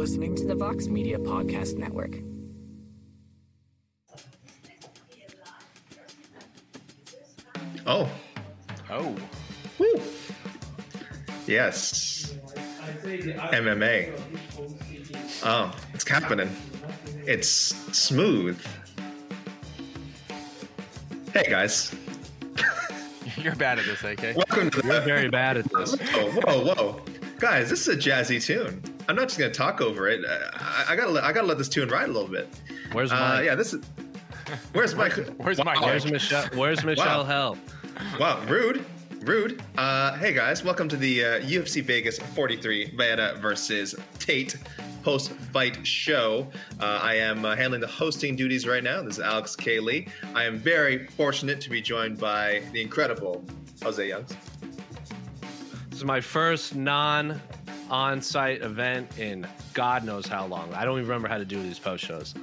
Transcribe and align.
listening 0.00 0.34
to 0.34 0.46
the 0.46 0.54
Vox 0.54 0.86
Media 0.86 1.18
Podcast 1.18 1.76
Network. 1.76 2.16
Oh, 7.86 8.08
Oh. 8.90 9.14
woo. 9.78 10.00
Yes. 11.46 12.34
MMA. 13.52 14.10
Oh, 15.44 15.70
it's 15.92 16.08
happening. 16.08 16.48
It's 17.26 17.50
smooth. 17.96 18.58
Hey 21.34 21.44
guys, 21.48 21.94
You're 23.36 23.54
bad 23.54 23.78
at 23.78 23.84
this, 23.84 24.02
AK. 24.02 24.34
welcome 24.34 24.70
to 24.70 24.80
You're 24.82 25.00
very 25.02 25.28
bad 25.28 25.58
at 25.58 25.70
this. 25.72 25.94
Whoa, 25.94 26.30
whoa, 26.30 26.74
whoa, 26.74 27.00
guys! 27.38 27.68
This 27.68 27.86
is 27.86 27.88
a 27.88 27.96
jazzy 27.96 28.42
tune. 28.42 28.82
I'm 29.10 29.16
not 29.16 29.26
just 29.26 29.40
gonna 29.40 29.50
talk 29.52 29.80
over 29.80 30.06
it. 30.08 30.24
Uh, 30.24 30.38
I, 30.54 30.84
I 30.90 30.96
gotta, 30.96 31.10
let, 31.10 31.24
I 31.24 31.32
gotta 31.32 31.48
let 31.48 31.58
this 31.58 31.68
tune 31.68 31.88
ride 31.88 32.08
a 32.08 32.12
little 32.12 32.28
bit. 32.28 32.48
Where's 32.92 33.10
Uh, 33.10 33.16
Mike? 33.16 33.44
yeah, 33.44 33.56
this 33.56 33.74
is. 33.74 33.84
Where's 34.72 34.94
Mike? 34.94 35.14
Where's 35.38 35.58
Mike? 35.64 35.80
Where's 35.80 36.08
Michelle? 36.08 36.46
Where's 36.54 36.84
Michelle 36.84 37.24
Hell? 37.24 37.58
Wow, 38.20 38.40
rude, 38.46 38.84
rude. 39.22 39.64
Uh, 39.76 40.16
hey 40.18 40.32
guys, 40.32 40.62
welcome 40.62 40.88
to 40.88 40.96
the 40.96 41.24
uh, 41.24 41.40
UFC 41.40 41.82
Vegas 41.82 42.20
43 42.20 42.92
Vanna 42.96 43.34
versus 43.40 43.96
Tate 44.20 44.56
post-fight 45.02 45.84
show. 45.84 46.46
Uh, 46.78 47.00
I 47.02 47.14
am 47.16 47.44
uh, 47.44 47.56
handling 47.56 47.80
the 47.80 47.88
hosting 47.88 48.36
duties 48.36 48.64
right 48.64 48.84
now. 48.84 49.02
This 49.02 49.14
is 49.18 49.24
Alex 49.24 49.56
K. 49.56 49.80
Lee. 49.80 50.06
I 50.36 50.44
am 50.44 50.56
very 50.56 51.08
fortunate 51.08 51.60
to 51.62 51.68
be 51.70 51.82
joined 51.82 52.16
by 52.16 52.62
the 52.72 52.80
incredible 52.80 53.44
Jose 53.82 54.08
Youngs. 54.08 54.36
This 55.88 55.98
is 55.98 56.04
my 56.04 56.20
first 56.20 56.76
non 56.76 57.40
on-site 57.90 58.62
event 58.62 59.18
in 59.18 59.46
God 59.74 60.04
knows 60.04 60.26
how 60.26 60.46
long. 60.46 60.72
I 60.74 60.84
don't 60.84 60.96
even 60.98 61.08
remember 61.08 61.28
how 61.28 61.38
to 61.38 61.44
do 61.44 61.60
these 61.62 61.78
post 61.78 62.04
shows. 62.04 62.34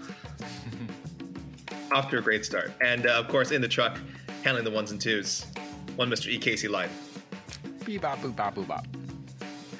Off 1.93 2.09
to 2.11 2.17
a 2.17 2.21
great 2.21 2.43
start, 2.45 2.71
and 2.81 3.07
uh, 3.07 3.11
of 3.13 3.29
course 3.29 3.51
in 3.51 3.61
the 3.61 3.67
truck, 3.67 3.97
handling 4.43 4.65
the 4.65 4.71
ones 4.71 4.91
and 4.91 4.99
twos. 4.99 5.45
One 5.95 6.09
Mr. 6.09 6.27
E. 6.27 6.37
Casey 6.37 6.67
Leydon. 6.67 6.89
Beep 7.85 8.01
bop 8.01 8.19
boop 8.19 8.35
bop 8.35 8.55
boop 8.55 8.67
bop. 8.67 8.85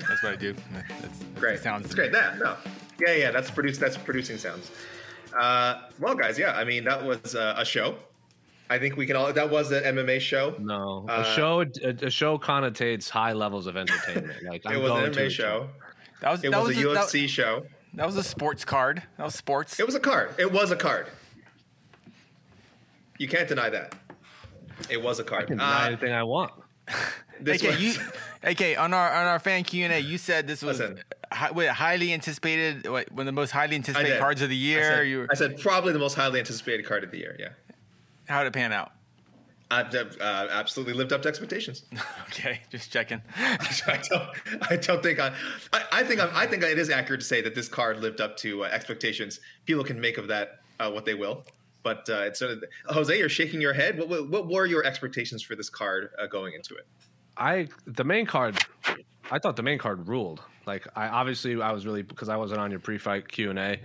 That's 0.08 0.24
what 0.24 0.32
I 0.32 0.36
do. 0.38 0.54
That's, 0.72 1.02
that's 1.02 1.24
Great. 1.36 1.60
sounds. 1.60 1.86
It's 1.86 1.94
great. 1.96 2.14
That 2.14 2.40
no. 2.40 2.56
Yeah, 3.00 3.14
yeah. 3.14 3.32
That's 3.32 3.52
produce. 3.52 3.78
That's 3.78 3.98
producing 3.98 4.38
sounds. 4.38 4.72
Uh, 5.38 5.82
well, 6.00 6.16
guys, 6.16 6.40
yeah. 6.40 6.54
I 6.54 6.64
mean, 6.64 6.86
that 6.86 7.04
was 7.04 7.36
uh, 7.36 7.56
a 7.58 7.66
show. 7.66 7.96
I 8.70 8.78
think 8.80 8.98
we 8.98 9.06
can 9.06 9.16
all. 9.16 9.32
That 9.32 9.50
was 9.50 9.72
an 9.72 9.84
MMA 9.96 10.20
show. 10.20 10.56
No, 10.60 11.06
Uh, 11.10 11.22
a 11.26 11.36
show 11.36 11.62
a, 11.62 12.06
a 12.06 12.10
show 12.10 12.38
connotates 12.38 13.10
high 13.10 13.34
levels 13.34 13.66
of 13.68 13.78
entertainment. 13.78 14.44
Like 14.44 14.62
It 14.66 14.72
I'm 14.72 14.82
was 14.84 14.92
an 14.92 15.12
MMA 15.14 15.28
a 15.28 15.30
show. 15.30 15.70
That 16.22 16.32
was 16.32 16.44
It 16.44 16.52
that 16.52 16.60
was, 16.60 16.76
was 16.76 16.78
a 16.78 16.88
that- 16.90 16.98
UFC 17.08 17.28
show. 17.30 17.66
That 17.94 18.06
was 18.06 18.18
a 18.18 18.24
sports 18.24 18.66
card. 18.66 19.02
That 19.18 19.24
was 19.24 19.36
sports. 19.36 19.80
It 19.80 19.86
was 19.86 19.96
a 19.96 20.00
card. 20.00 20.36
It 20.38 20.52
was 20.52 20.72
a 20.72 20.76
card. 20.76 21.08
You 23.18 23.28
can't 23.28 23.48
deny 23.48 23.70
that. 23.70 23.96
It 24.90 25.02
was 25.02 25.20
a 25.20 25.24
card. 25.24 25.44
I 25.44 25.46
can 25.48 25.58
deny 25.58 25.84
Uh, 25.84 25.88
anything 25.88 26.12
I 26.14 26.24
want. 26.24 26.52
this 27.42 27.64
okay, 27.64 27.78
you, 27.78 27.94
AK, 28.44 28.78
on 28.80 28.94
our 28.94 29.12
on 29.14 29.26
our 29.28 29.40
fan 29.40 29.64
Q 29.64 29.84
and 29.86 29.94
A, 29.94 30.00
you 30.00 30.18
said 30.18 30.48
this 30.48 30.62
was 30.62 30.80
Listen. 30.80 31.00
hi, 31.32 31.52
wait, 31.52 31.68
highly 31.70 32.14
anticipated, 32.14 32.88
what, 32.88 33.12
one 33.12 33.22
of 33.22 33.26
the 33.26 33.32
most 33.32 33.52
highly 33.52 33.76
anticipated 33.76 34.20
cards 34.20 34.42
of 34.42 34.50
the 34.50 34.56
I 34.56 34.60
year. 34.60 34.84
said, 34.84 35.08
you 35.08 35.18
were, 35.20 35.28
I 35.32 35.34
said 35.36 35.60
probably 35.60 35.92
the 35.94 36.00
most 36.00 36.14
highly 36.14 36.40
anticipated 36.40 36.86
card 36.86 37.04
of 37.04 37.12
the 37.12 37.18
year. 37.18 37.36
Yeah. 37.40 37.50
How 38.28 38.44
did 38.44 38.48
it 38.48 38.54
pan 38.54 38.74
out? 38.74 38.92
I, 39.70 39.82
uh, 39.82 40.48
absolutely 40.50 40.94
lived 40.94 41.12
up 41.12 41.22
to 41.24 41.28
expectations. 41.30 41.84
Okay, 42.30 42.62
just 42.70 42.92
checking. 42.92 43.22
I 43.38 44.02
don't. 44.10 44.70
I 44.70 44.76
don't 44.76 45.02
think 45.02 45.18
I. 45.18 45.34
I, 45.74 45.84
I 45.92 46.04
think 46.04 46.22
I'm, 46.22 46.30
I 46.34 46.46
think 46.46 46.62
it 46.62 46.78
is 46.78 46.90
accurate 46.90 47.22
to 47.22 47.26
say 47.26 47.42
that 47.42 47.56
this 47.56 47.68
card 47.68 48.00
lived 48.00 48.22
up 48.22 48.38
to 48.38 48.66
uh, 48.66 48.68
expectations. 48.68 49.40
People 49.66 49.84
can 49.84 50.00
make 50.00 50.18
of 50.18 50.28
that 50.28 50.60
uh, 50.80 50.92
what 50.92 51.06
they 51.06 51.14
will. 51.16 51.46
But 51.84 52.08
uh, 52.10 52.24
it's 52.24 52.40
sort 52.40 52.52
of, 52.52 52.64
Jose, 52.88 53.18
you're 53.18 53.30
shaking 53.30 53.62
your 53.62 53.74
head. 53.74 53.98
What, 53.98 54.10
what, 54.10 54.30
what 54.30 54.48
were 54.50 54.66
your 54.66 54.84
expectations 54.84 55.42
for 55.42 55.56
this 55.56 55.70
card 55.70 56.10
uh, 56.20 56.28
going 56.28 56.54
into 56.54 56.76
it? 56.76 56.86
I 57.38 57.70
the 57.86 58.04
main 58.04 58.26
card. 58.26 58.58
I 59.32 59.40
thought 59.40 59.56
the 59.56 59.64
main 59.64 59.80
card 59.80 60.08
ruled. 60.08 60.42
Like 60.68 60.86
I 60.96 61.08
obviously 61.08 61.60
I 61.62 61.72
was 61.72 61.86
really 61.86 62.02
because 62.02 62.30
I 62.30 62.36
wasn't 62.36 62.60
on 62.60 62.70
your 62.70 62.80
pre-fight 62.80 63.28
Q 63.28 63.50
and 63.50 63.58
A. 63.58 63.80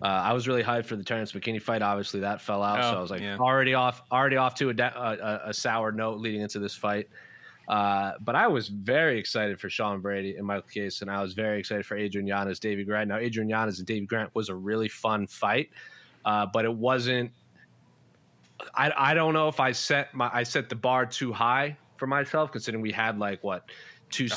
Uh, 0.00 0.06
I 0.06 0.32
was 0.32 0.46
really 0.46 0.62
hyped 0.62 0.86
for 0.86 0.96
the 0.96 1.04
Terrence 1.04 1.32
McKinney 1.32 1.60
fight. 1.60 1.82
Obviously 1.82 2.20
that 2.20 2.40
fell 2.40 2.62
out, 2.62 2.82
so 2.82 2.94
Oh, 2.94 2.98
I 2.98 3.00
was 3.00 3.10
like 3.10 3.20
yeah. 3.20 3.36
already 3.38 3.74
off, 3.74 4.02
already 4.12 4.36
off 4.36 4.54
to 4.56 4.68
a, 4.68 4.74
da- 4.74 4.92
a, 4.94 5.48
a, 5.48 5.54
sour 5.54 5.92
note 5.92 6.20
leading 6.20 6.40
into 6.42 6.58
this 6.58 6.74
fight. 6.74 7.08
Uh, 7.66 8.12
but 8.20 8.34
I 8.34 8.46
was 8.46 8.68
very 8.68 9.18
excited 9.18 9.60
for 9.60 9.68
Sean 9.68 10.00
Brady 10.00 10.36
and 10.36 10.46
Michael 10.46 10.68
Chiesa, 10.70 11.04
and 11.04 11.10
I 11.10 11.20
was 11.20 11.34
very 11.34 11.58
excited 11.58 11.84
for 11.84 11.96
Adrian 11.96 12.26
Yanez, 12.26 12.60
Davey 12.60 12.84
Grant. 12.84 13.08
Now 13.08 13.18
Adrian 13.18 13.48
Yanez 13.48 13.78
and 13.78 13.86
Davey 13.86 14.06
Grant 14.06 14.34
was 14.34 14.48
a 14.48 14.54
really 14.54 14.88
fun 14.88 15.26
fight, 15.26 15.70
uh, 16.24 16.46
but 16.52 16.64
it 16.64 16.72
wasn't. 16.72 17.30
I 18.74 18.92
I 18.96 19.14
don't 19.14 19.34
know 19.34 19.48
if 19.48 19.60
I 19.60 19.72
set 19.72 20.14
my 20.14 20.30
I 20.32 20.44
set 20.44 20.68
the 20.68 20.76
bar 20.76 21.04
too 21.04 21.32
high 21.32 21.76
for 21.96 22.06
myself, 22.06 22.52
considering 22.52 22.82
we 22.82 22.92
had 22.92 23.18
like 23.18 23.42
what 23.44 23.64
two. 24.10 24.28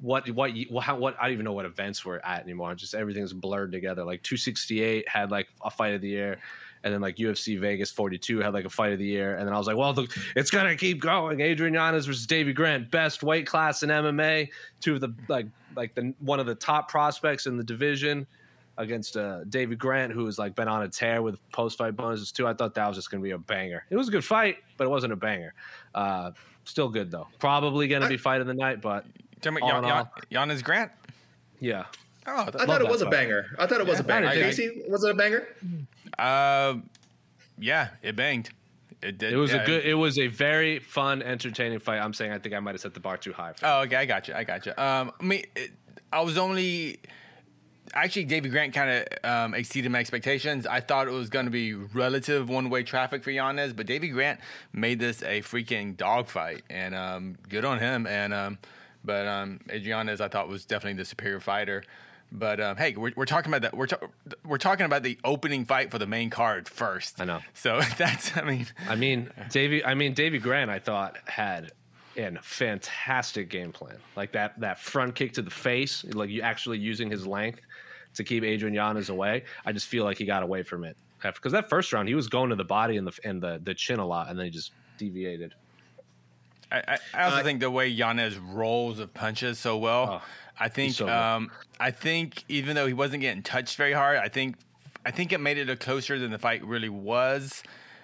What 0.00 0.28
what 0.30 0.52
what, 0.70 0.84
how, 0.84 0.96
what 0.96 1.16
I 1.18 1.24
don't 1.24 1.32
even 1.32 1.44
know 1.44 1.52
what 1.52 1.64
events 1.64 2.04
we're 2.04 2.18
at 2.18 2.42
anymore. 2.42 2.74
Just 2.74 2.94
everything's 2.94 3.32
blurred 3.32 3.72
together. 3.72 4.04
Like 4.04 4.22
268 4.22 5.08
had 5.08 5.30
like 5.30 5.48
a 5.62 5.70
fight 5.70 5.94
of 5.94 6.00
the 6.00 6.08
year, 6.08 6.38
and 6.84 6.92
then 6.92 7.00
like 7.00 7.16
UFC 7.16 7.58
Vegas 7.58 7.90
42 7.90 8.40
had 8.40 8.52
like 8.52 8.64
a 8.64 8.70
fight 8.70 8.92
of 8.92 8.98
the 8.98 9.06
year, 9.06 9.36
and 9.36 9.46
then 9.46 9.54
I 9.54 9.58
was 9.58 9.66
like, 9.66 9.76
well, 9.76 9.92
the, 9.92 10.06
it's 10.36 10.50
gonna 10.50 10.76
keep 10.76 11.00
going. 11.00 11.40
Adrian 11.40 11.74
Yanez 11.74 12.06
versus 12.06 12.26
Davey 12.26 12.52
Grant, 12.52 12.90
best 12.90 13.22
weight 13.22 13.46
class 13.46 13.82
in 13.82 13.90
MMA. 13.90 14.48
Two 14.80 14.94
of 14.94 15.00
the 15.00 15.14
like 15.28 15.46
like 15.76 15.94
the 15.94 16.14
one 16.20 16.40
of 16.40 16.46
the 16.46 16.54
top 16.54 16.90
prospects 16.90 17.46
in 17.46 17.56
the 17.56 17.64
division 17.64 18.26
against 18.78 19.16
uh, 19.16 19.44
David 19.44 19.78
Grant, 19.78 20.12
who 20.12 20.24
has 20.26 20.38
like 20.38 20.54
been 20.54 20.68
on 20.68 20.82
a 20.82 20.88
tear 20.88 21.22
with 21.22 21.38
post 21.50 21.78
fight 21.78 21.96
bonuses 21.96 22.32
too. 22.32 22.46
I 22.46 22.54
thought 22.54 22.74
that 22.74 22.86
was 22.86 22.96
just 22.96 23.10
going 23.10 23.22
to 23.22 23.24
be 23.24 23.30
a 23.30 23.38
banger. 23.38 23.84
It 23.90 23.96
was 23.96 24.08
a 24.08 24.10
good 24.10 24.24
fight, 24.24 24.58
but 24.76 24.84
it 24.84 24.90
wasn't 24.90 25.12
a 25.12 25.16
banger. 25.16 25.54
Uh, 25.94 26.32
still 26.64 26.88
good 26.88 27.10
though. 27.10 27.28
Probably 27.38 27.88
going 27.88 28.02
to 28.02 28.08
be 28.08 28.16
fight 28.16 28.40
of 28.40 28.46
the 28.46 28.54
night, 28.54 28.80
but 28.80 29.06
Talking 29.40 29.62
All 29.62 29.70
about 29.70 29.82
Jan. 29.82 30.04
Jan, 30.14 30.22
Yanez 30.30 30.62
Grant. 30.62 30.92
yeah, 31.60 31.84
Oh, 32.26 32.40
I 32.40 32.44
th- 32.44 32.54
thought 32.54 32.80
it 32.80 32.84
that 32.84 32.90
was 32.90 33.02
a 33.02 33.06
banger. 33.10 33.46
I 33.58 33.66
thought 33.66 33.80
it 33.80 33.86
was 33.86 34.00
a 34.00 34.04
banger. 34.04 34.28
I 34.28 34.34
did. 34.34 34.44
Casey, 34.44 34.82
was 34.88 35.04
it 35.04 35.10
a 35.10 35.14
banger? 35.14 35.46
uh, 36.18 36.74
yeah, 37.58 37.88
it 38.02 38.16
banged. 38.16 38.50
It 39.02 39.18
did. 39.18 39.32
it 39.32 39.36
was 39.36 39.52
yeah, 39.52 39.62
a 39.62 39.66
good. 39.66 39.84
It 39.84 39.94
was 39.94 40.18
a 40.18 40.26
very 40.26 40.78
fun, 40.80 41.22
entertaining 41.22 41.78
fight. 41.78 41.98
I'm 42.00 42.12
saying 42.14 42.32
I 42.32 42.38
think 42.38 42.54
I 42.54 42.60
might 42.60 42.72
have 42.74 42.80
set 42.80 42.94
the 42.94 43.00
bar 43.00 43.16
too 43.16 43.32
high. 43.32 43.52
For 43.52 43.66
Oh, 43.66 43.80
okay, 43.82 43.96
I 43.96 44.06
got 44.06 44.26
you. 44.26 44.34
I 44.34 44.42
got 44.44 44.66
you. 44.66 44.72
Um, 44.76 45.12
I 45.20 45.24
mean, 45.24 45.44
it, 45.54 45.70
I 46.12 46.22
was 46.22 46.36
only 46.38 46.98
actually, 47.94 48.24
Davey 48.24 48.48
Grant 48.48 48.74
kind 48.74 48.90
of 49.22 49.30
um, 49.30 49.54
exceeded 49.54 49.90
my 49.92 50.00
expectations. 50.00 50.66
I 50.66 50.80
thought 50.80 51.06
it 51.08 51.12
was 51.12 51.28
going 51.30 51.44
to 51.44 51.50
be 51.52 51.74
relative 51.74 52.48
one 52.48 52.68
way 52.70 52.82
traffic 52.82 53.22
for 53.22 53.30
Yanez, 53.30 53.72
but 53.72 53.86
Davey 53.86 54.08
Grant 54.08 54.40
made 54.72 54.98
this 54.98 55.22
a 55.22 55.42
freaking 55.42 55.96
dogfight, 55.96 56.64
and 56.70 56.94
um, 56.94 57.36
good 57.48 57.64
on 57.64 57.78
him. 57.78 58.06
And 58.06 58.34
um, 58.34 58.58
but 59.06 59.26
um, 59.26 59.60
Adrianez, 59.68 60.20
I 60.20 60.28
thought 60.28 60.48
was 60.48 60.66
definitely 60.66 60.98
the 60.98 61.04
superior 61.04 61.40
fighter. 61.40 61.84
But 62.32 62.60
um, 62.60 62.76
hey, 62.76 62.96
we're, 62.96 63.12
we're 63.14 63.24
talking 63.24 63.52
about 63.52 63.62
that. 63.62 63.76
We're 63.76 63.86
ta- 63.86 64.08
we're 64.44 64.58
talking 64.58 64.84
about 64.84 65.04
the 65.04 65.16
opening 65.24 65.64
fight 65.64 65.92
for 65.92 65.98
the 65.98 66.08
main 66.08 66.28
card 66.28 66.68
first. 66.68 67.20
I 67.20 67.24
know. 67.24 67.40
So 67.54 67.80
that's. 67.98 68.36
I 68.36 68.42
mean, 68.42 68.66
I 68.88 68.96
mean, 68.96 69.30
Davey. 69.50 69.84
I 69.84 69.94
mean, 69.94 70.12
Davey 70.12 70.38
Grant. 70.38 70.70
I 70.70 70.80
thought 70.80 71.16
had 71.26 71.70
an 72.16 72.38
fantastic 72.42 73.48
game 73.48 73.70
plan. 73.70 73.96
Like 74.16 74.32
that 74.32 74.58
that 74.60 74.80
front 74.80 75.14
kick 75.14 75.34
to 75.34 75.42
the 75.42 75.50
face, 75.50 76.04
like 76.04 76.30
you 76.30 76.42
actually 76.42 76.78
using 76.78 77.10
his 77.10 77.26
length 77.26 77.60
to 78.14 78.24
keep 78.24 78.42
Adrian 78.42 78.74
Yanez 78.74 79.08
away. 79.08 79.44
I 79.64 79.72
just 79.72 79.86
feel 79.86 80.04
like 80.04 80.18
he 80.18 80.24
got 80.24 80.42
away 80.42 80.64
from 80.64 80.82
it 80.82 80.96
because 81.22 81.52
that 81.52 81.68
first 81.68 81.92
round 81.92 82.08
he 82.08 82.14
was 82.14 82.28
going 82.28 82.50
to 82.50 82.56
the 82.56 82.64
body 82.64 82.96
and 82.96 83.06
the 83.06 83.12
and 83.24 83.40
the 83.40 83.60
the 83.62 83.74
chin 83.74 84.00
a 84.00 84.06
lot, 84.06 84.28
and 84.28 84.38
then 84.38 84.46
he 84.46 84.50
just 84.50 84.72
deviated. 84.98 85.54
I, 86.70 86.98
I, 87.14 87.22
also 87.24 87.38
Uh, 87.38 87.42
think 87.42 87.60
the 87.60 87.70
way 87.70 87.88
Yanez 87.88 88.36
rolls 88.38 88.98
of 88.98 89.14
punches 89.14 89.58
so 89.58 89.78
well. 89.78 90.20
Oh, 90.20 90.28
I 90.58 90.68
think 90.68 90.94
so 90.94 91.08
um, 91.08 91.50
I 91.78 91.90
think 91.90 92.44
even 92.48 92.74
though 92.74 92.86
he 92.86 92.92
wasn't 92.92 93.20
getting 93.20 93.42
touched 93.42 93.76
very 93.76 93.92
hard, 93.92 94.18
I 94.18 94.28
think 94.28 94.56
I 95.04 95.10
think 95.10 95.32
it 95.32 95.40
made 95.40 95.58
it 95.58 95.70
a 95.70 95.76
closer 95.76 96.18
than 96.18 96.30
the 96.30 96.38
fight 96.38 96.64
really 96.64 96.88
was. 96.88 97.62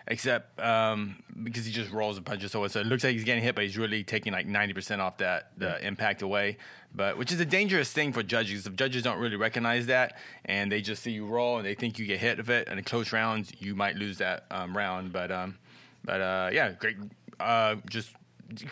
Except 0.08 0.58
um, 0.60 1.22
because 1.44 1.64
he 1.64 1.70
just 1.70 1.92
rolls 1.92 2.16
the 2.16 2.22
punches 2.22 2.50
so 2.50 2.58
well. 2.58 2.68
So 2.68 2.80
it 2.80 2.86
looks 2.86 3.04
like 3.04 3.12
he's 3.12 3.22
getting 3.22 3.42
hit, 3.44 3.54
but 3.54 3.62
he's 3.62 3.78
really 3.78 4.02
taking 4.02 4.32
like 4.32 4.46
ninety 4.46 4.74
percent 4.74 5.00
off 5.00 5.18
that 5.18 5.52
the 5.56 5.84
impact 5.86 6.22
away. 6.22 6.58
But 6.92 7.16
which 7.16 7.30
is 7.30 7.38
a 7.38 7.44
dangerous 7.44 7.92
thing 7.92 8.12
for 8.12 8.20
judges. 8.24 8.66
If 8.66 8.74
judges 8.74 9.04
don't 9.04 9.20
really 9.20 9.36
recognize 9.36 9.86
that 9.86 10.18
and 10.44 10.72
they 10.72 10.80
just 10.80 11.04
see 11.04 11.12
you 11.12 11.24
roll 11.24 11.56
and 11.58 11.64
they 11.64 11.74
think 11.74 12.00
you 12.00 12.06
get 12.06 12.18
hit 12.18 12.40
of 12.40 12.50
it, 12.50 12.66
and 12.68 12.80
in 12.80 12.84
close 12.84 13.12
rounds 13.12 13.52
you 13.60 13.76
might 13.76 13.94
lose 13.94 14.18
that 14.18 14.44
um, 14.50 14.76
round. 14.76 15.12
But 15.12 15.30
um, 15.30 15.56
but 16.04 16.20
uh, 16.20 16.50
yeah, 16.52 16.72
great. 16.72 16.96
Uh, 17.38 17.76
just 17.88 18.10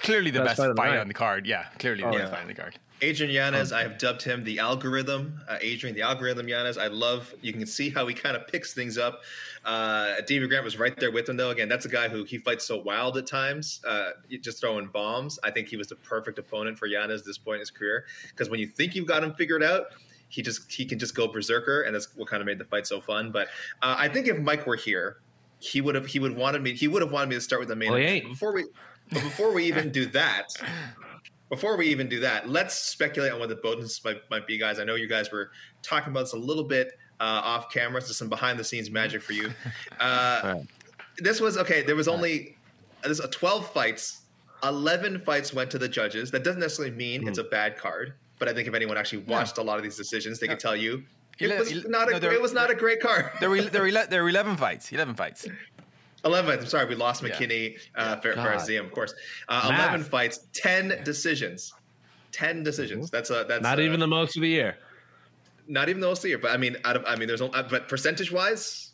clearly 0.02 0.30
the 0.30 0.40
Best 0.40 0.50
best, 0.50 0.58
fight 0.58 0.68
the 0.68 0.74
fight 0.74 0.98
on 0.98 1.08
the 1.08 1.14
card. 1.14 1.46
Yeah, 1.46 1.66
clearly 1.78 2.02
the 2.02 2.08
Oh, 2.08 2.12
best 2.12 2.24
yeah. 2.24 2.30
fight 2.30 2.42
on 2.42 2.48
the 2.48 2.54
card. 2.54 2.78
Adrian 3.02 3.32
Yanez, 3.32 3.72
I 3.72 3.80
have 3.82 3.96
dubbed 3.96 4.22
him 4.22 4.44
the 4.44 4.58
algorithm. 4.58 5.40
Uh, 5.48 5.56
Adrian, 5.62 5.94
the 5.96 6.02
algorithm 6.02 6.48
Yanez. 6.48 6.76
I 6.76 6.88
love, 6.88 7.34
you 7.40 7.50
can 7.50 7.64
see 7.66 7.88
how 7.88 8.06
he 8.06 8.12
kind 8.14 8.36
of 8.36 8.46
picks 8.46 8.74
things 8.74 8.98
up. 8.98 9.22
Uh, 9.64 10.20
David 10.26 10.50
Grant 10.50 10.64
was 10.64 10.78
right 10.78 10.94
there 10.98 11.10
with 11.10 11.26
him, 11.26 11.38
though. 11.38 11.48
Again, 11.48 11.66
that's 11.68 11.86
a 11.86 11.88
guy 11.88 12.08
who 12.08 12.24
he 12.24 12.36
fights 12.36 12.66
so 12.66 12.76
wild 12.82 13.16
at 13.16 13.26
times, 13.26 13.80
uh, 13.88 14.10
just 14.42 14.60
throwing 14.60 14.86
bombs. 14.88 15.38
I 15.42 15.50
think 15.50 15.68
he 15.68 15.76
was 15.78 15.86
the 15.86 15.96
perfect 15.96 16.38
opponent 16.38 16.78
for 16.78 16.86
Yanez 16.86 17.22
at 17.22 17.26
this 17.26 17.38
point 17.38 17.56
in 17.56 17.60
his 17.60 17.70
career 17.70 18.04
because 18.28 18.50
when 18.50 18.60
you 18.60 18.66
think 18.66 18.94
you've 18.94 19.06
got 19.08 19.24
him 19.24 19.32
figured 19.32 19.62
out, 19.62 19.86
he 20.28 20.42
just 20.42 20.70
he 20.70 20.84
can 20.84 20.98
just 20.98 21.14
go 21.14 21.26
berserker, 21.26 21.82
and 21.82 21.94
that's 21.94 22.14
what 22.14 22.28
kind 22.28 22.40
of 22.42 22.46
made 22.46 22.58
the 22.58 22.64
fight 22.66 22.86
so 22.86 23.00
fun. 23.00 23.32
But 23.32 23.48
uh, 23.82 23.96
I 23.98 24.08
think 24.08 24.28
if 24.28 24.38
Mike 24.38 24.66
were 24.66 24.76
here, 24.76 25.16
he 25.58 25.80
would 25.80 25.94
have 25.94 26.06
he 26.06 26.18
would 26.18 26.36
wanted 26.36 26.62
me 26.62 26.74
he 26.74 26.86
would 26.86 27.02
have 27.02 27.10
wanted 27.12 27.30
me 27.30 27.34
to 27.34 27.40
start 27.40 27.60
with 27.60 27.68
the 27.68 27.76
main 27.76 27.90
Well, 27.90 27.98
he 27.98 28.04
ain't. 28.06 28.28
before 28.28 28.54
we 28.54 28.66
but 29.12 29.22
before 29.22 29.52
we 29.52 29.64
even 29.64 29.90
do 29.92 30.06
that 30.06 30.46
before 31.50 31.76
we 31.76 31.88
even 31.88 32.08
do 32.08 32.20
that, 32.20 32.48
let's 32.48 32.74
speculate 32.78 33.32
on 33.32 33.40
what 33.40 33.48
the 33.48 33.56
bonus 33.56 34.02
might, 34.04 34.18
might 34.30 34.46
be, 34.46 34.56
guys. 34.56 34.78
I 34.78 34.84
know 34.84 34.94
you 34.94 35.08
guys 35.08 35.32
were 35.32 35.50
talking 35.82 36.12
about 36.12 36.20
this 36.20 36.32
a 36.32 36.36
little 36.38 36.62
bit 36.62 36.92
uh, 37.18 37.24
off 37.44 37.72
camera, 37.72 38.00
so 38.00 38.12
some 38.12 38.28
behind 38.28 38.56
the 38.58 38.62
scenes 38.64 38.88
magic 38.90 39.20
for 39.20 39.32
you. 39.32 39.50
Uh, 40.00 40.40
right. 40.44 40.66
This 41.18 41.40
was 41.40 41.58
okay. 41.58 41.82
There 41.82 41.96
was 41.96 42.08
only 42.08 42.56
there's 43.02 43.20
a 43.20 43.28
12 43.28 43.70
fights. 43.72 44.22
11 44.62 45.22
fights 45.26 45.52
went 45.52 45.70
to 45.72 45.78
the 45.78 45.88
judges. 45.88 46.30
That 46.30 46.44
doesn't 46.44 46.60
necessarily 46.60 46.94
mean 46.94 47.26
it's 47.28 47.38
a 47.38 47.44
bad 47.44 47.76
card, 47.76 48.14
but 48.38 48.48
I 48.48 48.54
think 48.54 48.68
if 48.68 48.74
anyone 48.74 48.96
actually 48.96 49.24
watched 49.24 49.58
a 49.58 49.62
lot 49.62 49.76
of 49.76 49.82
these 49.82 49.96
decisions, 49.96 50.38
they 50.38 50.46
could 50.48 50.60
tell 50.60 50.76
you 50.76 51.02
it 51.38 51.58
was 51.58 51.72
ele- 51.72 51.90
not 51.90 52.08
a 52.08 52.12
no, 52.12 52.18
there- 52.20 52.32
it 52.32 52.40
was 52.40 52.52
not 52.52 52.70
a 52.70 52.74
great 52.74 53.00
card. 53.00 53.30
There 53.40 53.50
were 53.50 53.60
there 53.62 53.82
were, 53.82 53.88
ele- 53.88 54.06
there 54.08 54.22
were 54.22 54.28
eleven 54.30 54.56
fights. 54.56 54.92
Eleven 54.92 55.14
fights. 55.14 55.46
11 56.24 56.58
I'm 56.60 56.66
sorry, 56.66 56.86
we 56.86 56.94
lost 56.94 57.22
Yeah. 57.22 57.30
McKinney, 57.30 57.78
uh, 57.94 58.16
Fer- 58.20 58.34
God. 58.34 58.44
Fares 58.46 58.62
Ziam, 58.68 58.84
of 58.86 58.92
course. 58.92 59.14
Uh, 59.48 59.70
11 59.74 60.04
fights, 60.04 60.46
10 60.52 61.02
decisions. 61.04 61.72
10 62.32 62.62
decisions. 62.62 63.10
That's 63.10 63.30
a 63.30 63.44
that's 63.48 63.62
Not 63.62 63.78
uh, 63.78 63.82
even 63.82 63.98
the 64.00 64.06
most 64.06 64.36
of 64.36 64.42
the 64.42 64.48
year. 64.48 64.76
not 65.66 65.88
even 65.88 66.00
the 66.00 66.06
most 66.06 66.18
of 66.18 66.22
the 66.24 66.28
year, 66.30 66.38
but 66.38 66.50
I 66.52 66.56
mean, 66.56 66.76
out 66.84 66.96
of 66.96 67.04
I 67.06 67.16
mean, 67.16 67.26
there's 67.28 67.40
only, 67.40 67.54
uh, 67.58 67.64
but 67.68 67.88
percentage 67.88 68.30
wise, 68.32 68.90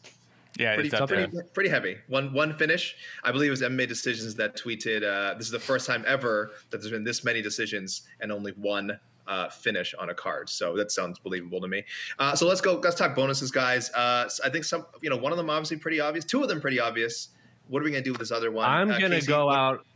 Yeah, 0.59 0.75
pretty 0.75 0.89
it's 0.89 0.95
up 1.01 1.09
there. 1.09 1.29
pretty, 1.29 1.49
pretty 1.53 1.69
heavy. 1.71 1.97
One 2.09 2.33
one 2.33 2.57
finish. 2.57 2.95
I 3.25 3.33
believe 3.33 3.49
it 3.49 3.51
was 3.51 3.63
MMA 3.63 3.87
Decisions 3.89 4.35
that 4.37 4.57
tweeted. 4.57 5.03
Uh, 5.03 5.35
this 5.35 5.47
is 5.47 5.53
the 5.53 5.59
first 5.61 5.87
time 5.87 6.05
ever 6.07 6.53
that 6.71 6.79
there's 6.81 6.91
been 6.93 7.05
this 7.05 7.25
many 7.25 7.43
decisions 7.43 8.03
and 8.21 8.31
only 8.33 8.53
one 8.53 8.99
uh, 9.29 9.49
finish 9.49 9.95
on 9.95 10.11
a 10.11 10.15
card. 10.15 10.49
So 10.49 10.77
that 10.77 10.91
sounds 10.93 11.19
believable 11.19 11.61
to 11.61 11.69
me. 11.69 11.85
Uh, 12.19 12.35
so 12.37 12.47
let's 12.47 12.61
go. 12.61 12.75
Let's 12.83 12.97
talk 12.97 13.15
bonuses, 13.15 13.51
guys. 13.51 13.91
Uh, 13.91 14.29
I 14.45 14.49
think 14.51 14.65
some, 14.65 14.87
you 15.03 15.11
know, 15.11 15.17
one 15.17 15.33
of 15.33 15.39
them 15.39 15.51
obviously 15.51 15.77
pretty 15.79 16.01
obvious. 16.01 16.25
Two 16.25 16.43
of 16.43 16.49
them 16.49 16.61
pretty 16.61 16.81
obvious. 16.81 17.29
What 17.69 17.81
are 17.83 17.85
we 17.85 17.91
gonna 17.91 18.03
do 18.05 18.13
with 18.13 18.21
this 18.21 18.31
other 18.33 18.51
one? 18.51 18.69
I'm 18.69 18.91
Uh, 18.91 18.99
gonna 18.99 19.17
Casey, 19.17 19.27
go 19.29 19.47
what- 19.47 19.57
out. 19.59 19.87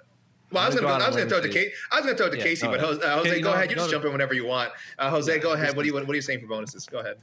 Well, 0.52 0.64
I 0.64 0.66
was 0.66 0.74
gonna, 0.74 0.88
go, 0.88 0.92
I 0.94 1.06
was 1.06 1.16
gonna 1.16 1.28
throw 1.28 1.38
it 1.38 1.42
to 1.42 1.48
Casey. 1.48 1.72
I 1.92 1.96
was 1.98 2.06
gonna 2.06 2.18
throw 2.18 2.26
it 2.26 2.30
to 2.30 2.38
Yeah, 2.38 2.42
Casey, 2.42 2.66
but. 2.66 2.80
Jose, 2.80 3.00
Jose 3.08 3.40
go 3.40 3.50
go- 3.50 3.52
ahead. 3.54 3.70
You 3.70 3.76
go 3.76 3.82
just 3.82 3.90
to- 3.90 3.94
jump 3.94 4.04
in 4.06 4.10
whenever 4.12 4.34
you 4.34 4.44
want. 4.46 4.72
Uh, 4.98 5.08
Jose, 5.08 5.38
go 5.38 5.52
ahead. 5.52 5.76
What 5.76 5.82
do 5.84 5.88
you 5.88 5.94
what 5.94 6.08
are 6.08 6.14
you 6.14 6.20
saying 6.20 6.40
for 6.40 6.46
bonuses? 6.48 6.86
Go 6.86 6.98
ahead. 6.98 7.18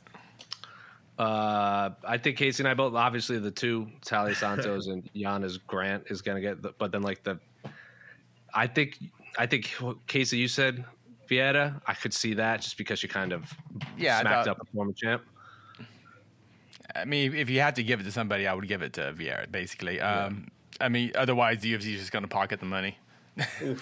Uh, 1.19 1.89
I 2.07 2.17
think 2.19 2.37
Casey 2.37 2.61
and 2.61 2.67
I 2.69 2.73
both 2.75 2.93
obviously 2.93 3.39
the 3.39 3.51
two 3.51 3.87
Taila 4.05 4.35
Santos 4.39 4.87
and 4.87 5.09
Yanez 5.13 5.57
Grant 5.57 6.03
is 6.09 6.21
gonna 6.21 6.41
get, 6.41 6.61
the, 6.61 6.73
but 6.77 6.91
then 6.91 7.01
like 7.01 7.23
the, 7.23 7.39
I 8.53 8.67
think 8.67 8.97
I 9.37 9.45
think 9.45 9.73
Casey, 10.07 10.37
you 10.37 10.47
said 10.47 10.85
Vieira. 11.27 11.81
I 11.85 11.93
could 11.93 12.13
see 12.13 12.33
that 12.35 12.61
just 12.61 12.77
because 12.77 13.03
you 13.03 13.09
kind 13.09 13.33
of 13.33 13.51
Yeah, 13.97 14.19
smacked 14.21 14.45
thought- 14.45 14.57
up 14.59 14.61
a 14.61 14.65
former 14.73 14.93
champ. 14.93 15.23
I 16.95 17.05
mean, 17.05 17.35
if 17.35 17.49
you 17.49 17.59
had 17.59 17.75
to 17.75 17.83
give 17.83 17.99
it 17.99 18.03
to 18.03 18.11
somebody, 18.11 18.47
I 18.47 18.53
would 18.53 18.67
give 18.67 18.81
it 18.81 18.93
to 18.93 19.13
Vieira, 19.13 19.51
basically. 19.51 19.99
Um, 20.01 20.47
I 20.81 20.89
mean, 20.89 21.11
otherwise, 21.15 21.59
the 21.59 21.73
UFC 21.73 21.93
is 21.93 21.99
just 21.99 22.11
going 22.11 22.23
to 22.23 22.27
pocket 22.29 22.59
the 22.59 22.65
money. 22.65 22.97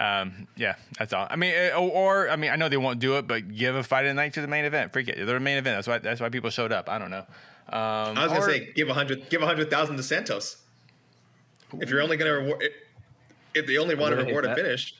um, 0.00 0.46
yeah, 0.56 0.74
that's 0.98 1.12
all. 1.12 1.26
I 1.30 1.36
mean, 1.36 1.54
uh, 1.54 1.76
or, 1.78 2.24
or 2.26 2.30
I 2.30 2.36
mean, 2.36 2.50
I 2.50 2.56
know 2.56 2.68
they 2.68 2.76
won't 2.76 3.00
do 3.00 3.16
it, 3.18 3.26
but 3.26 3.54
give 3.54 3.74
a 3.76 3.82
fight 3.82 4.04
of 4.06 4.10
the 4.10 4.14
night 4.14 4.32
to 4.34 4.40
the 4.40 4.48
main 4.48 4.64
event. 4.64 4.92
Freak 4.92 5.08
it, 5.08 5.16
they're 5.16 5.26
the 5.26 5.40
main 5.40 5.58
event. 5.58 5.76
That's 5.76 5.88
why. 5.88 5.98
That's 5.98 6.20
why 6.20 6.28
people 6.28 6.50
showed 6.50 6.72
up. 6.72 6.88
I 6.88 6.98
don't 6.98 7.10
know. 7.10 7.26
Um, 7.68 8.16
I 8.18 8.24
was 8.24 8.32
gonna 8.32 8.44
or- 8.44 8.48
say 8.50 8.72
give 8.74 8.88
a 8.88 8.94
hundred 8.94 9.28
give 9.30 9.42
a 9.42 9.46
hundred 9.46 9.70
thousand 9.70 9.96
to 9.96 10.02
Santos. 10.02 10.62
If 11.80 11.88
you're 11.90 12.02
only 12.02 12.16
gonna 12.16 12.32
reward, 12.32 12.64
if 13.54 13.66
they 13.66 13.78
only 13.78 13.94
want 13.94 14.16
to 14.16 14.24
reward 14.24 14.44
a 14.44 14.48
That- 14.48 14.56
finish, 14.56 14.94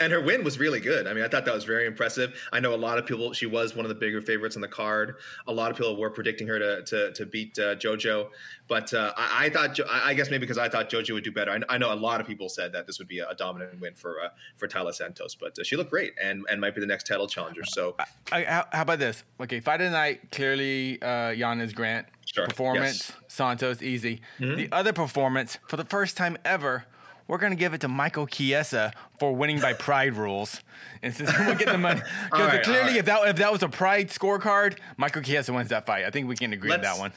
and 0.00 0.12
her 0.12 0.20
win 0.20 0.42
was 0.42 0.58
really 0.58 0.80
good. 0.80 1.06
I 1.06 1.14
mean, 1.14 1.24
I 1.24 1.28
thought 1.28 1.44
that 1.44 1.54
was 1.54 1.64
very 1.64 1.86
impressive. 1.86 2.34
I 2.52 2.60
know 2.60 2.74
a 2.74 2.76
lot 2.76 2.98
of 2.98 3.06
people. 3.06 3.32
She 3.32 3.46
was 3.46 3.76
one 3.76 3.84
of 3.84 3.88
the 3.88 3.94
bigger 3.94 4.20
favorites 4.20 4.56
on 4.56 4.62
the 4.62 4.68
card. 4.68 5.16
A 5.46 5.52
lot 5.52 5.70
of 5.70 5.76
people 5.76 5.96
were 5.96 6.10
predicting 6.10 6.46
her 6.48 6.58
to 6.58 6.82
to, 6.84 7.12
to 7.12 7.26
beat 7.26 7.58
uh, 7.58 7.76
JoJo, 7.76 8.28
but 8.68 8.92
uh, 8.92 9.12
I, 9.16 9.46
I 9.46 9.50
thought 9.50 9.74
Jo- 9.74 9.86
I 9.88 10.14
guess 10.14 10.30
maybe 10.30 10.40
because 10.40 10.58
I 10.58 10.68
thought 10.68 10.90
JoJo 10.90 11.14
would 11.14 11.24
do 11.24 11.32
better. 11.32 11.50
I, 11.50 11.74
I 11.74 11.78
know 11.78 11.92
a 11.92 11.94
lot 11.94 12.20
of 12.20 12.26
people 12.26 12.48
said 12.48 12.72
that 12.72 12.86
this 12.86 12.98
would 12.98 13.08
be 13.08 13.20
a, 13.20 13.34
dominant 13.34 13.80
win 13.80 13.94
for 13.94 14.20
uh, 14.20 14.28
for 14.56 14.68
Taila 14.68 14.94
Santos, 14.94 15.34
but 15.34 15.58
uh, 15.58 15.64
she 15.64 15.76
looked 15.76 15.90
great 15.90 16.14
and 16.22 16.44
and 16.50 16.60
might 16.60 16.74
be 16.74 16.80
the 16.80 16.86
next 16.86 17.06
title 17.06 17.26
challenger. 17.26 17.64
So 17.64 17.96
I, 18.32 18.42
how, 18.44 18.66
how 18.72 18.82
about 18.82 18.98
this? 18.98 19.22
Okay, 19.40 19.60
fight 19.60 19.80
of 19.80 19.86
the 19.86 19.96
night. 19.96 20.30
Clearly, 20.30 21.00
uh, 21.02 21.30
Yanez 21.30 21.72
Grant 21.72 22.06
Sure, 22.26 22.46
performance. 22.46 22.84
yes. 22.84 23.10
Mm-hmm. 23.10 23.24
Santos 23.28 23.82
easy. 23.82 24.20
The 24.38 24.68
other 24.72 24.92
performance 24.92 25.58
for 25.68 25.76
the 25.76 25.84
first 25.84 26.16
time 26.16 26.36
ever. 26.44 26.86
We're 27.26 27.38
gonna 27.38 27.54
give 27.56 27.72
it 27.74 27.80
to 27.82 27.88
Michael 27.88 28.26
Chiesa 28.26 28.92
for 29.18 29.34
winning 29.34 29.58
by 29.60 29.72
pride 29.72 30.14
rules, 30.14 30.60
and 31.02 31.14
since 31.14 31.30
we'll 31.38 31.54
get 31.54 31.68
the 31.68 31.78
money, 31.78 32.02
because 32.30 32.46
right, 32.48 32.62
clearly, 32.62 32.80
all 32.80 32.86
right. 32.88 32.96
if 32.98 33.04
that 33.06 33.28
if 33.28 33.36
that 33.36 33.50
was 33.52 33.62
a 33.62 33.68
pride 33.68 34.08
scorecard, 34.10 34.78
Michael 34.98 35.22
Chiesa 35.22 35.52
wins 35.52 35.70
that 35.70 35.86
fight. 35.86 36.04
I 36.04 36.10
think 36.10 36.28
we 36.28 36.36
can 36.36 36.52
agree 36.52 36.70
on 36.72 36.80
Let's- 36.82 36.94
that 36.96 37.00
one. 37.00 37.12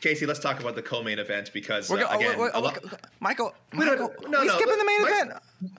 Casey, 0.00 0.26
let's 0.26 0.38
talk 0.38 0.60
about 0.60 0.76
the 0.76 0.82
co-main 0.82 1.18
event 1.18 1.50
because 1.52 1.90
We're 1.90 1.96
uh, 1.96 2.00
go- 2.02 2.06
oh, 2.12 2.16
again, 2.18 2.38
wait, 2.38 2.50
a 2.54 2.60
wait, 2.60 2.62
lot- 2.62 2.78
oh, 2.84 2.96
Michael, 3.18 3.52
We 3.72 3.84
don't- 3.84 3.98
Michael, 3.98 4.14
no, 4.30 4.40
we 4.42 4.46
no, 4.46 4.54
skipping 4.54 4.78
the 4.78 4.84
main 4.84 5.02
Mike's- 5.02 5.22
event. 5.22 5.32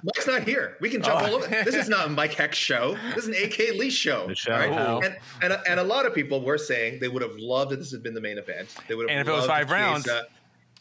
Mike's 0.04 0.28
not 0.28 0.44
here. 0.44 0.76
We 0.82 0.90
can 0.90 1.02
jump 1.02 1.22
Oh. 1.22 1.26
all 1.26 1.34
over. 1.36 1.48
This 1.48 1.74
is 1.76 1.88
not 1.88 2.08
a 2.08 2.10
Mike 2.10 2.34
Heck 2.34 2.54
show. 2.54 2.98
This 3.16 3.28
is 3.28 3.28
an 3.30 3.36
AK 3.42 3.78
Lee 3.80 3.90
show. 3.90 4.28
The 4.28 4.36
show, 4.36 4.52
all 4.52 4.60
right? 4.60 4.74
hell. 4.74 5.02
And, 5.06 5.16
and 5.42 5.54
and 5.66 5.80
a 5.80 5.84
lot 5.86 6.06
of 6.06 6.14
people 6.14 6.42
were 6.44 6.58
saying 6.58 7.00
they 7.00 7.08
would 7.08 7.22
have 7.22 7.38
loved 7.38 7.72
if 7.72 7.80
this 7.80 7.94
had 7.94 8.04
been 8.04 8.14
the 8.14 8.20
main 8.20 8.38
event. 8.38 8.68
They 8.90 8.96
would 8.96 9.10
have 9.10 9.18
And 9.18 9.22
if 9.26 9.28
it 9.30 9.32
was 9.32 9.48
loved 9.48 9.52
five 9.52 9.72
rounds. 9.72 10.06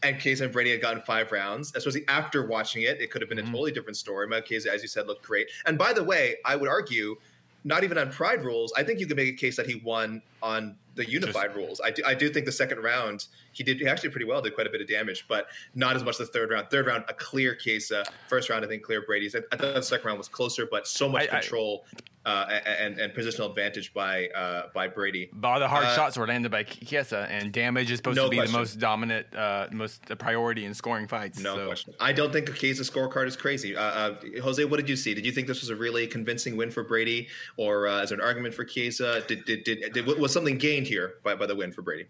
And 0.03 0.21
Chiesa 0.21 0.45
and 0.45 0.53
Brady 0.53 0.71
had 0.71 0.81
gotten 0.81 1.03
five 1.03 1.33
rounds, 1.33 1.73
especially 1.75 2.05
after 2.09 2.47
watching 2.47 2.83
it. 2.83 3.01
It 3.01 3.11
could 3.11 3.21
have 3.21 3.29
been 3.29 3.39
Mm-hmm. 3.39 3.49
a 3.49 3.53
totally 3.53 3.73
different 3.73 3.97
story. 3.97 4.29
Marquez, 4.29 4.65
as 4.67 4.81
you 4.83 4.89
said, 4.89 5.07
looked 5.09 5.25
great. 5.25 5.51
And 5.67 5.77
by 5.77 5.93
the 5.93 6.05
way, 6.05 6.37
I 6.45 6.55
would 6.55 6.69
argue, 6.69 7.17
not 7.65 7.83
even 7.83 7.99
on 7.99 8.11
pride 8.13 8.45
rules, 8.45 8.73
I 8.77 8.85
think 8.85 9.01
you 9.01 9.07
could 9.07 9.17
make 9.17 9.29
a 9.29 9.37
case 9.37 9.57
that 9.57 9.67
he 9.67 9.77
won 9.85 10.23
on 10.43 10.77
the 10.95 11.09
unified 11.09 11.55
rules. 11.57 11.81
I 11.85 11.91
do, 11.91 12.03
I 12.07 12.15
do 12.15 12.29
think 12.31 12.47
the 12.47 12.53
second 12.53 12.79
round 12.83 13.27
he 13.53 13.65
did 13.65 13.79
he 13.79 13.87
actually 13.89 14.11
pretty 14.11 14.25
well, 14.27 14.41
did 14.41 14.55
quite 14.55 14.69
a 14.69 14.71
bit 14.71 14.81
of 14.81 14.87
damage, 14.89 15.25
but 15.29 15.49
not 15.75 15.97
as 15.97 16.05
much 16.05 16.15
as 16.21 16.27
the 16.29 16.33
third 16.33 16.51
round. 16.51 16.71
Third 16.71 16.87
round, 16.87 17.05
a 17.09 17.15
clear 17.15 17.55
case. 17.57 17.91
Uh, 17.91 18.05
first 18.29 18.49
round, 18.51 18.65
I 18.65 18.69
think 18.69 18.85
clear 18.85 19.03
Brady's. 19.03 19.35
I, 19.35 19.41
I 19.51 19.57
thought 19.57 19.75
the 19.75 19.83
second 19.83 20.07
round 20.07 20.19
was 20.19 20.29
closer, 20.29 20.67
but 20.71 20.87
so 20.87 21.09
much 21.09 21.23
I- 21.33 21.39
I- 21.39 21.41
control 21.41 21.85
uh, 22.29 22.61
and 22.85 22.99
and 22.99 23.13
positional 23.15 23.49
advantage 23.49 23.95
by 23.95 24.29
uh, 24.29 24.69
by 24.75 24.87
Brady. 24.87 25.31
But 25.33 25.49
all 25.49 25.61
the 25.61 25.69
hard 25.69 25.87
Uh, 25.87 25.97
shots 25.97 26.17
were 26.19 26.27
landed 26.27 26.51
by 26.51 26.65
Chiesa, 26.65 27.27
and 27.31 27.53
damage 27.53 27.91
is 27.91 27.99
supposed 27.99 28.17
No 28.17 28.25
to 28.25 28.31
be 28.31 28.37
question. 28.37 28.53
the 28.53 28.59
most 28.59 28.79
dominant, 28.79 29.35
uh, 29.35 29.69
most 29.73 30.05
the 30.07 30.17
priority 30.17 30.67
in 30.67 30.75
scoring 30.75 31.09
fights. 31.09 31.39
No 31.39 31.57
so. 31.57 31.67
question. 31.67 31.95
I 31.99 32.13
don't 32.13 32.33
think 32.33 32.55
Chiesa's 32.55 32.91
scorecard 32.91 33.27
is 33.27 33.37
crazy. 33.37 33.75
Uh, 33.75 33.83
uh, 33.83 34.15
Jose, 34.43 34.63
what 34.65 34.77
did 34.77 34.89
you 34.89 34.97
see? 34.97 35.15
Did 35.15 35.25
you 35.25 35.33
think 35.33 35.47
this 35.47 35.61
was 35.61 35.71
a 35.71 35.77
really 35.77 36.07
convincing 36.07 36.57
win 36.57 36.71
for 36.71 36.85
Brady, 36.85 37.29
or 37.57 37.89
uh, 37.89 38.03
is 38.03 38.11
there 38.11 38.19
an 38.19 38.25
argument 38.25 38.55
for 38.55 38.65
Chiesa? 38.65 39.23
Did, 39.27 39.45
did, 39.47 39.65
did, 39.65 39.93
did 39.95 40.07
was 40.07 40.33
something 40.33 40.59
gained 40.59 40.87
here 40.87 41.15
by, 41.25 41.35
by 41.35 41.47
the 41.47 41.57
win 41.57 41.73
for 41.73 41.83
Brady? 41.83 42.07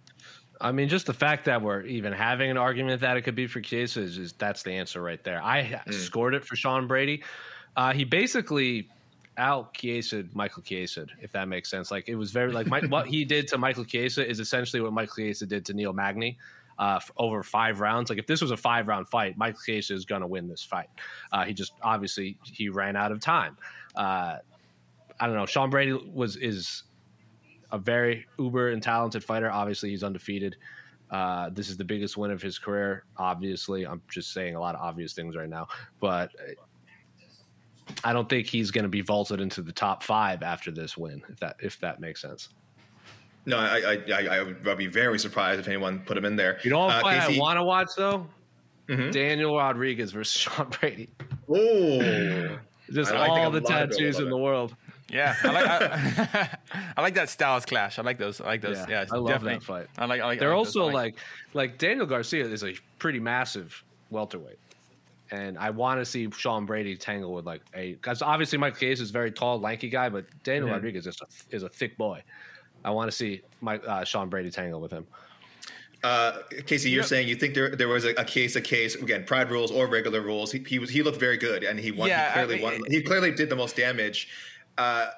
I 0.60 0.72
mean, 0.72 0.88
just 0.88 1.06
the 1.06 1.14
fact 1.14 1.44
that 1.44 1.62
we're 1.62 1.82
even 1.82 2.12
having 2.12 2.50
an 2.50 2.56
argument 2.56 3.00
that 3.02 3.16
it 3.16 3.22
could 3.22 3.36
be 3.36 3.46
for 3.46 3.60
Chiesa 3.60 4.00
is, 4.00 4.18
is 4.18 4.32
that's 4.32 4.64
the 4.64 4.72
answer 4.72 5.00
right 5.00 5.22
there. 5.22 5.40
I 5.40 5.80
scored 5.90 6.34
it 6.34 6.44
for 6.44 6.56
Sean 6.56 6.88
Brady. 6.88 7.22
Uh, 7.76 7.92
he 7.92 8.02
basically 8.02 8.88
out 9.38 9.74
Chiesa 9.74 10.24
Michael 10.34 10.62
Chiesa, 10.62 11.06
if 11.20 11.32
that 11.32 11.48
makes 11.48 11.70
sense. 11.70 11.90
Like 11.90 12.08
it 12.08 12.16
was 12.16 12.30
very 12.30 12.52
like 12.52 12.66
my, 12.66 12.80
what 12.88 13.06
he 13.06 13.24
did 13.24 13.48
to 13.48 13.58
Michael 13.58 13.84
Chiesa 13.84 14.28
is 14.28 14.40
essentially 14.40 14.80
what 14.82 14.92
Michael 14.92 15.14
Chiesa 15.16 15.46
did 15.46 15.64
to 15.66 15.74
Neil 15.74 15.92
Magny. 15.92 16.38
Uh, 16.78 17.00
over 17.16 17.42
five 17.42 17.80
rounds. 17.80 18.08
Like 18.08 18.20
if 18.20 18.26
this 18.28 18.40
was 18.40 18.52
a 18.52 18.56
five 18.56 18.86
round 18.86 19.08
fight, 19.08 19.36
Michael 19.36 19.58
Chiesa 19.66 19.94
is 19.94 20.04
going 20.04 20.20
to 20.20 20.28
win 20.28 20.46
this 20.46 20.62
fight. 20.62 20.86
Uh, 21.32 21.44
he 21.44 21.52
just 21.52 21.72
obviously 21.82 22.38
he 22.44 22.68
ran 22.68 22.94
out 22.94 23.10
of 23.10 23.18
time. 23.18 23.56
Uh, 23.96 24.36
I 25.18 25.26
don't 25.26 25.34
know. 25.34 25.46
Sean 25.46 25.70
Brady 25.70 25.92
was 25.92 26.36
is 26.36 26.84
a 27.72 27.78
very 27.78 28.26
uber 28.38 28.70
and 28.70 28.80
talented 28.80 29.24
fighter. 29.24 29.50
Obviously, 29.50 29.90
he's 29.90 30.04
undefeated. 30.04 30.56
Uh, 31.10 31.48
this 31.50 31.68
is 31.68 31.76
the 31.76 31.84
biggest 31.84 32.16
win 32.16 32.30
of 32.30 32.42
his 32.42 32.58
career. 32.58 33.04
Obviously, 33.16 33.84
I'm 33.86 34.02
just 34.08 34.32
saying 34.32 34.54
a 34.54 34.60
lot 34.60 34.74
of 34.74 34.80
obvious 34.80 35.14
things 35.14 35.36
right 35.36 35.48
now, 35.48 35.68
but 36.00 36.30
I 38.04 38.12
don't 38.12 38.28
think 38.28 38.46
he's 38.46 38.70
going 38.70 38.84
to 38.84 38.88
be 38.88 39.00
vaulted 39.00 39.40
into 39.40 39.62
the 39.62 39.72
top 39.72 40.02
five 40.02 40.42
after 40.42 40.70
this 40.70 40.96
win. 40.96 41.22
If 41.28 41.40
that 41.40 41.56
if 41.60 41.78
that 41.80 42.00
makes 42.00 42.20
sense. 42.22 42.50
No, 43.46 43.56
I 43.58 43.78
I, 43.78 44.12
I, 44.12 44.36
I 44.38 44.42
would 44.42 44.78
be 44.78 44.86
very 44.88 45.18
surprised 45.18 45.58
if 45.60 45.68
anyone 45.68 46.00
put 46.00 46.16
him 46.16 46.24
in 46.24 46.36
there. 46.36 46.58
You 46.64 46.70
know 46.70 46.80
what 46.80 46.96
Uh, 46.96 47.00
fight 47.00 47.20
I 47.22 47.38
want 47.38 47.58
to 47.58 47.64
watch 47.64 47.88
though? 47.96 48.26
Mhm. 48.88 49.12
Daniel 49.12 49.56
Rodriguez 49.56 50.12
versus 50.12 50.40
Sean 50.40 50.68
Brady. 50.80 51.08
Oh, 51.48 52.58
Just 52.92 53.12
I- 53.12 53.16
I 53.26 53.28
all 53.28 53.48
a 53.48 53.60
the 53.60 53.60
lot 53.60 53.82
of 53.82 53.90
tattoos 53.90 54.18
in 54.18 54.28
the 54.30 54.36
world. 54.36 54.74
Yeah, 55.10 55.34
I 55.42 55.48
like 55.50 55.66
I, 55.66 56.58
I 56.98 57.00
like 57.00 57.14
that 57.14 57.30
styles 57.30 57.64
clash. 57.64 57.98
I 57.98 58.02
like 58.02 58.18
those. 58.18 58.42
I 58.42 58.44
like 58.46 58.60
those. 58.60 58.76
Yeah, 58.76 58.86
Yeah, 58.88 59.04
I 59.10 59.16
love 59.16 59.28
definitely. 59.28 59.54
that 59.54 59.62
fight. 59.64 59.86
I 59.96 60.04
like. 60.04 60.20
I 60.20 60.26
like. 60.26 60.38
They're 60.38 60.50
I 60.52 60.56
like 60.56 60.66
also 60.66 60.88
I 60.88 60.92
like 60.92 61.16
like 61.54 61.78
Daniel 61.78 62.04
Garcia 62.04 62.44
is 62.44 62.62
a 62.62 62.74
pretty 62.98 63.18
massive 63.18 63.82
welterweight. 64.10 64.58
And 65.30 65.58
I 65.58 65.70
want 65.70 66.00
to 66.00 66.04
see 66.06 66.30
Sean 66.30 66.64
Brady 66.64 66.96
tangle 66.96 67.34
with 67.34 67.44
like 67.44 67.62
a 67.74 67.92
because 67.92 68.22
obviously 68.22 68.58
Mike 68.58 68.78
Chiesa 68.78 69.02
is 69.02 69.10
a 69.10 69.12
very 69.12 69.30
tall, 69.30 69.60
lanky 69.60 69.88
guy, 69.90 70.08
but 70.08 70.24
Daniel. 70.42 70.70
Rodriguez 70.70 71.06
is 71.06 71.20
a, 71.20 71.54
is 71.54 71.62
a 71.62 71.68
thick 71.68 71.98
boy. 71.98 72.22
I 72.84 72.90
want 72.90 73.10
to 73.10 73.16
see 73.16 73.42
Mike 73.60 73.82
uh, 73.86 74.04
Sean 74.04 74.28
Brady 74.28 74.50
tangle 74.50 74.80
with 74.80 74.90
him. 74.92 75.06
Uh, 76.04 76.38
Casey, 76.66 76.90
you're 76.90 77.02
Yeah. 77.02 77.06
saying 77.06 77.28
you 77.28 77.34
think 77.34 77.54
there 77.54 77.74
there 77.74 77.88
was 77.88 78.04
a, 78.04 78.10
a 78.10 78.24
case 78.24 78.56
a 78.56 78.60
case 78.60 78.94
again, 78.94 79.24
pride 79.24 79.50
rules 79.50 79.70
or 79.70 79.88
regular 79.88 80.20
rules. 80.20 80.52
He, 80.52 80.60
he 80.60 80.78
was 80.78 80.88
he 80.90 81.02
looked 81.02 81.18
very 81.18 81.36
good 81.36 81.64
and 81.64 81.78
he 81.78 81.90
won. 81.90 82.08
Yeah, 82.08 82.28
he 82.28 82.32
clearly 82.34 82.54
I 82.54 82.70
mean, 82.70 82.80
won. 82.82 82.90
He 82.90 83.02
clearly 83.02 83.32
did 83.32 83.50
the 83.50 83.56
most 83.56 83.76
damage. 83.76 84.28
Uh, 84.78 85.08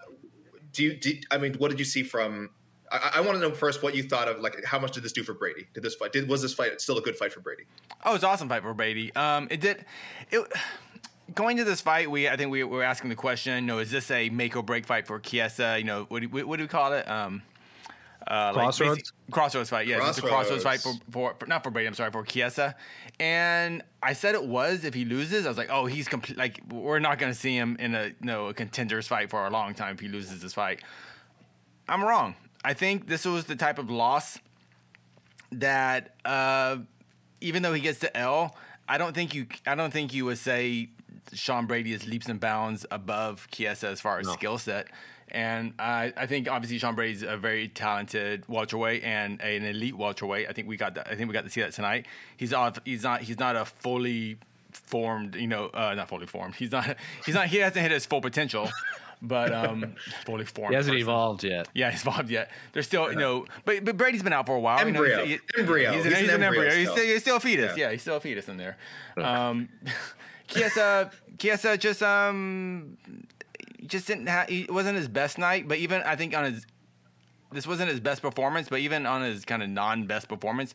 do 0.72 0.84
you? 0.84 0.96
Do, 0.96 1.12
I 1.30 1.38
mean, 1.38 1.54
what 1.54 1.70
did 1.70 1.78
you 1.78 1.84
see 1.84 2.02
from? 2.02 2.50
I, 2.90 3.12
I 3.16 3.20
want 3.20 3.34
to 3.34 3.40
know 3.40 3.54
first 3.54 3.82
what 3.82 3.94
you 3.94 4.02
thought 4.02 4.28
of. 4.28 4.40
Like, 4.40 4.64
how 4.64 4.78
much 4.78 4.92
did 4.92 5.02
this 5.02 5.12
do 5.12 5.22
for 5.22 5.34
Brady? 5.34 5.66
Did 5.74 5.82
this 5.82 5.94
fight? 5.94 6.12
Did 6.12 6.28
was 6.28 6.42
this 6.42 6.54
fight 6.54 6.80
still 6.80 6.98
a 6.98 7.02
good 7.02 7.16
fight 7.16 7.32
for 7.32 7.40
Brady? 7.40 7.64
Oh, 8.04 8.14
it's 8.14 8.24
an 8.24 8.30
awesome 8.30 8.48
fight 8.48 8.62
for 8.62 8.74
Brady. 8.74 9.14
Um, 9.14 9.48
it 9.50 9.60
did. 9.60 9.84
It 10.30 10.46
going 11.34 11.56
to 11.56 11.64
this 11.64 11.80
fight, 11.80 12.10
we 12.10 12.28
I 12.28 12.36
think 12.36 12.50
we 12.50 12.64
were 12.64 12.82
asking 12.82 13.10
the 13.10 13.16
question. 13.16 13.54
You 13.64 13.66
know, 13.66 13.78
is 13.78 13.90
this 13.90 14.10
a 14.10 14.30
make 14.30 14.56
or 14.56 14.62
break 14.62 14.86
fight 14.86 15.06
for 15.06 15.18
Chiesa? 15.18 15.76
You 15.78 15.84
know, 15.84 16.04
what 16.08 16.22
do, 16.22 16.28
what 16.28 16.56
do 16.56 16.64
we 16.64 16.68
call 16.68 16.92
it? 16.92 17.08
Um, 17.08 17.42
uh, 18.28 18.52
like 18.54 18.64
Crossroads? 18.64 18.96
basic- 18.98 19.14
crossroads 19.30 19.70
fight. 19.70 19.86
Yeah, 19.86 20.06
it's 20.08 20.18
a 20.18 20.22
crossroads 20.22 20.62
fight 20.62 20.80
for, 20.80 20.92
for, 21.10 21.34
for 21.38 21.46
not 21.46 21.62
for 21.62 21.70
Brady. 21.70 21.88
I'm 21.88 21.94
sorry 21.94 22.10
for 22.10 22.22
Chiesa. 22.24 22.74
And 23.18 23.82
I 24.02 24.12
said 24.12 24.34
it 24.34 24.44
was 24.44 24.84
if 24.84 24.94
he 24.94 25.04
loses. 25.04 25.46
I 25.46 25.48
was 25.48 25.58
like, 25.58 25.70
oh, 25.70 25.86
he's 25.86 26.06
complete. 26.08 26.36
Like 26.36 26.60
we're 26.70 26.98
not 26.98 27.18
going 27.18 27.32
to 27.32 27.38
see 27.38 27.56
him 27.56 27.76
in 27.78 27.94
a 27.94 28.06
you 28.06 28.14
know 28.20 28.48
a 28.48 28.54
contenders 28.54 29.06
fight 29.08 29.30
for 29.30 29.46
a 29.46 29.50
long 29.50 29.74
time 29.74 29.94
if 29.94 30.00
he 30.00 30.08
loses 30.08 30.42
this 30.42 30.54
fight. 30.54 30.82
I'm 31.88 32.04
wrong. 32.04 32.34
I 32.64 32.74
think 32.74 33.08
this 33.08 33.24
was 33.24 33.44
the 33.44 33.56
type 33.56 33.78
of 33.78 33.90
loss 33.90 34.38
that 35.52 36.14
uh, 36.24 36.78
even 37.40 37.62
though 37.62 37.72
he 37.72 37.80
gets 37.80 37.98
the 37.98 38.14
L, 38.16 38.54
I 38.88 38.98
don't 38.98 39.14
think 39.14 39.34
you 39.34 39.46
I 39.66 39.74
don't 39.74 39.92
think 39.92 40.12
you 40.12 40.24
would 40.26 40.38
say 40.38 40.90
Sean 41.32 41.66
Brady 41.66 41.92
is 41.92 42.06
leaps 42.06 42.28
and 42.28 42.40
bounds 42.40 42.84
above 42.90 43.48
Chiesa 43.50 43.88
as 43.88 44.00
far 44.00 44.18
as 44.18 44.28
skill 44.28 44.58
set. 44.58 44.88
And 45.32 45.74
I, 45.78 46.12
I 46.16 46.26
think 46.26 46.50
obviously 46.50 46.78
Sean 46.78 46.96
Brady's 46.96 47.22
a 47.22 47.36
very 47.36 47.68
talented 47.68 48.48
welterweight 48.48 49.04
and 49.04 49.40
an 49.40 49.64
elite 49.64 49.96
welterweight. 49.96 50.48
I 50.48 50.52
think 50.52 50.66
we 50.66 50.76
got 50.76 50.96
that, 50.96 51.06
I 51.08 51.14
think 51.14 51.28
we 51.28 51.34
got 51.34 51.44
to 51.44 51.50
see 51.50 51.60
that 51.60 51.72
tonight. 51.72 52.06
He's 52.36 52.52
off, 52.52 52.78
he's 52.84 53.04
not 53.04 53.22
he's 53.22 53.38
not 53.38 53.54
a 53.56 53.64
fully 53.64 54.38
formed, 54.72 55.36
you 55.36 55.46
know, 55.46 55.66
uh, 55.66 55.94
not 55.94 56.08
fully 56.08 56.26
formed. 56.26 56.56
He's 56.56 56.72
not 56.72 56.96
he's 57.24 57.34
not 57.34 57.46
he 57.46 57.58
hasn't 57.58 57.80
hit 57.80 57.92
his 57.92 58.06
full 58.06 58.20
potential. 58.20 58.68
But 59.22 59.52
um, 59.52 59.94
fully 60.24 60.44
formed. 60.46 60.70
He 60.70 60.76
hasn't 60.76 60.94
person. 60.94 61.02
evolved 61.02 61.44
yet. 61.44 61.68
Yeah, 61.74 61.90
he's 61.90 62.00
evolved 62.00 62.30
yet. 62.30 62.50
There's 62.72 62.86
still, 62.86 63.10
you 63.10 63.18
know, 63.18 63.44
but, 63.66 63.84
but 63.84 63.96
Brady's 63.98 64.22
been 64.22 64.32
out 64.32 64.46
for 64.46 64.56
a 64.56 64.60
while. 64.60 64.78
you 64.86 64.92
know, 64.92 65.02
Embryo. 65.02 65.24
he's- 65.26 65.40
Embryo. 65.58 65.92
He's, 65.92 66.06
an, 66.06 66.10
He's 66.10 66.18
an 66.18 66.24
he's 66.24 66.34
an 66.34 66.42
embryo 66.42 66.62
embryo. 66.62 66.78
He's 66.78 66.88
still. 66.88 66.96
still, 66.96 67.06
he's 67.12 67.20
still 67.22 67.36
a 67.36 67.40
fetus. 67.40 67.76
Yeah. 67.76 67.84
Yeah. 67.86 67.92
he's 67.92 68.00
still 68.02 68.16
a 68.16 68.20
fetus 68.20 68.48
in 68.48 68.56
there. 68.56 68.76
Um, 69.18 69.68
Chiesa, 70.48 71.10
Chiesa 71.38 71.76
just 71.76 72.02
um, 72.02 72.96
just 73.86 74.06
didn't. 74.06 74.26
Ha- 74.28 74.46
it 74.48 74.70
wasn't 74.72 74.96
his 74.96 75.08
best 75.08 75.38
night. 75.38 75.68
But 75.68 75.78
even 75.78 76.02
I 76.02 76.16
think 76.16 76.36
on 76.36 76.44
his, 76.52 76.66
this 77.52 77.66
wasn't 77.66 77.90
his 77.90 78.00
best 78.00 78.22
performance. 78.22 78.68
But 78.68 78.80
even 78.80 79.06
on 79.06 79.22
his 79.22 79.44
kind 79.44 79.62
of 79.62 79.68
non-best 79.68 80.28
performance, 80.28 80.74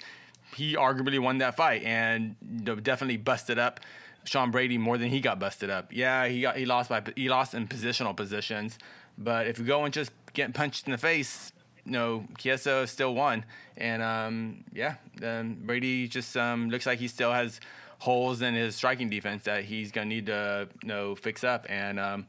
he 0.56 0.76
arguably 0.76 1.20
won 1.20 1.40
that 1.40 1.58
fight 1.58 1.84
and 1.84 2.36
you 2.58 2.64
know, 2.64 2.76
definitely 2.76 3.18
busted 3.18 3.60
up. 3.60 3.80
Sean 4.26 4.52
Brady 4.52 4.78
more 4.78 4.98
than 4.98 5.10
he 5.10 5.20
got 5.22 5.40
busted 5.40 5.70
up. 5.70 5.92
Yeah, 5.92 6.28
he 6.28 6.42
got 6.42 6.58
he 6.58 6.66
lost 6.66 6.90
by 6.90 7.02
he 7.16 7.30
lost 7.30 7.54
in 7.54 7.68
positional 7.68 8.16
positions, 8.16 8.78
but 9.18 9.48
if 9.48 9.58
you 9.60 9.66
go 9.66 9.86
and 9.86 9.94
just 9.94 10.12
get 10.34 10.54
punched 10.54 10.86
in 10.86 10.92
the 10.92 10.98
face, 10.98 11.52
you 11.86 11.92
know, 11.92 12.26
Chiesa 12.38 12.88
still 12.88 13.16
won. 13.16 13.46
And 13.78 14.02
um, 14.02 14.64
yeah, 14.74 14.96
um, 15.24 15.58
Brady 15.62 16.08
just 16.08 16.36
um, 16.36 16.70
looks 16.70 16.86
like 16.86 17.00
he 17.00 17.08
still 17.08 17.32
has 17.32 17.60
holes 18.00 18.42
in 18.42 18.54
his 18.54 18.76
striking 18.76 19.10
defense 19.10 19.44
that 19.44 19.64
he's 19.64 19.92
gonna 19.92 20.08
need 20.08 20.26
to 20.26 20.68
you 20.82 20.88
know 20.88 21.16
fix 21.16 21.44
up. 21.44 21.66
And 21.70 22.00
um, 22.00 22.28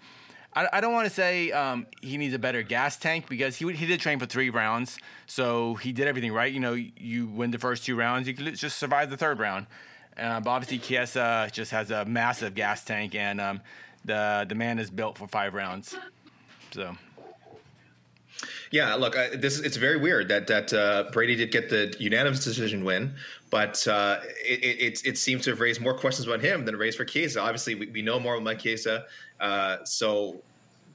I, 0.54 0.68
I 0.74 0.80
don't 0.80 0.92
want 0.92 1.08
to 1.08 1.14
say 1.14 1.52
um, 1.52 1.86
he 2.00 2.16
needs 2.16 2.34
a 2.34 2.38
better 2.38 2.62
gas 2.62 2.96
tank 2.96 3.28
because 3.28 3.56
he 3.56 3.70
he 3.72 3.86
did 3.86 4.00
train 4.00 4.18
for 4.18 4.26
three 4.26 4.50
rounds, 4.50 4.98
so 5.26 5.74
he 5.74 5.92
did 5.92 6.06
everything 6.06 6.32
right. 6.32 6.52
You 6.52 6.60
know, 6.60 6.74
you 6.74 7.26
win 7.26 7.50
the 7.50 7.58
first 7.58 7.84
two 7.84 7.96
rounds, 7.96 8.28
you 8.28 8.34
could 8.34 8.54
just 8.54 8.78
survive 8.78 9.10
the 9.10 9.16
third 9.16 9.38
round. 9.38 9.66
Uh, 10.18 10.40
but 10.40 10.50
obviously, 10.50 10.78
Chiesa 10.78 11.48
just 11.52 11.70
has 11.72 11.90
a 11.90 12.04
massive 12.04 12.54
gas 12.54 12.84
tank, 12.84 13.14
and 13.14 13.40
um, 13.40 13.60
the 14.04 14.46
the 14.48 14.54
man 14.54 14.78
is 14.78 14.90
built 14.90 15.18
for 15.18 15.28
five 15.28 15.54
rounds. 15.54 15.94
So 16.72 16.96
Yeah, 18.70 18.94
look, 18.94 19.16
I, 19.16 19.36
this 19.36 19.58
it's 19.60 19.76
very 19.76 19.98
weird 19.98 20.28
that 20.28 20.46
that 20.46 20.72
uh, 20.72 21.04
Brady 21.12 21.36
did 21.36 21.50
get 21.50 21.68
the 21.68 21.94
unanimous 21.98 22.44
decision 22.44 22.84
win, 22.84 23.14
but 23.50 23.86
uh, 23.86 24.20
it, 24.44 24.80
it 24.80 25.06
it 25.06 25.18
seems 25.18 25.44
to 25.44 25.50
have 25.50 25.60
raised 25.60 25.80
more 25.80 25.94
questions 25.94 26.26
about 26.26 26.40
him 26.40 26.64
than 26.64 26.74
it 26.74 26.78
raised 26.78 26.96
for 26.96 27.04
Chiesa. 27.04 27.40
Obviously, 27.40 27.74
we, 27.74 27.86
we 27.88 28.02
know 28.02 28.18
more 28.18 28.34
about 28.34 28.44
Mike 28.44 28.76
uh, 29.40 29.84
so 29.84 30.42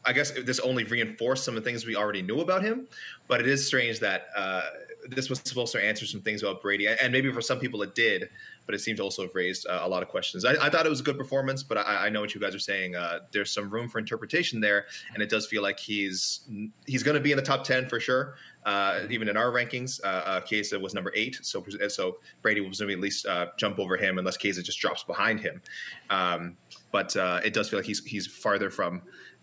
I 0.03 0.13
guess 0.13 0.31
this 0.31 0.59
only 0.59 0.83
reinforced 0.83 1.43
some 1.43 1.55
of 1.55 1.63
the 1.63 1.69
things 1.69 1.85
we 1.85 1.95
already 1.95 2.21
knew 2.21 2.39
about 2.39 2.63
him. 2.63 2.87
But 3.27 3.39
it 3.39 3.47
is 3.47 3.65
strange 3.65 3.99
that 3.99 4.27
uh, 4.35 4.63
this 5.07 5.29
was 5.29 5.41
supposed 5.43 5.71
to 5.73 5.83
answer 5.83 6.05
some 6.05 6.21
things 6.21 6.43
about 6.43 6.61
Brady, 6.61 6.87
and 6.87 7.11
maybe 7.11 7.31
for 7.31 7.41
some 7.41 7.59
people 7.59 7.81
it 7.83 7.95
did, 7.95 8.29
but 8.65 8.75
it 8.75 8.79
seems 8.79 8.99
to 8.99 9.03
also 9.03 9.23
have 9.23 9.35
raised 9.35 9.67
uh, 9.67 9.81
a 9.83 9.89
lot 9.89 10.03
of 10.03 10.09
questions. 10.09 10.45
I, 10.45 10.53
I 10.61 10.69
thought 10.69 10.85
it 10.85 10.89
was 10.89 10.99
a 10.99 11.03
good 11.03 11.17
performance, 11.17 11.63
but 11.63 11.77
I, 11.77 12.07
I 12.07 12.09
know 12.09 12.21
what 12.21 12.33
you 12.33 12.41
guys 12.41 12.55
are 12.55 12.59
saying. 12.59 12.95
Uh, 12.95 13.19
there's 13.31 13.51
some 13.51 13.69
room 13.69 13.89
for 13.89 13.99
interpretation 13.99 14.59
there, 14.59 14.85
and 15.13 15.21
it 15.21 15.29
does 15.29 15.47
feel 15.47 15.61
like 15.61 15.79
he's 15.79 16.41
he's 16.85 17.03
going 17.03 17.15
to 17.15 17.21
be 17.21 17.31
in 17.31 17.37
the 17.37 17.43
top 17.43 17.63
ten 17.63 17.87
for 17.87 17.99
sure. 17.99 18.35
Uh, 18.63 18.99
even 19.09 19.27
in 19.27 19.35
our 19.35 19.51
rankings, 19.51 19.99
uh, 20.03 20.39
Chiesa 20.41 20.79
was 20.79 20.93
number 20.93 21.11
eight, 21.15 21.39
so 21.41 21.65
so 21.87 22.17
Brady 22.41 22.61
will 22.61 22.67
presumably 22.67 22.93
at 22.93 22.99
least 22.99 23.25
uh, 23.25 23.47
jump 23.57 23.79
over 23.79 23.97
him 23.97 24.19
unless 24.19 24.37
Chiesa 24.37 24.61
just 24.61 24.79
drops 24.79 25.03
behind 25.03 25.39
him. 25.39 25.61
Um, 26.09 26.57
but 26.91 27.15
uh, 27.15 27.39
it 27.43 27.53
does 27.53 27.69
feel 27.69 27.79
like 27.79 27.87
he's 27.87 28.03
he's 28.05 28.27
farther 28.27 28.69
from 28.69 29.01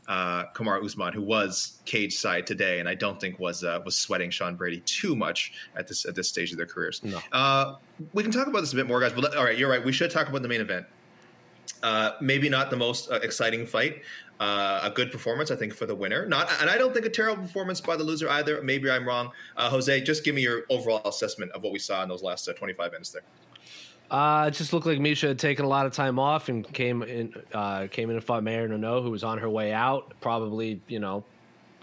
uh, 0.09 0.47
Kamaru 0.55 0.85
Usman, 0.85 1.13
who 1.13 1.23
was 1.23 1.81
cage 1.85 2.17
side 2.17 2.47
today, 2.47 2.81
and 2.81 2.89
I 2.89 2.95
don't 2.95 3.21
think 3.21 3.39
was 3.39 3.63
uh, 3.63 3.81
was 3.85 3.95
sweating 3.95 4.31
Sean 4.31 4.57
Brady 4.57 4.81
too 4.81 5.15
much 5.15 5.53
at 5.77 5.87
this 5.87 6.07
at 6.07 6.15
this 6.15 6.29
stage 6.29 6.51
of 6.51 6.57
their 6.57 6.67
careers. 6.67 7.03
No. 7.05 7.21
Uh, 7.31 7.77
we 8.15 8.23
can 8.23 8.33
talk 8.33 8.47
about 8.47 8.61
this 8.61 8.73
a 8.73 8.77
bit 8.77 8.87
more, 8.89 9.01
guys. 9.01 9.13
But 9.13 9.25
let- 9.25 9.37
all 9.37 9.45
right, 9.45 9.57
you're 9.59 9.69
right. 9.71 9.85
We 9.85 9.93
should 9.93 10.11
talk 10.11 10.29
about 10.29 10.43
the 10.43 10.49
main 10.49 10.63
event. 10.63 10.87
Uh, 11.83 12.13
maybe 12.21 12.49
not 12.49 12.71
the 12.71 12.77
most 12.77 13.11
uh, 13.11 13.17
exciting 13.17 13.67
fight. 13.67 14.03
Uh, 14.41 14.81
a 14.85 14.91
good 14.91 15.11
performance, 15.11 15.51
I 15.51 15.57
think, 15.57 15.75
for 15.75 15.85
the 15.85 15.95
winner. 15.95 16.25
Not, 16.25 16.49
and 16.61 16.71
I 16.71 16.79
don't 16.79 16.95
think 16.95 17.05
a 17.07 17.11
terrible 17.11 17.43
performance 17.43 17.81
by 17.81 17.97
the 17.97 18.05
loser 18.05 18.29
either. 18.31 18.63
Maybe 18.63 18.89
I'm 18.91 19.07
wrong. 19.07 19.31
Uh, 19.57 19.69
Jose, 19.69 20.01
just 20.03 20.25
give 20.25 20.35
me 20.35 20.43
your 20.43 20.63
overall 20.71 21.07
assessment 21.09 21.51
of 21.53 21.63
what 21.63 21.73
we 21.73 21.79
saw 21.81 22.03
in 22.05 22.09
those 22.09 22.23
last 22.23 22.49
uh, 22.49 22.53
25 22.53 22.93
minutes 22.93 23.11
there. 23.11 23.23
Uh, 24.11 24.47
it 24.49 24.53
just 24.53 24.73
looked 24.73 24.87
like 24.87 24.99
Miesha 24.99 25.29
had 25.29 25.39
taken 25.39 25.65
a 25.65 25.69
lot 25.69 25.85
of 25.85 25.93
time 25.93 26.19
off 26.19 26.49
and 26.49 26.71
came 26.73 27.03
in, 27.03 27.35
uh, 27.53 27.87
came 27.89 28.09
in 28.09 28.17
and 28.17 28.25
fought 28.25 28.43
Marion 28.43 28.71
Reneau, 28.71 29.03
who 29.03 29.11
was 29.11 29.23
on 29.23 29.39
her 29.39 29.51
way 29.51 29.73
out. 29.73 30.15
Probably, 30.21 30.81
you 30.89 30.99
know, 30.99 31.25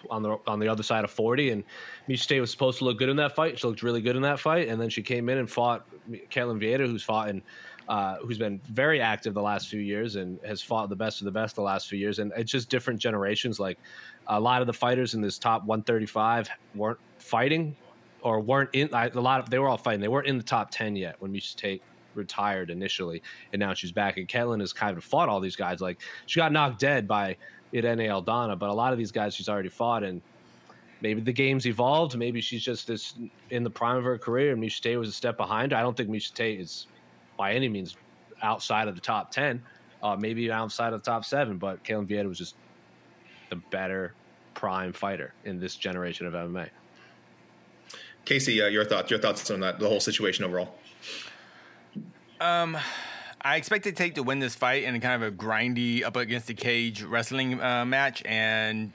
on 0.10 0.24
the 0.24 0.38
on 0.48 0.60
the 0.60 0.68
other 0.68 0.84
side 0.84 1.04
of 1.04 1.12
40 1.12 1.52
and 1.52 1.64
Miesha 2.08 2.28
Tate 2.28 2.42
was 2.42 2.52
supposed 2.52 2.80
to 2.80 2.86
look 2.86 2.98
good 2.98 3.10
in 3.10 3.18
that 3.18 3.36
fight. 3.36 3.60
She 3.60 3.68
looked 3.68 3.84
really 3.84 4.02
good 4.02 4.16
in 4.16 4.22
that 4.24 4.40
fight. 4.40 4.68
And 4.70 4.80
then 4.80 4.90
she 4.90 5.02
came 5.02 5.30
in 5.30 5.38
and 5.38 5.50
fought 5.50 5.86
Ketlen 6.30 6.60
Vieira 6.60 6.86
who's 6.88 7.04
fought 7.04 7.30
in 7.30 7.42
uh, 7.88 8.18
who's 8.18 8.40
been 8.40 8.60
very 8.70 9.00
active 9.00 9.34
the 9.36 9.42
last 9.42 9.68
few 9.68 9.80
years 9.80 10.16
and 10.16 10.40
has 10.44 10.62
fought 10.62 10.90
the 10.90 10.96
best 10.96 11.22
of 11.22 11.26
the 11.26 11.32
best 11.32 11.56
the 11.56 11.62
last 11.62 11.88
few 11.88 12.00
years. 12.00 12.18
And 12.20 12.32
it's 12.36 12.52
just 12.52 12.70
different 12.70 13.00
generations. 13.00 13.60
Like 13.60 13.78
a 14.28 14.40
lot 14.40 14.62
of 14.62 14.68
the 14.68 14.74
fighters 14.74 15.14
in 15.14 15.22
this 15.22 15.38
top 15.38 15.64
135 15.66 16.50
weren't 16.74 17.00
fighting 17.20 17.76
or 18.22 18.40
weren't 18.40 18.72
in 18.74 18.90
a 18.92 19.10
lot 19.22 19.40
of 19.40 19.50
they 19.50 19.60
were 19.60 19.70
all 19.70 19.78
fighting. 19.78 20.02
They 20.02 20.08
weren't 20.08 20.28
in 20.28 20.38
the 20.38 20.44
top 20.44 20.72
10 20.72 20.96
yet 20.96 21.16
when 21.20 21.32
Miesha 21.32 21.56
Tate 21.56 21.84
retired 22.16 22.70
initially 22.70 23.22
and 23.54 23.60
now 23.60 23.74
she's 23.74 23.92
back. 23.92 24.18
And 24.18 24.28
Ketlen 24.28 24.60
has 24.60 24.74
kind 24.74 24.98
of 24.98 25.04
fought 25.04 25.30
all 25.30 25.40
these 25.40 25.56
guys. 25.56 25.82
Like 25.82 26.00
she 26.26 26.40
got 26.40 26.52
knocked 26.52 26.80
dead 26.80 27.08
by 27.08 27.38
Irene 27.74 28.10
Aldana 28.10 28.58
but 28.58 28.70
a 28.70 28.74
lot 28.74 28.92
of 28.92 28.98
these 28.98 29.12
guys 29.12 29.36
she's 29.36 29.50
already 29.50 29.70
fought 29.70 30.04
and 30.04 30.22
maybe 31.02 31.22
the 31.22 31.34
game's 31.34 31.68
evolved. 31.68 32.18
Maybe 32.18 32.42
she's 32.42 32.64
just 32.64 32.88
this 32.88 33.16
in 33.50 33.64
the 33.64 33.70
prime 33.70 33.98
of 33.98 34.04
her 34.04 34.18
career 34.18 34.54
and 34.54 34.62
Miesha 34.62 34.82
Tate 34.82 34.98
was 34.98 35.10
a 35.10 35.14
step 35.14 35.38
behind 35.38 35.72
her. 35.72 35.78
I 35.78 35.82
don't 35.82 35.96
think 35.96 36.10
Miesha 36.10 36.34
Tate 36.34 36.60
is 36.60 36.88
by 37.38 37.54
any 37.54 37.70
means 37.70 37.98
outside 38.42 38.88
of 38.88 38.96
the 38.96 39.02
top 39.02 39.32
10 39.32 39.62
uh, 40.04 40.16
maybe 40.16 40.52
outside 40.52 40.94
of 40.94 41.04
the 41.04 41.10
top 41.10 41.26
7 41.26 41.58
but 41.58 41.84
Ketlen 41.84 42.08
Vieira 42.08 42.28
was 42.28 42.38
just 42.38 42.56
the 43.50 43.56
better 43.56 44.14
prime 44.54 44.94
fighter 44.94 45.34
in 45.46 45.60
this 45.60 45.76
generation 45.76 46.28
of 46.28 46.34
MMA 46.34 46.70
Casey, 48.26 48.62
uh, 48.62 48.68
your 48.68 48.84
thoughts, 48.84 49.10
your 49.12 49.20
thoughts 49.20 49.50
on 49.52 49.60
that, 49.62 49.80
the 49.80 49.88
whole 49.88 50.00
situation 50.00 50.44
overall. 50.44 50.76
Um, 52.40 52.78
I 53.42 53.58
expected 53.58 53.96
Tate 53.96 54.16
to 54.16 54.24
win 54.24 54.40
this 54.40 54.56
fight 54.56 54.84
in 54.84 55.00
kind 55.02 55.22
of 55.22 55.34
a 55.34 55.36
grindy 55.36 56.04
up 56.04 56.16
against 56.16 56.48
the 56.48 56.54
cage 56.54 57.04
wrestling 57.04 57.62
uh, 57.62 57.86
match, 57.86 58.24
and 58.26 58.92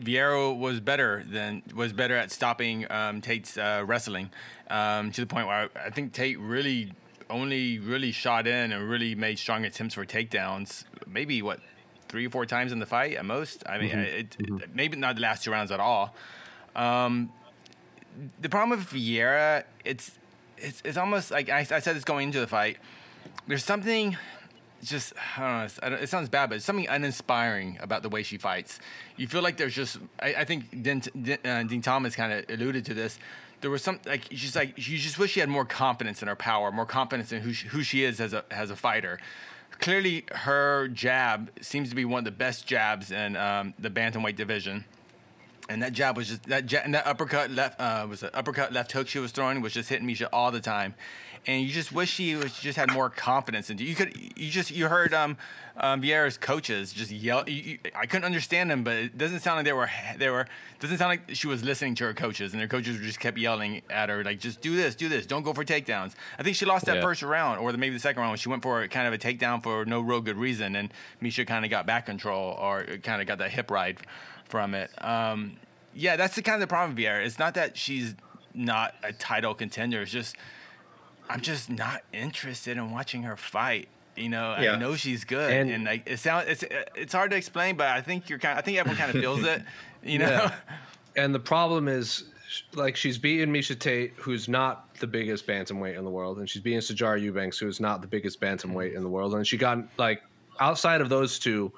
Vieira 0.00 0.56
was 0.56 0.80
better 0.80 1.24
than 1.28 1.62
was 1.74 1.92
better 1.92 2.16
at 2.16 2.30
stopping 2.30 2.90
um, 2.90 3.20
Tate's 3.20 3.56
uh, 3.56 3.84
wrestling 3.86 4.30
um, 4.70 5.12
to 5.12 5.20
the 5.20 5.26
point 5.26 5.46
where 5.46 5.70
I, 5.76 5.86
I, 5.86 5.90
think 5.90 6.12
Tate 6.12 6.38
really 6.38 6.92
only 7.30 7.78
really 7.78 8.12
shot 8.12 8.46
in 8.46 8.72
and 8.72 8.88
really 8.88 9.14
made 9.14 9.38
strong 9.38 9.64
attempts 9.64 9.94
for 9.94 10.04
takedowns. 10.04 10.84
Maybe 11.06 11.42
what 11.42 11.60
three 12.08 12.26
or 12.26 12.30
four 12.30 12.46
times 12.46 12.72
in 12.72 12.78
the 12.78 12.86
fight 12.86 13.16
at 13.16 13.24
most. 13.24 13.62
I 13.66 13.78
mean, 13.78 13.90
mm-hmm. 13.90 14.00
It, 14.00 14.30
mm-hmm. 14.38 14.58
it, 14.58 14.74
maybe 14.74 14.96
not 14.96 15.16
the 15.16 15.22
last 15.22 15.44
two 15.44 15.50
rounds 15.50 15.70
at 15.70 15.80
all. 15.80 16.14
Um, 16.74 17.32
the 18.40 18.48
problem 18.48 18.78
with 18.78 18.88
Vieira, 18.88 19.64
it's 19.84 20.12
it's, 20.60 20.82
it's 20.84 20.96
almost 20.96 21.30
like 21.30 21.48
I, 21.48 21.60
I 21.60 21.80
said 21.80 21.96
this 21.96 22.04
going 22.04 22.28
into 22.28 22.40
the 22.40 22.46
fight. 22.46 22.78
There's 23.46 23.64
something 23.64 24.16
just 24.82 25.12
I 25.36 25.68
don't 25.80 25.92
know. 25.92 25.96
It 25.98 26.08
sounds 26.08 26.28
bad, 26.28 26.50
but 26.50 26.56
it's 26.56 26.64
something 26.64 26.86
uninspiring 26.86 27.78
about 27.80 28.02
the 28.02 28.08
way 28.08 28.22
she 28.22 28.38
fights. 28.38 28.78
You 29.16 29.26
feel 29.26 29.42
like 29.42 29.56
there's 29.56 29.74
just. 29.74 29.98
I, 30.20 30.34
I 30.34 30.44
think 30.44 30.82
Dean, 30.82 31.02
uh, 31.44 31.62
Dean 31.64 31.82
Thomas 31.82 32.14
kind 32.14 32.32
of 32.32 32.44
alluded 32.48 32.84
to 32.86 32.94
this. 32.94 33.18
There 33.60 33.70
was 33.70 33.82
some 33.82 33.98
like 34.06 34.28
she's 34.30 34.54
like 34.54 34.76
you 34.76 34.98
just 34.98 35.18
wish 35.18 35.32
she 35.32 35.40
had 35.40 35.48
more 35.48 35.64
confidence 35.64 36.22
in 36.22 36.28
her 36.28 36.36
power, 36.36 36.70
more 36.70 36.86
confidence 36.86 37.32
in 37.32 37.42
who 37.42 37.52
she, 37.52 37.68
who 37.68 37.82
she 37.82 38.04
is 38.04 38.20
as 38.20 38.32
a 38.32 38.44
as 38.50 38.70
a 38.70 38.76
fighter. 38.76 39.18
Clearly, 39.80 40.24
her 40.32 40.88
jab 40.88 41.50
seems 41.60 41.88
to 41.90 41.94
be 41.94 42.04
one 42.04 42.20
of 42.20 42.24
the 42.24 42.30
best 42.32 42.66
jabs 42.66 43.10
in 43.10 43.36
um, 43.36 43.74
the 43.78 43.90
bantamweight 43.90 44.36
division 44.36 44.84
and 45.68 45.82
that 45.82 45.92
jab 45.92 46.16
was 46.16 46.28
just 46.28 46.42
that 46.44 46.66
jab, 46.66 46.84
and 46.84 46.94
that 46.94 47.06
uppercut 47.06 47.50
left 47.50 47.80
uh, 47.80 48.06
was 48.08 48.22
an 48.22 48.30
uppercut 48.34 48.72
left 48.72 48.92
hook 48.92 49.08
she 49.08 49.18
was 49.18 49.32
throwing 49.32 49.60
was 49.60 49.72
just 49.72 49.88
hitting 49.88 50.06
Miesha 50.06 50.28
all 50.32 50.50
the 50.50 50.60
time, 50.60 50.94
and 51.46 51.62
you 51.62 51.72
just 51.72 51.92
wish 51.92 52.10
she 52.10 52.34
was 52.36 52.58
just 52.58 52.78
had 52.78 52.92
more 52.92 53.10
confidence. 53.10 53.68
And 53.68 53.80
you 53.80 53.94
could 53.94 54.16
you 54.16 54.50
just 54.50 54.70
you 54.70 54.88
heard 54.88 55.12
um, 55.12 55.36
um 55.76 56.00
Vieira's 56.00 56.38
coaches 56.38 56.92
just 56.92 57.10
yell. 57.10 57.44
You, 57.46 57.54
you, 57.54 57.78
I 57.94 58.06
couldn't 58.06 58.24
understand 58.24 58.70
them, 58.70 58.82
but 58.82 58.94
it 58.94 59.18
doesn't 59.18 59.40
sound 59.40 59.58
like 59.58 59.66
they 59.66 59.72
were 59.72 59.90
they 60.16 60.30
were 60.30 60.46
doesn't 60.80 60.96
sound 60.96 61.10
like 61.10 61.34
she 61.34 61.46
was 61.46 61.62
listening 61.62 61.94
to 61.96 62.04
her 62.04 62.14
coaches, 62.14 62.52
and 62.52 62.60
their 62.60 62.68
coaches 62.68 62.98
just 63.00 63.20
kept 63.20 63.36
yelling 63.36 63.82
at 63.90 64.08
her 64.08 64.24
like 64.24 64.40
just 64.40 64.62
do 64.62 64.74
this, 64.74 64.94
do 64.94 65.08
this, 65.08 65.26
don't 65.26 65.42
go 65.42 65.52
for 65.52 65.64
takedowns. 65.64 66.14
I 66.38 66.42
think 66.42 66.56
she 66.56 66.64
lost 66.64 66.86
that 66.86 66.96
yeah. 66.96 67.02
first 67.02 67.22
round 67.22 67.60
or 67.60 67.72
maybe 67.72 67.94
the 67.94 68.00
second 68.00 68.20
round 68.20 68.30
when 68.30 68.38
she 68.38 68.48
went 68.48 68.62
for 68.62 68.86
kind 68.88 69.06
of 69.06 69.12
a 69.12 69.18
takedown 69.18 69.62
for 69.62 69.84
no 69.84 70.00
real 70.00 70.22
good 70.22 70.36
reason, 70.36 70.76
and 70.76 70.92
Miesha 71.22 71.46
kind 71.46 71.64
of 71.64 71.70
got 71.70 71.86
back 71.86 72.06
control 72.06 72.56
or 72.58 72.84
kind 73.02 73.20
of 73.20 73.28
got 73.28 73.38
that 73.38 73.50
hip 73.50 73.70
ride 73.70 73.98
from 74.48 74.74
it. 74.74 74.90
Um, 75.02 75.56
yeah, 75.94 76.16
that's 76.16 76.34
the 76.36 76.42
kind 76.42 76.54
of 76.54 76.60
the 76.60 76.66
problem 76.66 76.94
with 76.94 77.04
Vieira. 77.04 77.24
It's 77.24 77.38
not 77.38 77.54
that 77.54 77.76
she's 77.76 78.14
not 78.54 78.94
a 79.02 79.12
title 79.12 79.54
contender. 79.54 80.02
It's 80.02 80.10
just 80.10 80.36
I'm 81.28 81.40
just 81.40 81.70
not 81.70 82.02
interested 82.12 82.76
in 82.76 82.90
watching 82.90 83.22
her 83.24 83.36
fight. 83.36 83.88
You 84.16 84.28
know, 84.28 84.56
yeah. 84.60 84.72
I 84.72 84.78
know 84.78 84.96
she's 84.96 85.24
good, 85.24 85.52
and, 85.52 85.70
and 85.70 85.84
like 85.84 86.02
it 86.06 86.18
sounds 86.18 86.48
it's 86.48 86.64
it's 86.94 87.12
hard 87.12 87.30
to 87.30 87.36
explain, 87.36 87.76
but 87.76 87.88
I 87.88 88.00
think 88.00 88.28
you're 88.28 88.38
kind. 88.38 88.58
I 88.58 88.62
think 88.62 88.78
everyone 88.78 88.98
kind 88.98 89.14
of 89.14 89.20
feels 89.20 89.44
it. 89.44 89.62
You 90.00 90.20
know, 90.20 90.28
yeah. 90.28 90.54
and 91.16 91.34
the 91.34 91.40
problem 91.40 91.88
is 91.88 92.30
like 92.74 92.94
she's 92.94 93.18
beaten 93.18 93.52
Miesha 93.52 93.76
Tate, 93.76 94.12
who's 94.14 94.48
not 94.48 94.94
the 94.94 95.08
biggest 95.08 95.44
bantamweight 95.44 95.98
in 95.98 96.04
the 96.04 96.10
world, 96.10 96.38
and 96.38 96.48
she's 96.48 96.62
beating 96.62 96.78
Sijara 96.78 97.20
Eubanks, 97.20 97.58
who 97.58 97.66
is 97.66 97.80
not 97.80 98.00
the 98.00 98.06
biggest 98.06 98.40
bantamweight 98.40 98.94
in 98.94 99.02
the 99.02 99.08
world, 99.08 99.34
and 99.34 99.44
she 99.44 99.56
got 99.56 99.78
like 99.98 100.22
outside 100.60 101.00
of 101.00 101.08
those 101.08 101.40
two, 101.40 101.72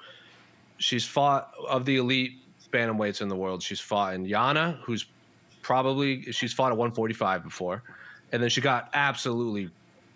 she's 0.77 1.03
fought 1.03 1.51
of 1.67 1.85
the 1.85 1.97
elite 1.97 2.40
bantamweights 2.71 3.21
in 3.21 3.27
the 3.27 3.35
world. 3.35 3.61
She's 3.61 3.79
fought 3.79 4.13
in 4.13 4.25
Yana, 4.25 4.77
who's 4.79 5.05
probably 5.61 6.23
she's 6.31 6.53
fought 6.53 6.71
at 6.71 6.77
145 6.77 7.43
before, 7.43 7.83
and 8.31 8.41
then 8.41 8.49
she 8.49 8.61
got 8.61 8.89
absolutely 8.93 9.69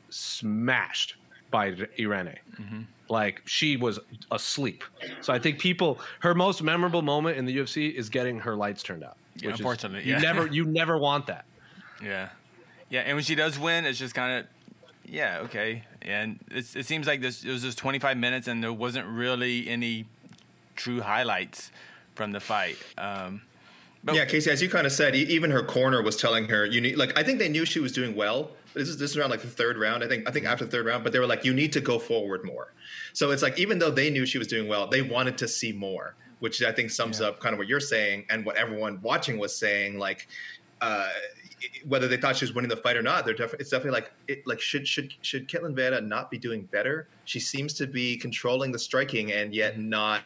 smashed 0.10 1.16
by 1.52 1.76
Irene. 2.00 2.38
Mm-hmm. 2.60 2.82
Like 3.08 3.42
she 3.46 3.78
was 3.78 4.00
asleep. 4.32 4.84
So 5.22 5.32
I 5.32 5.40
think 5.40 5.60
people 5.60 6.00
her 6.20 6.34
most 6.34 6.64
memorable 6.64 7.02
moment 7.02 7.38
in 7.38 7.46
the 7.46 7.56
UFC 7.56 7.94
is 7.94 8.10
getting 8.10 8.40
her 8.40 8.56
lights 8.56 8.82
turned 8.82 9.04
out. 9.04 9.18
Yeah, 9.38 9.52
unfortunately, 9.52 10.00
is, 10.00 10.08
you 10.08 10.20
never 10.20 10.48
you 10.48 10.66
never 10.82 10.98
want 10.98 11.28
that. 11.28 11.46
Yeah, 12.02 12.30
yeah, 12.90 13.02
and 13.02 13.16
when 13.16 13.24
she 13.24 13.36
does 13.36 13.60
win, 13.60 13.86
it's 13.86 14.00
just 14.00 14.16
kind 14.16 14.40
of 14.40 14.46
yeah 15.06 15.40
okay, 15.44 15.84
and 16.02 16.40
it 16.50 16.86
seems 16.86 17.06
like 17.06 17.22
this 17.22 17.44
it 17.44 17.52
was 17.52 17.62
just 17.62 17.78
25 17.78 18.18
minutes, 18.18 18.48
and 18.48 18.64
there 18.64 18.74
wasn't 18.74 19.08
really 19.08 19.68
any 19.70 20.06
true 20.76 21.02
highlights 21.02 21.72
from 22.16 22.32
the 22.32 22.40
fight. 22.40 22.78
Um, 22.98 23.42
but 24.06 24.16
yeah, 24.16 24.26
Casey, 24.26 24.52
as 24.52 24.62
you 24.62 24.70
kind 24.70 24.86
of 24.86 24.94
said, 24.94 25.16
even 25.16 25.50
her 25.50 25.64
corner 25.64 26.02
was 26.02 26.16
telling 26.16 26.46
her 26.46 26.66
you 26.66 26.80
need 26.80 26.96
like 26.96 27.18
I 27.18 27.24
think 27.24 27.40
they 27.40 27.50
knew 27.50 27.66
she 27.66 27.80
was 27.80 27.92
doing 27.92 28.16
well. 28.16 28.52
This 28.74 28.88
is 28.88 28.98
this 28.98 29.12
is 29.12 29.18
around 29.18 29.32
like 29.32 29.42
the 29.42 29.48
third 29.48 29.78
round. 29.78 30.04
I 30.04 30.08
think 30.08 30.30
I 30.30 30.32
think 30.32 30.46
after 30.46 30.64
the 30.64 30.72
third 30.72 30.86
round, 30.86 31.04
but 31.04 31.12
they 31.12 31.20
were 31.20 31.26
like, 31.26 31.44
you 31.44 31.54
need 31.54 31.74
to 31.74 31.82
go 31.82 31.98
forward 31.98 32.46
more. 32.46 32.74
So 33.14 33.32
it's 33.32 33.42
like 33.42 33.58
even 33.60 33.80
though 33.80 33.90
they 33.90 34.12
knew 34.12 34.26
she 34.26 34.38
was 34.38 34.48
doing 34.48 34.68
well, 34.68 34.88
they 34.88 35.02
wanted 35.02 35.40
to 35.40 35.48
see 35.48 35.72
more, 35.72 36.16
which 36.40 36.62
I 36.62 36.72
think 36.72 36.92
sums 36.92 37.20
yeah. 37.20 37.28
up 37.28 37.40
kind 37.40 37.54
of 37.54 37.60
what 37.60 37.68
you're 37.68 37.80
saying 37.80 38.26
and 38.30 38.46
what 38.46 38.58
everyone 38.58 39.02
watching 39.02 39.40
was 39.40 39.56
saying. 39.56 39.98
Like 39.98 40.28
uh, 40.82 41.10
whether 41.88 42.08
they 42.08 42.18
thought 42.18 42.36
she 42.36 42.46
was 42.46 42.54
winning 42.54 42.70
the 42.70 42.78
fight 42.78 42.98
or 42.98 43.02
not, 43.02 43.26
they're 43.26 43.34
def- 43.34 43.56
it's 43.56 43.72
definitely 43.72 44.00
like 44.00 44.12
it, 44.28 44.46
like 44.46 44.62
should 44.62 44.88
should 44.88 45.16
should 45.22 45.50
Ketlen 45.50 45.76
Vieira 45.76 46.06
not 46.06 46.30
be 46.30 46.38
doing 46.38 46.66
better? 46.66 47.08
She 47.24 47.40
seems 47.40 47.74
to 47.76 47.88
be 47.88 48.18
controlling 48.18 48.72
the 48.72 48.80
striking 48.80 49.32
and 49.32 49.52
yet 49.52 49.80
not 49.80 50.22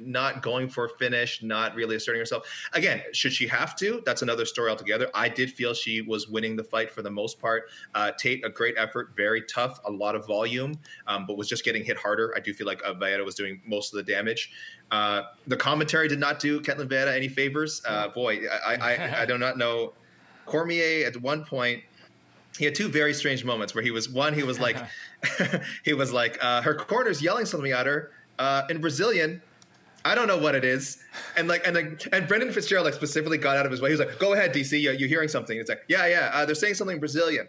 not 0.00 0.42
going 0.42 0.68
for 0.68 0.86
a 0.86 0.88
finish, 0.88 1.42
not 1.42 1.74
really 1.74 1.96
asserting 1.96 2.20
herself. 2.20 2.46
Again, 2.72 3.02
should 3.12 3.32
she 3.32 3.46
have 3.48 3.76
to? 3.76 4.02
That's 4.04 4.22
another 4.22 4.44
story 4.44 4.70
altogether. 4.70 5.10
I 5.14 5.28
did 5.28 5.52
feel 5.52 5.74
she 5.74 6.00
was 6.00 6.28
winning 6.28 6.56
the 6.56 6.64
fight 6.64 6.90
for 6.90 7.02
the 7.02 7.10
most 7.10 7.40
part. 7.40 7.64
Uh, 7.94 8.12
Tate, 8.12 8.44
a 8.44 8.50
great 8.50 8.74
effort, 8.76 9.10
very 9.16 9.42
tough, 9.42 9.80
a 9.84 9.90
lot 9.90 10.14
of 10.14 10.26
volume, 10.26 10.78
um, 11.06 11.26
but 11.26 11.36
was 11.36 11.48
just 11.48 11.64
getting 11.64 11.84
hit 11.84 11.96
harder. 11.96 12.32
I 12.36 12.40
do 12.40 12.52
feel 12.52 12.66
like 12.66 12.82
uh, 12.84 12.94
Vieira 12.94 13.24
was 13.24 13.34
doing 13.34 13.60
most 13.66 13.92
of 13.92 14.04
the 14.04 14.12
damage. 14.12 14.52
Uh, 14.90 15.22
the 15.46 15.56
commentary 15.56 16.08
did 16.08 16.18
not 16.18 16.40
do 16.40 16.60
Ketlen 16.60 16.88
Vieira 16.88 17.14
any 17.14 17.28
favors. 17.28 17.82
Uh, 17.86 18.08
boy, 18.08 18.40
I, 18.66 18.74
I, 18.74 19.22
I 19.22 19.26
do 19.26 19.38
not 19.38 19.56
know. 19.56 19.94
Cormier 20.46 21.06
at 21.06 21.16
one 21.22 21.44
point 21.44 21.82
he 22.58 22.64
had 22.64 22.74
two 22.74 22.88
very 22.88 23.14
strange 23.14 23.44
moments 23.44 23.74
where 23.74 23.84
he 23.84 23.90
was 23.90 24.08
one 24.08 24.34
he 24.34 24.42
was 24.42 24.58
like 24.58 24.76
he 25.84 25.92
was 25.92 26.12
like 26.12 26.38
uh, 26.42 26.60
her 26.62 26.74
corner's 26.74 27.22
yelling 27.22 27.46
something 27.46 27.72
at 27.72 27.86
her 27.86 28.10
uh, 28.38 28.62
in 28.70 28.80
Brazilian 28.80 29.40
I 30.04 30.14
don't 30.14 30.26
know 30.26 30.38
what 30.38 30.54
it 30.54 30.64
is. 30.64 30.98
And 31.36 31.48
like, 31.48 31.66
and 31.66 31.76
like, 31.76 32.08
and 32.12 32.26
Brendan 32.26 32.52
Fitzgerald 32.52 32.86
like 32.86 32.94
specifically 32.94 33.38
got 33.38 33.56
out 33.56 33.66
of 33.66 33.72
his 33.72 33.80
way. 33.80 33.90
He 33.90 33.92
was 33.92 34.00
like, 34.00 34.18
"Go 34.18 34.32
ahead, 34.32 34.52
DC. 34.52 34.80
You're, 34.80 34.94
you're 34.94 35.08
hearing 35.08 35.28
something." 35.28 35.58
It's 35.58 35.68
like, 35.68 35.84
"Yeah, 35.88 36.06
yeah. 36.06 36.30
Uh, 36.32 36.46
they're 36.46 36.54
saying 36.54 36.74
something 36.74 36.98
Brazilian." 36.98 37.48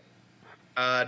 Uh, 0.76 1.06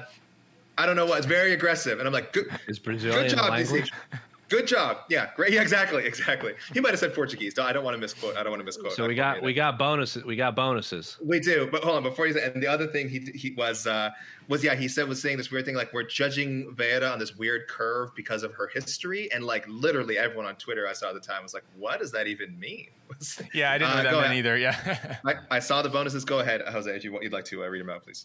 I 0.77 0.85
don't 0.85 0.95
know 0.95 1.05
what. 1.05 1.17
It's 1.17 1.27
very 1.27 1.53
aggressive, 1.53 1.99
and 1.99 2.07
I'm 2.07 2.13
like, 2.13 2.33
"Good, 2.33 2.47
is 2.67 2.79
Brazilian 2.79 3.23
good 3.23 3.35
job, 3.35 3.51
language? 3.51 3.91
DC." 3.91 4.19
Good 4.53 4.67
job. 4.67 4.97
Yeah, 5.09 5.31
great. 5.35 5.51
Yeah, 5.51 5.63
exactly, 5.63 6.05
exactly. 6.05 6.53
He 6.75 6.79
might 6.79 6.91
have 6.91 6.99
said 6.99 7.15
Portuguese. 7.15 7.57
I 7.57 7.73
don't 7.73 7.83
want 7.83 7.95
to 7.95 7.99
misquote. 7.99 8.37
I 8.37 8.43
don't 8.43 8.51
want 8.51 8.61
to 8.61 8.65
misquote. 8.65 8.91
So 8.91 9.07
we 9.07 9.15
got 9.15 9.41
we 9.41 9.51
got 9.51 9.79
bonuses. 9.79 10.23
We 10.25 10.35
got 10.35 10.55
bonuses. 10.55 11.17
We 11.25 11.39
do. 11.39 11.67
But 11.71 11.83
hold 11.83 11.97
on, 11.97 12.03
before 12.03 12.27
you 12.27 12.33
say, 12.33 12.51
and 12.53 12.61
the 12.61 12.67
other 12.67 12.85
thing 12.85 13.09
he 13.09 13.21
he 13.33 13.55
was 13.57 13.87
uh, 13.87 14.11
was 14.49 14.63
yeah 14.63 14.75
he 14.75 14.87
said 14.87 15.07
was 15.09 15.19
saying 15.19 15.37
this 15.37 15.49
weird 15.49 15.65
thing 15.65 15.73
like 15.73 15.91
we're 15.91 16.03
judging 16.03 16.71
Vieira 16.75 17.11
on 17.11 17.17
this 17.17 17.35
weird 17.35 17.67
curve 17.67 18.13
because 18.13 18.43
of 18.43 18.53
her 18.53 18.67
history, 18.67 19.27
and 19.33 19.43
like 19.43 19.65
literally 19.67 20.19
everyone 20.19 20.45
on 20.45 20.55
Twitter 20.57 20.87
I 20.87 20.93
saw 20.93 21.07
at 21.07 21.15
the 21.15 21.19
time 21.19 21.41
was 21.41 21.55
like, 21.55 21.65
what 21.75 21.99
does 21.99 22.11
that 22.11 22.27
even 22.27 22.59
mean? 22.59 22.89
yeah, 23.55 23.71
I 23.71 23.79
didn't 23.79 23.95
know 23.95 24.01
uh, 24.01 24.03
that 24.03 24.21
meant 24.21 24.33
either. 24.35 24.55
Yeah, 24.55 25.17
I, 25.25 25.33
I, 25.49 25.59
saw 25.61 25.81
the 25.81 25.89
bonuses. 25.89 26.25
Go 26.25 26.41
ahead, 26.41 26.61
Jose, 26.61 26.95
if 26.95 27.03
you, 27.03 27.19
you'd 27.23 27.33
like 27.33 27.45
to 27.45 27.63
uh, 27.63 27.67
read 27.67 27.81
them 27.81 27.89
out, 27.89 28.03
please. 28.03 28.23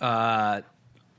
Uh, 0.00 0.62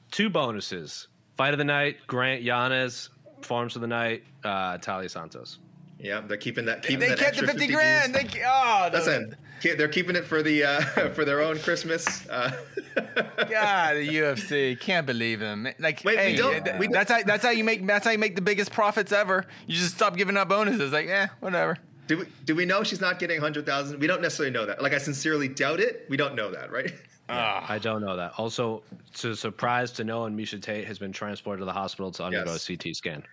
two 0.10 0.32
bonuses. 0.32 1.10
Fight 1.38 1.54
of 1.54 1.60
the 1.60 1.63
night, 1.63 1.97
Grant 2.08 2.41
Yanez, 2.41 3.10
Forms 3.45 3.73
for 3.73 3.80
the 3.80 3.88
night, 3.88 4.23
uh, 4.43 4.77
Taila 4.77 5.10
Santos. 5.10 5.60
Yeah, 5.99 6.21
they're 6.21 6.38
keeping 6.38 6.65
that. 6.65 6.82
Keeping 6.82 6.99
They 6.99 7.10
that 7.10 7.17
kept 7.19 7.36
the 7.38 7.43
extra 7.43 7.47
50 7.49 7.67
G's. 7.67 7.75
grand. 7.75 8.15
They, 8.15 8.27
oh, 8.45 8.89
the- 8.91 8.97
Listen, 8.97 9.36
ke- 9.60 9.77
they're 9.77 9.88
keeping 9.88 10.15
it 10.15 10.25
for 10.25 10.41
the 10.41 10.63
uh, 10.63 10.82
for 11.13 11.25
their 11.25 11.41
own 11.41 11.60
Christmas. 11.60 12.27
Uh, 12.27 12.51
God, 12.95 13.95
the 13.97 14.08
UFC 14.08 14.80
can't 14.80 15.06
believe 15.06 15.39
them. 15.39 15.67
Like, 15.80 16.01
Wait, 16.04 16.17
we 16.17 16.21
hey, 16.23 16.36
don't- 16.36 16.63
th- 16.65 16.77
we- 16.80 16.88
that's 16.88 17.12
how 17.12 17.21
that's 17.23 17.43
how 17.43 17.51
you 17.51 17.63
make 17.63 17.86
that's 17.86 18.06
how 18.06 18.12
you 18.12 18.17
make 18.17 18.36
the 18.36 18.41
biggest 18.41 18.71
profits 18.71 19.12
ever. 19.12 19.45
You 19.67 19.75
just 19.75 19.95
stop 19.95 20.17
giving 20.17 20.38
out 20.38 20.49
bonuses. 20.49 20.91
Like, 20.91 21.06
yeah, 21.08 21.27
whatever. 21.39 21.77
do 22.08 22.17
we 22.19 22.25
do 22.45 22.56
we 22.56 22.65
know 22.65 22.84
she's 22.84 23.01
not 23.01 23.19
getting 23.19 23.39
hundred 23.39 23.65
thousand? 23.67 23.99
We 23.99 24.08
don't 24.08 24.21
necessarily 24.21 24.51
know 24.51 24.65
that. 24.65 24.82
Like 24.82 24.93
I 24.93 24.97
sincerely 24.97 25.47
doubt 25.49 25.80
it. 25.80 26.06
We 26.10 26.17
don't 26.17 26.34
know 26.36 26.51
that, 26.51 26.71
right? 26.71 26.91
I 27.29 27.79
don't 27.81 28.01
know 28.01 28.15
that. 28.17 28.34
Also, 28.38 28.84
to 29.15 29.36
surprise 29.36 29.91
to 29.93 30.03
know, 30.03 30.25
and 30.25 30.38
Miesha 30.38 30.62
Tate 30.62 30.86
has 30.86 30.99
been 30.99 31.12
transported 31.12 31.60
to 31.62 31.65
the 31.65 31.71
hospital 31.73 32.12
to 32.12 32.23
undergo 32.25 32.51
Yes. 32.51 32.69
a 32.69 32.77
CT 32.77 32.95
scan. 32.95 33.23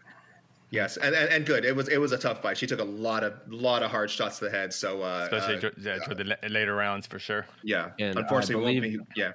Yes, 0.70 0.98
and, 0.98 1.14
and 1.14 1.30
and 1.30 1.46
good. 1.46 1.64
It 1.64 1.74
was 1.74 1.88
it 1.88 1.96
was 1.98 2.12
a 2.12 2.18
tough 2.18 2.42
fight. 2.42 2.58
She 2.58 2.66
took 2.66 2.80
a 2.80 2.84
lot 2.84 3.24
of 3.24 3.32
lot 3.48 3.82
of 3.82 3.90
hard 3.90 4.10
shots 4.10 4.38
to 4.40 4.44
the 4.44 4.50
head. 4.50 4.72
So 4.74 5.02
uh, 5.02 5.22
Especially 5.24 5.56
uh, 5.56 5.60
toward- 5.60 5.78
yeah, 5.78 5.98
toward 6.04 6.18
the 6.18 6.48
later 6.50 6.74
rounds 6.74 7.06
for 7.06 7.18
sure. 7.18 7.46
yeah. 7.64 7.90
And 7.98 8.18
I 8.18 8.20
Unfortunately, 8.22 8.64
won't 8.64 8.82
believe- 8.82 9.00
be, 9.14 9.20
yeah. 9.20 9.32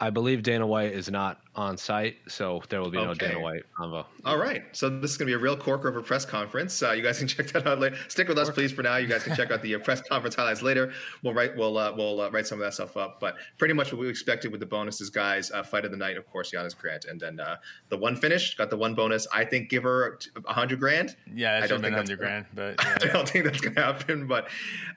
I 0.00 0.10
believe 0.10 0.42
Dana 0.44 0.66
White 0.66 0.92
is 0.92 1.10
not 1.10 1.40
on 1.56 1.76
site, 1.76 2.18
so 2.28 2.62
there 2.68 2.80
will 2.80 2.90
be 2.90 2.98
no 2.98 3.14
Dana 3.14 3.40
White 3.40 3.64
convo. 3.76 4.04
All 4.24 4.38
right. 4.38 4.64
So 4.70 4.88
this 4.88 5.10
is 5.10 5.16
going 5.16 5.26
to 5.26 5.36
be 5.36 5.40
a 5.40 5.42
real 5.42 5.56
corker 5.56 5.88
of 5.88 5.96
a 5.96 6.02
press 6.02 6.24
conference. 6.24 6.80
Uh, 6.80 6.92
you 6.92 7.02
guys 7.02 7.18
can 7.18 7.26
check 7.28 7.48
that 7.48 7.66
out 7.66 7.80
later. 7.80 7.96
Stick 8.06 8.28
with 8.28 8.38
us, 8.38 8.48
please, 8.48 8.70
for 8.70 8.82
now. 8.82 8.96
You 8.96 9.08
guys 9.08 9.24
can 9.24 9.34
check 9.34 9.50
out 9.50 9.60
the 9.60 9.74
uh, 9.74 9.80
press 9.80 10.00
conference 10.00 10.36
highlights 10.36 10.62
later. 10.62 10.92
We'll 11.24 11.34
write 11.34 11.56
we'll 11.56 11.76
uh, 11.76 11.92
we'll 11.96 12.20
uh, 12.20 12.30
write 12.30 12.46
some 12.46 12.58
of 12.60 12.64
that 12.64 12.74
stuff 12.74 12.96
up. 12.96 13.18
But 13.18 13.36
pretty 13.58 13.74
much 13.74 13.92
what 13.92 14.00
we 14.00 14.08
expected 14.08 14.52
with 14.52 14.60
the 14.60 14.66
bonuses, 14.66 15.10
guys. 15.10 15.50
Uh, 15.50 15.64
fight 15.64 15.84
of 15.84 15.90
the 15.90 15.96
night, 15.96 16.16
of 16.16 16.26
course, 16.28 16.52
Yanez 16.52 16.74
Grant, 16.74 17.06
and 17.06 17.20
then 17.20 17.40
uh, 17.40 17.56
the 17.88 17.96
one 17.96 18.14
finish 18.14 18.56
got 18.56 18.70
the 18.70 18.76
one 18.76 18.94
bonus. 18.94 19.26
I 19.32 19.44
think 19.44 19.68
give 19.68 19.82
her 19.82 20.20
a 20.46 20.52
hundred 20.52 20.78
grand. 20.78 21.16
Yeah, 21.34 21.54
I 21.54 21.58
it 21.58 21.62
should 21.62 21.68
don't 21.70 21.82
have 21.82 22.06
been 22.06 22.06
think 22.06 22.08
that's 22.08 22.10
under 22.10 22.16
grand, 22.16 22.46
but 22.54 23.02
I 23.02 23.12
don't 23.12 23.28
think 23.28 23.44
that's 23.46 23.60
going 23.60 23.74
to 23.74 23.82
happen. 23.82 24.28
But 24.28 24.48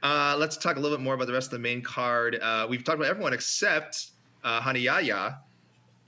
uh, 0.04 0.36
let's 0.38 0.58
talk 0.58 0.76
a 0.76 0.80
little 0.80 0.96
bit 0.96 1.04
more 1.04 1.16
about 1.16 1.26
the 1.26 1.34
rest 1.34 1.48
of 1.48 1.52
the 1.54 1.60
main 1.60 1.82
card. 1.82 2.40
Uh, 2.40 2.68
we've 2.70 2.84
talked 2.84 3.00
about 3.00 3.10
everyone 3.10 3.34
except 3.34 4.12
uh, 4.44 4.62
Rani 4.66 4.82
Yahya. 4.82 5.40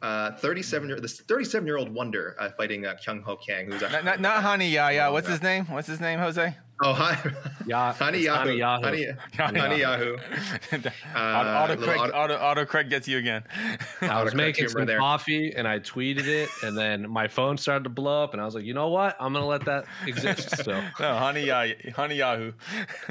Uh, 0.01 0.35
37 0.35 0.89
year 0.89 0.99
this 0.99 1.21
37 1.21 1.65
year 1.65 1.77
old 1.77 1.89
wonder 1.89 2.35
uh, 2.37 2.49
fighting 2.57 2.85
uh, 2.85 2.93
Kyung 3.01 3.21
Ho 3.21 3.37
Kang, 3.37 3.67
who's 3.67 3.79
not, 3.79 3.93
actually 3.93 4.03
not, 4.03 4.19
not 4.19 4.43
Honey 4.43 4.69
Yaya. 4.69 5.09
What's 5.09 5.29
his 5.29 5.41
name? 5.41 5.63
What's 5.67 5.87
his 5.87 6.01
name, 6.01 6.19
Jose? 6.19 6.53
Oh, 6.81 6.91
hi. 6.91 7.17
Ya- 7.65 7.93
Honey 7.93 8.17
it's 8.17 8.25
Yahoo. 8.25 8.39
Honey 8.43 8.57
Yahoo. 8.57 8.83
Honey, 8.83 9.07
Honey 9.37 9.59
Honey 9.59 9.79
Yahoo. 9.79 10.17
Yahoo. 10.73 10.89
auto, 11.15 11.73
auto, 11.73 11.91
auto- 11.93 12.11
auto, 12.13 12.35
auto 12.35 12.65
correct 12.65 12.89
gets 12.89 13.07
you 13.07 13.17
again. 13.17 13.43
I 14.01 14.21
was 14.21 14.35
making 14.35 14.67
some 14.67 14.85
there. 14.85 14.99
coffee 14.99 15.53
and 15.55 15.65
I 15.65 15.79
tweeted 15.79 16.27
it, 16.27 16.49
and 16.63 16.77
then 16.77 17.09
my 17.09 17.29
phone 17.29 17.57
started 17.57 17.85
to 17.85 17.89
blow 17.89 18.25
up, 18.25 18.33
and 18.33 18.41
I 18.41 18.45
was 18.45 18.55
like, 18.55 18.65
you 18.65 18.73
know 18.73 18.89
what? 18.89 19.15
I'm 19.21 19.31
gonna 19.31 19.45
let 19.45 19.63
that 19.63 19.85
exist. 20.05 20.65
So 20.65 20.71
No, 20.99 21.15
Honey 21.15 21.45
Yaya, 21.45 21.75
Honey 21.95 22.15
Yahoo. 22.15 22.51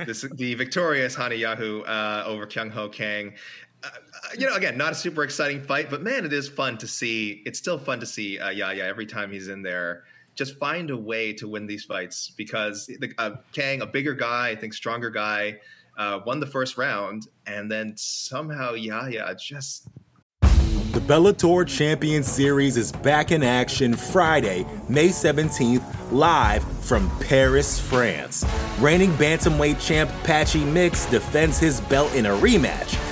This, 0.04 0.26
the 0.34 0.52
victorious 0.54 1.14
Honey 1.14 1.36
Yahoo 1.36 1.82
uh, 1.84 2.24
over 2.26 2.46
Kyung 2.46 2.68
Ho 2.68 2.90
Kang. 2.90 3.32
Uh, 4.22 4.28
you 4.38 4.46
know, 4.46 4.54
again, 4.54 4.76
not 4.76 4.92
a 4.92 4.94
super 4.94 5.24
exciting 5.24 5.60
fight, 5.62 5.90
but 5.90 6.02
man, 6.02 6.24
it 6.24 6.32
is 6.32 6.48
fun 6.48 6.78
to 6.78 6.86
see. 6.86 7.42
It's 7.44 7.58
still 7.58 7.78
fun 7.78 8.00
to 8.00 8.06
see 8.06 8.38
uh, 8.38 8.50
Yahya 8.50 8.84
every 8.84 9.06
time 9.06 9.32
he's 9.32 9.48
in 9.48 9.62
there. 9.62 10.04
Just 10.34 10.58
find 10.58 10.90
a 10.90 10.96
way 10.96 11.32
to 11.34 11.48
win 11.48 11.66
these 11.66 11.84
fights 11.84 12.32
because 12.36 12.86
the, 12.86 13.12
uh, 13.18 13.36
Kang, 13.52 13.82
a 13.82 13.86
bigger 13.86 14.14
guy, 14.14 14.50
I 14.50 14.56
think 14.56 14.74
stronger 14.74 15.10
guy, 15.10 15.58
uh, 15.98 16.20
won 16.24 16.40
the 16.40 16.46
first 16.46 16.78
round, 16.78 17.28
and 17.46 17.70
then 17.70 17.94
somehow 17.96 18.72
Yahya 18.72 19.34
just 19.38 19.88
The 20.40 21.00
Bellator 21.00 21.66
Champion 21.66 22.22
Series 22.22 22.78
is 22.78 22.92
back 22.92 23.30
in 23.30 23.42
action 23.42 23.94
Friday, 23.94 24.64
May 24.88 25.08
17th, 25.08 26.12
live 26.12 26.64
from 26.82 27.10
Paris, 27.20 27.78
France. 27.78 28.46
Reigning 28.78 29.12
bantamweight 29.12 29.84
champ 29.86 30.10
Patchy 30.24 30.64
Mix 30.64 31.04
defends 31.06 31.58
his 31.58 31.82
belt 31.82 32.14
in 32.14 32.24
a 32.24 32.30
rematch 32.30 33.11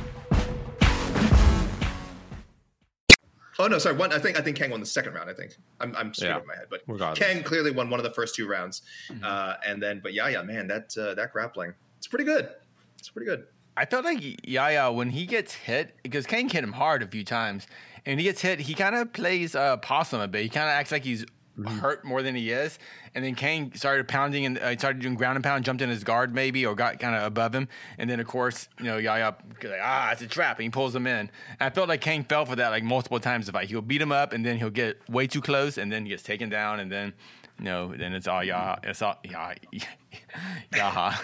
Oh 3.61 3.67
no, 3.67 3.77
sorry. 3.77 3.95
One, 3.95 4.11
I 4.11 4.19
think 4.19 4.37
I 4.37 4.41
think 4.41 4.57
Kang 4.57 4.71
won 4.71 4.79
the 4.79 4.85
second 4.85 5.13
round. 5.13 5.29
I 5.29 5.33
think 5.33 5.55
I'm 5.79 5.95
I'm 5.95 6.13
straight 6.13 6.29
Yeah. 6.29 6.37
over 6.37 6.45
my 6.47 6.55
head, 6.55 6.65
but 6.69 6.81
Regardless. 6.87 7.19
Kang 7.25 7.43
clearly 7.43 7.71
won 7.71 7.89
one 7.89 7.99
of 7.99 8.03
the 8.03 8.11
first 8.13 8.35
two 8.35 8.47
rounds, 8.47 8.81
uh, 9.23 9.55
and 9.65 9.81
then 9.81 9.99
but 10.01 10.13
yeah, 10.13 10.27
yeah, 10.29 10.41
man, 10.41 10.67
that 10.67 10.95
uh, 10.97 11.13
that 11.15 11.31
grappling, 11.31 11.73
it's 11.97 12.07
pretty 12.07 12.25
good. 12.25 12.49
It's 12.97 13.09
pretty 13.09 13.25
good. 13.27 13.45
I 13.77 13.85
felt 13.85 14.03
like 14.05 14.19
Yahya 14.47 14.91
when 14.91 15.11
he 15.11 15.25
gets 15.25 15.53
hit 15.53 15.95
because 16.03 16.25
Kang 16.25 16.49
hit 16.49 16.63
him 16.63 16.73
hard 16.73 17.01
a 17.03 17.07
few 17.07 17.23
times, 17.23 17.67
and 18.05 18.19
he 18.19 18.23
gets 18.25 18.41
hit, 18.41 18.59
he 18.59 18.73
kind 18.73 18.95
of 18.95 19.13
plays 19.13 19.55
uh, 19.55 19.77
possum 19.77 20.19
a 20.21 20.27
bit. 20.27 20.43
He 20.43 20.49
kind 20.49 20.65
of 20.65 20.71
acts 20.71 20.91
like 20.91 21.03
he's 21.03 21.25
hurt 21.65 22.03
more 22.03 22.21
than 22.21 22.35
he 22.35 22.51
is, 22.51 22.79
and 23.13 23.23
then 23.23 23.35
Kang 23.35 23.71
started 23.75 24.07
pounding 24.07 24.45
and 24.45 24.57
uh, 24.57 24.77
started 24.77 25.01
doing 25.01 25.15
ground 25.15 25.35
and 25.35 25.43
pound, 25.43 25.65
jumped 25.65 25.81
in 25.81 25.89
his 25.89 26.03
guard 26.03 26.33
maybe 26.33 26.65
or 26.65 26.75
got 26.75 26.99
kind 26.99 27.15
of 27.15 27.23
above 27.23 27.53
him, 27.53 27.67
and 27.97 28.09
then 28.09 28.19
of 28.19 28.27
course 28.27 28.67
you 28.79 28.85
know 28.85 28.97
Yahya 28.97 29.35
like 29.63 29.79
ah 29.81 30.11
it's 30.11 30.21
a 30.21 30.27
trap 30.27 30.57
and 30.57 30.63
he 30.63 30.69
pulls 30.69 30.95
him 30.95 31.07
in. 31.07 31.17
And 31.19 31.29
I 31.59 31.69
felt 31.69 31.89
like 31.89 32.01
Kang 32.01 32.23
fell 32.23 32.45
for 32.45 32.55
that 32.55 32.69
like 32.69 32.83
multiple 32.83 33.19
times. 33.19 33.49
If 33.49 33.55
I 33.55 33.65
he'll 33.65 33.81
beat 33.81 34.01
him 34.01 34.11
up 34.11 34.33
and 34.33 34.45
then 34.45 34.57
he'll 34.57 34.69
get 34.69 34.97
way 35.09 35.27
too 35.27 35.41
close 35.41 35.77
and 35.77 35.91
then 35.91 36.03
he 36.05 36.09
gets 36.09 36.23
taken 36.23 36.49
down 36.49 36.79
and 36.79 36.91
then 36.91 37.13
you 37.59 37.65
know 37.65 37.93
then 37.95 38.13
it's 38.13 38.27
all 38.27 38.43
Yahya 38.43 38.79
it's 38.83 39.01
all 39.01 39.17
Yahya 39.23 39.57
Yaha. 40.73 41.19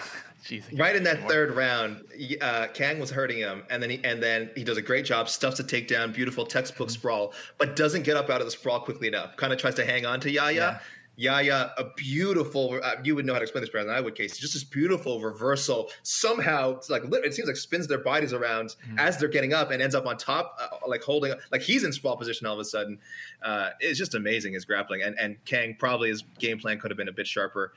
Jeez. 0.48 0.78
Right 0.78 0.96
in 0.96 1.02
that 1.02 1.28
third 1.28 1.54
round, 1.54 2.04
uh, 2.40 2.68
Kang 2.72 2.98
was 2.98 3.10
hurting 3.10 3.36
him, 3.36 3.64
and 3.68 3.82
then 3.82 3.90
he 3.90 4.00
and 4.02 4.22
then 4.22 4.50
he 4.56 4.64
does 4.64 4.78
a 4.78 4.82
great 4.82 5.04
job, 5.04 5.28
stuffs 5.28 5.60
a 5.60 5.64
takedown, 5.64 6.14
beautiful 6.14 6.46
textbook 6.46 6.88
sprawl, 6.88 7.34
but 7.58 7.76
doesn't 7.76 8.02
get 8.02 8.16
up 8.16 8.30
out 8.30 8.40
of 8.40 8.46
the 8.46 8.50
sprawl 8.50 8.80
quickly 8.80 9.08
enough. 9.08 9.36
Kind 9.36 9.52
of 9.52 9.58
tries 9.58 9.74
to 9.74 9.84
hang 9.84 10.06
on 10.06 10.20
to 10.20 10.30
Yahya. 10.30 10.80
Yahya, 11.16 11.72
a 11.76 11.84
beautiful. 11.96 12.80
Uh, 12.82 12.94
you 13.02 13.14
would 13.14 13.26
know 13.26 13.32
how 13.32 13.40
to 13.40 13.42
explain 13.42 13.60
this 13.60 13.70
better 13.70 13.84
than 13.84 13.94
I 13.94 14.00
would, 14.00 14.14
Casey. 14.14 14.40
Just 14.40 14.54
this 14.54 14.62
beautiful 14.64 15.20
reversal. 15.20 15.90
Somehow, 16.04 16.76
it's 16.76 16.88
like 16.88 17.02
it 17.04 17.34
seems 17.34 17.48
like 17.48 17.56
spins 17.56 17.88
their 17.88 17.98
bodies 17.98 18.32
around 18.32 18.76
as 18.96 19.18
they're 19.18 19.28
getting 19.28 19.52
up 19.52 19.72
and 19.72 19.82
ends 19.82 19.96
up 19.96 20.06
on 20.06 20.16
top, 20.16 20.56
uh, 20.60 20.76
like 20.86 21.02
holding, 21.02 21.34
like 21.50 21.60
he's 21.60 21.82
in 21.82 21.92
sprawl 21.92 22.16
position 22.16 22.46
all 22.46 22.54
of 22.54 22.60
a 22.60 22.64
sudden. 22.64 23.00
Uh, 23.42 23.70
it's 23.80 23.98
just 23.98 24.14
amazing 24.14 24.52
his 24.54 24.64
grappling, 24.64 25.02
and 25.02 25.18
and 25.18 25.44
Kang 25.44 25.76
probably 25.76 26.08
his 26.08 26.22
game 26.38 26.58
plan 26.58 26.78
could 26.78 26.90
have 26.90 26.98
been 26.98 27.08
a 27.08 27.12
bit 27.12 27.26
sharper. 27.26 27.72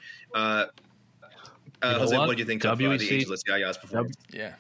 Uh, 1.84 1.88
You 1.88 1.94
know 1.94 2.00
Jose, 2.00 2.18
what? 2.18 2.28
what 2.28 2.38
do 2.38 2.42
you 2.42 2.46
think 2.46 2.64
of 2.66 2.72
uh, 2.72 2.76
the 2.76 2.86
WEC 2.86 3.12
ageless 3.12 3.42
Yahya's 3.48 3.78
performance? 3.78 4.16
Yeah. 4.32 4.54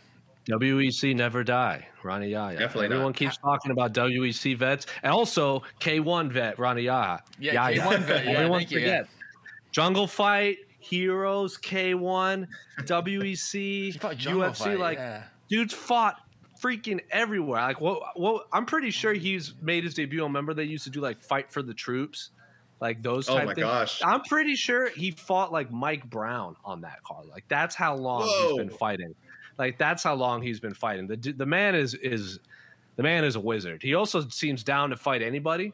WEC 0.49 1.15
never 1.15 1.43
die, 1.43 1.87
Rani 2.03 2.29
Yahya. 2.29 2.57
Definitely 2.57 2.89
not. 2.89 2.95
Everyone 2.95 3.13
keeps 3.13 3.37
talking 3.37 3.71
about 3.71 3.93
WEC 3.93 4.57
vets, 4.57 4.87
and 5.03 5.13
also 5.13 5.61
K1 5.79 6.31
vet 6.31 6.57
Rani 6.57 6.81
Yahya. 6.83 7.23
Yeah, 7.39 7.71
K1 7.71 7.99
vet, 7.99 8.25
yeah, 8.25 8.31
Everyone 8.31 8.59
thank 8.59 8.71
you, 8.71 8.79
forget. 8.79 9.07
Jungle 9.71 10.07
Fight, 10.07 10.57
Heroes, 10.79 11.57
K1, 11.57 12.47
WEC, 12.79 13.93
UFC. 13.99 14.55
Fight, 14.55 14.79
like, 14.79 14.97
yeah. 14.97 15.23
dudes 15.47 15.73
fought 15.73 16.17
freaking 16.61 16.99
everywhere. 17.11 17.61
Like, 17.61 17.79
what? 17.79 18.01
What? 18.19 18.47
I'm 18.51 18.65
pretty 18.65 18.89
sure 18.91 19.13
he's 19.13 19.53
made 19.61 19.83
his 19.83 19.93
debut. 19.93 20.23
Remember 20.23 20.53
they 20.53 20.63
used 20.63 20.83
to 20.85 20.89
do 20.89 21.01
like 21.01 21.21
Fight 21.21 21.51
for 21.51 21.61
the 21.61 21.73
Troops, 21.73 22.31
like 22.81 23.01
those. 23.01 23.29
Oh 23.29 23.35
Type 23.37 23.45
my 23.45 23.53
things. 23.53 23.65
gosh. 23.65 24.01
I'm 24.03 24.21
pretty 24.21 24.55
sure 24.55 24.89
he 24.89 25.11
fought 25.11 25.51
like 25.53 25.71
Mike 25.71 26.09
Brown 26.09 26.55
on 26.65 26.81
that 26.81 27.01
card. 27.03 27.27
Like 27.27 27.45
that's 27.47 27.75
how 27.75 27.95
long 27.95 28.23
Whoa. 28.23 28.47
he's 28.49 28.57
been 28.57 28.69
fighting. 28.69 29.15
Like 29.57 29.77
that's 29.77 30.03
how 30.03 30.15
long 30.15 30.41
he's 30.41 30.59
been 30.59 30.73
fighting. 30.73 31.07
The 31.07 31.15
the 31.33 31.45
man 31.45 31.75
is 31.75 31.93
is 31.93 32.39
the 32.97 33.03
man 33.03 33.23
is 33.23 33.35
a 33.35 33.39
wizard. 33.39 33.81
He 33.81 33.93
also 33.93 34.27
seems 34.29 34.63
down 34.63 34.89
to 34.89 34.97
fight 34.97 35.21
anybody. 35.21 35.71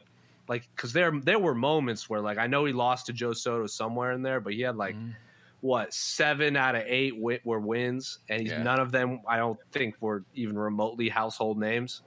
Like 0.48 0.68
because 0.76 0.92
there 0.92 1.10
there 1.22 1.38
were 1.38 1.54
moments 1.54 2.08
where 2.08 2.20
like 2.20 2.38
I 2.38 2.46
know 2.46 2.64
he 2.66 2.72
lost 2.72 3.06
to 3.06 3.12
Joe 3.12 3.32
Soto 3.32 3.66
somewhere 3.66 4.12
in 4.12 4.22
there, 4.22 4.40
but 4.40 4.52
he 4.52 4.60
had 4.60 4.76
like 4.76 4.94
Mm-hmm. 4.94 5.10
what 5.60 5.92
seven 5.92 6.56
out 6.56 6.74
of 6.76 6.82
eight 6.86 7.14
wi- 7.14 7.40
were 7.44 7.58
wins, 7.60 8.18
and 8.28 8.40
he's, 8.42 8.50
Yeah. 8.52 8.62
none 8.62 8.78
of 8.80 8.92
them 8.92 9.20
I 9.26 9.38
don't 9.38 9.58
think 9.72 9.96
were 10.00 10.24
even 10.34 10.56
remotely 10.58 11.08
household 11.08 11.58
names 11.58 12.02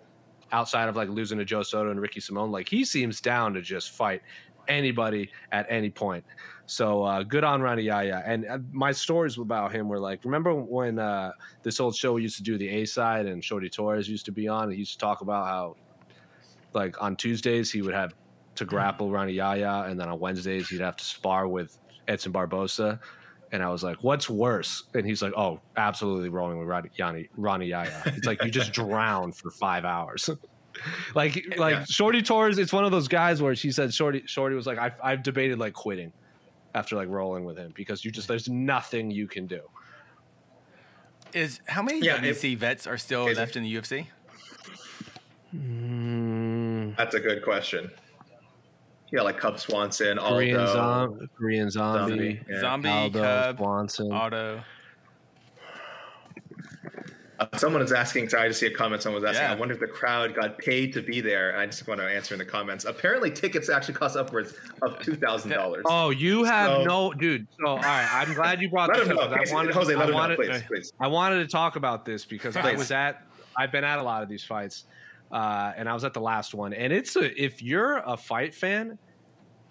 outside 0.53 0.89
of 0.89 0.95
like 0.95 1.09
losing 1.09 1.37
to 1.37 1.45
Joe 1.45 1.63
Soto 1.63 1.91
and 1.91 1.99
Ricky 2.01 2.19
Simone. 2.19 2.51
Like 2.51 2.67
he 2.69 2.83
seems 2.85 3.21
down 3.21 3.53
to 3.53 3.61
just 3.61 3.91
fight 3.91 4.21
anybody 4.67 5.29
at 5.51 5.65
any 5.69 5.89
point. 5.89 6.23
So 6.65 7.03
uh, 7.03 7.23
good 7.23 7.43
on 7.43 7.61
Rani 7.61 7.83
Yahya. 7.83 8.23
And 8.25 8.45
uh, 8.45 8.59
my 8.71 8.91
stories 8.91 9.37
about 9.37 9.73
him 9.73 9.89
were 9.89 9.99
like, 9.99 10.23
remember 10.23 10.53
when 10.53 10.99
uh, 10.99 11.31
this 11.63 11.79
old 11.79 11.95
show 11.95 12.13
we 12.13 12.21
used 12.21 12.37
to 12.37 12.43
do 12.43 12.57
the 12.57 12.69
A 12.69 12.85
side 12.85 13.25
and 13.25 13.43
Shorty 13.43 13.69
Torres 13.69 14.07
used 14.07 14.25
to 14.25 14.31
be 14.31 14.47
on? 14.47 14.63
And 14.63 14.73
he 14.73 14.79
used 14.79 14.93
to 14.93 14.97
talk 14.97 15.21
about 15.21 15.47
how, 15.47 15.75
like 16.73 17.01
on 17.01 17.17
Tuesdays 17.17 17.71
he 17.71 17.81
would 17.81 17.93
have 17.93 18.13
to 18.55 18.65
grapple 18.65 19.09
Rani 19.09 19.33
Yahya, 19.33 19.85
and 19.87 19.99
then 19.99 20.09
on 20.09 20.19
Wednesdays 20.19 20.69
he'd 20.69 20.81
have 20.81 20.95
to 20.97 21.03
spar 21.03 21.47
with 21.47 21.77
Edson 22.07 22.31
Barbosa. 22.31 22.99
And 23.51 23.61
I 23.61 23.69
was 23.69 23.83
like, 23.83 23.97
"What's 24.01 24.29
worse?" 24.29 24.83
And 24.93 25.05
he's 25.05 25.21
like, 25.21 25.33
"Oh, 25.35 25.59
absolutely 25.75 26.29
rolling 26.29 26.57
with 26.57 26.67
Ronnie, 26.69 26.89
Yanni, 26.95 27.27
Rani 27.35 27.65
Yahya. 27.67 28.03
It's 28.05 28.25
like 28.25 28.41
you 28.43 28.49
just 28.49 28.71
drown 28.81 29.33
for 29.33 29.51
five 29.51 29.83
hours." 29.83 30.29
Like, 31.15 31.45
like 31.57 31.73
Yeah. 31.75 31.85
Shorty 31.85 32.21
Torres. 32.21 32.57
It's 32.57 32.73
one 32.73 32.85
of 32.85 32.91
those 32.91 33.07
guys 33.07 33.41
where 33.41 33.55
she 33.55 33.71
said 33.71 33.93
Shorty, 33.93 34.23
Shorty 34.25 34.55
was 34.55 34.65
like, 34.67 34.77
"I've, 34.77 34.93
I've 35.03 35.23
debated 35.23 35.59
like 35.59 35.73
quitting 35.73 36.11
after 36.73 36.95
like 36.95 37.09
rolling 37.09 37.43
with 37.45 37.57
him 37.57 37.71
because 37.75 38.03
you 38.05 38.11
just 38.11 38.27
there's 38.27 38.47
nothing 38.49 39.11
you 39.11 39.27
can 39.27 39.47
do." 39.47 39.61
Is 41.33 41.61
how 41.67 41.81
many 41.81 41.99
Yeah, 42.01 42.17
WEC 42.19 42.57
vets 42.57 42.87
are 42.87 42.97
still 42.97 43.27
Is 43.27 43.37
it- 43.37 43.41
left 43.41 43.55
in 43.55 43.63
the 43.63 43.73
UFC? 43.75 44.07
Hmm. 45.51 46.91
That's 46.97 47.15
a 47.15 47.19
good 47.19 47.43
question. 47.43 47.91
Yeah, 49.11 49.21
like 49.23 49.37
Cub 49.37 49.59
Swanson, 49.59 50.17
Aldo. 50.17 50.35
Korean, 50.37 50.67
zom- 50.67 51.29
Korean 51.37 51.69
zombie, 51.69 52.11
Zombie, 52.11 52.41
yeah. 52.49 52.59
Zombie, 52.61 52.89
Aldo, 52.89 53.19
Cub, 53.21 53.57
Swanson. 53.57 54.11
Auto. 54.11 54.63
Someone 57.55 57.81
is 57.81 57.91
asking. 57.91 58.29
Sorry, 58.29 58.43
I 58.43 58.47
just 58.47 58.59
see 58.59 58.67
a 58.67 58.71
comment. 58.73 59.01
Someone 59.01 59.21
was 59.21 59.29
asking. 59.29 59.47
Yeah. 59.47 59.53
I 59.53 59.55
wonder 59.55 59.73
if 59.73 59.79
the 59.79 59.87
crowd 59.87 60.35
got 60.35 60.57
paid 60.57 60.93
to 60.93 61.01
be 61.01 61.21
there. 61.21 61.51
And 61.51 61.59
I 61.59 61.65
just 61.65 61.87
want 61.87 61.99
to 61.99 62.07
answer 62.07 62.33
in 62.35 62.39
the 62.39 62.45
comments. 62.45 62.85
Apparently, 62.85 63.31
tickets 63.31 63.69
actually 63.69 63.95
cost 63.95 64.15
upwards 64.15 64.53
of 64.81 64.99
two 64.99 65.15
thousand 65.15 65.51
dollars. 65.51 65.83
Oh, 65.87 66.09
you 66.11 66.43
have 66.43 66.69
So- 66.69 66.83
no, 66.83 67.13
dude. 67.13 67.47
So, 67.59 67.67
all 67.67 67.77
right, 67.77 68.07
I'm 68.11 68.33
glad 68.33 68.61
you 68.61 68.69
brought 68.69 68.93
this 68.93 69.07
up. 69.07 69.15
know, 69.15 69.21
I 69.21 69.43
wanted, 69.51 69.73
Jose. 69.73 69.93
I 69.93 70.03
him 70.03 70.09
know, 70.09 70.13
wanted, 70.15 70.35
please, 70.37 70.61
please. 70.67 70.93
I 70.99 71.07
wanted 71.07 71.37
to 71.43 71.47
talk 71.47 71.75
about 71.75 72.05
this 72.05 72.25
because 72.25 72.55
I 72.55 72.73
was 72.75 72.91
at, 72.91 73.25
I've 73.57 73.71
been 73.71 73.83
at 73.83 73.99
a 73.99 74.03
lot 74.03 74.23
of 74.23 74.29
these 74.29 74.43
fights, 74.43 74.85
uh, 75.31 75.73
and 75.75 75.89
I 75.89 75.93
was 75.93 76.03
at 76.03 76.13
the 76.13 76.21
last 76.21 76.53
one, 76.53 76.73
and 76.73 76.91
it's 76.93 77.15
a, 77.15 77.41
if 77.41 77.61
you're 77.61 77.97
a 78.05 78.15
fight 78.17 78.53
fan, 78.55 78.97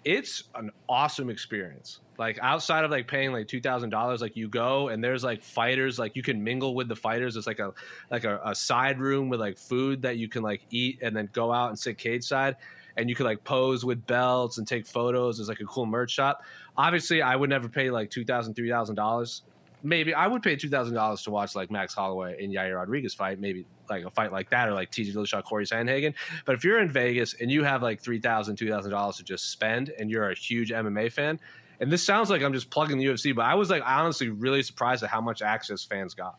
it's 0.03 0.45
an 0.55 0.71
awesome 0.89 1.29
experience. 1.29 1.99
Like 2.17 2.37
outside 2.41 2.83
of 2.83 2.91
like 2.91 3.07
paying 3.07 3.31
like 3.31 3.47
two 3.47 3.61
thousand 3.61 3.89
dollars, 3.89 4.21
like 4.21 4.35
you 4.35 4.47
go 4.47 4.89
and 4.89 5.03
there's 5.03 5.23
like 5.23 5.41
fighters, 5.41 5.97
like 5.97 6.15
you 6.15 6.21
can 6.21 6.43
mingle 6.43 6.75
with 6.75 6.87
the 6.87 6.95
fighters. 6.95 7.35
It's 7.35 7.47
like 7.47 7.59
a 7.59 7.73
like 8.11 8.23
a, 8.23 8.39
a 8.45 8.55
side 8.55 8.99
room 8.99 9.29
with 9.29 9.39
like 9.39 9.57
food 9.57 10.03
that 10.03 10.17
you 10.17 10.27
can 10.27 10.43
like 10.43 10.61
eat 10.69 10.99
and 11.01 11.15
then 11.15 11.29
go 11.33 11.51
out 11.51 11.69
and 11.69 11.79
sit 11.79 11.97
cage 11.97 12.23
side, 12.23 12.57
and 12.95 13.09
you 13.09 13.15
can 13.15 13.25
like 13.25 13.43
pose 13.43 13.83
with 13.83 14.05
belts 14.05 14.59
and 14.59 14.67
take 14.67 14.85
photos. 14.85 15.39
It's 15.39 15.49
like 15.49 15.61
a 15.61 15.65
cool 15.65 15.85
merch 15.87 16.11
shop. 16.11 16.43
Obviously, 16.77 17.21
I 17.21 17.35
would 17.35 17.49
never 17.49 17.67
pay 17.67 17.89
like 17.89 18.11
two 18.11 18.23
thousand, 18.23 18.53
three 18.53 18.69
thousand 18.69 18.95
dollars. 18.95 19.41
Maybe 19.83 20.13
I 20.13 20.27
would 20.27 20.43
pay 20.43 20.55
two 20.55 20.69
thousand 20.69 20.93
dollars 20.93 21.23
to 21.23 21.31
watch 21.31 21.55
like 21.55 21.71
Max 21.71 21.93
Holloway 21.93 22.43
and 22.43 22.53
Yair 22.53 22.75
Rodriguez 22.77 23.13
fight. 23.13 23.39
Maybe 23.39 23.65
like 23.89 24.05
a 24.05 24.09
fight 24.09 24.31
like 24.31 24.49
that, 24.51 24.69
or 24.69 24.73
like 24.73 24.91
TJ 24.91 25.13
Dillashaw, 25.13 25.43
Corey 25.43 25.65
Sandhagen. 25.65 26.13
But 26.45 26.55
if 26.55 26.63
you're 26.63 26.79
in 26.79 26.89
Vegas 26.89 27.35
and 27.41 27.51
you 27.51 27.63
have 27.63 27.81
like 27.81 28.01
three 28.01 28.19
thousand, 28.19 28.57
two 28.57 28.69
thousand 28.69 28.91
dollars 28.91 29.17
to 29.17 29.23
just 29.23 29.51
spend, 29.51 29.89
and 29.99 30.09
you're 30.09 30.29
a 30.29 30.35
huge 30.35 30.69
MMA 30.71 31.11
fan, 31.11 31.39
and 31.79 31.91
this 31.91 32.03
sounds 32.03 32.29
like 32.29 32.43
I'm 32.43 32.53
just 32.53 32.69
plugging 32.69 32.99
the 32.99 33.05
UFC, 33.05 33.35
but 33.35 33.45
I 33.45 33.55
was 33.55 33.69
like 33.69 33.83
honestly 33.85 34.29
really 34.29 34.61
surprised 34.61 35.03
at 35.03 35.09
how 35.09 35.19
much 35.19 35.41
access 35.41 35.83
fans 35.83 36.13
got 36.13 36.37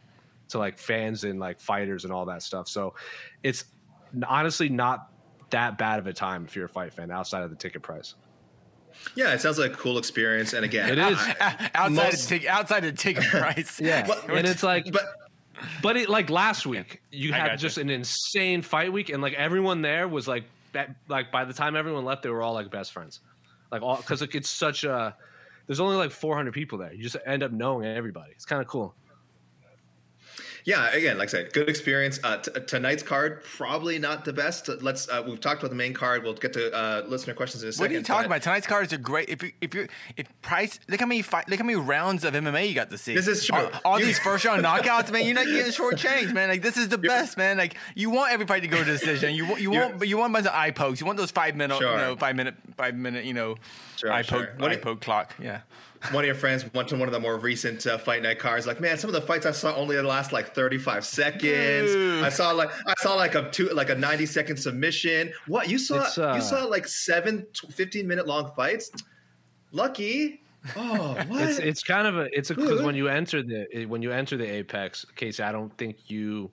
to 0.50 0.58
like 0.58 0.78
fans 0.78 1.24
and 1.24 1.40
like 1.40 1.60
fighters 1.60 2.04
and 2.04 2.12
all 2.12 2.26
that 2.26 2.42
stuff. 2.42 2.68
So 2.68 2.94
it's 3.42 3.64
honestly 4.28 4.68
not 4.68 5.10
that 5.50 5.78
bad 5.78 5.98
of 5.98 6.06
a 6.06 6.12
time 6.12 6.44
if 6.44 6.54
you're 6.54 6.66
a 6.66 6.68
fight 6.68 6.92
fan 6.94 7.10
outside 7.10 7.42
of 7.42 7.50
the 7.50 7.56
ticket 7.56 7.82
price. 7.82 8.14
Yeah, 9.16 9.32
it 9.34 9.40
sounds 9.40 9.58
like 9.58 9.72
a 9.72 9.76
cool 9.76 9.98
experience. 9.98 10.52
And 10.52 10.64
again, 10.64 10.88
It 10.90 10.98
is. 10.98 11.18
outside 11.74 11.90
Most- 11.92 12.28
the 12.28 12.38
tic- 12.38 12.48
outside 12.48 12.80
the 12.80 12.92
ticket 12.92 13.24
price. 13.30 13.80
Yeah, 13.80 14.06
and 14.28 14.46
it's 14.46 14.62
like, 14.62 14.90
but 14.92 15.04
but 15.82 15.96
it 15.96 16.08
like 16.08 16.30
last 16.30 16.66
week, 16.66 17.02
you 17.10 17.32
I 17.32 17.36
had 17.36 17.46
gotcha. 17.50 17.56
just 17.58 17.78
an 17.78 17.90
insane 17.90 18.62
fight 18.62 18.92
week, 18.92 19.10
and 19.10 19.22
like 19.22 19.34
everyone 19.34 19.82
there 19.82 20.08
was 20.08 20.26
like, 20.26 20.44
be- 20.72 20.80
like 21.08 21.30
by 21.30 21.44
the 21.44 21.52
time 21.52 21.76
everyone 21.76 22.04
left, 22.04 22.22
they 22.22 22.30
were 22.30 22.42
all 22.42 22.54
like 22.54 22.70
best 22.70 22.92
friends, 22.92 23.20
like 23.70 23.82
all 23.82 23.96
because 23.96 24.20
like, 24.20 24.34
it's 24.34 24.48
such 24.48 24.84
a. 24.84 25.14
There's 25.68 25.78
only 25.78 25.94
like 25.96 26.10
400 26.10 26.52
people 26.52 26.78
there. 26.78 26.92
You 26.92 27.02
just 27.04 27.16
end 27.24 27.44
up 27.44 27.52
knowing 27.52 27.86
everybody. 27.86 28.32
It's 28.32 28.44
kind 28.44 28.60
of 28.60 28.66
cool. 28.66 28.94
Yeah, 30.64 30.90
again, 30.92 31.18
like 31.18 31.28
I 31.28 31.32
said, 31.32 31.52
good 31.52 31.68
experience. 31.68 32.20
Uh, 32.22 32.36
t- 32.38 32.50
tonight's 32.66 33.02
card 33.02 33.42
probably 33.42 33.98
not 33.98 34.24
the 34.24 34.32
best. 34.32 34.68
Let's. 34.80 35.08
Uh, 35.08 35.22
we've 35.26 35.40
talked 35.40 35.60
about 35.60 35.70
the 35.70 35.76
main 35.76 35.92
card. 35.92 36.22
We'll 36.22 36.34
get 36.34 36.52
to 36.52 36.72
uh, 36.72 37.02
listener 37.08 37.34
questions 37.34 37.62
in 37.62 37.68
a 37.68 37.72
second. 37.72 37.84
What 37.84 37.90
are 37.90 37.98
you 37.98 38.02
talking 38.04 38.28
but 38.28 38.36
about? 38.36 38.42
Tonight's 38.42 38.66
cards 38.66 38.92
are 38.92 38.98
great. 38.98 39.28
If 39.28 39.42
you 39.42 39.52
if 39.60 39.74
you 39.74 39.88
if 40.16 40.26
price, 40.42 40.78
look 40.88 41.00
how 41.00 41.06
many 41.06 41.22
fight, 41.22 41.48
look 41.48 41.58
how 41.58 41.64
many 41.64 41.78
rounds 41.78 42.24
of 42.24 42.34
MMA 42.34 42.68
you 42.68 42.74
got 42.74 42.90
to 42.90 42.98
see. 42.98 43.14
This 43.14 43.26
is 43.26 43.44
true. 43.44 43.56
All, 43.56 43.70
all 43.84 43.98
these 43.98 44.18
first 44.20 44.44
round 44.44 44.62
knockouts, 44.64 45.10
man. 45.10 45.24
You're 45.24 45.34
not 45.34 45.46
getting 45.46 45.72
shortchanged, 45.72 46.32
man. 46.32 46.48
Like 46.48 46.62
this 46.62 46.76
is 46.76 46.88
the 46.88 46.98
best, 47.12 47.36
man. 47.36 47.56
Like 47.58 47.76
you 47.94 48.10
want 48.10 48.32
everybody 48.32 48.60
to 48.60 48.68
go 48.68 48.78
to 48.78 48.84
decision. 48.84 49.34
You 49.34 49.46
want 49.48 49.60
you 49.60 49.70
want 49.72 49.98
but 49.98 50.06
you 50.08 50.16
want 50.18 50.30
a 50.30 50.34
bunch 50.34 50.46
of 50.46 50.54
eye 50.54 50.70
pokes. 50.70 51.00
You 51.00 51.06
want 51.06 51.18
those 51.18 51.30
five 51.32 51.56
minute, 51.56 51.78
Sure. 51.78 51.90
you 51.92 51.96
know, 51.98 52.16
five 52.16 52.36
minute, 52.36 52.54
five 52.76 52.94
minute, 52.94 53.24
you 53.24 53.34
know, 53.34 53.56
Sure, 53.96 54.12
eye 54.12 54.22
sure. 54.22 54.46
poke, 54.46 54.60
What 54.60 54.70
eye 54.70 54.74
you- 54.74 54.80
poke 54.80 55.00
clock. 55.00 55.34
Yeah. 55.40 55.60
One 56.10 56.24
of 56.24 56.26
your 56.26 56.34
friends 56.34 56.64
went 56.74 56.88
to 56.88 56.96
one 56.96 57.08
of 57.08 57.12
the 57.12 57.20
more 57.20 57.38
recent 57.38 57.86
uh, 57.86 57.96
fight 57.96 58.22
night 58.22 58.38
cards. 58.38 58.66
Like, 58.66 58.80
man, 58.80 58.98
some 58.98 59.08
of 59.08 59.14
the 59.14 59.20
fights 59.20 59.46
I 59.46 59.52
saw 59.52 59.74
only 59.76 60.00
last 60.00 60.32
like 60.32 60.54
35 60.54 61.04
seconds. 61.04 61.92
Dude. 61.92 62.24
I 62.24 62.28
saw 62.28 62.50
like 62.50 62.70
I 62.86 62.94
saw 62.98 63.14
like 63.14 63.34
a 63.34 63.48
two 63.50 63.68
like 63.68 63.90
a 63.90 63.94
90 63.94 64.26
second 64.26 64.56
submission. 64.56 65.32
What 65.46 65.68
you 65.68 65.78
saw? 65.78 66.06
Uh, 66.16 66.34
you 66.34 66.40
saw 66.40 66.64
like 66.64 66.88
seven 66.88 67.46
t- 67.52 67.68
15 67.68 68.06
minute 68.06 68.26
long 68.26 68.52
fights. 68.56 68.90
Lucky. 69.70 70.42
Oh, 70.76 71.14
what? 71.28 71.42
It's 71.42 71.58
it's 71.58 71.82
kind 71.82 72.06
of 72.06 72.16
a 72.18 72.36
it's 72.36 72.50
a 72.50 72.54
because 72.54 72.82
when 72.82 72.94
you 72.94 73.08
enter 73.08 73.42
the 73.42 73.86
when 73.86 74.02
you 74.02 74.10
enter 74.10 74.36
the 74.36 74.46
Apex, 74.46 75.06
Casey, 75.14 75.42
I 75.42 75.52
don't 75.52 75.76
think 75.78 76.10
you 76.10 76.50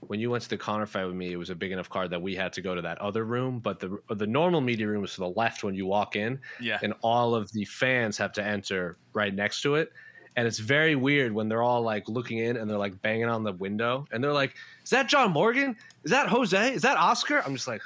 when 0.00 0.20
you 0.20 0.30
went 0.30 0.42
to 0.44 0.48
the 0.48 0.56
Connor 0.56 0.86
fight 0.86 1.04
with 1.06 1.14
me, 1.16 1.32
it 1.32 1.36
was 1.36 1.50
a 1.50 1.54
big 1.54 1.72
enough 1.72 1.90
card 1.90 2.10
that 2.10 2.22
we 2.22 2.34
had 2.36 2.52
to 2.54 2.62
go 2.62 2.74
to 2.74 2.82
that 2.82 2.98
other 2.98 3.24
room. 3.24 3.58
But 3.58 3.80
the 3.80 3.98
the 4.14 4.26
normal 4.26 4.60
media 4.60 4.86
room 4.86 5.04
is 5.04 5.14
to 5.14 5.20
the 5.20 5.30
left 5.30 5.64
when 5.64 5.74
you 5.74 5.86
walk 5.86 6.14
in, 6.16 6.40
Yeah. 6.60 6.78
and 6.82 6.94
all 7.02 7.34
of 7.34 7.50
the 7.52 7.64
fans 7.64 8.16
have 8.18 8.32
to 8.34 8.44
enter 8.44 8.96
right 9.12 9.34
next 9.34 9.62
to 9.62 9.74
it. 9.74 9.92
And 10.36 10.46
it's 10.46 10.60
very 10.60 10.94
weird 10.94 11.32
when 11.32 11.48
they're 11.48 11.62
all 11.64 11.82
like 11.82 12.08
looking 12.08 12.38
in 12.38 12.56
and 12.56 12.70
they're 12.70 12.78
like 12.78 13.00
banging 13.02 13.28
on 13.28 13.42
the 13.42 13.52
window 13.54 14.06
and 14.12 14.22
they're 14.22 14.32
like, 14.32 14.54
"Is 14.84 14.90
that 14.90 15.08
John 15.08 15.32
Morgan? 15.32 15.76
Is 16.04 16.12
that 16.12 16.28
Jose? 16.28 16.72
Is 16.74 16.82
that 16.82 16.96
Oscar?" 16.96 17.42
I'm 17.44 17.54
just 17.54 17.66
like, 17.66 17.82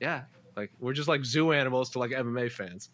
"Yeah." 0.00 0.22
Like 0.56 0.72
we're 0.80 0.92
just 0.92 1.08
like 1.08 1.24
zoo 1.24 1.52
animals 1.52 1.90
to 1.90 2.00
like 2.00 2.10
MMA 2.10 2.50
fans. 2.50 2.90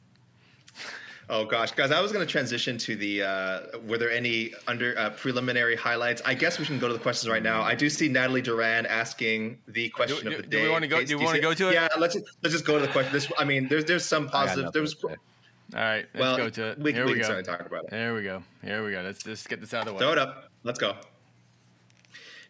Oh 1.28 1.44
gosh, 1.44 1.72
guys! 1.72 1.90
I 1.90 2.00
was 2.00 2.12
going 2.12 2.24
to 2.24 2.30
transition 2.30 2.78
to 2.78 2.94
the. 2.94 3.22
Uh, 3.24 3.60
were 3.88 3.98
there 3.98 4.12
any 4.12 4.52
under 4.68 4.96
uh, 4.96 5.10
preliminary 5.10 5.74
highlights? 5.74 6.22
I 6.24 6.34
guess 6.34 6.60
we 6.60 6.64
can 6.66 6.78
go 6.78 6.86
to 6.86 6.92
the 6.94 7.00
questions 7.00 7.28
right 7.28 7.42
now. 7.42 7.62
I 7.62 7.74
do 7.74 7.90
see 7.90 8.06
Natalie 8.08 8.42
Duran 8.42 8.86
asking 8.86 9.58
the 9.66 9.88
question 9.88 10.24
Do- 10.24 10.30
of 10.30 10.36
the 10.36 10.42
do 10.44 10.48
day. 10.58 10.62
we 10.62 10.70
wanna 10.70 10.86
go- 10.86 11.00
Case, 11.00 11.08
do 11.08 11.16
we 11.16 11.22
you 11.22 11.26
wanna 11.26 11.40
go 11.40 11.52
to 11.52 11.68
it? 11.70 11.74
Yeah, 11.74 11.88
let's 11.98 12.14
just, 12.14 12.26
let's 12.44 12.52
just 12.52 12.64
go 12.64 12.78
to 12.78 12.86
the 12.86 12.92
question. 12.92 13.12
This, 13.12 13.30
I 13.38 13.44
mean, 13.44 13.66
there's 13.66 13.84
there's 13.84 14.04
some 14.04 14.28
positive. 14.28 14.72
There 14.72 14.82
was 14.82 14.94
to. 14.94 15.08
All 15.08 15.14
right, 15.74 16.06
let's 16.14 16.20
well, 16.20 16.36
go 16.36 16.48
to 16.48 16.64
it. 16.70 16.78
we, 16.78 16.92
Here 16.92 17.04
we 17.04 17.14
we, 17.14 17.20
can 17.20 17.28
go. 17.28 17.42
talk 17.42 17.66
about 17.66 17.84
it. 17.86 17.90
There 17.90 18.14
we 18.14 18.22
go. 18.22 18.40
Here 18.62 18.84
we 18.84 18.92
go. 18.92 19.02
Let's 19.02 19.24
just 19.24 19.48
get 19.48 19.60
this 19.60 19.74
out 19.74 19.80
of 19.80 19.86
the 19.86 19.92
way. 19.94 19.98
Throw 19.98 20.12
it 20.12 20.18
up. 20.18 20.44
Let's 20.62 20.78
go. 20.78 20.94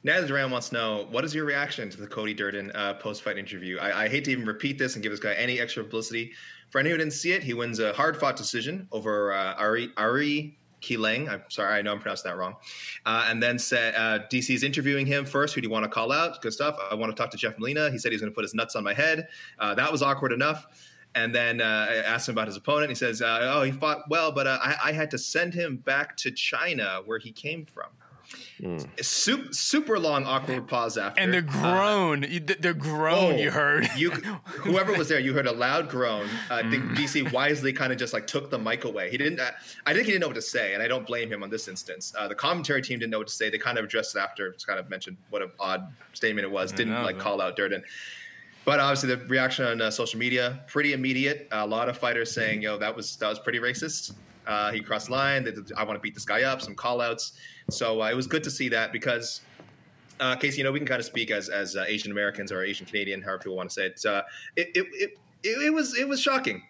Natalie 0.05 0.29
Duran 0.29 0.51
wants 0.51 0.69
to 0.69 0.75
know 0.75 1.07
what 1.11 1.25
is 1.25 1.35
your 1.35 1.47
reaction 1.47 1.89
to 1.89 1.97
the 1.99 2.07
Cody 2.07 2.35
Durden 2.35 2.71
uh, 2.73 2.95
post-fight 2.95 3.39
interview? 3.39 3.79
I, 3.79 4.05
I 4.05 4.09
hate 4.09 4.25
to 4.27 4.31
even 4.33 4.45
repeat 4.45 4.79
this 4.79 4.95
and 4.95 5.03
give 5.03 5.11
this 5.11 5.19
guy 5.19 5.33
any 5.33 5.59
extra 5.59 5.83
publicity. 5.83 6.33
For 6.71 6.79
anyone 6.79 6.99
who 6.99 7.05
didn't 7.05 7.15
see 7.15 7.33
it, 7.33 7.43
he 7.43 7.55
wins 7.55 7.79
a 7.79 7.93
hard-fought 7.93 8.37
decision 8.37 8.89
over 8.93 9.33
uh, 9.33 9.55
Ari 9.55 9.91
Ari 9.97 10.59
Kileng. 10.83 11.29
I'm 11.29 11.43
sorry, 11.49 11.79
I 11.79 11.83
know 11.83 11.93
I'm 11.93 12.01
pronouncing 12.01 12.31
that 12.31 12.37
wrong. 12.37 12.57
Uh, 13.05 13.27
and 13.29 13.43
then 13.43 13.59
said 13.59 13.95
uh, 13.95 14.27
DC 14.31 14.55
is 14.55 14.63
interviewing 14.63 15.07
him 15.07 15.25
first. 15.25 15.55
Who 15.55 15.61
do 15.61 15.67
you 15.67 15.73
want 15.73 15.85
to 15.85 15.91
call 15.91 16.13
out? 16.13 16.41
Good 16.43 16.53
stuff. 16.53 16.77
I 16.91 16.95
want 16.95 17.15
to 17.15 17.21
talk 17.21 17.31
to 17.33 17.37
Jeff 17.37 17.59
Molina. 17.59 17.91
He 17.91 17.99
said 17.99 18.13
he's 18.13 18.21
going 18.21 18.33
to 18.33 18.35
put 18.35 18.45
his 18.45 18.55
nuts 18.55 18.77
on 18.77 18.85
my 18.85 18.95
head. 18.95 19.29
Uh, 19.59 19.75
that 19.75 19.91
was 19.91 20.03
awkward 20.03 20.33
enough. 20.33 20.67
And 21.15 21.35
then 21.35 21.63
uh, 21.63 21.87
I 21.89 21.95
asked 21.97 22.29
him 22.29 22.35
about 22.35 22.47
his 22.47 22.57
opponent. 22.57 22.91
He 22.91 22.95
says, 22.95 23.23
uh, 23.23 23.55
"Oh, 23.55 23.63
he 23.63 23.73
fought 23.73 24.03
well, 24.11 24.31
but 24.33 24.47
uh, 24.47 24.59
I, 24.61 24.77
I 24.87 24.93
had 24.93 25.11
to 25.13 25.19
send 25.19 25.55
him 25.55 25.79
back 25.79 26.15
to 26.19 26.31
China, 26.31 27.01
where 27.07 27.19
he 27.19 27.33
came 27.33 27.65
from." 27.65 27.89
Super, 29.03 29.53
super 29.53 29.99
long 29.99 30.25
awkward 30.25 30.67
pause 30.67 30.97
after. 30.97 31.21
And 31.21 31.33
the 31.33 31.39
Uh, 31.39 31.41
groan, 31.43 32.23
you- 32.29 32.41
the, 32.41 32.55
the 32.55 32.75
groan 32.75 33.35
oh, 33.35 33.37
you 33.37 33.51
heard. 33.51 33.89
you, 33.97 34.11
whoever 34.65 34.93
was 34.95 35.09
there, 35.09 35.19
you 35.21 35.33
heard 35.35 35.47
a 35.47 35.53
loud 35.53 35.89
groan. 35.89 36.27
Uh, 36.51 36.55
I 36.55 36.63
think 36.71 36.83
Mm. 36.85 36.97
DC 36.97 37.33
wisely 37.33 37.73
kind 37.73 37.93
of 37.93 37.99
just 37.99 38.13
like 38.13 38.27
took 38.27 38.51
the 38.51 38.59
mic 38.59 38.85
away. 38.85 39.11
He 39.11 39.17
didn't. 39.19 39.41
Uh, 39.41 39.51
I 39.85 39.93
think 39.93 40.07
he 40.07 40.13
didn't 40.13 40.23
know 40.23 40.29
what 40.29 40.37
to 40.37 40.43
say, 40.43 40.75
and 40.75 40.83
I 40.83 40.89
don't 40.89 41.07
blame 41.07 41.31
him 41.31 41.43
on 41.43 41.51
this 41.51 41.69
instance. 41.69 42.13
Uh, 42.19 42.29
the 42.29 42.35
commentary 42.35 42.81
team 42.83 42.99
didn't 42.99 43.11
know 43.11 43.19
what 43.19 43.29
to 43.29 43.35
say. 43.35 43.51
They 43.51 43.59
kind 43.59 43.79
of 43.79 43.85
addressed 43.85 44.17
it 44.17 44.21
after, 44.21 44.53
just 44.53 44.67
kind 44.67 44.79
of 44.81 44.89
mentioned 44.89 45.17
what 45.31 45.43
an 45.43 45.51
odd 45.61 45.93
statement 46.15 46.45
it 46.47 46.51
was. 46.51 46.73
Didn't 46.73 46.95
know, 46.95 47.03
like 47.03 47.17
man. 47.17 47.23
call 47.25 47.41
out 47.41 47.57
Durden. 47.57 47.83
But 48.65 48.81
obviously, 48.81 49.15
the 49.15 49.19
reaction 49.27 49.65
on 49.65 49.81
uh, 49.81 49.91
social 49.91 50.19
media 50.19 50.61
pretty 50.67 50.93
immediate. 50.93 51.47
a 51.53 51.67
lot 51.67 51.89
of 51.89 51.97
fighters 51.99 52.33
saying, 52.33 52.63
"Yo, 52.63 52.79
that 52.79 52.95
was 52.97 53.17
that 53.17 53.29
was 53.29 53.39
pretty 53.39 53.61
racist. 53.61 54.15
Uh, 54.47 54.73
he 54.73 54.81
crossed 54.81 55.07
the 55.07 55.13
line. 55.13 55.45
They- 55.45 55.53
I 55.77 55.85
want 55.85 55.97
to 55.97 56.01
beat 56.01 56.15
this 56.15 56.25
guy 56.25 56.43
up." 56.43 56.61
Some 56.63 56.75
call 56.75 57.01
outs. 57.01 57.33
So 57.71 58.03
uh, 58.03 58.11
it 58.11 58.15
was 58.15 58.27
good 58.27 58.45
to 58.45 58.51
see 58.51 58.69
that 58.71 58.93
because 58.93 59.41
uh, 60.21 60.37
Casey, 60.37 60.59
you 60.59 60.65
know, 60.65 60.73
we 60.73 60.79
can 60.79 60.87
kind 60.87 61.01
of 61.01 61.07
speak 61.07 61.31
as 61.31 61.49
as 61.49 61.77
uh, 61.77 61.85
Asian 61.87 62.13
Americans 62.13 62.53
or 62.53 62.63
Asian 62.63 62.87
Canadian, 62.87 63.21
however 63.23 63.39
people 63.39 63.57
want 63.57 63.71
to 63.71 63.75
say 63.75 63.87
it. 63.87 64.05
Uh, 64.07 64.23
it, 64.57 64.69
it, 64.75 64.87
it, 64.93 65.19
it, 65.43 65.63
it 65.67 65.73
was 65.75 65.97
it 65.99 66.09
was 66.09 66.21
shocking. 66.21 66.63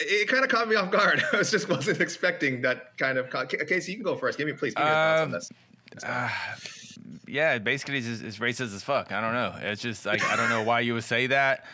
It, 0.00 0.04
it 0.04 0.28
kind 0.28 0.44
of 0.44 0.50
caught 0.50 0.68
me 0.68 0.76
off 0.76 0.90
guard. 0.90 1.22
I 1.32 1.38
was 1.38 1.50
just 1.50 1.68
wasn't 1.68 2.00
expecting 2.00 2.62
that 2.62 2.96
kind 2.98 3.18
of. 3.18 3.30
Con- 3.30 3.46
Casey, 3.48 3.92
you 3.92 3.98
can 3.98 4.04
go 4.04 4.16
first. 4.16 4.38
Give 4.38 4.46
me, 4.46 4.52
please, 4.52 4.74
give 4.74 4.84
me 4.84 4.90
your 4.90 4.94
thoughts 4.94 5.20
on 5.20 5.26
Um, 5.26 5.32
this. 5.32 6.98
yeah, 7.26 7.58
basically 7.58 7.98
it's, 7.98 8.06
just, 8.06 8.22
it's 8.22 8.38
racist 8.38 8.74
as 8.74 8.82
fuck. 8.82 9.12
I 9.12 9.20
don't 9.20 9.32
know. 9.34 9.54
It's 9.68 9.82
just 9.82 10.06
like 10.06 10.22
I 10.24 10.36
don't 10.36 10.50
know 10.50 10.62
why 10.62 10.80
you 10.80 10.94
would 10.94 11.04
say 11.04 11.26
that. 11.28 11.64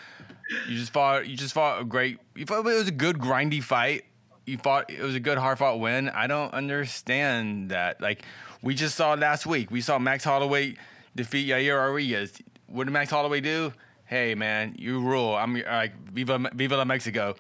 You 0.69 0.77
just 0.77 0.93
fought. 0.93 1.29
You 1.29 1.37
just 1.37 1.55
fought 1.55 1.83
a 1.83 1.85
great. 1.85 2.19
You 2.35 2.47
fought. 2.47 2.61
It 2.61 2.65
was 2.65 2.89
a 2.89 2.93
good 2.93 3.19
grindy 3.19 3.63
fight. 3.63 4.05
you 4.47 4.59
fought. 4.59 4.91
It 4.91 5.01
was 5.01 5.15
a 5.15 5.21
good 5.21 5.39
hard 5.39 5.59
fought 5.59 5.79
win. 5.81 6.09
I 6.09 6.27
don't 6.27 6.53
understand 6.53 7.71
that. 7.71 8.01
Like 8.01 8.25
we 8.63 8.75
just 8.75 8.95
saw 8.97 9.15
last 9.15 9.47
week, 9.47 9.71
we 9.71 9.81
saw 9.81 9.99
Max 9.99 10.25
Holloway 10.25 10.75
defeat 11.17 11.49
Yair 11.49 11.79
Rodriguez. 11.79 12.33
What 12.67 12.85
did 12.85 12.93
Max 12.93 13.11
Holloway 13.11 13.41
do? 13.41 13.73
Hey 14.07 14.35
man, 14.35 14.75
you 14.79 15.01
rule. 15.01 15.35
I'm 15.37 15.55
like 15.55 15.93
Viva 16.11 16.51
Viva 16.55 16.77
la 16.77 16.85
Mexico. 16.85 17.37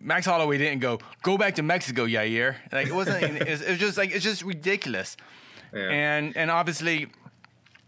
Max 0.00 0.26
Holloway 0.26 0.58
didn't 0.58 0.80
go 0.80 0.98
go 1.22 1.36
back 1.38 1.54
to 1.56 1.62
Mexico, 1.62 2.06
Yair. 2.06 2.56
Like 2.72 2.86
it 2.88 2.94
wasn't. 2.94 3.22
it, 3.22 3.48
was, 3.48 3.62
it 3.62 3.70
was 3.70 3.78
just 3.78 3.96
like 3.98 4.10
it's 4.14 4.24
just 4.24 4.42
ridiculous. 4.42 5.16
Yeah. 5.74 5.88
And 5.90 6.36
and 6.36 6.50
obviously 6.50 7.08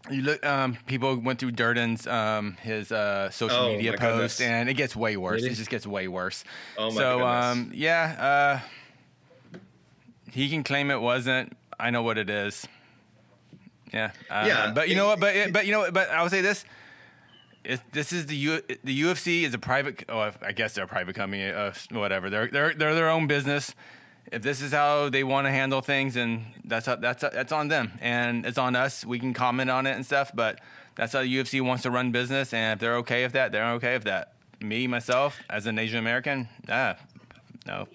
you 0.09 0.21
look 0.23 0.43
um, 0.45 0.77
people 0.87 1.15
went 1.17 1.39
through 1.39 1.51
Durden's 1.51 2.07
um, 2.07 2.57
his 2.61 2.91
uh, 2.91 3.29
social 3.29 3.57
Oh, 3.57 3.71
media 3.73 3.91
post 3.91 4.39
goodness. 4.39 4.41
and 4.41 4.69
it 4.69 4.73
gets 4.73 4.95
way 4.95 5.17
worse. 5.17 5.41
Really? 5.41 5.53
It 5.53 5.57
just 5.57 5.69
gets 5.69 5.85
way 5.85 6.07
worse. 6.07 6.43
Oh, 6.77 6.89
my 6.89 6.95
so 6.95 7.17
goodness. 7.19 7.45
um, 7.45 7.71
yeah, 7.75 8.59
uh, 9.53 9.59
he 10.31 10.49
can 10.49 10.63
claim 10.63 10.89
it 10.91 10.99
wasn't. 11.01 11.55
I 11.79 11.89
know 11.89 12.03
what 12.03 12.17
it 12.17 12.29
is. 12.29 12.67
Yeah. 13.93 14.11
Uh, 14.29 14.43
Yeah, 14.47 14.71
But 14.73 14.89
you 14.89 14.95
know 14.95 15.07
what? 15.07 15.19
But 15.19 15.53
but 15.53 15.65
you 15.65 15.71
know 15.71 15.79
what? 15.79 15.93
But 15.93 16.09
I 16.09 16.21
will 16.21 16.29
say 16.29 16.41
this. 16.41 16.65
It, 17.63 17.81
this 17.91 18.13
is 18.13 18.25
the 18.25 18.35
U, 18.37 18.61
the 18.83 19.01
UFC 19.01 19.43
is 19.43 19.53
a 19.53 19.59
private. 19.59 20.05
Oh, 20.07 20.31
I 20.41 20.53
guess 20.53 20.73
they're 20.73 20.85
a 20.85 20.87
private 20.87 21.15
company. 21.15 21.45
Uh, 21.45 21.73
whatever. 21.91 22.29
They're 22.29 22.47
they're 22.47 22.73
they're 22.73 22.95
their 22.95 23.09
own 23.09 23.27
business. 23.27 23.73
If 24.31 24.43
this 24.43 24.61
is 24.61 24.71
how 24.71 25.09
they 25.09 25.23
want 25.23 25.47
to 25.47 25.51
handle 25.51 25.81
things, 25.81 26.15
and 26.15 26.45
that's 26.63 26.85
how, 26.85 26.95
that's 26.95 27.21
that's 27.21 27.51
on 27.51 27.67
them, 27.67 27.97
and 27.99 28.45
it's 28.45 28.57
on 28.57 28.75
us. 28.75 29.03
We 29.05 29.19
can 29.19 29.33
comment 29.33 29.69
on 29.69 29.87
it 29.87 29.95
and 29.95 30.05
stuff, 30.05 30.31
but 30.33 30.59
that's 30.95 31.13
how 31.13 31.21
the 31.21 31.35
UFC 31.35 31.61
wants 31.61 31.83
to 31.83 31.91
run 31.91 32.11
business. 32.11 32.53
And 32.53 32.73
if 32.73 32.79
they're 32.79 32.97
okay 32.97 33.23
with 33.23 33.33
that, 33.33 33.51
they're 33.51 33.71
okay 33.73 33.93
with 33.93 34.03
that. 34.03 34.33
Me 34.61 34.85
myself, 34.87 35.39
as 35.49 35.65
an 35.65 35.79
Asian 35.79 35.99
American, 35.99 36.47
ah, 36.69 36.97
no, 37.65 37.87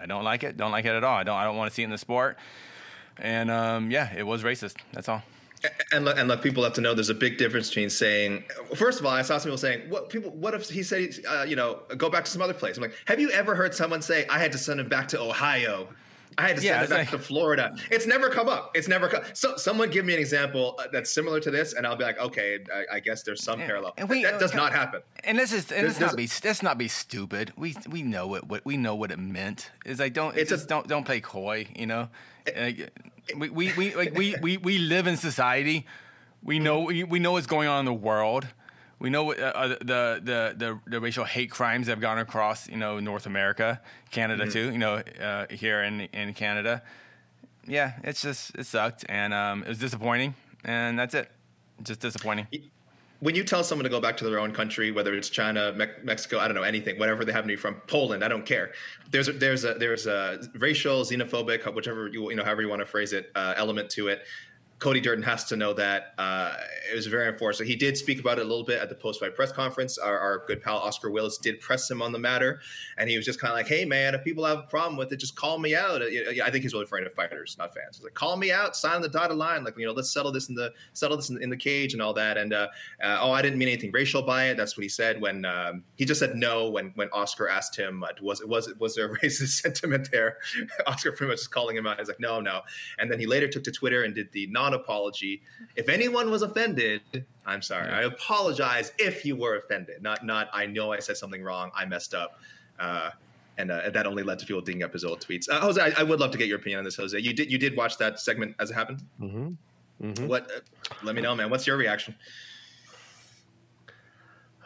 I 0.00 0.06
don't 0.06 0.24
like 0.24 0.42
it. 0.42 0.56
Don't 0.56 0.72
like 0.72 0.84
it 0.84 0.94
at 0.94 1.04
all. 1.04 1.16
I 1.16 1.22
don't. 1.22 1.36
I 1.36 1.44
don't 1.44 1.56
want 1.56 1.70
to 1.70 1.74
see 1.74 1.82
it 1.82 1.86
in 1.86 1.90
the 1.90 1.98
sport. 1.98 2.38
And 3.18 3.50
um, 3.50 3.90
yeah, 3.90 4.12
it 4.16 4.24
was 4.24 4.42
racist. 4.42 4.76
That's 4.92 5.08
all. 5.08 5.22
And 5.92 6.04
look, 6.04 6.18
and 6.18 6.26
look, 6.28 6.42
people 6.42 6.64
have 6.64 6.72
to 6.72 6.80
know 6.80 6.92
there's 6.92 7.08
a 7.08 7.14
big 7.14 7.38
difference 7.38 7.68
between 7.68 7.88
saying. 7.88 8.44
First 8.74 8.98
of 8.98 9.06
all, 9.06 9.12
I 9.12 9.22
saw 9.22 9.38
some 9.38 9.44
people 9.44 9.58
saying, 9.58 9.88
"What 9.88 10.08
people? 10.08 10.30
What 10.30 10.54
if 10.54 10.68
he 10.68 10.82
said, 10.82 11.14
uh, 11.28 11.44
you 11.46 11.54
know, 11.54 11.82
go 11.96 12.10
back 12.10 12.24
to 12.24 12.30
some 12.30 12.42
other 12.42 12.54
place?" 12.54 12.76
I'm 12.76 12.82
like, 12.82 12.94
have 13.06 13.20
you 13.20 13.30
ever 13.30 13.54
heard 13.54 13.72
someone 13.74 14.02
say, 14.02 14.26
"I 14.28 14.38
had 14.38 14.50
to 14.52 14.58
send 14.58 14.80
him 14.80 14.88
back 14.88 15.06
to 15.08 15.20
Ohio"? 15.20 15.88
I 16.38 16.48
had 16.48 16.56
to 16.56 16.62
send 16.62 16.82
it's 16.82 16.90
back 16.90 16.98
like- 16.98 17.10
to 17.10 17.18
Florida. 17.18 17.76
It's 17.90 18.06
never 18.06 18.28
come 18.30 18.48
up. 18.48 18.70
It's 18.74 18.88
never 18.88 19.08
come. 19.08 19.22
So, 19.34 19.56
someone 19.56 19.90
give 19.90 20.04
me 20.04 20.14
an 20.14 20.20
example 20.20 20.76
uh, 20.78 20.84
that's 20.92 21.10
similar 21.12 21.40
to 21.40 21.50
this, 21.50 21.74
and 21.74 21.86
I'll 21.86 21.96
be 21.96 22.04
like, 22.04 22.18
okay, 22.18 22.60
I, 22.74 22.96
I 22.96 23.00
guess 23.00 23.22
there's 23.22 23.42
some 23.42 23.60
Yeah. 23.60 23.66
parallel. 23.66 23.94
And 23.98 24.08
we- 24.08 24.22
that 24.24 24.40
does 24.40 24.54
not 24.54 24.72
happen. 24.72 25.02
And 25.24 25.38
this 25.38 25.52
is 25.52 25.70
and 25.70 25.80
There's- 25.84 26.00
let's 26.00 26.12
not 26.12 26.16
be 26.16 26.28
let's 26.44 26.62
not 26.62 26.78
be 26.78 26.88
stupid. 26.88 27.52
We 27.56 27.76
we 27.88 28.02
know 28.02 28.26
what, 28.26 28.48
what 28.48 28.64
we 28.64 28.76
know 28.76 28.94
what 28.94 29.10
it 29.10 29.18
meant. 29.18 29.70
Is 29.84 29.98
like 30.00 30.12
don't 30.14 30.36
It's 30.36 30.50
just 30.50 30.64
a- 30.64 30.68
don't 30.68 30.88
don't 30.88 31.04
play 31.04 31.20
coy. 31.20 31.66
You 31.76 31.86
know, 31.86 32.08
Like, 32.46 32.92
we, 33.36 33.50
we 33.50 33.72
we 33.74 33.94
like 33.94 34.14
we, 34.14 34.34
we 34.42 34.56
we 34.56 34.78
live 34.78 35.06
in 35.06 35.16
society. 35.16 35.86
We 36.42 36.58
know 36.58 36.80
we, 36.80 37.04
we 37.04 37.18
know 37.20 37.32
what's 37.32 37.46
going 37.46 37.68
on 37.68 37.80
in 37.80 37.84
the 37.84 37.92
world. 37.94 38.46
We 39.02 39.10
know 39.10 39.24
what, 39.24 39.40
uh, 39.40 39.46
uh, 39.46 39.68
the, 39.68 40.20
the 40.22 40.54
the 40.56 40.78
the 40.86 41.00
racial 41.00 41.24
hate 41.24 41.50
crimes 41.50 41.86
that 41.86 41.92
have 41.92 42.00
gone 42.00 42.18
across 42.18 42.68
you 42.68 42.76
know 42.76 43.00
North 43.00 43.26
America, 43.26 43.80
Canada 44.12 44.48
too. 44.48 44.70
You 44.70 44.78
know 44.78 45.02
uh, 45.20 45.46
here 45.50 45.82
in 45.82 46.02
in 46.12 46.34
Canada. 46.34 46.82
Yeah, 47.66 47.94
it's 48.04 48.22
just 48.22 48.54
it 48.54 48.64
sucked 48.64 49.04
and 49.08 49.34
um, 49.34 49.64
it 49.64 49.68
was 49.68 49.78
disappointing 49.78 50.36
and 50.64 50.96
that's 50.96 51.14
it. 51.14 51.28
Just 51.82 51.98
disappointing. 51.98 52.46
when 53.18 53.34
you 53.34 53.42
tell 53.42 53.64
someone 53.64 53.82
to 53.84 53.90
go 53.90 54.00
back 54.00 54.16
to 54.18 54.24
their 54.24 54.38
own 54.38 54.52
country, 54.52 54.92
whether 54.92 55.14
it's 55.14 55.28
China, 55.28 55.72
Me- 55.72 55.86
Mexico, 56.04 56.38
I 56.38 56.46
don't 56.46 56.54
know 56.54 56.62
anything, 56.62 56.96
whatever 56.96 57.24
they 57.24 57.32
happen 57.32 57.48
to 57.48 57.52
be 57.54 57.60
from, 57.60 57.74
Poland, 57.86 58.24
I 58.24 58.28
don't 58.28 58.46
care. 58.46 58.72
There's 59.10 59.28
a, 59.28 59.32
there's 59.32 59.64
a 59.64 59.74
there's 59.74 60.06
a 60.06 60.40
racial, 60.58 61.02
xenophobic, 61.02 61.72
whichever 61.74 62.06
you 62.08 62.30
you 62.30 62.36
know 62.36 62.44
however 62.44 62.62
you 62.62 62.68
want 62.68 62.80
to 62.80 62.86
phrase 62.86 63.12
it, 63.12 63.32
uh, 63.34 63.54
element 63.56 63.90
to 63.90 64.08
it. 64.08 64.22
Cody 64.82 65.00
Durden 65.00 65.22
has 65.22 65.44
to 65.44 65.54
know 65.54 65.72
that 65.74 66.12
uh, 66.18 66.56
it 66.90 66.96
was 66.96 67.06
very 67.06 67.28
unfortunate. 67.28 67.68
He 67.68 67.76
did 67.76 67.96
speak 67.96 68.18
about 68.18 68.40
it 68.40 68.44
a 68.44 68.48
little 68.48 68.64
bit 68.64 68.80
at 68.80 68.88
the 68.88 68.96
post-fight 68.96 69.36
press 69.36 69.52
conference. 69.52 69.96
Our, 69.96 70.18
our 70.18 70.44
good 70.48 70.60
pal 70.60 70.78
Oscar 70.78 71.08
Willis 71.08 71.38
did 71.38 71.60
press 71.60 71.88
him 71.88 72.02
on 72.02 72.10
the 72.10 72.18
matter, 72.18 72.60
and 72.98 73.08
he 73.08 73.16
was 73.16 73.24
just 73.24 73.40
kind 73.40 73.52
of 73.52 73.56
like, 73.56 73.68
"Hey, 73.68 73.84
man, 73.84 74.16
if 74.16 74.24
people 74.24 74.44
have 74.44 74.58
a 74.58 74.62
problem 74.62 74.96
with 74.96 75.12
it, 75.12 75.18
just 75.18 75.36
call 75.36 75.60
me 75.60 75.76
out." 75.76 76.02
Uh, 76.02 76.06
I 76.44 76.50
think 76.50 76.64
he's 76.64 76.72
really 76.72 76.82
afraid 76.82 77.06
of 77.06 77.14
fighters, 77.14 77.54
not 77.60 77.72
fans. 77.72 77.98
He's 77.98 78.02
like, 78.02 78.14
"Call 78.14 78.36
me 78.36 78.50
out, 78.50 78.74
sign 78.74 79.00
the 79.02 79.08
dotted 79.08 79.36
line, 79.36 79.62
like 79.62 79.78
you 79.78 79.86
know, 79.86 79.92
let's 79.92 80.12
settle 80.12 80.32
this 80.32 80.48
in 80.48 80.56
the 80.56 80.72
settle 80.94 81.16
this 81.16 81.30
in, 81.30 81.40
in 81.40 81.48
the 81.48 81.56
cage 81.56 81.92
and 81.92 82.02
all 82.02 82.14
that." 82.14 82.36
And 82.36 82.52
uh, 82.52 82.66
uh, 83.04 83.18
oh, 83.20 83.30
I 83.30 83.40
didn't 83.40 83.58
mean 83.60 83.68
anything 83.68 83.92
racial 83.92 84.22
by 84.22 84.46
it. 84.46 84.56
That's 84.56 84.76
what 84.76 84.82
he 84.82 84.88
said 84.88 85.20
when 85.20 85.44
um, 85.44 85.84
he 85.94 86.04
just 86.04 86.18
said 86.18 86.34
no 86.34 86.68
when 86.68 86.90
when 86.96 87.08
Oscar 87.12 87.48
asked 87.48 87.76
him, 87.76 88.02
uh, 88.02 88.08
"Was 88.20 88.40
it 88.40 88.48
was 88.48 88.68
was 88.80 88.96
there 88.96 89.06
a 89.06 89.18
racist 89.20 89.60
sentiment 89.60 90.10
there?" 90.10 90.38
Oscar 90.88 91.12
pretty 91.12 91.30
much 91.30 91.38
just 91.38 91.52
calling 91.52 91.76
him 91.76 91.86
out. 91.86 92.00
He's 92.00 92.08
like, 92.08 92.18
"No, 92.18 92.40
no," 92.40 92.62
and 92.98 93.08
then 93.08 93.20
he 93.20 93.26
later 93.26 93.46
took 93.46 93.62
to 93.62 93.70
Twitter 93.70 94.02
and 94.02 94.12
did 94.12 94.32
the 94.32 94.48
non-apology. 94.72 95.42
If 95.76 95.88
anyone 95.88 96.30
was 96.30 96.42
offended, 96.42 97.02
I'm 97.46 97.62
sorry. 97.62 97.90
I 97.90 98.02
apologize 98.02 98.92
if 98.98 99.24
you 99.24 99.36
were 99.36 99.56
offended. 99.56 100.02
Not 100.02 100.24
not 100.24 100.48
I 100.52 100.66
know 100.66 100.92
I 100.92 100.98
said 100.98 101.16
something 101.16 101.42
wrong. 101.42 101.70
I 101.74 101.84
messed 101.84 102.14
up. 102.14 102.40
Uh, 102.78 103.10
and 103.58 103.70
uh, 103.70 103.90
that 103.90 104.06
only 104.06 104.22
led 104.22 104.38
to 104.38 104.46
people 104.46 104.62
digging 104.62 104.82
up 104.82 104.92
his 104.92 105.04
old 105.04 105.20
tweets. 105.20 105.48
Uh, 105.48 105.60
Jose, 105.60 105.80
I, 105.80 105.92
I 106.00 106.02
would 106.02 106.20
love 106.20 106.30
to 106.30 106.38
get 106.38 106.48
your 106.48 106.56
opinion 106.56 106.78
on 106.78 106.84
this, 106.84 106.96
Jose. 106.96 107.18
You 107.18 107.32
did 107.32 107.52
you 107.52 107.58
did 107.58 107.76
watch 107.76 107.98
that 107.98 108.18
segment 108.18 108.56
as 108.58 108.70
it 108.70 108.74
happened. 108.74 109.02
Mm-hmm. 109.20 110.26
What? 110.26 110.50
Uh, 110.50 110.94
let 111.02 111.14
me 111.14 111.22
know, 111.22 111.34
man. 111.34 111.50
What's 111.50 111.66
your 111.66 111.76
reaction? 111.76 112.14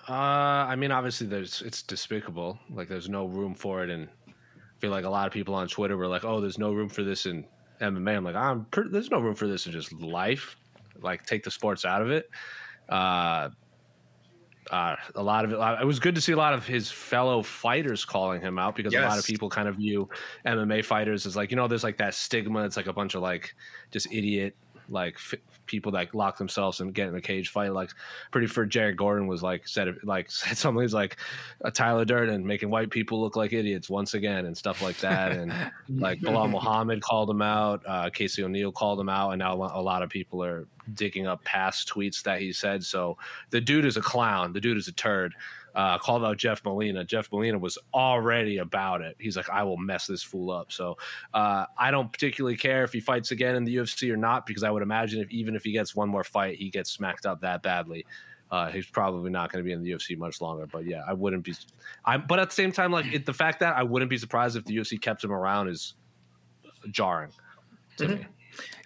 Uh, 0.09 0.13
I 0.13 0.77
mean, 0.77 0.93
obviously, 0.93 1.27
there's 1.27 1.63
it's 1.63 1.83
despicable. 1.83 2.61
Like, 2.71 2.89
there's 2.89 3.09
no 3.09 3.27
room 3.27 3.55
for 3.55 3.83
it, 3.83 3.91
and 3.91 4.09
I 4.29 4.33
feel 4.79 4.93
like 4.93 5.05
a 5.05 5.11
lot 5.11 5.27
of 5.27 5.33
people 5.33 5.55
on 5.55 5.67
Twitter 5.67 5.97
were 5.97 6.07
like, 6.07 6.25
"Oh, 6.25 6.41
there's 6.41 6.59
no 6.59 6.73
room 6.73 6.89
for 6.89 7.03
this 7.03 7.27
in 7.27 7.45
MMA." 7.81 8.17
I'm 8.17 8.25
like, 8.25 8.35
I'm 8.35 8.65
pretty, 8.67 8.91
there's 8.91 9.11
no 9.11 9.21
room 9.21 9.35
for 9.35 9.47
this 9.47 9.67
in 9.67 9.73
just 9.73 9.93
life. 9.93 10.57
Like, 11.01 11.27
take 11.27 11.45
the 11.45 11.51
sports 11.51 11.85
out 11.85 12.03
of 12.03 12.11
it. 12.11 12.31
Uh, 12.89 13.51
uh, 14.71 14.97
a 15.15 15.23
lot 15.23 15.45
of 15.45 15.53
it. 15.53 15.81
It 15.81 15.87
was 15.87 16.01
good 16.01 16.15
to 16.17 16.21
see 16.21 16.33
a 16.33 16.37
lot 16.37 16.53
of 16.53 16.67
his 16.67 16.91
fellow 16.91 17.43
fighters 17.43 18.05
calling 18.05 18.41
him 18.41 18.59
out 18.59 18.75
because 18.75 18.93
a 18.95 19.01
lot 19.01 19.19
of 19.19 19.25
people 19.25 19.49
kind 19.49 19.69
of 19.69 19.77
view 19.77 20.09
MMA 20.45 20.85
fighters 20.85 21.25
as 21.27 21.37
like 21.37 21.51
you 21.51 21.57
know, 21.57 21.69
there's 21.69 21.85
like 21.85 21.99
that 21.99 22.15
stigma. 22.15 22.65
It's 22.65 22.77
like 22.77 22.89
a 22.89 22.93
bunch 22.93 23.15
of 23.15 23.23
like 23.23 23.55
just 23.93 24.13
idiot 24.13 24.57
like 24.89 25.15
f- 25.15 25.41
people 25.67 25.93
that 25.93 26.15
lock 26.15 26.39
themselves 26.39 26.81
and 26.81 26.95
get 26.95 27.09
in 27.09 27.15
a 27.15 27.21
cage 27.21 27.49
fight. 27.49 27.73
Like 27.73 27.91
pretty 28.31 28.47
sure 28.47 28.65
Jared 28.65 28.97
Gordon 28.97 29.27
was 29.27 29.43
like 29.43 29.67
said 29.67 29.97
like 30.03 30.31
said 30.31 30.57
something 30.57 30.83
he's 30.83 30.95
like 30.95 31.17
uh, 31.65 31.71
Tyler 31.71 32.05
Durden 32.05 32.47
making 32.47 32.71
white 32.71 32.91
people 32.91 33.21
look 33.21 33.37
like 33.37 33.53
idiots 33.53 33.91
once 33.91 34.15
again 34.15 34.47
and 34.47 34.57
stuff 34.57 34.83
like 34.83 34.99
that. 34.99 35.33
And 35.33 35.53
like 35.89 36.21
Belal 36.21 36.51
Muhammad 36.51 37.03
called 37.03 37.31
him 37.31 37.43
out, 37.43 37.83
uh, 37.87 38.11
Casey 38.11 38.43
O'Neill 38.43 38.73
called 38.73 39.01
him 39.01 39.09
out, 39.09 39.31
and 39.31 39.39
now 39.39 39.55
a 39.55 39.83
lot 39.83 40.03
of 40.03 40.11
people 40.11 40.43
are 40.43 40.67
digging 40.95 41.27
up 41.27 41.43
past 41.45 41.89
tweets 41.89 42.23
that 42.23 42.41
he 42.41 42.53
said. 42.53 42.85
So 42.85 43.17
the 43.51 43.61
dude 43.61 43.85
is 43.85 43.97
a 43.97 44.03
clown. 44.03 44.53
The 44.53 44.61
dude 44.61 44.77
is 44.77 44.89
a 44.89 44.93
turd. 44.93 45.35
Uh, 45.77 45.99
called 45.99 46.25
out 46.25 46.39
Jeff 46.39 46.65
Molina. 46.65 47.05
Jeff 47.05 47.31
Molina 47.31 47.59
was 47.59 47.77
already 47.93 48.57
about 48.57 49.03
it. 49.03 49.15
He's 49.19 49.37
like, 49.37 49.51
I 49.51 49.63
will 49.63 49.77
mess 49.77 50.07
this 50.07 50.23
fool 50.23 50.51
up. 50.51 50.73
So 50.73 50.97
uh, 51.35 51.67
I 51.77 51.91
don't 51.91 52.11
particularly 52.11 52.57
care 52.57 52.83
if 52.83 52.95
he 52.95 53.01
fights 53.01 53.31
again 53.31 53.55
in 53.57 53.65
the 53.65 53.77
UFC 53.77 54.11
or 54.11 54.17
not, 54.17 54.47
because 54.47 54.63
I 54.63 54.71
would 54.71 54.83
imagine 54.83 55.21
if 55.21 55.31
even 55.31 55.55
if 55.55 55.65
he 55.65 55.73
gets 55.73 55.95
one 55.95 56.09
more 56.09 56.25
fight, 56.25 56.57
he 56.57 56.71
gets 56.71 56.91
smacked 56.91 57.27
up 57.27 57.43
that 57.43 57.63
badly. 57.63 58.07
Uh, 58.51 58.71
he's 58.71 58.87
probably 58.87 59.31
not 59.31 59.53
going 59.53 59.63
to 59.63 59.67
be 59.67 59.73
in 59.73 59.83
the 59.83 59.91
UFC 59.91 60.17
much 60.17 60.41
longer. 60.41 60.67
But 60.67 60.87
yeah, 60.87 61.03
I 61.07 61.13
wouldn't 61.13 61.45
be. 61.45 61.55
I 62.07 62.17
but 62.17 62.39
at 62.39 62.49
the 62.49 62.55
same 62.55 62.73
time, 62.73 62.91
like 62.91 63.13
it, 63.13 63.27
the 63.27 63.35
fact 63.35 63.61
that 63.61 63.77
I 63.77 63.83
wouldn't 63.83 64.09
be 64.09 64.17
surprised 64.17 64.57
if 64.57 64.65
the 64.65 64.77
UFC 64.77 64.99
kept 64.99 65.23
him 65.23 65.33
around 65.33 65.69
is 65.69 65.95
jarring 66.91 67.33
to 67.99 68.09
me. 68.09 68.27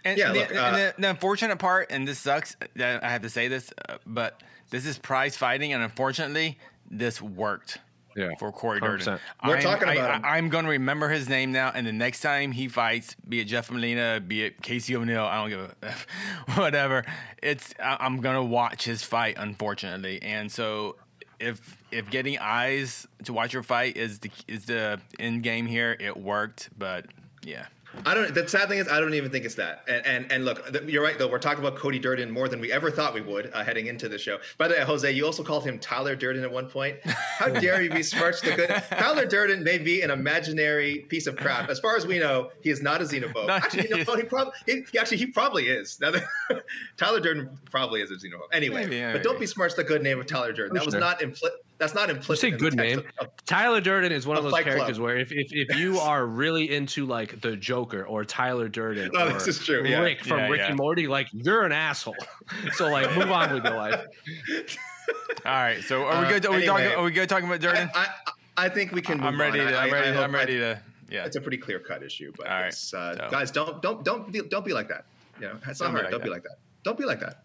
And, 0.04 0.18
Yeah, 0.18 0.32
the, 0.32 0.38
look, 0.40 0.50
and 0.50 0.58
uh, 0.58 0.72
the, 0.72 0.94
the 0.98 1.10
unfortunate 1.10 1.58
part, 1.58 1.88
and 1.90 2.08
this 2.08 2.18
sucks 2.18 2.56
that 2.76 3.04
I 3.04 3.10
have 3.10 3.22
to 3.22 3.30
say 3.30 3.48
this, 3.48 3.72
uh, 3.88 3.98
but 4.06 4.42
this 4.70 4.86
is 4.86 4.98
prize 4.98 5.36
fighting, 5.36 5.72
and 5.72 5.82
unfortunately, 5.82 6.58
this 6.90 7.20
worked. 7.22 7.78
Yeah, 8.16 8.30
For 8.40 8.50
Cody 8.50 8.80
Durden, 8.80 9.06
100%. 9.06 9.20
We're 9.46 9.54
I'm- 9.54 9.62
talking 9.62 9.88
I, 9.88 9.94
about 9.94 10.16
him. 10.16 10.24
I, 10.24 10.38
am 10.38 10.48
going 10.48 10.64
to 10.64 10.70
remember 10.72 11.08
his 11.08 11.28
name 11.28 11.52
now, 11.52 11.70
and 11.72 11.86
the 11.86 11.92
next 11.92 12.20
time 12.22 12.50
he 12.50 12.66
fights, 12.66 13.14
be 13.28 13.38
it 13.38 13.44
Jeff 13.44 13.70
Molina, 13.70 14.20
be 14.20 14.42
it 14.42 14.60
Casey 14.62 14.96
O'Neill, 14.96 15.24
I 15.24 15.36
don't 15.36 15.50
give 15.50 15.60
a 15.60 15.86
F, 15.86 16.06
whatever. 16.56 17.04
It's 17.40 17.72
I, 17.80 17.98
I'm 18.00 18.20
going 18.20 18.34
to 18.34 18.42
watch 18.42 18.84
his 18.84 19.04
fight, 19.04 19.36
unfortunately, 19.38 20.20
and 20.22 20.50
so 20.50 20.96
if 21.38 21.76
if 21.92 22.10
getting 22.10 22.36
eyes 22.38 23.06
to 23.24 23.32
watch 23.32 23.52
your 23.52 23.62
fight 23.62 23.96
is 23.96 24.18
the 24.18 24.30
is 24.48 24.66
the 24.66 25.00
end 25.20 25.44
game 25.44 25.66
here, 25.66 25.96
it 25.98 26.16
worked, 26.16 26.68
but 26.76 27.06
yeah. 27.44 27.66
I 28.06 28.14
don't. 28.14 28.32
The 28.32 28.46
sad 28.48 28.68
thing 28.68 28.78
is, 28.78 28.88
I 28.88 29.00
don't 29.00 29.14
even 29.14 29.30
think 29.30 29.44
it's 29.44 29.56
that. 29.56 29.84
And 29.88 30.06
and, 30.06 30.32
and 30.32 30.44
look, 30.44 30.64
th- 30.72 30.84
you're 30.84 31.02
right 31.02 31.18
though. 31.18 31.28
We're 31.28 31.38
talking 31.38 31.64
about 31.64 31.76
Cody 31.78 31.98
Durden 31.98 32.30
more 32.30 32.48
than 32.48 32.60
we 32.60 32.70
ever 32.72 32.90
thought 32.90 33.14
we 33.14 33.20
would 33.20 33.50
uh, 33.52 33.64
heading 33.64 33.86
into 33.88 34.08
the 34.08 34.16
show. 34.18 34.38
By 34.58 34.68
the 34.68 34.74
way, 34.74 34.80
Jose, 34.80 35.10
you 35.10 35.26
also 35.26 35.42
called 35.42 35.64
him 35.64 35.78
Tyler 35.78 36.14
Durden 36.14 36.44
at 36.44 36.50
one 36.52 36.68
point. 36.68 36.98
How 37.04 37.48
dare 37.60 37.82
you 37.82 37.90
besmirch 37.90 38.40
the 38.42 38.52
good? 38.52 38.70
Tyler 38.90 39.26
Durden 39.26 39.64
may 39.64 39.78
be 39.78 40.02
an 40.02 40.10
imaginary 40.10 41.00
piece 41.08 41.26
of 41.26 41.36
crap. 41.36 41.68
As 41.68 41.80
far 41.80 41.96
as 41.96 42.06
we 42.06 42.18
know, 42.18 42.50
he 42.62 42.70
is 42.70 42.80
not 42.80 43.00
a 43.00 43.04
xenophobe. 43.04 43.46
No, 43.48 43.54
actually, 43.54 43.88
you 43.90 44.04
know, 44.04 44.14
he 44.14 44.22
probably 44.22 44.52
he, 44.66 44.98
actually 44.98 45.18
he 45.18 45.26
probably 45.26 45.66
is. 45.68 45.98
Now 46.00 46.12
Tyler 46.96 47.20
Durden 47.20 47.50
probably 47.70 48.02
is 48.02 48.10
a 48.10 48.14
xenophobe. 48.14 48.48
Anyway, 48.52 48.84
Maybe, 48.84 48.96
yeah, 48.96 49.12
but 49.12 49.22
don't 49.22 49.34
maybe. 49.34 49.46
besmirch 49.46 49.74
the 49.74 49.84
good 49.84 50.02
name 50.02 50.20
of 50.20 50.26
Tyler 50.26 50.52
Durden. 50.52 50.74
That 50.74 50.84
was 50.86 50.92
Sure. 50.92 51.00
not 51.00 51.20
impli- 51.20 51.50
That's 51.80 51.94
not 51.94 52.08
You 52.10 52.14
implicit. 52.16 52.40
say 52.42 52.48
in 52.48 52.52
the 52.54 52.58
good 52.60 52.76
text 52.76 52.96
name. 52.96 52.98
of- 53.18 53.26
of- 53.26 53.44
Tyler 53.46 53.80
Durden 53.80 54.12
is 54.12 54.26
one 54.26 54.36
of 54.36 54.44
A 54.44 54.46
those 54.48 54.52
Fight 54.52 54.64
Club. 54.64 54.74
characters 54.76 55.00
where 55.00 55.16
if, 55.16 55.32
if, 55.32 55.48
if 55.50 55.76
you 55.76 55.98
are 55.98 56.26
really 56.26 56.72
into 56.72 57.06
like 57.06 57.40
the 57.40 57.56
Joker 57.56 58.04
or 58.04 58.24
Tyler 58.24 58.68
Durden 58.68 59.10
No, 59.12 59.26
or 59.28 59.32
this 59.32 59.48
is 59.48 59.58
true, 59.64 59.82
yeah. 59.84 60.00
Rick 60.00 60.22
from 60.22 60.38
Yeah, 60.38 60.48
Rick 60.48 60.60
yeah. 60.60 60.66
and 60.68 60.76
Morty, 60.76 61.08
like 61.08 61.26
you're 61.32 61.62
an 61.64 61.72
asshole. 61.72 62.14
so 62.74 62.88
like 62.88 63.16
move 63.16 63.30
on 63.32 63.52
with 63.54 63.64
your 63.64 63.76
life. 63.76 64.04
All 65.44 65.52
right. 65.52 65.82
So 65.82 66.04
are 66.04 66.20
we 66.20 66.26
Uh, 66.26 66.28
good? 66.28 66.46
Are 66.46 66.50
we 66.50 66.56
anyway. 66.58 66.66
talking? 66.84 66.98
Are 66.98 67.02
we 67.04 67.10
good 67.10 67.28
talking 67.28 67.46
about 67.48 67.60
Durden? 67.60 67.90
I, 67.94 68.08
I, 68.56 68.66
I 68.66 68.68
think 68.68 68.92
we 68.92 69.00
can. 69.02 69.16
Move 69.18 69.26
I'm 69.28 69.40
ready 69.40 69.58
on. 69.60 69.68
to. 69.68 69.76
I, 69.76 69.84
I'm 69.84 69.94
I- 69.94 69.96
I 69.96 70.00
ready. 70.00 70.12
hope- 70.14 70.24
I'm 70.24 70.34
ready 70.34 70.56
I- 70.56 70.60
to. 70.60 70.80
Yeah. 71.10 71.24
It's 71.24 71.34
a 71.36 71.40
pretty 71.40 71.56
clear 71.56 71.80
cut 71.80 72.02
issue, 72.04 72.30
but 72.36 72.46
All 72.46 72.52
right. 72.52 72.64
yes, 72.66 72.92
uh, 72.94 73.16
So- 73.16 73.28
guys, 73.30 73.50
don't 73.50 73.80
don't 73.82 74.04
don't 74.04 74.30
be, 74.30 74.42
don't 74.42 74.64
be 74.64 74.72
like 74.74 74.88
that. 74.88 75.06
You 75.40 75.46
know, 75.48 75.56
it's 75.66 75.80
not 75.80 75.86
Don't 75.86 75.94
be 75.94 76.00
hard. 76.00 76.04
like 76.04 76.10
don't 76.12 76.22
be 76.24 76.28
like 76.30 76.42
that. 76.42 76.56
Don't 76.84 76.98
be 76.98 77.04
like 77.06 77.20
that. 77.20 77.42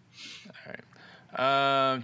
All 0.68 0.74
right. 1.40 1.94
Um. 1.94 2.04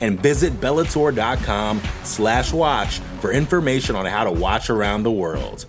And 0.00 0.18
visit 0.20 0.54
Bellator.com 0.60 1.82
slash 2.04 2.52
watch 2.52 2.98
for 3.20 3.32
information 3.32 3.96
on 3.96 4.06
how 4.06 4.24
to 4.24 4.30
watch 4.32 4.70
around 4.70 5.02
the 5.02 5.10
world. 5.10 5.66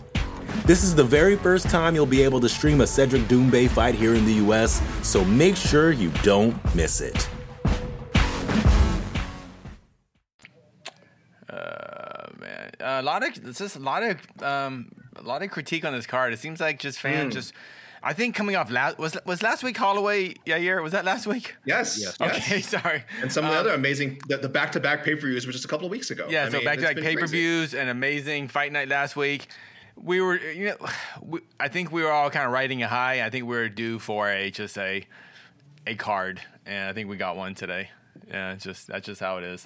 This 0.66 0.84
is 0.84 0.94
the 0.94 1.04
very 1.04 1.36
first 1.36 1.70
time 1.70 1.96
you'll 1.96 2.06
be 2.06 2.22
able 2.22 2.40
to 2.40 2.48
stream 2.48 2.82
a 2.82 2.88
Cedric 2.88 3.24
Doumbé 3.24 3.68
fight 3.68 3.96
here 3.96 4.14
in 4.14 4.26
the 4.26 4.34
US, 4.46 4.82
so 5.02 5.26
make 5.26 5.56
sure 5.56 5.92
you 5.92 6.12
don't 6.24 6.56
miss 6.76 7.02
it. 7.02 7.28
Uh, 11.50 12.28
man, 12.40 12.72
a 12.80 13.02
lot 13.02 13.24
of 13.28 13.36
it's 13.46 13.58
just 13.58 13.76
a 13.76 13.80
lot 13.80 14.04
of 14.04 14.18
um, 14.44 14.92
a 15.16 15.24
lot 15.24 15.42
of 15.42 15.50
critique 15.50 15.84
on 15.84 15.94
this 15.94 16.06
card. 16.06 16.32
It 16.32 16.40
seems 16.40 16.60
like 16.60 16.80
just 16.80 17.00
fans 17.00 17.34
just. 17.34 17.54
I 18.04 18.14
think 18.14 18.34
coming 18.36 18.56
off 18.56 18.72
last 18.72 18.98
was 18.98 19.16
was 19.26 19.44
last 19.44 19.64
week 19.64 19.78
Holloway 19.78 20.34
Yair 20.46 20.82
was 20.82 20.92
that 20.94 21.06
last 21.06 21.28
week? 21.28 21.56
Yes. 21.66 22.00
yes. 22.02 22.20
Okay, 22.20 22.62
sorry. 22.76 23.04
And 23.22 23.32
some 23.32 23.46
of 23.46 23.52
the 23.52 23.58
Um, 23.58 23.66
other 23.66 23.76
amazing, 23.76 24.20
the, 24.28 24.38
the 24.38 24.50
back-to-back 24.50 25.04
pay-per-views 25.04 25.46
were 25.46 25.52
just 25.52 25.66
a 25.66 25.68
couple 25.68 25.86
of 25.86 25.92
weeks 25.92 26.10
ago. 26.10 26.26
Yeah, 26.30 26.46
I 26.46 26.50
so 26.50 26.64
back 26.64 26.80
to 26.80 26.86
it's 26.90 26.94
back 26.96 27.04
pay 27.04 27.16
per 27.16 27.28
views 27.28 27.76
and 27.76 27.90
amazing 27.90 28.48
fight 28.48 28.72
night 28.72 28.88
last 28.90 29.16
week. 29.16 29.48
We 29.96 30.20
were, 30.20 30.38
you 30.38 30.70
know, 30.70 30.78
we, 31.22 31.42
I 31.60 31.68
think 31.68 31.92
we 31.92 32.02
were 32.02 32.12
all 32.12 32.32
kind 32.32 32.46
of 32.48 32.52
riding 32.52 32.82
a 32.82 32.88
high. 32.88 33.24
I 33.24 33.30
think 33.30 33.46
we 33.46 33.56
were 33.56 33.70
due 33.70 34.00
for 34.00 34.30
a 34.30 34.50
just 34.50 34.78
a 34.80 35.06
a 35.86 35.96
card, 35.96 36.42
and 36.66 36.90
I 36.90 36.94
think 36.94 37.08
we 37.08 37.18
got 37.18 37.38
one 37.38 37.54
today. 37.54 37.90
Yeah, 38.28 38.54
it's 38.54 38.64
just 38.64 38.88
that's 38.88 39.06
just 39.06 39.20
how 39.20 39.38
it 39.38 39.44
is. 39.44 39.66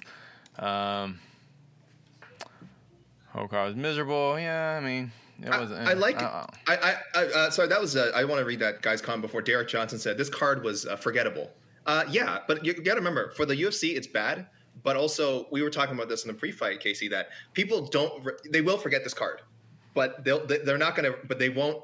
Um, 0.58 1.20
whole 3.32 3.48
card 3.48 3.68
was 3.68 3.76
miserable. 3.76 4.38
Yeah, 4.38 4.78
I 4.80 4.84
mean, 4.84 5.12
it 5.42 5.48
I, 5.48 5.60
was. 5.60 5.72
I 5.72 5.92
like. 5.94 6.20
uh, 6.22 6.46
I, 6.66 6.76
I, 6.76 6.94
I 7.14 7.24
uh, 7.24 7.50
sorry, 7.50 7.68
that 7.68 7.80
was. 7.80 7.96
Uh, 7.96 8.10
I 8.14 8.24
want 8.24 8.40
to 8.40 8.44
read 8.44 8.60
that 8.60 8.82
guy's 8.82 9.00
comment 9.00 9.22
before 9.22 9.42
Derek 9.42 9.68
Johnson 9.68 9.98
said 9.98 10.16
this 10.18 10.30
card 10.30 10.62
was 10.64 10.86
uh, 10.86 10.96
forgettable. 10.96 11.50
Uh, 11.84 12.04
yeah, 12.10 12.38
but 12.48 12.64
you, 12.64 12.74
got 12.74 12.94
to 12.94 12.96
remember 13.00 13.30
for 13.32 13.46
the 13.46 13.54
UFC, 13.54 13.96
it's 13.96 14.06
bad. 14.06 14.46
But 14.82 14.96
also, 14.96 15.46
we 15.50 15.62
were 15.62 15.70
talking 15.70 15.94
about 15.94 16.08
this 16.08 16.24
in 16.24 16.28
the 16.28 16.34
pre-fight, 16.34 16.80
Casey, 16.80 17.08
that 17.08 17.28
people 17.54 17.86
don't. 17.86 18.28
They 18.50 18.60
will 18.60 18.78
forget 18.78 19.04
this 19.04 19.14
card, 19.14 19.40
but 19.94 20.24
they'll. 20.24 20.44
they- 20.46 20.58
They're 20.58 20.78
not 20.78 20.96
going 20.96 21.10
to. 21.12 21.18
But 21.26 21.38
they 21.38 21.48
won't. 21.48 21.82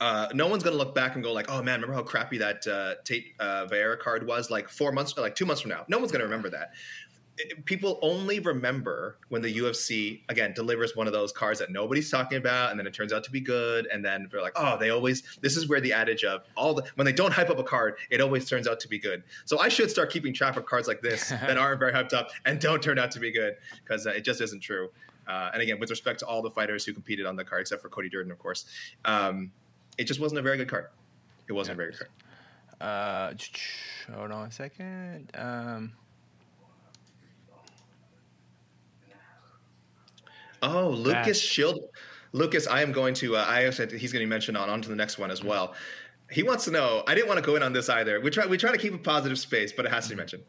Uh, 0.00 0.28
no 0.32 0.46
one's 0.46 0.62
going 0.62 0.72
to 0.72 0.78
look 0.82 0.94
back 0.94 1.14
and 1.14 1.22
go 1.24 1.32
like, 1.32 1.50
"Oh 1.50 1.62
man, 1.62 1.80
remember 1.80 1.94
how 1.94 2.02
crappy 2.02 2.38
that 2.38 2.66
uh, 2.66 2.94
Tate 3.04 3.34
uh, 3.38 3.66
Vieira 3.66 3.98
card 3.98 4.26
was 4.26 4.50
like 4.50 4.68
four 4.68 4.92
months, 4.92 5.16
like 5.18 5.34
two 5.34 5.44
months 5.44 5.60
from 5.60 5.70
now." 5.70 5.84
No 5.88 5.98
one's 5.98 6.10
going 6.10 6.20
to 6.20 6.24
remember 6.26 6.48
that. 6.50 6.70
People 7.64 7.98
only 8.02 8.40
remember 8.40 9.16
when 9.28 9.42
the 9.42 9.58
UFC 9.58 10.20
again 10.28 10.52
delivers 10.54 10.96
one 10.96 11.06
of 11.06 11.12
those 11.12 11.32
cards 11.32 11.58
that 11.60 11.70
nobody's 11.70 12.10
talking 12.10 12.38
about, 12.38 12.70
and 12.70 12.78
then 12.78 12.86
it 12.86 12.94
turns 12.94 13.12
out 13.12 13.24
to 13.24 13.30
be 13.30 13.40
good, 13.40 13.86
and 13.92 14.04
then 14.04 14.28
they're 14.30 14.42
like, 14.42 14.52
"Oh, 14.56 14.76
they 14.78 14.90
always." 14.90 15.22
This 15.40 15.56
is 15.56 15.68
where 15.68 15.80
the 15.80 15.92
adage 15.92 16.24
of 16.24 16.42
all 16.56 16.74
the 16.74 16.84
when 16.96 17.04
they 17.04 17.12
don't 17.12 17.32
hype 17.32 17.50
up 17.50 17.58
a 17.58 17.64
card, 17.64 17.96
it 18.10 18.20
always 18.20 18.48
turns 18.48 18.66
out 18.66 18.80
to 18.80 18.88
be 18.88 18.98
good. 18.98 19.22
So 19.44 19.58
I 19.58 19.68
should 19.68 19.90
start 19.90 20.10
keeping 20.10 20.32
track 20.32 20.56
of 20.56 20.66
cards 20.66 20.88
like 20.88 21.00
this 21.00 21.30
that 21.30 21.56
aren't 21.58 21.78
very 21.78 21.92
hyped 21.92 22.12
up 22.12 22.30
and 22.44 22.60
don't 22.60 22.82
turn 22.82 22.98
out 22.98 23.10
to 23.12 23.20
be 23.20 23.30
good 23.32 23.56
because 23.84 24.06
uh, 24.06 24.10
it 24.10 24.24
just 24.24 24.40
isn't 24.40 24.60
true. 24.60 24.90
Uh, 25.26 25.50
and 25.52 25.62
again, 25.62 25.78
with 25.78 25.90
respect 25.90 26.18
to 26.20 26.26
all 26.26 26.42
the 26.42 26.50
fighters 26.50 26.84
who 26.84 26.92
competed 26.92 27.24
on 27.26 27.36
the 27.36 27.44
card, 27.44 27.60
except 27.60 27.80
for 27.82 27.88
Cody 27.88 28.08
Durden, 28.08 28.32
of 28.32 28.38
course, 28.38 28.64
um, 29.04 29.52
it 29.98 30.04
just 30.04 30.18
wasn't 30.18 30.38
a 30.38 30.42
very 30.42 30.56
good 30.56 30.68
card. 30.68 30.86
It 31.48 31.52
wasn't 31.52 31.74
a 31.74 31.76
very 31.76 31.92
good 31.92 32.00
card. 32.00 32.10
uh, 32.80 33.32
hold 34.16 34.32
on 34.32 34.48
a 34.48 34.50
second. 34.50 35.30
Um, 35.34 35.92
Oh, 40.62 40.90
Lucas 40.90 41.40
That- 41.40 41.46
Shield. 41.46 41.80
Lucas, 42.32 42.66
I 42.68 42.82
am 42.82 42.92
going 42.92 43.14
to. 43.14 43.36
Uh, 43.36 43.44
I 43.46 43.64
actually, 43.64 43.98
he's 43.98 44.12
going 44.12 44.20
to 44.20 44.26
be 44.26 44.30
mentioned 44.30 44.56
on 44.56 44.68
onto 44.70 44.88
the 44.88 44.94
next 44.94 45.18
one 45.18 45.30
as 45.30 45.42
well. 45.42 45.74
He 46.30 46.44
wants 46.44 46.64
to 46.66 46.70
know. 46.70 47.02
I 47.08 47.14
didn't 47.16 47.26
want 47.26 47.38
to 47.38 47.44
go 47.44 47.56
in 47.56 47.62
on 47.62 47.72
this 47.72 47.88
either. 47.88 48.20
We 48.20 48.30
try. 48.30 48.46
We 48.46 48.56
try 48.56 48.70
to 48.70 48.78
keep 48.78 48.94
a 48.94 48.98
positive 48.98 49.38
space, 49.38 49.72
but 49.72 49.84
it 49.84 49.90
has 49.90 50.04
to 50.04 50.10
be 50.10 50.16
mentioned. 50.16 50.44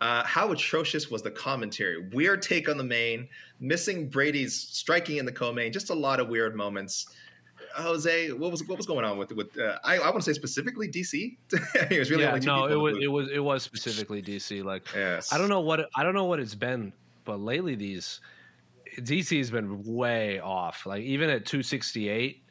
Uh, 0.00 0.22
how 0.24 0.52
atrocious 0.52 1.10
was 1.10 1.22
the 1.22 1.30
commentary? 1.30 2.08
Weird 2.12 2.42
take 2.42 2.68
on 2.68 2.76
the 2.76 2.84
main, 2.84 3.28
missing 3.58 4.08
Brady's 4.08 4.54
striking 4.54 5.16
in 5.16 5.24
the 5.24 5.32
co-main. 5.32 5.72
Just 5.72 5.90
a 5.90 5.94
lot 5.94 6.20
of 6.20 6.28
weird 6.28 6.54
moments. 6.54 7.06
Jose, 7.76 8.30
what 8.32 8.50
was 8.50 8.62
what 8.64 8.76
was 8.76 8.86
going 8.86 9.04
on 9.04 9.18
with 9.18 9.32
with? 9.32 9.58
Uh, 9.58 9.78
I, 9.82 9.96
I 9.98 10.10
want 10.10 10.16
to 10.16 10.22
say 10.22 10.32
specifically 10.32 10.88
DC. 10.88 11.36
it 11.90 11.98
was 11.98 12.10
really 12.10 12.22
yeah, 12.22 12.28
only 12.28 12.40
two 12.40 12.46
no, 12.46 12.66
it 12.66 12.76
was 12.76 12.96
it 13.00 13.08
was 13.08 13.30
it 13.30 13.40
was 13.40 13.62
specifically 13.62 14.22
DC. 14.22 14.62
Like 14.62 14.86
Yes. 14.94 15.32
I 15.32 15.38
don't 15.38 15.48
know 15.48 15.60
what 15.60 15.88
I 15.96 16.04
don't 16.04 16.14
know 16.14 16.24
what 16.24 16.38
it's 16.38 16.54
been, 16.54 16.92
but 17.24 17.40
lately 17.40 17.74
these 17.74 18.20
DC 18.98 19.38
has 19.38 19.50
been 19.50 19.82
way 19.84 20.40
off. 20.40 20.86
Like 20.86 21.02
even 21.02 21.30
at 21.30 21.46
268, 21.46 22.42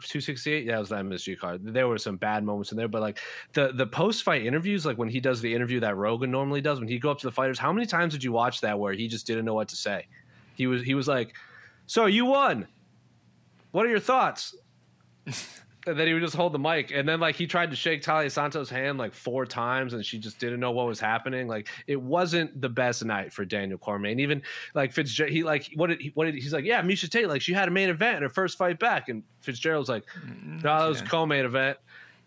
268, 0.00 0.64
yeah, 0.64 0.72
that 0.72 0.78
was 0.80 0.88
that 0.88 1.04
MSG 1.04 1.38
card. 1.38 1.60
There 1.62 1.88
were 1.88 1.98
some 1.98 2.16
bad 2.16 2.44
moments 2.44 2.72
in 2.72 2.78
there, 2.78 2.88
but 2.88 3.00
like 3.00 3.18
the 3.52 3.72
the 3.72 3.86
post 3.86 4.22
fight 4.22 4.44
interviews, 4.44 4.86
like 4.86 4.98
when 4.98 5.08
he 5.08 5.20
does 5.20 5.40
the 5.40 5.54
interview 5.54 5.80
that 5.80 5.96
Rogan 5.96 6.30
normally 6.30 6.60
does, 6.60 6.80
when 6.80 6.88
he 6.88 6.98
go 6.98 7.10
up 7.10 7.18
to 7.18 7.26
the 7.26 7.32
fighters, 7.32 7.58
how 7.58 7.72
many 7.72 7.86
times 7.86 8.12
did 8.12 8.24
you 8.24 8.32
watch 8.32 8.60
that 8.62 8.78
where 8.78 8.92
he 8.92 9.08
just 9.08 9.26
didn't 9.26 9.44
know 9.44 9.54
what 9.54 9.68
to 9.68 9.76
say? 9.76 10.06
He 10.54 10.66
was 10.66 10.82
he 10.82 10.94
was 10.94 11.08
like, 11.08 11.34
"So 11.86 12.06
you 12.06 12.26
won. 12.26 12.66
What 13.72 13.86
are 13.86 13.90
your 13.90 14.00
thoughts?" 14.00 14.54
And 15.86 15.98
then 15.98 16.06
he 16.06 16.12
would 16.12 16.22
just 16.22 16.36
hold 16.36 16.52
the 16.52 16.58
mic, 16.58 16.90
and 16.92 17.08
then 17.08 17.20
like 17.20 17.36
he 17.36 17.46
tried 17.46 17.70
to 17.70 17.76
shake 17.76 18.02
Taila 18.02 18.30
Santos' 18.30 18.68
hand 18.68 18.98
like 18.98 19.14
four 19.14 19.46
times, 19.46 19.94
and 19.94 20.04
she 20.04 20.18
just 20.18 20.38
didn't 20.38 20.60
know 20.60 20.72
what 20.72 20.86
was 20.86 21.00
happening. 21.00 21.48
Like 21.48 21.68
it 21.86 22.00
wasn't 22.00 22.60
the 22.60 22.68
best 22.68 23.02
night 23.02 23.32
for 23.32 23.46
Daniel 23.46 23.78
Cormier. 23.78 24.12
And 24.12 24.20
even 24.20 24.42
like 24.74 24.92
Fitzgerald, 24.92 25.32
he 25.32 25.42
like 25.42 25.70
what 25.76 25.86
did 25.86 26.02
he, 26.02 26.10
what 26.14 26.26
did 26.26 26.34
he's 26.34 26.52
like? 26.52 26.66
Yeah, 26.66 26.82
Miesha 26.82 27.08
Tate, 27.08 27.28
like 27.28 27.40
she 27.40 27.54
had 27.54 27.66
a 27.66 27.70
main 27.70 27.88
event 27.88 28.18
in 28.18 28.22
her 28.22 28.28
first 28.28 28.58
fight 28.58 28.78
back, 28.78 29.08
and 29.08 29.22
Fitzgerald's 29.40 29.88
like, 29.88 30.04
no, 30.44 30.60
that 30.60 30.86
was 30.86 31.00
a 31.00 31.04
co-main 31.04 31.46
event. 31.46 31.78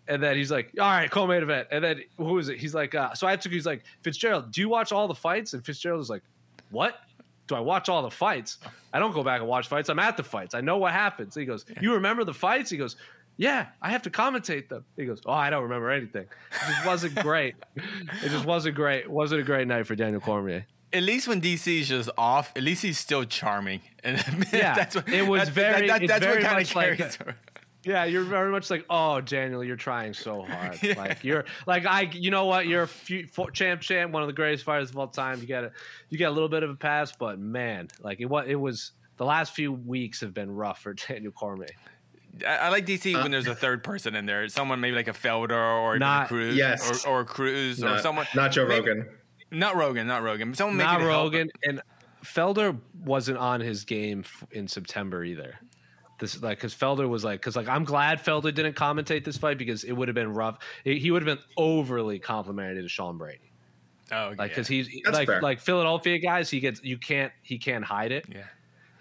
And 0.08 0.20
then 0.20 0.36
he's 0.36 0.50
like, 0.50 0.72
all 0.78 0.90
right, 0.90 1.08
co-main 1.08 1.42
event. 1.42 1.68
And 1.70 1.82
then 1.82 2.02
who 2.16 2.36
is 2.38 2.48
it? 2.48 2.58
He's 2.58 2.74
like, 2.74 2.94
uh, 2.96 3.14
so 3.14 3.28
I 3.28 3.36
took. 3.36 3.52
He's 3.52 3.66
like, 3.66 3.84
Fitzgerald, 4.02 4.50
do 4.50 4.60
you 4.62 4.68
watch 4.68 4.90
all 4.90 5.06
the 5.06 5.14
fights? 5.14 5.54
And 5.54 5.64
Fitzgerald 5.64 6.00
is 6.00 6.10
like, 6.10 6.22
what? 6.70 6.96
Do 7.46 7.54
I 7.54 7.60
watch 7.60 7.88
all 7.88 8.02
the 8.02 8.10
fights? 8.10 8.58
I 8.92 8.98
don't 8.98 9.12
go 9.12 9.22
back 9.22 9.40
and 9.40 9.48
watch 9.48 9.68
fights. 9.68 9.90
I'm 9.90 9.98
at 9.98 10.16
the 10.16 10.22
fights. 10.22 10.54
I 10.54 10.60
know 10.60 10.78
what 10.78 10.92
happens. 10.92 11.34
He 11.34 11.44
goes, 11.44 11.66
you 11.80 11.92
remember 11.92 12.24
the 12.24 12.34
fights? 12.34 12.70
He 12.70 12.76
goes, 12.76 12.96
yeah, 13.36 13.66
I 13.82 13.90
have 13.90 14.02
to 14.02 14.10
commentate 14.10 14.68
them. 14.68 14.84
He 14.96 15.04
goes, 15.06 15.20
oh, 15.26 15.32
I 15.32 15.50
don't 15.50 15.62
remember 15.64 15.90
anything. 15.90 16.22
It 16.52 16.66
just 16.68 16.86
wasn't 16.86 17.14
great. 17.16 17.54
it 17.76 18.28
just 18.30 18.44
wasn't 18.46 18.76
great. 18.76 19.00
It 19.04 19.10
wasn't 19.10 19.40
a 19.40 19.44
great 19.44 19.66
night 19.66 19.86
for 19.86 19.94
Daniel 19.96 20.20
Cormier. 20.20 20.66
at 20.92 21.02
least 21.02 21.26
when 21.26 21.40
DC 21.40 21.80
is 21.80 21.88
just 21.88 22.10
off, 22.16 22.52
at 22.56 22.62
least 22.62 22.82
he's 22.82 22.98
still 22.98 23.24
charming. 23.24 23.80
And 24.04 24.18
Yeah, 24.52 24.74
that's 24.74 24.94
what 24.96 25.08
it 25.08 25.26
was 25.26 25.40
that's, 25.40 25.50
very- 25.50 25.88
it's 25.88 26.06
that's 26.08 26.24
very 26.24 26.42
what 26.42 26.50
kind 26.50 26.62
of 26.62 26.74
like 26.76 26.96
carries. 26.98 27.16
that. 27.16 27.36
Yeah, 27.86 28.04
you're 28.06 28.22
very 28.24 28.50
much 28.50 28.70
like, 28.70 28.86
oh, 28.88 29.20
Daniel, 29.20 29.62
you're 29.62 29.76
trying 29.76 30.14
so 30.14 30.42
hard. 30.42 30.78
Like 30.96 31.22
you're 31.24 31.44
like 31.66 31.84
I, 31.86 32.02
you 32.12 32.30
know 32.30 32.46
what? 32.46 32.66
You're 32.66 32.84
a 32.84 32.88
few, 32.88 33.26
champ, 33.52 33.80
champ, 33.82 34.10
one 34.12 34.22
of 34.22 34.26
the 34.26 34.32
greatest 34.32 34.64
fighters 34.64 34.88
of 34.90 34.96
all 34.98 35.08
time. 35.08 35.40
You 35.40 35.46
got 35.46 35.64
a, 35.64 35.72
you 36.08 36.18
got 36.18 36.28
a 36.28 36.36
little 36.36 36.48
bit 36.48 36.62
of 36.62 36.70
a 36.70 36.74
pass, 36.76 37.12
but 37.12 37.38
man, 37.38 37.88
like 38.00 38.20
it 38.20 38.26
was, 38.26 38.44
it 38.48 38.54
was 38.54 38.92
the 39.16 39.24
last 39.26 39.54
few 39.54 39.70
weeks 39.72 40.20
have 40.22 40.32
been 40.32 40.50
rough 40.50 40.80
for 40.82 40.94
Daniel 41.08 41.32
Cormier. 41.32 41.66
I, 42.46 42.56
I 42.56 42.68
like 42.70 42.86
DC 42.86 43.12
when 43.14 43.24
uh. 43.26 43.28
there's 43.28 43.46
a 43.46 43.54
third 43.54 43.84
person 43.84 44.14
in 44.14 44.26
there. 44.26 44.48
Someone 44.48 44.80
maybe 44.80 44.96
like 44.96 45.08
a 45.08 45.12
Felder 45.12 45.50
or 45.52 45.92
even 45.96 46.00
Not- 46.00 46.28
Cruz 46.28 46.56
Yes. 46.56 47.04
or, 47.04 47.20
or 47.20 47.24
Cruz 47.24 47.82
or 47.82 47.98
someone. 47.98 48.26
not 48.34 48.52
Joe 48.52 48.66
maybe- 48.66 48.88
Rogan. 48.88 49.08
Not 49.50 49.76
Rogan, 49.76 50.06
not 50.06 50.22
Rogan. 50.22 50.50
but 50.50 50.58
Someone 50.58 50.76
Not 50.78 50.98
maybe 51.00 51.10
help 51.10 51.24
Rogan 51.32 51.50
and 51.62 51.80
Felder 52.24 52.78
wasn't 53.04 53.38
on 53.38 53.60
his 53.60 53.84
game 53.84 54.20
f- 54.24 54.44
in 54.50 54.66
September 54.66 55.22
either. 55.24 55.54
This 56.18 56.40
like 56.42 56.58
because 56.58 56.74
Felder 56.74 57.08
was 57.08 57.22
like 57.24 57.40
because 57.40 57.54
like 57.54 57.68
I'm 57.68 57.84
glad 57.84 58.18
Felder 58.24 58.52
didn't 58.54 58.74
commentate 58.74 59.24
this 59.24 59.36
fight 59.36 59.58
because 59.58 59.84
it 59.84 59.92
would 59.92 60.08
have 60.08 60.14
been 60.14 60.32
rough. 60.32 60.58
He- 60.84 60.98
he 60.98 61.10
would 61.10 61.24
have 61.26 61.36
been 61.38 61.44
overly 61.56 62.18
complimentary 62.18 62.82
to 62.82 62.88
Sean 62.88 63.18
Brady. 63.18 63.52
Oh, 64.12 64.28
like 64.30 64.38
yeah. 64.38 64.46
because 64.48 64.66
he's 64.68 64.88
That's 65.04 65.16
like 65.16 65.26
fair. 65.28 65.40
like 65.42 65.60
Philadelphia 65.60 66.18
guys. 66.18 66.50
He 66.50 66.60
gets 66.60 66.82
you 66.82 66.98
can't 66.98 67.32
he 67.42 67.58
can't 67.58 67.84
hide 67.84 68.10
it. 68.12 68.26
yeah. 68.30 68.44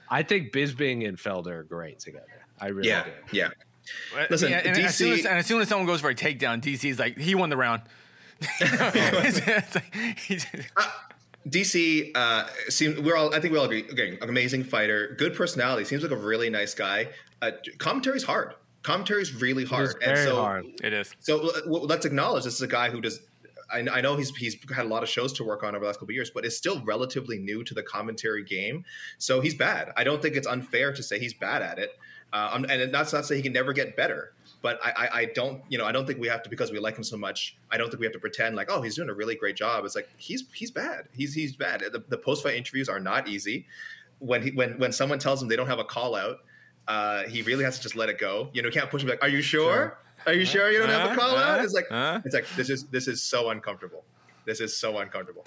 I 0.09 0.21
think 0.21 0.51
Bisping 0.51 1.07
and 1.07 1.17
Felder 1.17 1.47
are 1.59 1.63
great 1.63 1.99
together. 1.99 2.42
I 2.63 2.67
really 2.69 2.89
Yeah, 2.89 3.03
do. 3.03 3.37
yeah. 3.37 3.49
Listen, 4.29 4.49
yeah, 4.51 4.61
and, 4.63 4.77
as 4.77 4.95
soon 4.95 5.11
as, 5.13 5.25
and 5.25 5.37
as 5.39 5.45
soon 5.45 5.61
as 5.61 5.67
someone 5.67 5.85
goes 5.85 5.99
for 6.01 6.09
a 6.09 6.15
takedown, 6.15 6.61
DC 6.61 6.89
is 6.89 6.99
like, 6.99 7.17
he 7.17 7.35
won 7.35 7.49
the 7.49 7.57
round. 7.57 7.81
It's- 8.61 9.41
it's 9.45 9.75
like, 9.75 10.19
he's- 10.19 10.45
DC 11.47 12.11
uh, 12.15 12.47
seem 12.69 13.03
we're 13.03 13.17
all 13.17 13.35
I 13.35 13.41
think 13.41 13.51
we 13.51 13.59
all 13.59 13.65
agree. 13.65 13.85
Again, 13.89 14.17
an 14.21 14.29
amazing 14.29 14.63
fighter, 14.63 15.13
good 15.17 15.35
personality. 15.35 15.83
Seems 15.83 16.01
like 16.01 16.11
a 16.13 16.15
really 16.15 16.49
nice 16.49 16.73
guy. 16.73 17.09
Uh, 17.41 17.51
commentary's 17.79 18.23
hard. 18.23 18.53
Commentary's 18.81 19.33
really 19.41 19.65
hard, 19.65 19.89
It's 19.89 20.05
very 20.05 20.25
so 20.25 20.37
hard. 20.37 20.65
it 20.81 20.93
is. 20.93 21.13
So 21.19 21.49
uh, 21.49 21.51
well, 21.67 21.81
let's 21.83 22.05
acknowledge 22.05 22.45
this 22.45 22.55
is 22.55 22.61
a 22.61 22.67
guy 22.67 22.89
who 22.89 23.01
does. 23.01 23.19
I, 23.69 23.79
I 23.91 23.99
know 23.99 24.15
he's 24.15 24.29
he's 24.37 24.55
had 24.73 24.85
a 24.85 24.87
lot 24.87 25.03
of 25.03 25.09
shows 25.09 25.33
to 25.33 25.43
work 25.43 25.63
on 25.63 25.75
over 25.75 25.79
the 25.83 25.87
last 25.87 25.97
couple 25.97 26.11
of 26.13 26.15
years, 26.15 26.29
but 26.33 26.45
is 26.45 26.55
still 26.57 26.81
relatively 26.85 27.39
new 27.39 27.61
to 27.65 27.73
the 27.73 27.83
commentary 27.83 28.45
game. 28.45 28.85
So 29.17 29.41
he's 29.41 29.53
bad. 29.55 29.91
I 29.97 30.05
don't 30.05 30.21
think 30.21 30.37
it's 30.37 30.47
unfair 30.47 30.93
to 30.93 31.03
say 31.03 31.19
he's 31.19 31.33
bad 31.33 31.61
at 31.61 31.77
it. 31.77 31.91
Uh, 32.33 32.63
and 32.67 32.93
that's 32.93 33.13
not 33.13 33.19
to 33.19 33.23
say 33.23 33.35
he 33.37 33.41
can 33.43 33.53
never 33.53 33.71
get 33.71 33.95
better. 33.95 34.33
But 34.63 34.79
I, 34.83 34.91
I, 34.91 35.19
I 35.19 35.25
don't, 35.35 35.61
you 35.69 35.77
know, 35.77 35.85
I 35.85 35.91
don't 35.91 36.07
think 36.07 36.19
we 36.19 36.27
have 36.27 36.41
to 36.43 36.49
because 36.49 36.71
we 36.71 36.79
like 36.79 36.97
him 36.97 37.03
so 37.03 37.15
much. 37.17 37.55
I 37.71 37.77
don't 37.77 37.89
think 37.89 37.99
we 37.99 38.05
have 38.05 38.13
to 38.13 38.19
pretend 38.19 38.55
like, 38.55 38.69
oh, 38.71 38.81
he's 38.81 38.95
doing 38.95 39.09
a 39.09 39.13
really 39.13 39.35
great 39.35 39.55
job. 39.55 39.85
It's 39.85 39.95
like 39.95 40.09
he's 40.17 40.43
he's 40.53 40.71
bad. 40.71 41.07
He's 41.13 41.33
he's 41.33 41.55
bad. 41.55 41.81
The, 41.81 42.03
the 42.09 42.17
post 42.17 42.41
fight 42.43 42.55
interviews 42.55 42.89
are 42.89 42.99
not 42.99 43.27
easy. 43.27 43.67
When 44.19 44.41
he 44.41 44.51
when 44.51 44.79
when 44.79 44.91
someone 44.91 45.19
tells 45.19 45.41
him 45.41 45.47
they 45.49 45.55
don't 45.57 45.67
have 45.67 45.79
a 45.79 45.83
call 45.83 46.15
out, 46.15 46.37
uh, 46.87 47.23
he 47.23 47.41
really 47.43 47.63
has 47.65 47.77
to 47.77 47.83
just 47.83 47.95
let 47.95 48.09
it 48.09 48.17
go. 48.17 48.49
You 48.53 48.61
know, 48.61 48.69
can't 48.71 48.89
push 48.89 49.03
him 49.03 49.09
like, 49.09 49.21
are 49.21 49.29
you 49.29 49.41
sure? 49.41 49.97
Are 50.25 50.33
you 50.33 50.45
sure 50.45 50.71
you 50.71 50.79
don't 50.79 50.89
have 50.89 51.11
a 51.11 51.15
call 51.15 51.35
out? 51.35 51.63
It's 51.63 51.73
like 51.73 51.87
it's 52.25 52.33
like 52.33 52.47
this 52.55 52.69
is 52.69 52.85
this 52.85 53.07
is 53.09 53.21
so 53.21 53.49
uncomfortable. 53.49 54.05
This 54.45 54.59
is 54.61 54.75
so 54.77 54.97
uncomfortable. 54.99 55.45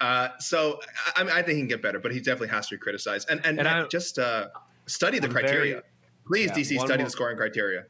Uh, 0.00 0.28
so 0.38 0.80
I, 1.16 1.22
I 1.22 1.42
think 1.42 1.54
he 1.54 1.58
can 1.58 1.68
get 1.68 1.82
better, 1.82 1.98
but 2.00 2.12
he 2.12 2.18
definitely 2.18 2.48
has 2.48 2.68
to 2.68 2.74
be 2.74 2.78
criticized. 2.80 3.28
And 3.30 3.40
and, 3.46 3.58
And 3.60 3.68
and 3.68 3.90
just 3.90 4.18
uh, 4.18 4.48
study 4.86 5.18
the 5.20 5.26
I'm 5.28 5.32
criteria. 5.32 5.72
very- 5.74 5.84
Please, 6.26 6.50
Yeah, 6.50 6.54
DC, 6.56 6.78
study 6.78 6.98
more- 6.98 7.04
the 7.06 7.10
scoring 7.10 7.36
criteria. 7.36 7.84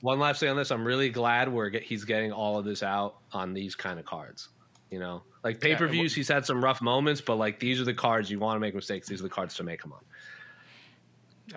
One 0.00 0.18
last 0.18 0.40
thing 0.40 0.50
on 0.50 0.56
this, 0.56 0.70
I'm 0.70 0.84
really 0.84 1.08
glad 1.08 1.50
we're 1.50 1.70
get, 1.70 1.82
he's 1.82 2.04
getting 2.04 2.30
all 2.32 2.58
of 2.58 2.64
this 2.64 2.82
out 2.82 3.16
on 3.32 3.54
these 3.54 3.74
kind 3.74 3.98
of 3.98 4.04
cards. 4.04 4.48
You 4.90 4.98
know, 5.00 5.22
like 5.42 5.60
pay 5.60 5.74
per 5.74 5.88
views, 5.88 6.14
he's 6.14 6.28
had 6.28 6.44
some 6.46 6.62
rough 6.62 6.80
moments, 6.82 7.20
but 7.20 7.36
like 7.36 7.58
these 7.58 7.80
are 7.80 7.84
the 7.84 7.94
cards 7.94 8.30
you 8.30 8.38
want 8.38 8.56
to 8.56 8.60
make 8.60 8.74
mistakes. 8.74 9.08
These 9.08 9.20
are 9.20 9.24
the 9.24 9.28
cards 9.30 9.54
to 9.56 9.62
make 9.64 9.82
them 9.82 9.92
on. 9.92 10.00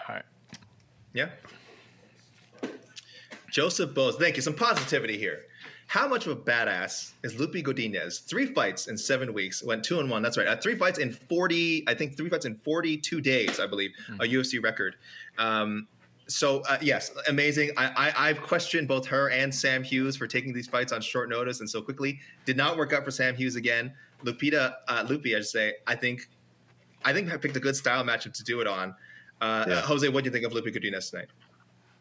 All 0.07 0.15
right. 0.15 0.23
Yeah. 1.13 1.29
Joseph 3.51 3.93
Bose, 3.93 4.15
thank 4.15 4.35
you. 4.35 4.41
Some 4.41 4.55
positivity 4.55 5.17
here. 5.17 5.43
How 5.87 6.07
much 6.07 6.27
of 6.27 6.33
a 6.37 6.41
badass 6.41 7.11
is 7.23 7.39
Lupe 7.39 7.53
Godinez? 7.53 8.23
Three 8.25 8.47
fights 8.47 8.87
in 8.87 8.97
seven 8.97 9.33
weeks, 9.33 9.63
went 9.63 9.83
two 9.85 9.99
and 9.99 10.09
one. 10.09 10.21
That's 10.21 10.37
right. 10.37 10.47
Uh, 10.47 10.57
three 10.57 10.75
fights 10.75 10.99
in 10.99 11.11
forty, 11.13 11.83
I 11.87 11.93
think 11.93 12.17
three 12.17 12.29
fights 12.29 12.45
in 12.45 12.55
forty-two 12.55 13.21
days, 13.21 13.59
I 13.59 13.67
believe, 13.67 13.91
a 14.19 14.23
UFC 14.25 14.61
record. 14.61 14.95
Um, 15.37 15.87
so 16.27 16.61
uh, 16.69 16.77
yes, 16.81 17.11
amazing. 17.27 17.71
I, 17.77 18.11
I 18.17 18.29
I've 18.29 18.41
questioned 18.41 18.87
both 18.87 19.05
her 19.07 19.29
and 19.29 19.53
Sam 19.53 19.83
Hughes 19.83 20.15
for 20.15 20.27
taking 20.27 20.53
these 20.53 20.67
fights 20.67 20.91
on 20.91 21.01
short 21.01 21.29
notice 21.29 21.59
and 21.59 21.69
so 21.69 21.81
quickly. 21.81 22.19
Did 22.45 22.57
not 22.57 22.77
work 22.77 22.93
out 22.93 23.03
for 23.05 23.11
Sam 23.11 23.35
Hughes 23.35 23.55
again. 23.55 23.93
Lupita, 24.23 24.73
uh, 24.87 25.05
Lupe, 25.07 25.25
I 25.27 25.29
should 25.39 25.45
say. 25.45 25.73
I 25.85 25.95
think, 25.95 26.27
I 27.05 27.13
think 27.13 27.31
I 27.31 27.37
picked 27.37 27.55
a 27.55 27.59
good 27.59 27.75
style 27.75 28.03
matchup 28.03 28.33
to 28.33 28.43
do 28.43 28.61
it 28.61 28.67
on. 28.67 28.95
Uh, 29.41 29.65
Yeah. 29.67 29.81
Jose, 29.81 30.09
what 30.09 30.23
do 30.23 30.27
you 30.27 30.31
think 30.33 30.45
of 30.45 30.53
Lupe 30.53 30.65
Godinez 30.65 31.11
tonight? 31.11 31.27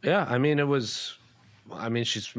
Yeah, 0.03 0.25
I 0.29 0.39
mean, 0.39 0.59
it 0.59 0.67
was. 0.67 1.19
I 1.73 1.89
mean, 1.89 2.05
she's 2.05 2.33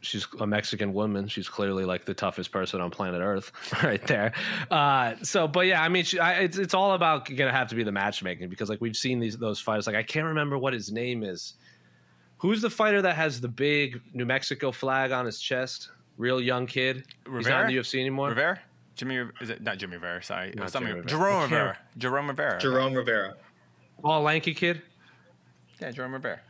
she's 0.00 0.26
a 0.40 0.46
Mexican 0.46 0.92
woman. 0.92 1.26
She's 1.28 1.48
clearly 1.48 1.84
like 1.84 2.04
the 2.04 2.14
toughest 2.14 2.52
person 2.52 2.80
on 2.80 2.90
planet 2.90 3.20
Earth, 3.20 3.52
right 3.82 4.04
there. 4.06 4.32
Uh, 4.70 5.14
so, 5.22 5.48
but 5.48 5.66
yeah, 5.66 5.82
I 5.82 5.88
mean, 5.88 6.04
she, 6.04 6.18
I, 6.18 6.40
it's 6.40 6.58
it's 6.58 6.74
all 6.74 6.92
about 6.92 7.28
gonna 7.34 7.52
have 7.52 7.68
to 7.68 7.74
be 7.74 7.82
the 7.82 7.92
matchmaking 7.92 8.48
because 8.48 8.68
like 8.68 8.80
we've 8.80 8.96
seen 8.96 9.18
these 9.18 9.36
those 9.36 9.60
fighters. 9.60 9.86
Like 9.86 9.96
I 9.96 10.02
can't 10.02 10.26
remember 10.26 10.58
what 10.58 10.72
his 10.72 10.92
name 10.92 11.22
is. 11.22 11.54
Who's 12.38 12.60
the 12.60 12.70
fighter 12.70 13.00
that 13.02 13.16
has 13.16 13.40
the 13.40 13.48
big 13.48 14.00
New 14.12 14.26
Mexico 14.26 14.70
flag 14.70 15.10
on 15.10 15.24
his 15.24 15.40
chest? 15.40 15.90
Real 16.18 16.40
young 16.40 16.66
kid. 16.66 17.04
Rivera? 17.26 17.38
He's 17.38 17.48
not 17.48 17.60
in 17.62 17.66
the 17.68 17.80
UFC 17.80 17.98
anymore. 18.00 18.28
Rivera? 18.28 18.60
Jimmy, 18.94 19.22
is 19.40 19.50
it 19.50 19.62
not 19.62 19.76
Jimmy 19.78 19.94
Rivera? 19.96 20.22
Sorry, 20.22 20.52
Not 20.56 20.70
Something- 20.70 20.88
Jimmy 20.88 21.00
Rivera. 21.02 21.18
Jerome 21.18 21.42
Rivera. 21.42 21.78
Jerome 21.98 22.26
Rivera. 22.28 22.58
Jerome 22.60 22.94
Rivera. 22.94 23.34
Tall, 24.02 24.22
lanky 24.22 24.54
kid. 24.54 24.80
Yeah, 25.80 25.90
Jerome 25.90 26.12
Rivera. 26.14 26.40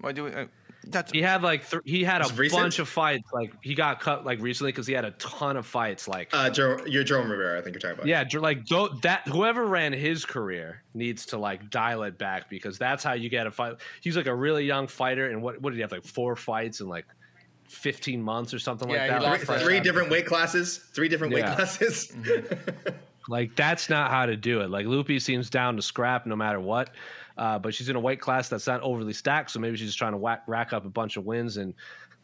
What 0.00 0.14
do 0.14 0.24
we? 0.24 0.32
Uh, 0.32 0.46
that's 0.88 1.12
He 1.12 1.22
had 1.22 1.42
like 1.42 1.68
th- 1.68 1.82
he 1.84 2.04
had 2.04 2.20
a 2.22 2.32
recent? 2.34 2.62
bunch 2.62 2.78
of 2.78 2.88
fights. 2.88 3.30
Like 3.32 3.52
he 3.62 3.74
got 3.74 4.00
cut 4.00 4.24
like 4.24 4.40
recently 4.40 4.72
because 4.72 4.86
he 4.86 4.92
had 4.94 5.04
a 5.04 5.10
ton 5.12 5.56
of 5.56 5.66
fights. 5.66 6.06
Like 6.08 6.30
Uh, 6.32 6.50
Jer- 6.50 6.80
you're 6.86 7.04
Jerome 7.04 7.30
Rivera, 7.30 7.58
I 7.58 7.62
think 7.62 7.74
you're 7.74 7.80
talking 7.80 7.94
about. 7.94 8.06
Yeah, 8.06 8.24
dr- 8.24 8.42
like 8.42 8.66
tho- 8.66 8.88
that. 9.02 9.26
Whoever 9.28 9.66
ran 9.66 9.92
his 9.92 10.24
career 10.24 10.82
needs 10.94 11.26
to 11.26 11.38
like 11.38 11.70
dial 11.70 12.02
it 12.04 12.18
back 12.18 12.48
because 12.48 12.78
that's 12.78 13.02
how 13.04 13.12
you 13.14 13.28
get 13.28 13.46
a 13.46 13.50
fight. 13.50 13.74
He's 14.00 14.16
like 14.16 14.26
a 14.26 14.34
really 14.34 14.64
young 14.64 14.86
fighter, 14.86 15.30
and 15.30 15.42
what 15.42 15.60
what 15.60 15.70
did 15.70 15.76
he 15.76 15.82
have 15.82 15.92
like 15.92 16.04
four 16.04 16.36
fights 16.36 16.80
in 16.80 16.88
like 16.88 17.06
fifteen 17.68 18.22
months 18.22 18.52
or 18.54 18.58
something 18.58 18.88
Yeah, 18.90 18.96
like 19.02 19.10
that? 19.10 19.22
lost 19.22 19.30
Like, 19.30 19.38
Three, 19.40 19.46
first 19.46 19.64
three 19.64 19.80
different 19.80 20.10
weight 20.10 20.26
classes. 20.26 20.78
Three 20.94 21.08
different 21.08 21.32
weight 21.34 21.44
Yeah. 21.44 21.54
classes. 21.54 22.12
Like 23.26 23.56
that's 23.56 23.88
not 23.88 24.10
how 24.10 24.26
to 24.26 24.36
do 24.36 24.60
it. 24.60 24.68
Like 24.68 24.84
Loopy 24.84 25.18
seems 25.18 25.48
down 25.48 25.76
to 25.76 25.82
scrap 25.82 26.26
no 26.26 26.36
matter 26.36 26.60
what, 26.60 26.90
uh, 27.36 27.58
but 27.58 27.74
she's 27.74 27.88
in 27.88 27.96
a 27.96 28.00
weight 28.00 28.20
class 28.20 28.48
that's 28.48 28.66
not 28.66 28.80
overly 28.82 29.12
stacked, 29.12 29.50
so 29.50 29.60
maybe 29.60 29.76
she's 29.76 29.88
just 29.88 29.98
trying 29.98 30.12
to 30.12 30.18
whack, 30.18 30.42
rack 30.46 30.72
up 30.72 30.84
a 30.84 30.90
bunch 30.90 31.16
of 31.16 31.24
wins 31.24 31.56
and 31.56 31.74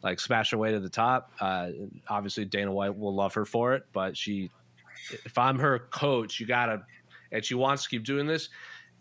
like 0.03 0.19
smash 0.19 0.51
her 0.51 0.57
way 0.57 0.71
to 0.71 0.79
the 0.79 0.89
top. 0.89 1.31
Uh, 1.39 1.69
obviously, 2.07 2.45
Dana 2.45 2.71
White 2.71 2.97
will 2.97 3.13
love 3.13 3.33
her 3.33 3.45
for 3.45 3.73
it, 3.73 3.83
but 3.93 4.15
she, 4.15 4.49
if 5.25 5.37
I'm 5.37 5.59
her 5.59 5.79
coach, 5.91 6.39
you 6.39 6.45
gotta, 6.45 6.83
and 7.31 7.43
she 7.43 7.55
wants 7.55 7.83
to 7.83 7.89
keep 7.89 8.03
doing 8.03 8.25
this. 8.25 8.49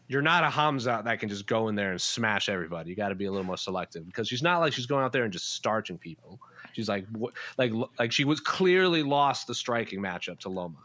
You're 0.09 0.23
not 0.23 0.43
a 0.43 0.51
Hamza 0.51 1.03
that 1.05 1.21
can 1.21 1.29
just 1.29 1.47
go 1.47 1.69
in 1.69 1.77
there 1.77 1.93
and 1.93 2.01
smash 2.01 2.49
everybody. 2.49 2.91
You 2.91 2.97
got 2.97 3.11
to 3.11 3.15
be 3.15 3.27
a 3.27 3.31
little 3.31 3.47
more 3.47 3.57
selective 3.57 4.07
because 4.07 4.27
she's 4.27 4.43
not 4.43 4.59
like 4.59 4.73
she's 4.73 4.87
going 4.87 5.05
out 5.05 5.13
there 5.13 5.23
and 5.23 5.33
just 5.33 5.55
starching 5.55 5.99
people. 5.99 6.41
She's 6.73 6.89
like, 6.89 7.07
wh- 7.17 7.33
like, 7.59 7.71
like 7.97 8.11
she 8.11 8.25
was 8.25 8.41
clearly 8.41 9.05
lost 9.05 9.47
the 9.47 9.55
striking 9.55 10.01
matchup 10.01 10.41
to 10.41 10.49
Loma 10.49 10.77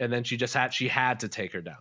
and 0.00 0.10
then 0.12 0.24
she 0.24 0.36
just 0.36 0.54
had 0.54 0.74
she 0.74 0.88
had 0.88 1.20
to 1.20 1.28
take 1.28 1.52
her 1.52 1.60
down. 1.60 1.76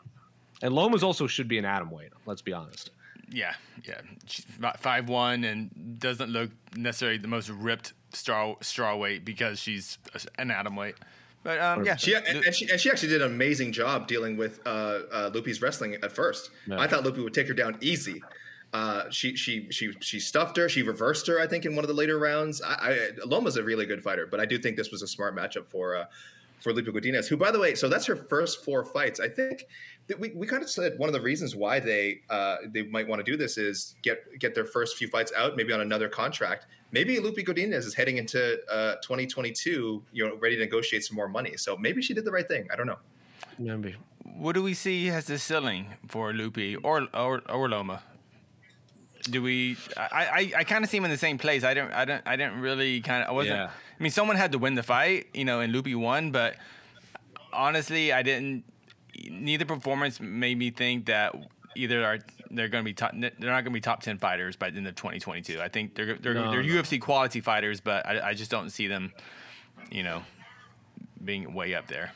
And 0.62 0.74
Lomas 0.74 1.04
also 1.04 1.28
should 1.28 1.48
be 1.48 1.58
an 1.58 1.66
atom 1.66 1.90
weight. 1.92 2.12
Let's 2.26 2.42
be 2.42 2.54
honest. 2.54 2.92
yeah, 3.32 3.54
yeah. 3.86 4.02
She's 4.26 4.46
about 4.58 4.80
five 4.80 5.08
one 5.10 5.44
and 5.44 6.00
doesn't 6.00 6.30
look 6.30 6.52
necessarily 6.76 7.18
the 7.18 7.28
most 7.28 7.50
ripped 7.50 7.94
straw 8.14 8.56
straw 8.62 8.96
weight 8.96 9.24
because 9.24 9.60
she's 9.60 9.98
an 10.38 10.52
atom 10.52 10.76
weight. 10.76 10.96
But 11.44 11.60
um, 11.60 11.86
yeah, 11.86 11.96
she, 11.96 12.16
and, 12.16 12.26
and 12.28 12.54
she 12.54 12.70
and 12.70 12.80
she 12.80 12.92
actually 12.92 13.10
did 13.10 13.22
an 13.22 13.32
amazing 13.32 13.72
job 13.72 14.08
dealing 14.08 14.36
with 14.36 14.60
uh, 14.66 15.00
uh, 15.12 15.32
Lupe's 15.34 15.62
wrestling 15.62 15.96
at 15.96 16.12
first. 16.12 16.52
Yeah. 16.68 16.80
I 16.80 16.88
thought 16.88 17.04
Lupe 17.04 17.18
would 17.18 17.34
take 17.34 17.48
her 17.48 17.54
down 17.54 17.78
easy. 17.82 18.22
Uh, 18.74 19.10
she 19.10 19.36
she 19.36 19.68
she 19.72 19.94
she 20.02 20.20
stuffed 20.20 20.58
her. 20.58 20.68
She 20.68 20.84
reversed 20.84 21.26
her. 21.28 21.40
I 21.40 21.48
think 21.48 21.66
in 21.66 21.76
one 21.76 21.86
of 21.86 21.88
the 21.88 21.94
later 21.94 22.20
rounds. 22.20 22.62
I, 22.62 22.74
I, 22.74 23.10
Loma's 23.26 23.56
a 23.56 23.64
really 23.64 23.86
good 23.86 24.04
fighter, 24.04 24.28
but 24.28 24.40
I 24.40 24.46
do 24.46 24.58
think 24.58 24.76
this 24.76 24.92
was 24.92 25.02
a 25.02 25.08
smart 25.08 25.36
matchup 25.36 25.68
for 25.70 25.96
uh, 25.96 26.06
for 26.60 26.74
Lupe 26.74 26.88
Godinez, 26.88 27.28
who, 27.28 27.38
by 27.38 27.52
the 27.52 27.60
way, 27.60 27.76
so 27.76 27.88
that's 27.88 28.06
her 28.06 28.16
first 28.16 28.64
four 28.64 28.84
fights. 28.84 29.20
I 29.20 29.30
think 29.30 29.66
that 30.08 30.20
we, 30.20 30.32
we 30.36 30.46
kind 30.48 30.64
of 30.64 30.70
said 30.70 30.94
one 30.98 31.08
of 31.08 31.14
the 31.14 31.22
reasons 31.22 31.56
why 31.56 31.80
they 31.80 32.22
uh, 32.30 32.58
they 32.68 32.84
might 32.84 33.08
want 33.08 33.24
to 33.24 33.32
do 33.32 33.38
this 33.38 33.58
is 33.58 33.96
get 34.02 34.24
get 34.40 34.56
their 34.56 34.66
first 34.66 34.98
few 34.98 35.08
fights 35.08 35.32
out, 35.36 35.56
maybe 35.56 35.72
on 35.72 35.82
another 35.82 36.10
contract. 36.10 36.68
Maybe 36.92 37.20
Lupe 37.20 37.38
Godinez 37.38 37.86
is 37.86 37.94
heading 37.94 38.18
into 38.18 38.60
uh, 38.70 38.96
2022, 39.04 40.04
you 40.12 40.28
know, 40.28 40.36
ready 40.38 40.56
to 40.56 40.64
negotiate 40.64 41.06
some 41.06 41.16
more 41.16 41.30
money. 41.30 41.56
So 41.56 41.78
maybe 41.78 42.02
she 42.02 42.14
did 42.14 42.26
the 42.26 42.32
right 42.32 42.48
thing. 42.48 42.68
I 42.74 42.76
don't 42.76 42.88
know. 42.88 43.00
Maybe. 43.60 43.96
what 44.24 44.54
do 44.54 44.64
we 44.64 44.74
see 44.74 45.10
as 45.10 45.26
the 45.26 45.38
ceiling 45.38 45.88
for 46.08 46.34
Lupe 46.34 46.80
or 46.84 47.08
or, 47.14 47.42
or 47.50 47.70
Loma? 47.70 48.02
Do 49.30 49.42
we? 49.42 49.78
I 49.98 50.02
I, 50.12 50.52
I 50.60 50.64
kind 50.64 50.84
of 50.84 50.90
see 50.90 50.98
him 50.98 51.06
in 51.06 51.12
the 51.12 51.18
same 51.18 51.38
place. 51.38 51.64
I 51.64 51.74
don't 51.74 51.92
I 51.92 52.06
don't 52.06 52.22
I 52.26 52.36
didn't 52.36 52.62
really 52.62 53.02
kind 53.02 53.24
of. 53.24 53.30
I 53.30 53.32
wasn't. 53.34 53.58
Yeah. 53.58 53.66
I 54.00 54.04
mean, 54.04 54.12
someone 54.12 54.38
had 54.38 54.52
to 54.54 54.58
win 54.58 54.76
the 54.76 54.84
fight, 54.84 55.28
you 55.34 55.46
know, 55.46 55.60
and 55.60 55.74
Lupe 55.74 55.94
won, 55.94 56.32
but 56.32 56.56
honestly, 57.52 58.14
I 58.14 58.24
didn't. 58.24 58.64
Neither 59.30 59.66
performance 59.66 60.20
made 60.22 60.58
me 60.58 60.72
think 60.72 61.08
that 61.08 61.36
either 61.76 62.06
are 62.06 62.20
they're 62.52 62.70
going 62.70 62.84
to 62.84 62.90
be 62.90 62.94
top. 62.94 63.12
They're 63.14 63.32
not 63.40 63.64
going 63.64 63.66
to 63.66 63.72
be 63.72 63.82
top 63.82 64.02
ten 64.02 64.18
fighters 64.18 64.56
by 64.56 64.70
the 64.70 64.78
end 64.78 64.88
of 64.88 64.96
2022. 64.96 65.60
I 65.62 65.68
think 65.68 65.96
they're 65.96 66.16
they're, 66.16 66.34
No, 66.34 66.52
they're 66.52 66.64
no. 66.64 66.82
UFC 66.82 67.00
quality 67.02 67.42
fighters, 67.42 67.82
but 67.82 68.06
I, 68.06 68.30
I 68.30 68.34
just 68.34 68.50
don't 68.50 68.70
see 68.70 68.88
them, 68.88 69.12
you 69.92 70.04
know, 70.04 70.24
being 71.24 71.54
way 71.54 71.76
up 71.76 71.88
there. 71.88 72.12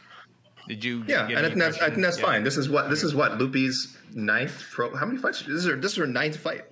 Did 0.68 0.84
you? 0.84 1.04
Yeah, 1.08 1.28
get 1.28 1.38
and 1.38 1.46
I 1.46 1.50
think 1.50 1.60
that's 1.60 1.82
I 1.82 1.90
think 1.90 2.02
that's 2.02 2.18
impression? 2.18 2.20
Yeah. 2.20 2.26
fine. 2.26 2.44
This 2.44 2.58
is 2.58 2.70
what 2.70 2.90
this 2.90 3.04
is 3.04 3.14
what 3.14 3.38
Lupe's 3.38 3.98
ninth 4.14 4.64
pro. 4.72 4.96
How 4.96 5.06
many 5.06 5.18
fights? 5.20 5.42
This 5.42 5.50
is 5.50 5.66
her, 5.66 5.76
this 5.76 5.92
is 5.92 5.98
her 5.98 6.08
ninth 6.08 6.38
fight. 6.38 6.64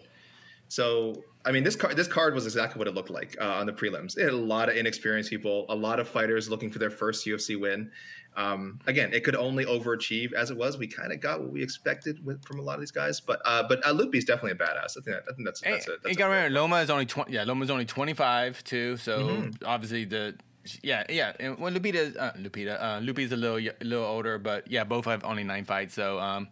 So 0.72 1.22
I 1.44 1.52
mean, 1.52 1.66
this 1.66 1.76
card 1.76 1.98
this 1.98 2.08
card 2.08 2.34
was 2.34 2.46
exactly 2.46 2.80
what 2.80 2.88
it 2.88 2.94
looked 2.94 3.10
like 3.10 3.36
uh, 3.42 3.46
on 3.60 3.66
the 3.66 3.74
prelims. 3.74 4.18
It 4.18 4.24
had 4.24 4.32
a 4.34 4.38
lot 4.38 4.70
of 4.70 4.78
inexperienced 4.78 5.30
people, 5.30 5.66
a 5.68 5.76
lot 5.76 6.00
of 6.00 6.08
fighters 6.08 6.50
looking 6.50 6.72
for 6.72 6.80
their 6.80 6.90
first 6.90 7.26
UFC 7.28 7.60
win. 7.60 7.92
Um, 8.38 8.80
again, 8.88 9.12
it 9.12 9.26
could 9.26 9.36
only 9.36 9.66
overachieve 9.66 10.32
as 10.32 10.50
it 10.50 10.56
was. 10.56 10.78
We 10.78 10.88
kind 10.88 11.12
of 11.12 11.20
got 11.20 11.42
what 11.42 11.52
we 11.52 11.62
expected 11.62 12.26
with, 12.26 12.46
from 12.46 12.60
a 12.60 12.62
lot 12.62 12.76
of 12.76 12.80
these 12.80 12.92
guys, 12.92 13.20
but 13.20 13.42
uh, 13.44 13.64
but 13.68 13.86
uh, 13.86 13.92
Lupe's 13.92 14.24
definitely 14.24 14.52
a 14.52 14.56
badass. 14.56 14.92
I 14.98 15.02
think 15.04 15.06
that, 15.08 15.24
I 15.30 15.34
think 15.34 15.46
that's 15.46 15.62
Hey, 15.62 15.72
that's 15.72 15.86
that's 15.88 16.00
you 16.08 16.16
got 16.16 16.28
to 16.28 16.34
remember, 16.36 16.58
Loma 16.58 16.78
is 16.78 16.90
only 16.90 17.06
twenty. 17.06 17.34
Yeah, 17.34 17.44
Loma's 17.44 17.70
only 17.70 17.84
twenty 17.86 18.14
five 18.14 18.64
too. 18.64 18.96
So 18.96 19.20
Mm-hmm. 19.20 19.66
obviously 19.66 20.06
the 20.06 20.36
Yeah, 20.82 21.04
yeah. 21.10 21.34
And 21.42 21.58
well, 21.60 21.74
Lupita, 21.74 22.16
uh, 22.18 22.32
Lupita, 22.34 22.82
uh, 22.82 23.00
Lupi's 23.02 23.34
a 23.34 23.36
little 23.36 23.58
a 23.58 23.84
little 23.84 24.06
older, 24.06 24.38
but 24.38 24.72
yeah, 24.72 24.86
both 24.86 25.04
have 25.04 25.26
only 25.26 25.44
nine 25.44 25.66
fights. 25.66 25.96
So, 25.96 26.18
um, 26.20 26.48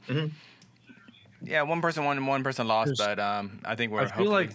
yeah, 1.44 1.62
one 1.62 1.82
person 1.82 2.06
won 2.06 2.18
and 2.18 2.28
one 2.28 2.44
person 2.44 2.68
lost. 2.68 2.94
There's- 2.98 3.16
but 3.16 3.20
um, 3.20 3.60
I 3.66 3.76
think 3.76 3.92
we're. 3.92 4.02
I 4.02 4.08
feel 4.08 4.32
like 4.32 4.52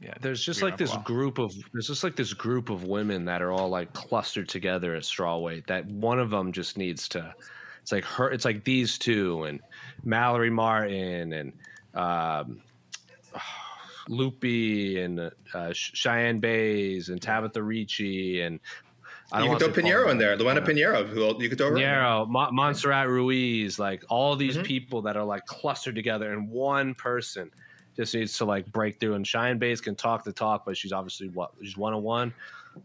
yeah, 0.00 0.14
There's 0.20 0.42
just 0.42 0.62
like 0.62 0.72
around 0.72 0.78
for 0.78 0.84
a 0.84 0.86
this 0.86 0.96
group 1.04 1.38
of 1.38 1.52
there's 1.72 1.88
just 1.88 2.02
like 2.02 2.16
this 2.16 2.32
group 2.32 2.70
of 2.70 2.84
women 2.84 3.26
that 3.26 3.42
are 3.42 3.52
all 3.52 3.68
like 3.68 3.92
clustered 3.92 4.48
together 4.48 4.94
at 4.94 5.02
strawweight. 5.02 5.66
That 5.66 5.84
one 5.86 6.18
of 6.18 6.30
them 6.30 6.52
just 6.52 6.78
needs 6.78 7.06
to. 7.10 7.34
It's 7.82 7.92
like 7.92 8.04
her. 8.04 8.30
It's 8.30 8.46
like 8.46 8.64
these 8.64 8.96
two 8.98 9.44
and 9.44 9.60
Mallory 10.04 10.48
Martin 10.50 11.32
and 11.34 11.52
um, 11.94 12.62
Loopy 14.08 15.00
and 15.02 15.30
uh, 15.54 15.72
Cheyenne 15.72 16.38
Bays 16.40 17.10
and 17.10 17.20
Tabitha 17.20 17.62
Ricci 17.62 18.40
and 18.40 18.58
I 19.32 19.44
You 19.44 19.50
could 19.50 19.58
throw 19.58 19.72
say 19.72 19.82
Pinheiro 19.82 20.10
in 20.10 20.18
there. 20.18 20.36
Luana 20.36 20.64
Pinheiro, 20.64 21.06
who 21.08 21.40
you 21.42 21.48
could 21.48 21.58
throw. 21.58 21.70
Pinheiro, 21.70 22.28
Mo- 22.28 22.50
Montserrat 22.50 23.08
Ruiz, 23.08 23.78
like 23.78 24.02
all 24.08 24.36
these 24.36 24.54
Mm-hmm. 24.56 24.64
people 24.64 25.02
that 25.02 25.16
are 25.16 25.24
like 25.24 25.44
clustered 25.46 25.94
together 25.94 26.32
in 26.32 26.48
one 26.48 26.94
person 26.94 27.50
just 27.96 28.14
needs 28.14 28.36
to 28.38 28.44
like 28.44 28.70
break 28.72 28.98
through. 29.00 29.14
And 29.14 29.26
Cheyenne 29.26 29.58
Bays 29.58 29.80
can 29.80 29.94
talk 29.94 30.24
the 30.24 30.32
talk, 30.32 30.64
but 30.66 30.76
she's 30.76 30.92
obviously 30.92 31.28
what 31.28 31.52
she's 31.62 31.76
one 31.76 31.92
on 31.94 32.02
one, 32.02 32.34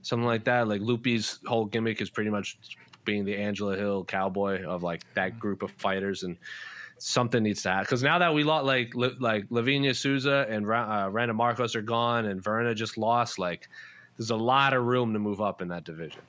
something 0.01 0.25
like 0.27 0.43
that. 0.45 0.67
Like 0.67 0.81
Loopy's 0.81 1.39
whole 1.45 1.65
gimmick 1.65 2.01
is 2.01 2.09
pretty 2.09 2.29
much 2.29 2.57
being 3.05 3.23
the 3.25 3.35
Angela 3.37 3.75
Hill 3.75 4.03
cowboy 4.03 4.63
of 4.63 4.83
like 4.83 5.01
that 5.15 5.39
group 5.39 5.61
of 5.63 5.71
fighters 5.71 6.23
and. 6.23 6.37
Something 6.97 7.43
needs 7.43 7.61
to 7.63 7.69
happen 7.71 7.83
because 7.83 8.03
now 8.03 8.19
that 8.19 8.33
we 8.33 8.45
lost, 8.45 8.65
like 8.65 8.93
like 8.95 9.49
Livinha 9.49 9.93
Souza 9.93 10.45
and 10.49 10.65
uh, 10.65 11.09
Randa 11.11 11.33
Markos 11.33 11.75
are 11.75 11.81
gone, 11.81 12.25
and 12.25 12.41
Virna 12.41 12.73
just 12.73 12.97
lost. 12.97 13.37
Like, 13.37 13.67
there's 14.17 14.29
a 14.29 14.35
lot 14.37 14.73
of 14.73 14.85
room 14.85 15.11
to 15.11 15.19
move 15.19 15.41
up 15.41 15.61
in 15.61 15.67
that 15.67 15.83
division. 15.83 16.21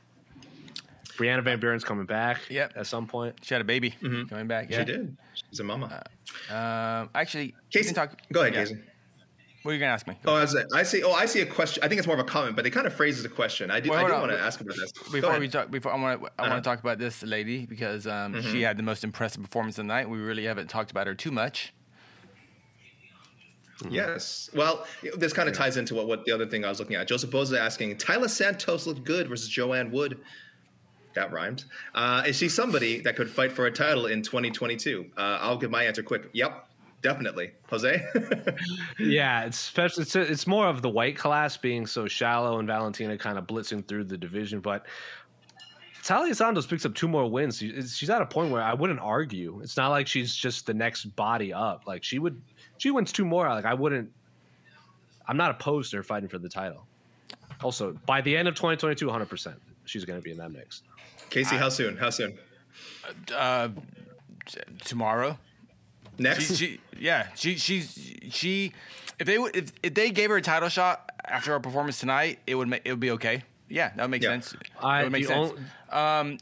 Brianna 1.17 1.43
Van 1.43 1.59
Buren's 1.61 1.85
coming 1.85 2.07
back 2.07 2.41
Yep. 2.51 2.73
at 2.77 2.87
some 2.87 3.07
point. 3.07 3.37
She 3.43 3.55
had 3.55 3.61
a 3.61 3.65
baby 3.65 3.91
coming 4.29 4.47
back. 4.47 4.71
Yeah. 4.71 4.81
She 4.81 4.85
did. 4.85 5.17
She's 5.51 5.61
a 5.61 5.65
mama. 5.65 6.03
Um, 6.51 7.11
actually, 7.15 7.47
we 7.47 7.55
Casey, 7.73 7.95
talk. 7.95 8.21
go 8.33 8.41
ahead, 8.43 8.55
yeah. 8.55 8.61
Casey. 8.65 8.79
What 9.63 9.73
are 9.73 9.75
you 9.75 9.81
gonna 9.81 9.93
ask 9.93 10.07
me? 10.07 10.17
Go 10.23 10.31
Oh, 10.33 10.37
I, 10.37 10.41
was, 10.43 10.55
I 10.75 10.83
see. 10.85 11.03
Oh, 11.03 11.11
I 11.13 11.27
see 11.27 11.41
a 11.41 11.47
question. 11.47 11.83
I 11.83 11.89
think 11.89 11.99
it's 11.99 12.07
more 12.07 12.15
of 12.15 12.21
a 12.25 12.29
comment, 12.29 12.55
but 12.55 12.63
they 12.63 12.71
kind 12.71 12.87
of 12.87 12.95
phrases 12.95 13.25
a 13.25 13.29
question. 13.29 13.69
I 13.69 13.81
do. 13.81 13.91
Well, 13.91 13.99
I 14.05 14.07
do 14.09 14.13
want 14.15 14.31
to 14.31 14.39
ask 14.39 14.61
about 14.61 14.77
this. 14.77 14.93
Before 15.11 15.37
we 15.41 15.49
talk, 15.49 15.73
before 15.73 15.93
I 15.93 15.97
want 16.01 16.21
to, 16.21 16.27
I 16.27 16.43
Uh-huh. 16.43 16.51
want 16.53 16.63
to 16.63 16.71
talk 16.71 16.79
about 16.79 16.99
this 16.99 17.25
lady 17.25 17.67
because 17.67 18.07
um, 18.07 18.35
Mm-hmm. 18.35 18.53
she 18.53 18.63
had 18.63 18.77
the 18.77 18.85
most 18.85 19.03
impressive 19.03 19.43
performance 19.43 19.75
tonight. 19.75 20.09
We 20.09 20.19
really 20.19 20.45
haven't 20.45 20.69
talked 20.71 20.93
about 20.93 21.09
her 21.09 21.17
too 21.17 21.33
much. 21.33 21.73
Yes. 23.91 24.49
Well, 24.55 24.87
this 25.17 25.33
kind 25.33 25.49
of 25.49 25.55
ties 25.55 25.77
into 25.77 25.95
what, 25.95 26.07
what 26.07 26.25
the 26.25 26.33
other 26.33 26.47
thing 26.47 26.65
I 26.65 26.69
was 26.69 26.79
looking 26.79 26.97
at. 26.97 27.07
Joseph 27.09 27.31
Boza 27.31 27.59
asking, 27.59 27.97
Tyler 27.99 28.29
Santos 28.29 28.87
looked 28.87 29.05
good 29.05 29.29
versus 29.29 29.49
Joanne 29.49 29.91
Wood. 29.91 30.19
That 31.17 31.33
rhymed. 31.33 31.65
Uh, 31.95 32.25
is 32.27 32.37
she 32.37 32.51
somebody 32.51 33.01
that 33.01 33.17
could 33.17 33.31
fight 33.31 33.51
for 33.51 33.65
a 33.65 33.73
title 33.73 34.05
in 34.05 34.21
2022? 34.21 35.13
Uh, 35.17 35.39
I'll 35.41 35.57
give 35.57 35.71
my 35.71 35.83
answer 35.83 36.03
quick. 36.03 36.29
Yep, 36.35 36.69
definitely. 37.01 37.53
Jose? 37.71 38.05
Yeah, 38.99 39.45
it's 39.45 39.59
special. 39.59 40.03
It's, 40.03 40.15
it's 40.15 40.47
more 40.47 40.67
of 40.67 40.83
the 40.83 40.91
white 40.91 41.17
class 41.17 41.57
being 41.57 41.87
so 41.87 42.07
shallow 42.07 42.59
and 42.59 42.69
Valentina 42.69 43.17
kind 43.17 43.39
of 43.39 43.47
blitzing 43.47 43.89
through 43.89 44.05
the 44.05 44.19
division. 44.19 44.61
But 44.61 44.85
Taila 46.03 46.37
Santos 46.37 46.67
picks 46.67 46.85
up 46.85 46.95
two 46.95 47.09
more 47.09 47.31
wins. 47.31 47.59
She's 47.59 48.11
at 48.11 48.21
a 48.21 48.27
point 48.27 48.51
where 48.51 48.63
I 48.63 48.75
wouldn't 48.75 49.01
argue. 49.01 49.61
It's 49.63 49.79
not 49.79 49.89
like 49.89 50.07
she's 50.07 50.35
just 50.35 50.67
the 50.67 50.75
next 50.75 51.07
body 51.17 51.51
up. 51.51 51.87
Like 51.87 52.05
she 52.05 52.19
would, 52.19 52.41
she 52.77 52.91
wins 52.91 53.11
two 53.11 53.25
more. 53.25 53.49
Like 53.49 53.65
I 53.65 53.73
wouldn't. 53.73 54.11
I'm 55.27 55.39
not 55.39 55.51
opposed 55.51 55.93
to 55.93 55.97
her 55.97 56.03
fighting 56.03 56.29
for 56.29 56.39
the 56.39 56.49
title. 56.51 56.87
Also, 57.63 57.97
by 58.05 58.21
the 58.21 58.37
end 58.37 58.49
of 58.49 58.55
2022, 58.55 59.07
100, 59.07 59.27
percent 59.31 59.57
she's 59.87 60.05
going 60.05 60.19
to 60.19 60.23
be 60.23 60.31
in 60.31 60.37
that 60.39 60.53
mix. 60.53 60.83
Casey, 61.31 61.57
how 61.57 61.69
soon? 61.69 61.97
How 61.97 62.11
soon? 62.11 62.39
Uh, 63.35 63.69
tomorrow. 64.85 65.39
Next? 66.19 66.47
She, 66.49 66.55
she, 66.55 66.81
yeah, 66.99 67.29
she, 67.35 67.57
she's 67.57 68.15
she. 68.31 68.73
If 69.19 69.27
they 69.27 69.39
would, 69.39 69.55
if, 69.57 69.73
if 69.83 69.95
they 69.95 70.11
gave 70.11 70.31
her 70.31 70.37
a 70.37 70.43
title 70.43 70.69
shot 70.69 71.11
after 71.25 71.53
her 71.53 71.61
performance 71.61 72.01
tonight, 72.01 72.39
it 72.47 72.55
would 72.55 72.69
make 72.69 72.83
it 72.85 72.91
would 72.91 73.01
be 73.01 73.11
okay. 73.13 73.43
Yeah, 73.69 73.91
that 73.97 74.03
would 74.03 74.11
make 74.11 74.23
Yeah. 74.23 74.31
sense. 74.31 74.55
I- 74.81 75.01
it 75.01 75.03
would 75.05 75.13
make 75.13 75.27
the 75.27 75.35
sense. 75.49 75.53
um, 75.91 76.39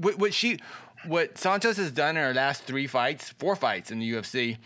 what, 0.00 0.18
what 0.18 0.32
she, 0.34 0.58
what 1.06 1.36
Santos 1.38 1.76
has 1.76 1.90
done 1.92 2.16
in 2.16 2.22
her 2.22 2.32
last 2.34 2.62
three 2.64 2.86
fights, 2.86 3.30
four 3.30 3.56
fights 3.56 3.90
in 3.90 3.98
the 3.98 4.10
UFC, 4.12 4.58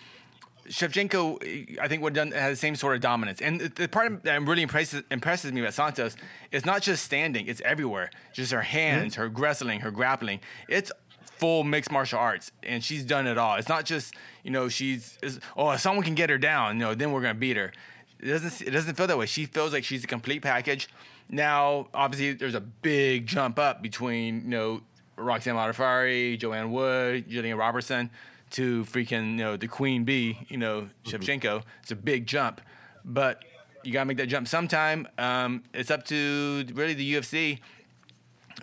Shevchenko, 0.68 1.78
I 1.80 1.88
think, 1.88 2.02
would 2.02 2.14
done 2.14 2.30
has 2.32 2.52
the 2.52 2.56
same 2.56 2.76
sort 2.76 2.94
of 2.94 3.00
dominance. 3.00 3.40
And 3.40 3.60
the, 3.60 3.68
the 3.68 3.88
part 3.88 4.22
that 4.24 4.42
really 4.42 4.62
impresses 4.62 5.02
impresses 5.10 5.52
me 5.52 5.60
about 5.60 5.74
Santos 5.74 6.16
is 6.50 6.64
not 6.64 6.82
just 6.82 7.04
standing; 7.04 7.46
it's 7.46 7.60
everywhere. 7.62 8.10
Just 8.32 8.52
her 8.52 8.62
hands, 8.62 9.14
mm-hmm. 9.14 9.22
her 9.22 9.28
wrestling, 9.28 9.80
her 9.80 9.90
grappling. 9.90 10.40
It's 10.68 10.92
full 11.24 11.64
mixed 11.64 11.90
martial 11.90 12.18
arts, 12.18 12.52
and 12.62 12.82
she's 12.84 13.04
done 13.04 13.26
it 13.26 13.38
all. 13.38 13.56
It's 13.56 13.68
not 13.68 13.84
just 13.84 14.14
you 14.44 14.50
know 14.50 14.68
she's 14.68 15.18
is, 15.22 15.40
oh 15.56 15.70
if 15.72 15.80
someone 15.80 16.04
can 16.04 16.14
get 16.14 16.30
her 16.30 16.38
down, 16.38 16.76
you 16.76 16.84
know, 16.84 16.94
then 16.94 17.12
we're 17.12 17.22
gonna 17.22 17.34
beat 17.34 17.56
her. 17.56 17.72
It 18.20 18.26
doesn't 18.26 18.68
it 18.68 18.70
doesn't 18.70 18.94
feel 18.94 19.08
that 19.08 19.18
way. 19.18 19.26
She 19.26 19.46
feels 19.46 19.72
like 19.72 19.84
she's 19.84 20.04
a 20.04 20.06
complete 20.06 20.42
package. 20.42 20.88
Now, 21.28 21.88
obviously, 21.92 22.34
there's 22.34 22.54
a 22.54 22.60
big 22.60 23.26
jump 23.26 23.58
up 23.58 23.82
between 23.82 24.42
you 24.42 24.50
know 24.50 24.80
Roxanne 25.16 25.56
Modafferi, 25.56 26.38
Joanne 26.38 26.70
Wood, 26.70 27.28
Jillian 27.28 27.58
Robertson 27.58 28.10
to 28.53 28.84
freaking 28.84 29.32
you 29.32 29.36
know 29.44 29.57
the 29.57 29.68
queen 29.68 30.05
bee, 30.05 30.38
you 30.48 30.57
know 30.57 30.88
Shevchenko. 31.05 31.62
It's 31.82 31.90
a 31.90 31.96
big 31.96 32.26
jump, 32.26 32.61
but 33.05 33.42
you 33.84 33.92
gotta 33.92 34.07
make 34.07 34.16
that 34.18 34.26
jump 34.28 34.46
sometime. 34.48 35.09
Um, 35.18 35.62
it's 35.74 35.90
up 35.90 36.05
to 36.07 36.64
really 36.74 36.94
the 36.94 37.14
UFC 37.14 37.59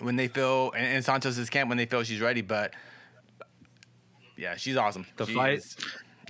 when 0.01 0.15
they 0.15 0.27
feel 0.27 0.71
and, 0.71 0.85
and 0.85 1.03
Santos's 1.05 1.49
camp 1.49 1.69
when 1.69 1.77
they 1.77 1.85
feel 1.85 2.03
she's 2.03 2.21
ready. 2.21 2.41
But 2.41 2.73
yeah, 4.37 4.55
she's 4.55 4.77
awesome. 4.77 5.05
The 5.17 5.25
She 5.25 5.33
fight- 5.33 5.57
is- 5.57 5.75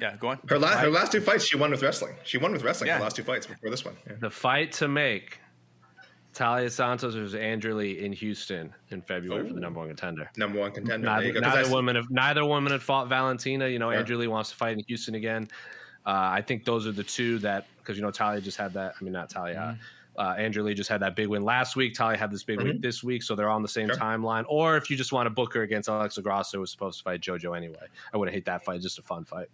yeah, 0.01 0.15
go 0.17 0.29
on. 0.29 0.39
her, 0.47 0.57
la- 0.57 0.77
her 0.77 0.89
last 0.89 1.11
two 1.11 1.19
fights, 1.19 1.45
she 1.45 1.57
won 1.57 1.71
with 1.71 1.81
wrestling. 1.83 2.15
She 2.23 2.37
won 2.37 2.53
with 2.53 2.63
wrestling 2.63 2.87
Yeah. 2.87 2.97
her 2.97 3.03
last 3.03 3.17
two 3.17 3.23
fights 3.23 3.45
before 3.45 3.69
this 3.69 3.83
one. 3.83 3.97
Yeah. 4.07 4.13
The 4.19 4.29
fight 4.29 4.71
to 4.73 4.87
make 4.87 5.39
Taila 6.39 6.71
Santos 6.71 7.15
versus 7.15 7.35
Andrea 7.35 7.75
Lee 7.75 7.99
in 7.99 8.13
Houston 8.13 8.73
in 8.91 9.01
February 9.01 9.47
for 9.47 9.53
the 9.53 9.59
number 9.59 9.79
one 9.79 9.89
contender. 9.89 10.29
Number 10.37 10.59
one 10.59 10.71
contender. 10.71 11.05
Neither, 11.05 11.25
you 11.27 11.33
go. 11.33 11.41
'Cause 11.41 11.53
neither 11.55 11.69
woman 11.71 11.95
have 11.97 12.09
neither 12.09 12.45
woman 12.45 12.71
had 12.71 12.81
fought 12.81 13.09
Valentina. 13.09 13.67
You 13.67 13.77
know, 13.79 13.91
Yeah. 13.91 13.99
Andrea 13.99 14.19
Lee 14.19 14.27
wants 14.27 14.49
to 14.51 14.55
fight 14.55 14.77
in 14.77 14.83
Houston 14.87 15.15
again. 15.15 15.47
Uh, 16.05 16.11
I 16.31 16.41
think 16.41 16.63
those 16.63 16.87
are 16.87 16.91
the 16.93 17.03
two 17.03 17.39
that 17.39 17.65
because 17.79 17.97
you 17.97 18.03
know 18.03 18.11
Taila 18.11 18.41
just 18.41 18.57
had 18.57 18.73
that. 18.73 18.93
I 18.99 19.03
mean, 19.03 19.11
not 19.13 19.29
Taila. 19.29 19.55
Mm-hmm. 19.55 19.81
Uh, 20.17 20.33
Andrea 20.37 20.63
Lee 20.65 20.73
just 20.73 20.89
had 20.89 21.01
that 21.01 21.15
big 21.15 21.27
win 21.27 21.43
last 21.43 21.75
week. 21.75 21.93
Taila 21.93 22.15
had 22.17 22.31
this 22.31 22.43
big 22.43 22.61
win 22.61 22.81
this 22.81 23.03
week, 23.03 23.21
so 23.23 23.35
they're 23.35 23.49
on 23.49 23.61
the 23.61 23.67
same 23.69 23.87
Sure. 23.87 23.95
timeline. 23.97 24.43
Or 24.49 24.75
if 24.75 24.89
you 24.89 24.97
just 24.97 25.13
want 25.13 25.27
to 25.27 25.29
book 25.29 25.53
her 25.53 25.61
against 25.61 25.87
Alexa 25.87 26.21
Grasso, 26.21 26.57
who 26.57 26.61
was 26.61 26.71
supposed 26.71 26.97
to 26.99 27.03
fight 27.03 27.21
JoJo 27.21 27.55
anyway, 27.55 27.85
I 28.13 28.17
wouldn't 28.17 28.33
hate 28.35 28.45
that 28.45 28.65
fight. 28.65 28.81
Just 28.81 28.99
a 28.99 29.01
fun 29.01 29.23
fight. 29.23 29.47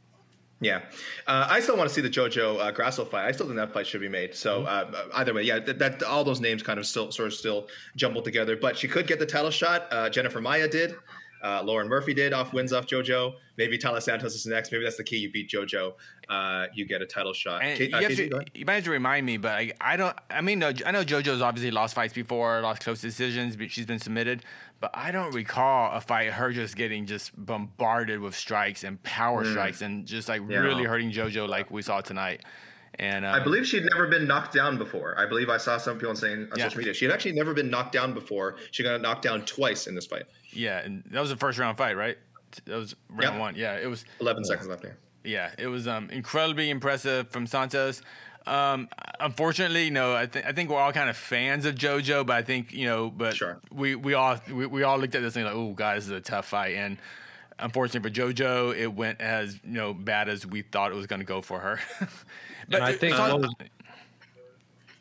Yeah, 0.62 0.84
uh, 1.28 1.47
I 1.49 1.60
still 1.60 1.76
want 1.76 1.89
to 1.89 1.93
see 1.93 2.01
the 2.01 2.10
JoJo 2.10 2.60
uh, 2.60 2.72
Grasso 2.72 3.03
fight. 3.03 3.26
I 3.26 3.32
still 3.34 3.45
think 3.45 3.58
that 3.58 3.74
fight 3.74 3.86
should 3.86 3.99
be 4.01 4.08
made. 4.10 4.34
So 4.34 4.62
Mm-hmm. 4.62 4.95
uh, 4.95 4.99
either 5.16 5.34
way, 5.34 5.43
yeah, 5.43 5.60
that, 5.60 5.80
that 5.80 6.01
all 6.03 6.24
those 6.24 6.39
names 6.39 6.64
kind 6.64 6.80
of 6.80 6.86
still 6.86 7.12
sort 7.12 7.28
of 7.28 7.34
still 7.34 7.68
jumbled 7.97 8.24
together. 8.24 8.56
But 8.56 8.78
she 8.78 8.88
could 8.88 9.06
get 9.06 9.20
the 9.20 9.26
title 9.26 9.51
shot. 9.51 9.88
Uh, 9.91 10.10
Jennifer 10.10 10.39
Maya 10.39 10.68
did. 10.68 10.95
Uh, 11.43 11.61
Lauren 11.63 11.88
Murphy 11.88 12.13
did 12.13 12.33
off 12.33 12.53
wins 12.53 12.73
off 12.73 12.88
JoJo. 12.88 13.36
Maybe 13.57 13.77
Taila 13.77 14.01
Santos 14.01 14.33
is 14.36 14.45
next. 14.45 14.71
Maybe 14.71 14.83
that's 14.83 14.97
the 14.97 15.03
key. 15.03 15.17
You 15.17 15.31
beat 15.31 15.49
JoJo, 15.49 15.93
uh, 16.27 16.65
you 16.73 16.86
get 16.86 17.01
a 17.01 17.05
title 17.05 17.33
shot. 17.33 17.61
And 17.61 17.77
Ka- 17.77 17.99
you, 17.99 18.05
uh, 18.05 18.09
to, 18.09 18.45
you 18.53 18.65
might 18.65 18.75
have 18.75 18.83
to 18.86 18.89
remind 18.89 19.25
me, 19.25 19.38
but 19.38 19.51
I, 19.51 19.71
I 19.79 19.95
don't. 19.95 20.17
I 20.29 20.41
mean, 20.41 20.59
no, 20.59 20.71
I 20.86 20.91
know 20.91 21.03
JoJo's 21.03 21.41
obviously 21.41 21.71
lost 21.71 21.93
fights 21.93 22.13
before, 22.13 22.61
lost 22.61 22.81
close 22.81 23.01
decisions, 23.01 23.55
but 23.55 23.71
she's 23.71 23.86
been 23.86 23.99
submitted. 23.99 24.43
But 24.79 24.91
I 24.93 25.11
don't 25.11 25.33
recall 25.33 25.95
a 25.95 26.01
fight 26.01 26.31
her 26.31 26.51
just 26.51 26.75
getting 26.75 27.05
just 27.05 27.31
bombarded 27.38 28.19
with 28.19 28.36
strikes 28.36 28.83
and 28.83 29.01
power 29.03 29.45
strikes 29.45 29.81
and 29.81 30.05
just 30.05 30.27
like. 30.27 30.41
Yeah. 30.47 30.59
really 30.59 30.83
hurting 30.83 31.11
JoJo 31.11 31.47
like 31.47 31.71
we 31.71 31.81
saw 31.81 32.01
tonight. 32.01 32.43
And 33.00 33.26
I 33.28 33.38
um, 33.39 33.43
believe 33.43 33.68
she'd 33.68 33.86
never 33.91 34.08
been 34.08 34.26
knocked 34.28 34.54
down 34.54 34.78
before. 34.78 35.20
I 35.20 35.26
believe 35.26 35.50
I 35.50 35.58
saw 35.58 35.78
some 35.78 35.98
people 36.00 36.16
saying 36.16 36.48
on 36.52 36.58
Yeah. 36.58 36.66
social 36.66 36.78
media 36.80 36.93
she 36.93 37.06
had 37.06 37.14
actually 37.14 37.34
never 37.34 37.54
been 37.54 37.70
knocked 37.70 37.91
down 37.91 38.14
before. 38.14 38.56
She 38.72 38.84
got 38.84 39.02
knocked 39.02 39.24
down 39.24 39.43
twice 39.46 39.88
in 39.88 39.96
this 39.96 40.06
fight. 40.06 40.24
yeah, 40.52 40.80
and 40.80 41.04
that 41.12 41.20
was 41.20 41.30
the 41.30 41.36
first 41.38 41.58
round 41.60 41.78
fight, 41.78 41.98
right? 41.98 42.18
That 42.66 42.76
was 42.78 42.96
round 43.10 43.36
Yeah. 43.36 43.39
one. 43.39 43.56
Yeah, 43.56 43.76
it 43.78 43.88
was. 43.88 44.06
Eleven 44.22 44.43
seconds 44.46 44.68
left. 44.70 44.84
Yeah. 44.86 44.91
Yeah, 45.26 45.52
it 45.58 45.68
was 45.68 45.88
um, 45.88 46.10
incredibly 46.12 46.70
impressive 46.70 47.30
from 47.32 47.48
Santos. 47.48 48.02
Um, 48.48 48.89
unfortunately, 49.20 49.86
you 49.86 49.91
know, 49.91 50.16
I, 50.16 50.28
th- 50.28 50.46
I 50.46 50.52
think 50.52 50.70
we're 50.70 50.78
all 50.80 50.93
kind 50.93 51.10
of 51.10 51.18
fans 51.18 51.66
of 51.66 51.74
JoJo, 51.74 52.28
but 52.28 52.36
I 52.36 52.43
think 52.43 52.72
you 52.72 52.86
know, 52.86 53.10
but 53.10 53.36
Sure. 53.36 53.60
we 53.72 53.96
we 53.96 54.14
all 54.14 54.39
we, 54.50 54.68
we 54.68 54.84
all 54.84 54.98
looked 55.00 55.16
at 55.16 55.22
this 55.24 55.34
thing 55.34 55.43
like, 55.43 55.56
oh, 55.56 55.74
God, 55.74 55.98
this 55.98 56.06
is 56.06 56.12
a 56.12 56.22
tough 56.22 56.46
fight, 56.46 56.76
and 56.76 56.98
unfortunately 57.60 58.10
for 58.10 58.16
JoJo, 58.34 58.78
it 58.78 58.88
went 58.93 59.22
as 59.22 59.60
you 59.64 59.72
know 59.72 59.93
bad 59.93 60.30
as 60.30 60.45
we 60.45 60.62
thought 60.62 60.91
it 60.91 60.95
was 60.95 61.08
going 61.08 61.20
to 61.22 61.26
go 61.26 61.41
for 61.41 61.60
her. 61.60 61.80
but 62.70 62.76
And 62.76 62.84
I 62.84 62.93
think 62.93 63.16
San- 63.16 63.41
was- 63.41 63.53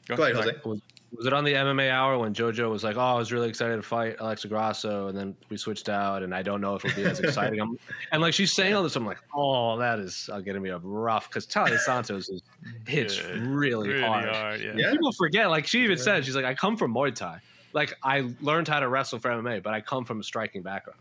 Go 0.06 0.22
ahead. 0.22 0.36
Jose. 0.36 0.50
was, 0.66 0.80
was 1.16 1.26
it 1.26 1.32
on 1.32 1.44
the 1.44 1.54
MMA 1.54 1.90
hour 1.90 2.18
when 2.18 2.34
JoJo 2.34 2.68
was 2.70 2.84
like, 2.84 2.96
"Oh, 2.96 3.00
I 3.00 3.14
was 3.14 3.32
really 3.32 3.48
excited 3.48 3.76
to 3.76 3.82
fight 3.82 4.16
Alexa 4.20 4.48
Grasso," 4.48 5.06
and 5.08 5.16
then 5.16 5.34
we 5.48 5.56
switched 5.56 5.88
out, 5.88 6.22
and 6.22 6.34
I 6.34 6.42
don't 6.42 6.60
know 6.60 6.74
if 6.74 6.84
it'll 6.84 6.96
be 7.02 7.08
as 7.08 7.20
exciting. 7.20 7.60
I'm, 7.60 7.78
and 8.12 8.20
like 8.20 8.34
she's 8.34 8.52
saying 8.52 8.74
all 8.74 8.82
this, 8.82 8.96
I'm 8.96 9.06
like, 9.06 9.18
"Oh, 9.34 9.78
that 9.78 9.98
is 10.00 10.28
uh, 10.32 10.40
getting 10.40 10.60
me 10.60 10.70
up 10.70 10.82
rough," 10.84 11.28
because 11.28 11.46
Taila 11.46 11.78
Santos 11.78 12.28
is, 12.28 12.42
hits 12.86 13.18
Good. 13.20 13.46
really, 13.46 13.88
Really 13.90 14.02
hard. 14.02 14.28
hard, 14.28 14.60
yeah. 14.60 14.72
Yeah. 14.76 14.90
People 14.90 15.12
forget, 15.12 15.48
like 15.48 15.66
she 15.66 15.84
even 15.84 15.96
said, 15.98 16.24
she's 16.24 16.34
like, 16.36 16.44
"I 16.44 16.52
come 16.54 16.76
from 16.76 16.92
Muay 16.92 17.14
Thai." 17.14 17.40
like 17.72 17.92
I 18.04 18.28
learned 18.40 18.68
how 18.68 18.78
to 18.80 18.88
wrestle 18.88 19.18
for 19.18 19.30
MMA, 19.30 19.62
but 19.62 19.72
I 19.74 19.80
come 19.80 20.04
from 20.04 20.20
a 20.20 20.22
striking 20.22 20.62
background. 20.62 21.00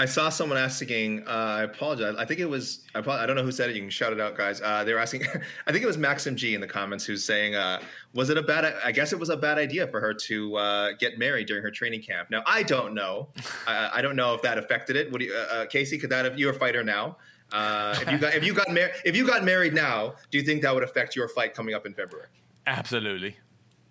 I 0.00 0.06
saw 0.06 0.30
someone 0.30 0.56
asking. 0.56 1.28
Uh, 1.28 1.30
I 1.30 1.62
apologize. 1.64 2.14
I 2.16 2.24
think 2.24 2.40
it 2.40 2.46
was. 2.46 2.86
I, 2.94 3.00
I, 3.00 3.26
don't 3.26 3.36
know 3.36 3.42
who 3.42 3.52
said 3.52 3.68
it. 3.68 3.76
You 3.76 3.82
can 3.82 3.90
shout 3.90 4.14
it 4.14 4.20
out, 4.20 4.34
guys. 4.34 4.62
Uh, 4.62 4.82
they 4.82 4.94
were 4.94 4.98
asking. 4.98 5.24
I 5.66 5.72
think 5.72 5.84
it 5.84 5.86
was 5.86 5.98
Maxim 5.98 6.36
G 6.36 6.54
in 6.54 6.62
the 6.62 6.66
comments 6.66 7.04
who's 7.04 7.22
saying, 7.22 7.54
uh, 7.54 7.82
"Was 8.14 8.30
it 8.30 8.38
a 8.38 8.42
bad? 8.42 8.64
I 8.82 8.92
guess 8.92 9.12
it 9.12 9.18
was 9.18 9.28
a 9.28 9.36
bad 9.36 9.58
idea 9.58 9.86
for 9.88 10.00
her 10.00 10.14
to 10.14 10.56
uh, 10.56 10.92
get 10.98 11.18
married 11.18 11.48
during 11.48 11.62
her 11.62 11.70
training 11.70 12.00
camp." 12.00 12.30
Now 12.30 12.42
I 12.46 12.62
don't 12.62 12.94
know. 12.94 13.28
I, 13.66 13.90
I 13.96 14.00
don't 14.00 14.16
know 14.16 14.32
if 14.32 14.40
that 14.40 14.56
affected 14.56 14.96
it. 14.96 15.12
What 15.12 15.20
do 15.20 15.26
you, 15.26 15.34
uh, 15.34 15.54
uh, 15.54 15.66
Casey? 15.66 15.98
Could 15.98 16.08
that 16.10 16.24
have 16.24 16.38
you're 16.38 16.52
a 16.52 16.58
fighter 16.58 16.82
now? 16.82 17.18
if 17.52 18.10
you 18.10 18.16
got 18.16 18.34
if 18.34 18.42
you 18.42 18.54
got 18.54 18.70
married 18.70 18.94
if 19.04 19.14
you 19.14 19.26
got 19.26 19.44
married 19.44 19.74
now, 19.74 20.14
do 20.30 20.38
you 20.38 20.44
think 20.44 20.62
that 20.62 20.72
would 20.74 20.84
affect 20.84 21.14
your 21.14 21.28
fight 21.28 21.52
coming 21.52 21.74
up 21.74 21.84
in 21.84 21.92
February? 21.92 22.28
Absolutely. 22.66 23.36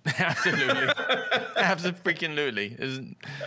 Absolutely, 0.17 0.87
absolutely. 1.57 2.77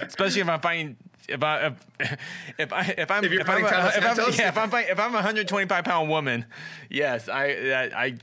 Especially 0.01 0.43
if 0.43 0.49
I'm 0.49 0.61
fighting, 0.61 0.97
if 1.29 1.43
I 1.43 1.67
if, 1.67 2.19
if 2.59 2.73
I 2.73 2.95
if 2.99 3.11
I'm 3.11 3.25
if, 3.25 3.33
if 3.33 3.49
I'm, 3.49 3.65
if 3.65 4.05
I'm, 4.05 4.33
yeah, 4.35 4.49
if 4.49 4.59
I'm 4.59 4.75
if 4.75 4.99
I'm 4.99 5.11
a 5.11 5.15
125 5.15 5.85
pound 5.85 6.09
woman, 6.09 6.47
yes, 6.91 7.29
I 7.29 7.91
I 7.95 8.17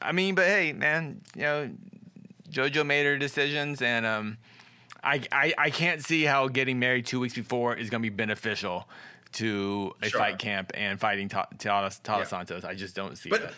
I 0.00 0.12
mean, 0.12 0.34
but 0.34 0.46
hey, 0.46 0.72
man, 0.72 1.20
you 1.34 1.42
know, 1.42 1.70
JoJo 2.50 2.86
made 2.86 3.06
her 3.06 3.18
decisions, 3.18 3.82
and 3.82 4.06
um, 4.06 4.38
I 5.02 5.22
I 5.32 5.54
I 5.56 5.70
can't 5.70 6.02
see 6.02 6.24
how 6.24 6.48
getting 6.48 6.78
married 6.78 7.06
two 7.06 7.20
weeks 7.20 7.34
before 7.34 7.74
is 7.74 7.90
going 7.90 8.02
to 8.02 8.10
be 8.10 8.14
beneficial 8.14 8.88
to 9.32 9.92
a 10.00 10.08
sure. 10.08 10.20
fight 10.20 10.38
camp 10.38 10.70
and 10.74 11.00
fighting 11.00 11.28
yeah. 12.20 12.24
Santos. 12.24 12.64
I 12.64 12.74
just 12.74 12.94
don't 12.94 13.18
see 13.18 13.30
but, 13.30 13.42
that 13.42 13.54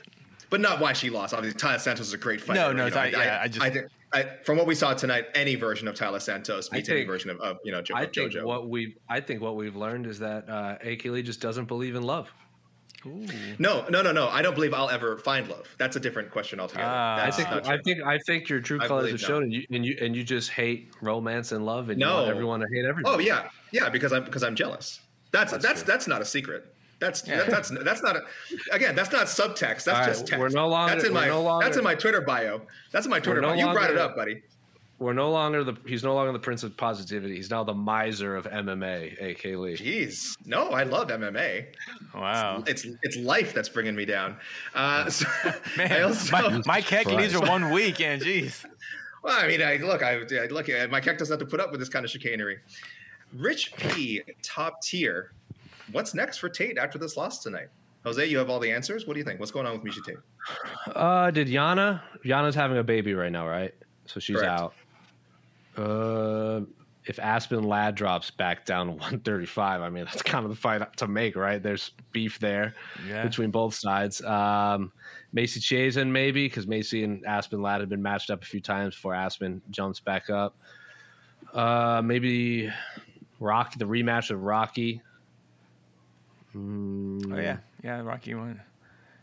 but 0.50 0.60
not 0.60 0.80
why 0.80 0.92
she 0.92 1.10
lost. 1.10 1.34
Obviously, 1.34 1.58
Taila 1.58 1.80
Santos 1.80 2.08
is 2.08 2.12
a 2.12 2.18
great 2.18 2.40
fighter. 2.40 2.60
No, 2.60 2.72
no, 2.72 2.86
you 2.86 2.90
know, 2.90 3.00
I, 3.00 3.06
yeah, 3.06 3.18
I, 3.18 3.42
I, 3.44 3.48
just. 3.48 3.64
I 3.64 3.70
think, 3.70 3.86
I, 4.12 4.24
from 4.44 4.56
what 4.56 4.66
we 4.66 4.74
saw 4.74 4.94
tonight, 4.94 5.26
any 5.34 5.56
version 5.56 5.88
of 5.88 5.94
Taila 5.94 6.20
Santos 6.20 6.68
beats 6.68 6.88
any 6.88 7.04
version 7.04 7.30
of, 7.30 7.40
of 7.40 7.58
you 7.64 7.72
know 7.72 7.82
jo- 7.82 7.94
I 7.94 8.06
think 8.06 8.32
JoJo. 8.32 8.44
What 8.44 8.68
we, 8.68 8.96
I 9.08 9.20
think 9.20 9.40
what 9.40 9.56
we've 9.56 9.76
learned 9.76 10.06
is 10.06 10.18
that 10.20 10.48
uh, 10.48 10.76
AK 10.82 11.04
Lee 11.06 11.22
just 11.22 11.40
doesn't 11.40 11.66
believe 11.66 11.96
in 11.96 12.02
love. 12.02 12.32
Ooh. 13.04 13.26
No, 13.58 13.86
no, 13.88 14.02
no, 14.02 14.10
no. 14.10 14.28
I 14.28 14.42
don't 14.42 14.54
believe 14.54 14.74
I'll 14.74 14.90
ever 14.90 15.18
find 15.18 15.48
love. 15.48 15.68
That's 15.78 15.96
a 15.96 16.00
different 16.00 16.30
question 16.30 16.58
altogether. 16.58 16.88
Uh, 16.88 17.26
I 17.26 17.30
think, 17.30 17.48
I 17.48 17.78
think, 17.78 18.02
I 18.02 18.18
think 18.18 18.48
your 18.48 18.60
true 18.60 18.78
colors 18.78 19.10
have 19.10 19.20
shown, 19.20 19.44
and 19.44 19.52
you, 19.52 19.66
and 19.70 19.86
you, 19.86 19.96
and 20.00 20.16
you 20.16 20.24
just 20.24 20.50
hate 20.50 20.90
romance 21.00 21.52
and 21.52 21.64
love, 21.64 21.88
and 21.88 21.98
no. 21.98 22.08
you 22.08 22.14
want 22.16 22.30
everyone 22.30 22.60
to 22.60 22.66
hate 22.72 22.84
everyone. 22.84 23.14
Oh 23.14 23.18
yeah, 23.18 23.48
yeah, 23.72 23.88
because 23.88 24.12
I'm 24.12 24.24
because 24.24 24.42
I'm 24.42 24.54
jealous. 24.54 25.00
That's 25.30 25.52
that's 25.52 25.64
that's, 25.64 25.82
that's 25.82 26.08
not 26.08 26.22
a 26.22 26.24
secret. 26.24 26.74
That's 26.98 27.26
yeah. 27.26 27.38
that, 27.38 27.50
that's 27.50 27.70
that's 27.84 28.02
not 28.02 28.16
a, 28.16 28.22
again. 28.72 28.94
That's 28.94 29.12
not 29.12 29.26
subtext. 29.26 29.84
That's 29.84 29.88
right, 29.88 30.06
just 30.06 30.26
text. 30.26 30.40
We're 30.40 30.48
no 30.48 30.68
longer. 30.68 30.94
That's 30.94 31.06
in 31.06 31.12
my. 31.12 31.28
No 31.28 31.42
longer, 31.42 31.64
that's 31.64 31.76
in 31.76 31.84
my 31.84 31.94
Twitter 31.94 32.22
bio. 32.22 32.62
That's 32.90 33.04
in 33.04 33.10
my 33.10 33.20
Twitter 33.20 33.42
no 33.42 33.48
bio. 33.48 33.56
You 33.56 33.72
brought 33.72 33.90
it 33.90 33.98
up, 33.98 34.16
buddy. 34.16 34.42
We're 34.98 35.12
no 35.12 35.30
longer 35.30 35.62
the. 35.62 35.76
He's 35.84 36.02
no 36.02 36.14
longer 36.14 36.32
the 36.32 36.38
prince 36.38 36.62
of 36.62 36.74
positivity. 36.74 37.36
He's 37.36 37.50
now 37.50 37.64
the 37.64 37.74
miser 37.74 38.34
of 38.34 38.46
MMA, 38.46 39.30
AK 39.30 39.44
Lee. 39.44 39.76
Jeez, 39.76 40.38
no, 40.46 40.70
I 40.70 40.84
love 40.84 41.08
MMA. 41.08 41.66
Wow, 42.14 42.64
it's 42.66 42.86
it's, 42.86 42.96
it's 43.02 43.16
life 43.18 43.52
that's 43.52 43.68
bringing 43.68 43.94
me 43.94 44.06
down. 44.06 44.38
Uh, 44.74 45.10
so 45.10 45.26
Man, 45.76 46.02
also, 46.02 46.32
my, 46.32 46.62
my 46.64 46.80
keck 46.80 47.06
leads 47.06 47.34
are 47.34 47.46
one 47.46 47.70
week, 47.70 48.00
and 48.00 48.22
jeez. 48.22 48.64
Well, 49.22 49.38
I 49.38 49.46
mean, 49.46 49.60
I 49.60 49.76
look, 49.76 50.02
I, 50.02 50.20
I 50.20 50.46
look, 50.46 50.68
my 50.90 51.00
keck 51.00 51.18
doesn't 51.18 51.32
have 51.32 51.46
to 51.46 51.50
put 51.50 51.60
up 51.60 51.72
with 51.72 51.80
this 51.80 51.90
kind 51.90 52.04
of 52.04 52.10
chicanery. 52.10 52.58
Rich 53.34 53.74
P, 53.76 54.22
top 54.42 54.80
tier 54.80 55.32
what's 55.92 56.14
next 56.14 56.38
for 56.38 56.48
Tate 56.48 56.78
after 56.78 56.98
this 56.98 57.16
loss 57.16 57.42
tonight? 57.42 57.68
Jose, 58.04 58.24
you 58.24 58.38
have 58.38 58.48
all 58.48 58.60
the 58.60 58.70
answers. 58.70 59.06
What 59.06 59.14
do 59.14 59.18
you 59.18 59.24
think? 59.24 59.40
What's 59.40 59.50
going 59.50 59.66
on 59.66 59.72
with 59.72 59.82
Miesha 59.82 60.04
Tate? 60.04 60.16
Uh, 60.94 61.30
did 61.32 61.48
Yana? 61.48 62.00
Yana's 62.24 62.54
having 62.54 62.78
a 62.78 62.84
baby 62.84 63.14
right 63.14 63.32
now, 63.32 63.48
right? 63.48 63.74
So 64.04 64.20
she's 64.20 64.36
Correct. 64.36 64.60
out. 64.60 64.74
Uh, 65.76 66.60
if 67.06 67.18
Aspen 67.18 67.62
Ladd 67.64 67.94
drops 67.94 68.30
back 68.30 68.64
down 68.64 68.86
to 68.86 68.92
135, 68.92 69.80
I 69.80 69.90
mean 69.90 70.04
that's 70.04 70.22
kind 70.22 70.44
of 70.44 70.50
the 70.50 70.56
fight 70.56 70.96
to 70.98 71.08
make, 71.08 71.36
right? 71.36 71.62
There's 71.62 71.92
beef 72.12 72.38
there 72.38 72.74
yeah. 73.08 73.24
between 73.24 73.50
both 73.50 73.74
sides. 73.74 74.22
Um, 74.22 74.92
Macy 75.32 75.60
Chiasson 75.60 76.08
maybe 76.10 76.46
because 76.46 76.66
Macy 76.66 77.04
and 77.04 77.24
Aspen 77.26 77.60
Ladd 77.60 77.80
have 77.80 77.88
been 77.88 78.02
matched 78.02 78.30
up 78.30 78.42
a 78.42 78.46
few 78.46 78.60
times 78.60 78.94
before 78.94 79.14
Aspen 79.14 79.62
jumps 79.70 80.00
back 80.00 80.30
up. 80.30 80.56
Uh, 81.52 82.02
maybe 82.04 82.72
Rocky, 83.40 83.78
the 83.78 83.84
rematch 83.84 84.30
of 84.30 84.42
Rocky 84.42 85.02
Mm. 86.56 87.32
Oh 87.32 87.38
yeah, 87.38 87.58
yeah, 87.84 88.00
Rocky 88.00 88.34
one. 88.34 88.60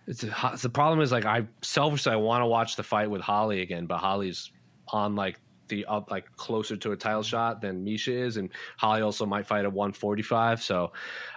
It's, 0.06 0.24
a, 0.24 0.36
it's 0.54 0.62
the 0.62 0.70
problem 0.70 1.02
is 1.02 1.12
like 1.12 1.26
I 1.26 1.48
selfishly 1.62 2.12
I 2.12 2.18
want 2.18 2.42
to 2.42 2.46
watch 2.46 2.76
the 2.76 2.84
fight 2.84 3.10
with 3.10 3.22
Holly 3.22 3.62
again, 3.62 3.86
but 3.86 3.98
Holly's 3.98 4.52
on 4.90 5.16
like 5.16 5.40
the 5.70 5.86
up 5.86 6.12
like 6.12 6.26
closer 6.36 6.76
to 6.76 6.92
a 6.92 6.96
title 6.96 7.24
shot 7.24 7.62
than 7.62 7.84
Miesha 7.84 8.14
is, 8.14 8.38
and 8.38 8.50
Holly 8.78 9.02
also 9.02 9.26
might 9.26 9.48
fight 9.48 9.66
at 9.66 9.72
145. 9.72 10.62
So 10.62 10.92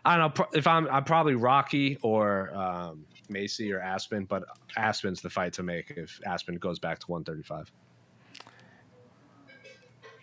I 0.04 0.16
don't 0.16 0.38
know 0.38 0.46
if 0.52 0.66
I'm 0.66 0.88
I'm 0.88 1.04
probably 1.04 1.34
Rocky 1.34 1.96
or 2.02 2.54
um, 2.54 3.06
Macy 3.28 3.72
or 3.72 3.80
Aspen, 3.80 4.24
but 4.24 4.44
Aspen's 4.76 5.20
the 5.22 5.30
fight 5.30 5.52
to 5.54 5.62
make 5.62 5.92
if 5.96 6.20
Aspen 6.26 6.56
goes 6.56 6.78
back 6.78 6.98
to 7.00 7.10
135. 7.10 7.72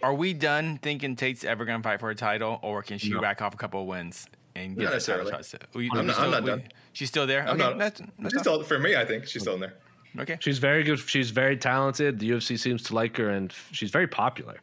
Are 0.04 0.14
we 0.14 0.34
done 0.34 0.80
thinking 0.80 1.16
Tate's 1.16 1.46
ever 1.46 1.64
going 1.64 1.82
to 1.82 1.84
fight 1.84 2.02
for 2.02 2.10
a 2.10 2.16
title, 2.16 2.60
or 2.62 2.84
can 2.84 2.98
she 2.98 3.12
no. 3.12 3.22
rack 3.22 3.42
off 3.42 3.54
a 3.54 3.58
couple 3.58 3.82
of 3.82 3.88
wins? 3.88 4.28
And 4.56 4.76
get 4.76 4.84
not 4.84 4.94
necessarily. 4.94 5.32
shots. 5.32 5.56
We, 5.74 5.90
I'm, 5.94 6.06
not, 6.06 6.16
still, 6.16 6.26
I'm 6.26 6.32
not 6.32 6.46
done. 6.46 6.64
she's 6.94 7.10
still 7.10 7.28
there. 7.28 7.44
I'm 7.44 7.60
okay, 7.60 7.70
not, 7.70 7.78
that's, 7.78 8.02
that's 8.20 8.34
she's 8.34 8.42
still 8.42 8.64
for 8.64 8.80
me. 8.80 8.96
I 8.96 9.06
think 9.06 9.26
she's 9.26 9.42
still 9.42 9.56
in 9.56 9.62
there. 9.62 9.76
Okay, 10.20 10.38
she's 10.40 10.60
very 10.60 10.84
good. 10.84 11.00
She's 11.00 11.32
very 11.32 11.58
talented. 11.58 12.20
The 12.20 12.30
UFC 12.30 12.60
seems 12.60 12.84
to 12.84 12.96
like 12.96 13.18
her, 13.18 13.30
and 13.30 13.54
she's 13.72 13.90
very 13.90 14.08
popular. 14.08 14.60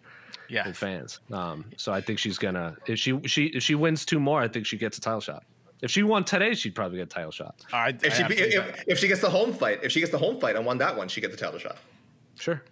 Yeah, 0.49 0.67
with 0.67 0.77
fans. 0.77 1.21
Um, 1.33 1.65
so 1.77 1.93
I 1.93 2.01
think 2.01 2.19
she's 2.19 2.39
gonna 2.39 2.77
if 2.87 2.99
she 2.99 3.21
she 3.25 3.47
if 3.47 3.63
she 3.63 3.75
wins 3.75 4.05
two 4.05 4.21
more, 4.21 4.41
I 4.41 4.49
think 4.49 4.67
she 4.67 4.77
gets 4.77 4.99
a 4.99 5.01
title 5.01 5.21
shot. 5.21 5.45
If 5.83 5.91
she 5.91 6.03
won 6.03 6.25
today, 6.25 6.55
she'd 6.55 6.75
probably 6.75 6.99
get 6.99 7.05
a 7.05 7.07
title 7.07 7.31
shot. 7.31 7.55
I, 7.73 7.97
if 8.03 8.15
she 8.15 8.23
if, 8.25 8.85
if, 8.87 8.99
she 8.99 9.09
gets 9.09 9.23
the 9.23 9.31
home 9.31 9.55
fight, 9.55 9.81
if 9.83 9.91
she 9.91 10.01
gets 10.01 10.13
the 10.13 10.19
home 10.19 10.39
fight 10.39 10.57
and 10.57 10.67
won 10.67 10.77
that 10.79 10.95
one, 10.95 11.09
she 11.09 11.21
gets 11.21 11.35
the 11.35 11.43
title 11.43 11.59
shot. 11.59 11.79
Sure. 12.39 12.63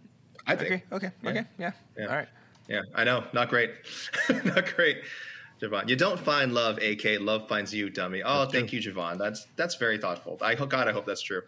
I 0.47 0.57
think. 0.57 0.85
Okay. 0.93 1.07
Okay. 1.07 1.13
Yeah. 1.23 1.31
Okay. 1.31 1.45
Yeah. 1.59 1.71
yeah. 1.97 2.07
All 2.07 2.17
right. 2.17 2.29
Yeah, 2.69 2.83
I 2.95 3.05
know. 3.05 3.25
Not 3.33 3.49
great. 3.49 3.71
Not 4.45 4.75
great. 4.75 4.99
Javon. 5.61 5.89
You 5.89 5.97
don't 5.97 6.19
find 6.19 6.55
love, 6.55 6.79
AK. 6.79 7.21
Love 7.21 7.49
finds 7.49 7.75
you, 7.75 7.91
dummy. 7.91 8.23
Oh, 8.25 8.41
that's 8.41 8.53
thank 8.53 8.71
true. 8.71 8.79
you, 8.79 8.93
Javon. 8.93 9.19
That's 9.19 9.47
that's 9.57 9.75
very 9.75 9.99
thoughtful. 9.99 10.39
I 10.41 10.55
hope 10.55 10.71
God, 10.71 10.89
I 10.89 10.93
hope 10.93 11.07
that's 11.07 11.23
true. 11.23 11.43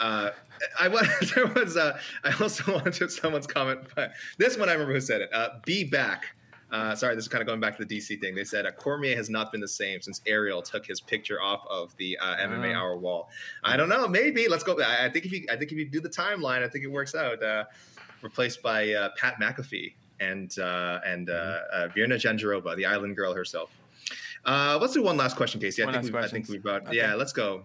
Uh, 0.00 0.30
I 0.78 0.88
was 0.88 1.08
there 1.34 1.46
was 1.46 1.76
uh, 1.76 1.98
I 2.24 2.32
also 2.40 2.72
wanted 2.84 3.10
someone's 3.10 3.46
comment. 3.46 3.80
But 3.94 4.12
this 4.38 4.56
one 4.56 4.68
I 4.68 4.72
remember 4.72 4.94
who 4.94 5.00
said 5.00 5.20
it. 5.20 5.30
Uh, 5.32 5.50
be 5.64 5.84
back. 5.84 6.34
Uh, 6.72 6.96
sorry, 6.96 7.14
this 7.14 7.24
is 7.24 7.28
kind 7.28 7.40
of 7.40 7.46
going 7.46 7.60
back 7.60 7.76
to 7.76 7.84
the 7.84 7.96
DC 7.96 8.20
thing. 8.20 8.34
They 8.34 8.42
said 8.44 8.66
uh, 8.66 8.72
Cormier 8.72 9.14
has 9.16 9.30
not 9.30 9.52
been 9.52 9.60
the 9.60 9.68
same 9.68 10.00
since 10.00 10.20
Ariel 10.26 10.62
took 10.62 10.84
his 10.84 11.00
picture 11.00 11.40
off 11.40 11.64
of 11.70 11.96
the 11.96 12.18
uh, 12.18 12.36
MMA 12.36 12.74
oh. 12.74 12.78
Hour 12.78 12.96
wall. 12.96 13.28
I 13.62 13.76
don't 13.76 13.88
know. 13.88 14.08
Maybe 14.08 14.48
let's 14.48 14.64
go. 14.64 14.80
I, 14.80 15.06
I, 15.06 15.10
think 15.10 15.26
if 15.26 15.32
you, 15.32 15.46
I 15.48 15.56
think 15.56 15.70
if 15.70 15.78
you 15.78 15.88
do 15.88 16.00
the 16.00 16.08
timeline, 16.08 16.64
I 16.64 16.68
think 16.68 16.84
it 16.84 16.90
works 16.90 17.14
out. 17.14 17.40
Uh, 17.40 17.64
replaced 18.22 18.62
by 18.62 18.92
uh, 18.92 19.10
Pat 19.16 19.36
McAfee 19.40 19.94
and 20.20 20.58
uh, 20.58 21.00
and 21.04 21.30
uh, 21.30 21.58
uh, 21.72 21.88
Virna 21.88 22.14
Jandiroba, 22.14 22.76
the 22.76 22.86
island 22.86 23.16
girl 23.16 23.34
herself. 23.34 23.70
Uh, 24.44 24.78
let's 24.80 24.94
do 24.94 25.02
one 25.02 25.16
last 25.16 25.36
question, 25.36 25.60
Casey. 25.60 25.82
I 25.82 25.90
think 25.92 26.04
we've, 26.04 26.14
I 26.14 26.28
think 26.28 26.48
we've 26.48 26.62
got 26.62 26.86
okay. 26.86 26.96
yeah. 26.96 27.14
Let's 27.14 27.32
go. 27.32 27.64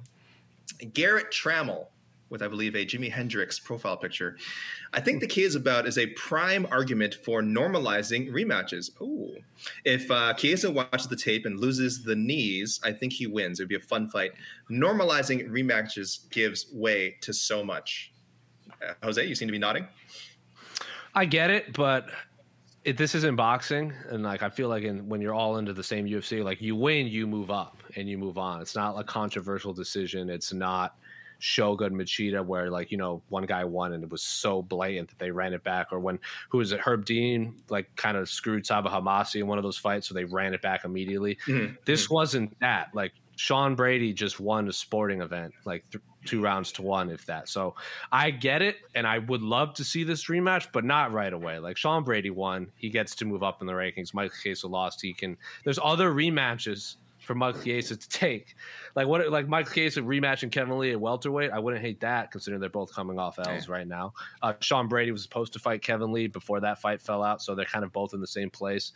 Garrett 0.93 1.31
Trammell 1.31 1.87
with 2.31 2.41
I 2.41 2.47
believe 2.47 2.75
a 2.75 2.85
Jimi 2.85 3.11
Hendrix 3.11 3.59
profile 3.59 3.97
picture. 3.97 4.37
I 4.93 5.01
think 5.01 5.19
the 5.19 5.27
key 5.27 5.43
is 5.43 5.55
about 5.55 5.85
is 5.85 5.97
a 5.97 6.07
prime 6.07 6.65
argument 6.71 7.13
for 7.13 7.41
normalizing 7.41 8.31
rematches. 8.31 8.89
Oh, 8.99 9.35
if 9.85 10.09
uh, 10.09 10.33
Chiesa 10.33 10.71
watches 10.71 11.07
the 11.07 11.15
tape 11.15 11.45
and 11.45 11.59
loses 11.59 12.03
the 12.03 12.15
knees, 12.15 12.79
I 12.83 12.93
think 12.93 13.13
he 13.13 13.27
wins. 13.27 13.59
It'd 13.59 13.69
be 13.69 13.75
a 13.75 13.79
fun 13.79 14.09
fight. 14.09 14.31
Normalizing 14.71 15.47
rematches 15.49 16.29
gives 16.31 16.67
way 16.73 17.17
to 17.21 17.33
so 17.33 17.63
much. 17.63 18.13
Uh, 18.81 18.93
Jose, 19.03 19.23
you 19.23 19.35
seem 19.35 19.49
to 19.49 19.51
be 19.51 19.59
nodding. 19.59 19.85
I 21.13 21.25
get 21.25 21.49
it, 21.49 21.73
but 21.73 22.09
it, 22.83 22.97
this 22.97 23.13
isn't 23.15 23.35
boxing, 23.35 23.93
and 24.09 24.23
like 24.23 24.41
I 24.41 24.49
feel 24.49 24.67
like 24.67 24.83
in, 24.83 25.07
when 25.07 25.21
you're 25.21 25.33
all 25.33 25.57
into 25.57 25.73
the 25.73 25.83
same 25.83 26.05
UFC, 26.05 26.43
like 26.43 26.61
you 26.61 26.75
win, 26.75 27.07
you 27.07 27.27
move 27.27 27.51
up 27.51 27.77
and 27.95 28.09
you 28.09 28.17
move 28.17 28.37
on. 28.37 28.61
It's 28.61 28.75
not 28.75 28.97
a 28.97 29.03
controversial 29.03 29.73
decision. 29.73 30.29
It's 30.29 30.51
not 30.51 30.95
Shogun 31.37 31.93
Machida 31.93 32.43
where 32.43 32.69
like 32.69 32.91
you 32.91 32.97
know 32.97 33.21
one 33.29 33.45
guy 33.45 33.63
won 33.63 33.93
and 33.93 34.03
it 34.03 34.09
was 34.09 34.21
so 34.21 34.61
blatant 34.61 35.09
that 35.09 35.19
they 35.19 35.29
ran 35.29 35.53
it 35.53 35.63
back, 35.63 35.87
or 35.91 35.99
when 35.99 36.19
who 36.49 36.57
was 36.57 36.71
it 36.71 36.79
Herb 36.79 37.05
Dean 37.05 37.55
like 37.69 37.95
kind 37.95 38.17
of 38.17 38.29
screwed 38.29 38.63
Sabah 38.63 38.89
Homasi 38.89 39.41
in 39.41 39.47
one 39.47 39.59
of 39.59 39.63
those 39.63 39.77
fights, 39.77 40.07
so 40.07 40.15
they 40.15 40.25
ran 40.25 40.53
it 40.53 40.61
back 40.61 40.83
immediately. 40.83 41.37
Mm-hmm. 41.47 41.75
This 41.85 42.05
mm-hmm. 42.05 42.13
wasn't 42.15 42.59
that. 42.61 42.89
Like 42.95 43.13
Sean 43.41 43.73
Brady 43.73 44.13
just 44.13 44.39
won 44.39 44.67
a 44.67 44.71
sporting 44.71 45.23
event, 45.23 45.51
like 45.65 45.83
th- 45.89 46.03
two 46.25 46.43
rounds 46.43 46.71
to 46.73 46.83
one, 46.83 47.09
if 47.09 47.25
that. 47.25 47.49
So 47.49 47.73
I 48.11 48.29
get 48.29 48.61
it, 48.61 48.77
and 48.93 49.07
I 49.07 49.17
would 49.17 49.41
love 49.41 49.73
to 49.73 49.83
see 49.83 50.03
this 50.03 50.25
rematch, 50.25 50.67
but 50.71 50.85
not 50.85 51.11
right 51.11 51.33
away. 51.33 51.57
Like 51.57 51.75
Sean 51.75 52.03
Brady 52.03 52.29
won, 52.29 52.71
he 52.75 52.91
gets 52.91 53.15
to 53.15 53.25
move 53.25 53.41
up 53.41 53.59
in 53.59 53.65
the 53.65 53.73
rankings. 53.73 54.13
Mike 54.13 54.31
Chiesa 54.43 54.67
lost, 54.67 55.01
he 55.01 55.11
can. 55.11 55.35
There's 55.63 55.79
other 55.83 56.11
rematches 56.11 56.97
for 57.17 57.33
Michael 57.33 57.63
Chiesa 57.63 57.97
to 57.97 58.09
take. 58.09 58.55
Like 58.95 59.07
what? 59.07 59.27
Like 59.31 59.47
Michael 59.47 59.73
Chiesa 59.73 60.01
rematching 60.01 60.51
Kevin 60.51 60.77
Lee 60.77 60.91
at 60.91 61.01
welterweight. 61.01 61.49
I 61.49 61.57
wouldn't 61.57 61.81
hate 61.81 61.99
that 62.01 62.29
considering 62.29 62.61
they're 62.61 62.69
both 62.69 62.93
coming 62.93 63.17
off 63.17 63.39
L's 63.39 63.67
right 63.67 63.87
now. 63.87 64.13
Uh, 64.43 64.53
Sean 64.59 64.87
Brady 64.87 65.11
was 65.11 65.23
supposed 65.23 65.51
to 65.53 65.59
fight 65.59 65.81
Kevin 65.81 66.11
Lee 66.11 66.27
before 66.27 66.59
that 66.59 66.79
fight 66.79 67.01
fell 67.01 67.23
out, 67.23 67.41
so 67.41 67.55
they're 67.55 67.65
kind 67.65 67.83
of 67.83 67.91
both 67.91 68.13
in 68.13 68.21
the 68.21 68.27
same 68.27 68.51
place 68.51 68.91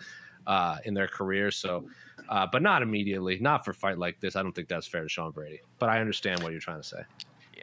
uh, 0.48 0.78
in 0.86 0.93
their 0.93 1.08
career. 1.08 1.52
So, 1.52 1.86
uh, 2.30 2.47
but 2.51 2.61
not 2.61 2.82
immediately, 2.82 3.38
not 3.39 3.65
for 3.65 3.71
a 3.71 3.73
fight 3.73 3.97
like 3.97 4.19
this. 4.19 4.36
I 4.36 4.43
don't 4.43 4.53
think 4.53 4.67
that's 4.67 4.88
fair 4.88 5.03
to 5.03 5.09
Sean 5.09 5.32
Brady. 5.32 5.61
But 5.80 5.89
I 5.89 5.99
understand 5.99 6.41
what 6.43 6.51
you're 6.51 6.61
trying 6.61 6.82
to 6.82 6.88
say. 6.88 7.01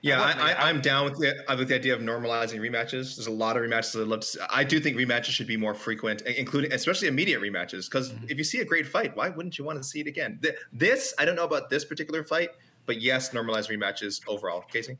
Yeah, 0.03 0.21
I, 0.21 0.53
I, 0.53 0.69
I'm 0.69 0.81
down 0.81 1.05
with 1.05 1.19
the 1.21 1.35
with 1.57 1.69
the 1.69 1.75
idea 1.77 1.95
of 1.95 2.01
normalizing 2.01 2.59
rematches. 2.59 3.15
There's 3.17 3.27
a 3.29 3.31
lot 3.31 3.57
of 3.57 3.63
rematches 3.63 4.01
I'd 4.01 4.09
love 4.09 4.21
to 4.21 4.27
see. 4.27 4.41
I 4.51 4.65
do 4.65 4.81
think 4.81 4.97
rematches 4.97 5.27
should 5.27 5.47
be 5.47 5.57
more 5.57 5.75
frequent, 5.75 6.23
including 6.23 6.73
especially 6.73 7.07
immediate 7.09 7.41
rematches. 7.41 7.89
Because 7.89 8.11
Mm-hmm. 8.11 8.25
if 8.31 8.39
you 8.39 8.43
see 8.43 8.61
a 8.61 8.65
great 8.65 8.87
fight, 8.87 9.15
why 9.17 9.29
wouldn't 9.29 9.59
you 9.59 9.65
want 9.65 9.79
to 9.81 9.85
see 9.85 10.01
it 10.01 10.07
again? 10.09 10.39
Th- 10.43 10.55
This 10.73 11.15
I 11.19 11.25
don't 11.25 11.37
know 11.37 11.45
about 11.45 11.71
this 11.71 11.85
particular 11.85 12.25
fight, 12.25 12.51
but 12.87 13.01
yes, 13.01 13.31
normalize 13.31 13.69
rematches 13.71 14.23
overall. 14.27 14.63
Casey, 14.63 14.97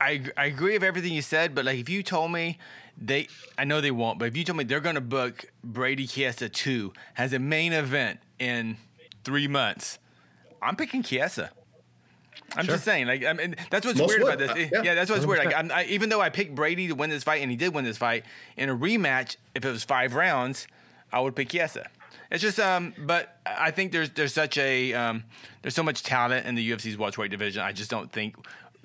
I 0.00 0.22
I 0.36 0.46
agree 0.46 0.72
with 0.74 0.84
everything 0.84 1.12
you 1.12 1.22
said, 1.22 1.54
but 1.54 1.64
like 1.64 1.78
if 1.78 1.88
you 1.88 2.02
told 2.02 2.32
me 2.32 2.58
they, 2.96 3.28
I 3.58 3.64
know 3.64 3.80
they 3.80 3.90
won't, 3.90 4.18
but 4.18 4.26
if 4.28 4.36
you 4.36 4.44
told 4.44 4.56
me 4.58 4.64
they're 4.64 4.80
gonna 4.80 5.00
book 5.00 5.44
Brady 5.62 6.06
Chiesa 6.06 6.48
two 6.48 6.92
as 7.18 7.32
a 7.32 7.38
main 7.38 7.72
event 7.72 8.20
in 8.38 8.76
three 9.24 9.48
months, 9.48 9.98
I'm 10.62 10.76
picking 10.76 11.02
Chiesa. 11.02 11.50
I'm 12.56 12.66
just 12.66 12.84
saying, 12.84 13.06
like, 13.06 13.24
I 13.24 13.32
mean, 13.32 13.56
that's 13.70 13.86
what's 13.86 13.98
Most 13.98 14.08
weird 14.08 14.22
would, 14.22 14.40
about 14.40 14.54
this. 14.56 14.72
uh, 14.72 14.76
yeah. 14.76 14.82
yeah. 14.82 14.94
that's 14.94 15.10
what's 15.10 15.26
weird. 15.26 15.44
Like, 15.44 15.54
I'm, 15.54 15.72
I, 15.72 15.84
even 15.86 16.08
though 16.08 16.20
I 16.20 16.30
picked 16.30 16.54
Brady 16.54 16.88
to 16.88 16.94
win 16.94 17.10
this 17.10 17.24
fight, 17.24 17.42
and 17.42 17.50
he 17.50 17.56
did 17.56 17.74
win 17.74 17.84
this 17.84 17.96
fight 17.96 18.24
in 18.56 18.68
a 18.68 18.76
rematch, 18.76 19.36
if 19.54 19.64
it 19.64 19.70
was 19.70 19.82
five 19.82 20.14
rounds, 20.14 20.66
I 21.12 21.20
would 21.20 21.34
pick 21.34 21.48
Chiesa. 21.48 21.88
It's 22.30 22.42
just, 22.42 22.58
um, 22.60 22.94
but 22.98 23.38
I 23.46 23.70
think 23.70 23.92
there's 23.92 24.10
there's 24.10 24.32
such 24.32 24.58
a 24.58 24.92
um, 24.94 25.24
there's 25.62 25.74
so 25.74 25.82
much 25.82 26.02
talent 26.02 26.46
in 26.46 26.54
the 26.54 26.70
UFC's 26.70 26.96
welterweight 26.96 27.30
division. 27.30 27.62
I 27.62 27.72
just 27.72 27.90
don't 27.90 28.10
think 28.10 28.36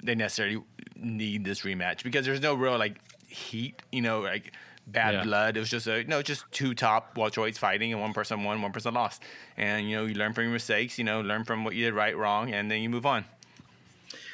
they 0.03 0.15
necessarily 0.15 0.61
need 0.95 1.45
this 1.45 1.61
rematch 1.61 2.03
because 2.03 2.25
there's 2.25 2.41
no 2.41 2.53
real 2.53 2.77
like 2.77 2.97
heat, 3.27 3.81
you 3.91 4.01
know, 4.01 4.19
like 4.19 4.53
bad 4.91 5.13
Yeah. 5.13 5.23
blood. 5.23 5.57
It 5.57 5.59
was 5.59 5.69
just 5.69 5.87
a 5.87 6.03
no, 6.03 6.21
just 6.21 6.43
two 6.51 6.73
top 6.73 7.15
welterweights 7.15 7.57
fighting, 7.57 7.91
and 7.91 8.01
one 8.01 8.13
person 8.13 8.43
won, 8.43 8.61
one 8.61 8.71
person 8.71 8.93
lost. 8.93 9.23
And 9.57 9.89
you 9.89 9.95
know, 9.97 10.05
you 10.05 10.15
learn 10.15 10.33
from 10.33 10.45
your 10.45 10.53
mistakes, 10.53 10.97
you 10.97 11.03
know, 11.03 11.21
learn 11.21 11.43
from 11.43 11.63
what 11.63 11.75
you 11.75 11.85
did 11.85 11.93
right, 11.93 12.17
wrong, 12.17 12.53
and 12.53 12.69
then 12.69 12.81
you 12.81 12.89
move 12.89 13.05
on. 13.05 13.25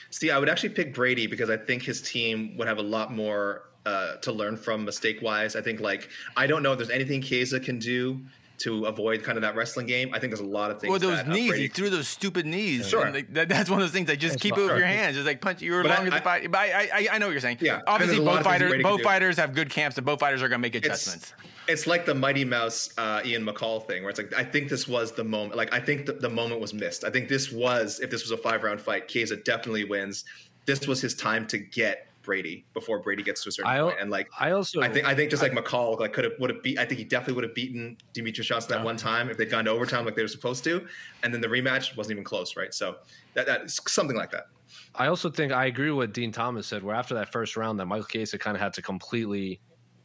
see, 0.10 0.32
I 0.32 0.39
would 0.39 0.49
actually 0.49 0.70
pick 0.70 0.93
Brady 0.93 1.28
because 1.28 1.49
I 1.49 1.58
think 1.58 1.84
his 1.84 2.01
team 2.01 2.56
would 2.58 2.68
have 2.68 2.78
a 2.78 2.84
lot 2.84 3.14
more 3.14 3.64
uh, 3.86 4.16
to 4.18 4.32
learn 4.32 4.58
from 4.58 4.86
mistake 4.86 5.22
wise. 5.22 5.56
I 5.56 5.62
think 5.62 5.80
like 5.80 6.10
I 6.38 6.47
don't 6.47 6.64
know 6.64 6.72
if 6.72 6.78
there's 6.78 6.89
anything 6.89 7.22
Chiesa 7.22 7.60
can 7.60 7.80
do 7.80 8.22
to 8.60 8.86
avoid 8.86 9.24
kind 9.24 9.38
of 9.38 9.41
that 9.43 9.56
wrestling 9.56 9.86
game. 9.88 10.10
I 10.14 10.20
think 10.20 10.32
there's 10.32 10.39
a 10.39 10.49
lot 10.49 10.72
of 10.72 10.80
things. 10.80 10.89
Well, 10.91 10.99
those 10.99 11.18
that, 11.18 11.28
uh, 11.28 11.34
knees, 11.34 11.49
Brady- 11.49 11.64
he 11.64 11.68
threw 11.70 11.89
those 11.89 12.08
stupid 12.08 12.45
knees. 12.45 12.88
Sure. 12.88 13.06
And, 13.06 13.14
like, 13.16 13.34
that, 13.34 13.49
that's 13.49 13.70
one 13.70 13.80
of 13.80 13.84
those 13.86 13.91
things. 13.93 14.08
Like, 14.10 14.20
just 14.20 14.39
keep 14.39 14.58
it 14.58 14.62
with 14.62 14.78
your 14.78 14.86
hands. 14.86 15.16
Just 15.16 15.26
like 15.28 15.41
punch. 15.41 15.62
You 15.62 15.74
were 15.74 15.84
But 15.84 15.91
I- 15.91 15.95
longer 15.95 16.12
I- 16.12 16.16
than 16.16 16.24
fight. 16.24 16.51
But 16.51 16.58
I, 16.60 16.89
I, 16.93 17.08
I 17.14 17.18
know 17.18 17.28
what 17.28 17.32
you're 17.34 17.41
saying. 17.41 17.58
Yeah, 17.62 17.82
Obviously, 17.88 18.18
there's 18.18 18.28
both 18.28 18.39
of 18.39 18.43
fighters, 18.45 18.84
both 18.84 19.01
fighters 19.01 19.38
have 19.38 19.53
good 19.53 19.70
camps, 19.70 19.97
and 19.97 20.06
both 20.06 20.20
fighters 20.20 20.41
are 20.41 20.49
gonna 20.49 20.60
make 20.60 20.76
it's, 20.76 20.86
adjustments. 20.86 21.34
it's 21.68 21.88
like 21.88 22.06
the 22.06 22.16
Mighty 22.16 22.45
Mouse 22.45 22.89
uh, 22.97 23.22
Ian 23.26 23.45
McCall 23.45 23.86
thing, 23.88 24.03
where 24.03 24.10
it's 24.10 24.20
like 24.20 24.34
I 24.34 24.43
think 24.43 24.70
this 24.70 24.88
was 24.88 25.12
the 25.12 25.24
moment. 25.24 25.56
Like 25.56 25.74
I 25.74 25.80
think 25.80 26.06
the, 26.06 26.14
the 26.14 26.30
moment 26.30 26.62
was 26.62 26.74
missed. 26.74 27.03
I 27.03 27.10
think 27.10 27.28
this 27.30 27.51
was 27.51 27.99
if 27.99 28.10
this 28.10 28.22
was 28.24 28.32
a 28.32 28.38
five 28.38 28.64
round 28.64 28.82
fight, 28.82 29.08
Chiesa 29.08 29.36
definitely 29.38 29.84
wins. 29.86 30.26
This 30.66 30.88
was 30.88 30.99
his 31.01 31.14
time 31.14 31.45
to 31.47 31.58
get 31.60 32.08
Brady 32.26 32.65
before 32.73 32.99
Brady 32.99 33.23
gets 33.23 33.43
to 33.43 33.49
a 33.49 33.51
certain 33.51 33.71
I- 33.71 33.82
point. 33.82 33.97
And 33.99 34.09
like 34.09 34.30
I 34.39 34.51
also 34.51 34.82
I 34.82 34.89
think 34.89 35.05
I 35.05 35.15
think 35.15 35.30
just 35.30 35.41
like 35.41 35.51
McCall 35.51 35.99
like 35.99 36.13
could 36.13 36.23
have 36.23 36.34
would 36.39 36.49
have 36.49 36.63
beat. 36.63 36.80
I 36.80 36.86
think 36.86 36.99
he 36.99 37.05
definitely 37.05 37.36
would 37.36 37.43
have 37.43 37.55
beaten 37.55 37.97
Demetrius 38.13 38.47
Johnson 38.47 38.71
that 38.71 38.84
one 38.84 38.97
time 38.97 39.30
if 39.30 39.38
they'd 39.38 39.49
gone 39.49 39.65
to 39.65 39.71
overtime 39.71 40.05
like 40.05 40.15
they 40.15 40.21
were 40.21 40.28
supposed 40.28 40.63
to. 40.65 40.86
And 41.23 41.34
then 41.34 41.41
the 41.41 41.47
rematch 41.47 41.95
wasn't 41.95 42.13
even 42.13 42.23
close, 42.23 42.55
right? 42.57 42.73
So 42.73 42.97
that 43.36 43.45
that's 43.45 43.80
something 43.91 44.17
like 44.17 44.32
that. 44.32 44.47
I 44.95 45.07
also 45.07 45.30
think 45.30 45.51
I 45.51 45.65
agree 45.65 45.89
with 45.91 45.97
what 45.97 46.13
Dean 46.13 46.32
Thomas 46.32 46.67
said. 46.67 46.84
Where 46.84 46.95
after 46.95 47.13
that 47.15 47.32
first 47.32 47.55
round, 47.55 47.80
that 47.80 47.86
Michael 47.86 48.07
Chiesa 48.07 48.38
kind 48.38 48.55
of 48.55 48.61
had 48.61 48.73
to 48.73 48.82
completely 48.82 49.61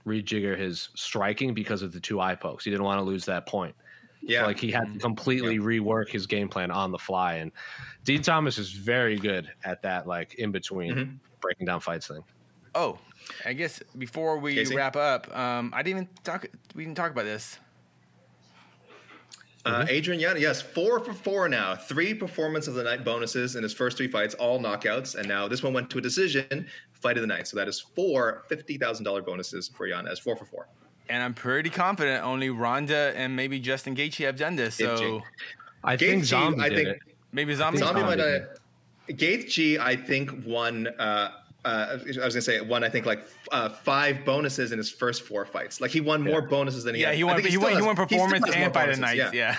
rejigger 0.06 0.58
his 0.58 0.88
striking 0.94 1.54
because 1.54 1.82
of 1.82 1.92
the 1.92 2.00
two 2.00 2.20
eye 2.20 2.34
pokes. 2.34 2.64
He 2.64 2.70
didn't 2.70 2.84
want 2.84 2.98
to 2.98 3.04
lose 3.04 3.24
that 3.26 3.46
point. 3.46 3.74
Yeah, 4.22 4.42
So, 4.42 4.46
like 4.48 4.58
he 4.60 4.70
had 4.70 4.92
to 4.94 4.98
completely 4.98 5.58
rework 5.58 6.08
his 6.10 6.26
game 6.26 6.48
plan 6.48 6.70
on 6.70 6.90
the 6.92 6.98
fly. 6.98 7.34
And 7.36 7.52
Dean 8.04 8.22
Thomas 8.22 8.58
is 8.58 8.70
very 8.70 9.16
good 9.16 9.50
at 9.64 9.82
that, 9.82 10.06
like 10.06 10.34
in 10.34 10.52
between 10.52 10.94
Mm-hmm. 10.94 11.14
breaking 11.40 11.66
down 11.66 11.80
fights 11.80 12.06
thing. 12.08 12.22
Oh, 12.74 12.98
I 13.44 13.52
guess 13.52 13.82
before 13.98 14.38
we 14.38 14.54
Casey? 14.54 14.76
wrap 14.76 14.94
up, 14.96 15.34
um, 15.36 15.72
I 15.74 15.82
didn't 15.82 16.02
even 16.02 16.08
talk. 16.22 16.46
We 16.74 16.84
didn't 16.84 16.96
talk 16.96 17.10
about 17.10 17.24
this. 17.24 17.58
Uh, 19.66 19.84
Adrian 19.90 20.18
Yanez, 20.20 20.40
yes, 20.40 20.62
four 20.62 21.00
for 21.04 21.12
four 21.12 21.46
now. 21.48 21.74
Three 21.76 22.14
performance 22.14 22.66
of 22.66 22.74
the 22.74 22.82
night 22.82 23.04
bonuses 23.04 23.56
in 23.56 23.62
his 23.62 23.74
first 23.74 23.98
three 23.98 24.08
fights, 24.08 24.34
all 24.34 24.58
knockouts. 24.58 25.16
And 25.16 25.28
now 25.28 25.48
this 25.48 25.62
one 25.62 25.74
went 25.74 25.90
to 25.90 25.98
a 25.98 26.00
decision, 26.00 26.66
fight 26.92 27.18
of 27.18 27.20
the 27.22 27.26
night. 27.26 27.46
So 27.46 27.56
that 27.58 27.68
is 27.68 27.78
four 27.78 28.44
$50,000 28.50 29.24
bonuses 29.26 29.68
for 29.68 29.86
Yanez, 29.86 30.18
four 30.18 30.34
for 30.34 30.46
four. 30.46 30.68
And 31.08 31.22
I'm 31.22 31.34
pretty 31.34 31.70
confident 31.70 32.24
only 32.24 32.50
Ronda 32.50 33.12
and 33.16 33.34
maybe 33.34 33.58
Justin 33.58 33.96
Gaethje 33.96 34.24
have 34.26 34.36
done 34.36 34.54
this. 34.56 34.76
So 34.76 34.96
Gaethje. 34.96 35.22
I 35.82 35.96
think 35.96 36.24
Zombie 36.24 36.62
I 36.62 36.68
did 36.68 36.76
think- 36.76 36.88
it. 36.88 36.98
maybe 37.32 37.54
Zombie. 37.54 37.78
Zombie 37.78 38.00
Zombie 38.00 38.16
might 38.16 38.22
did. 38.24 38.42
uh, 38.42 38.46
Gaethje, 39.08 39.78
I 39.78 39.96
think, 39.96 40.30
won. 40.46 40.86
Uh, 40.86 41.32
uh, 41.64 41.86
I 41.90 41.94
was 42.04 42.16
gonna 42.16 42.40
say 42.40 42.60
won. 42.60 42.82
I 42.84 42.88
think 42.88 43.04
like 43.06 43.20
uh, 43.52 43.68
five 43.68 44.24
bonuses 44.24 44.72
in 44.72 44.78
his 44.78 44.90
first 44.90 45.22
four 45.22 45.44
fights. 45.44 45.80
Like 45.80 45.90
he 45.90 46.00
won 46.00 46.22
more 46.22 46.40
bonuses 46.42 46.84
than 46.84 46.94
he. 46.94 47.02
Yeah, 47.02 47.08
had. 47.08 47.16
he 47.16 47.22
I 47.22 47.26
won. 47.26 47.36
think 47.36 47.46
He, 47.48 47.50
still 47.56 47.62
won. 47.62 47.76
He 47.76 47.82
won 47.86 47.96
performance 47.96 48.46
has 48.46 48.54
and 48.54 48.72
fight 48.74 48.88
of 48.90 48.96
bonuses, 49.00 49.18
nights. 49.18 49.34
Yeah. 49.34 49.56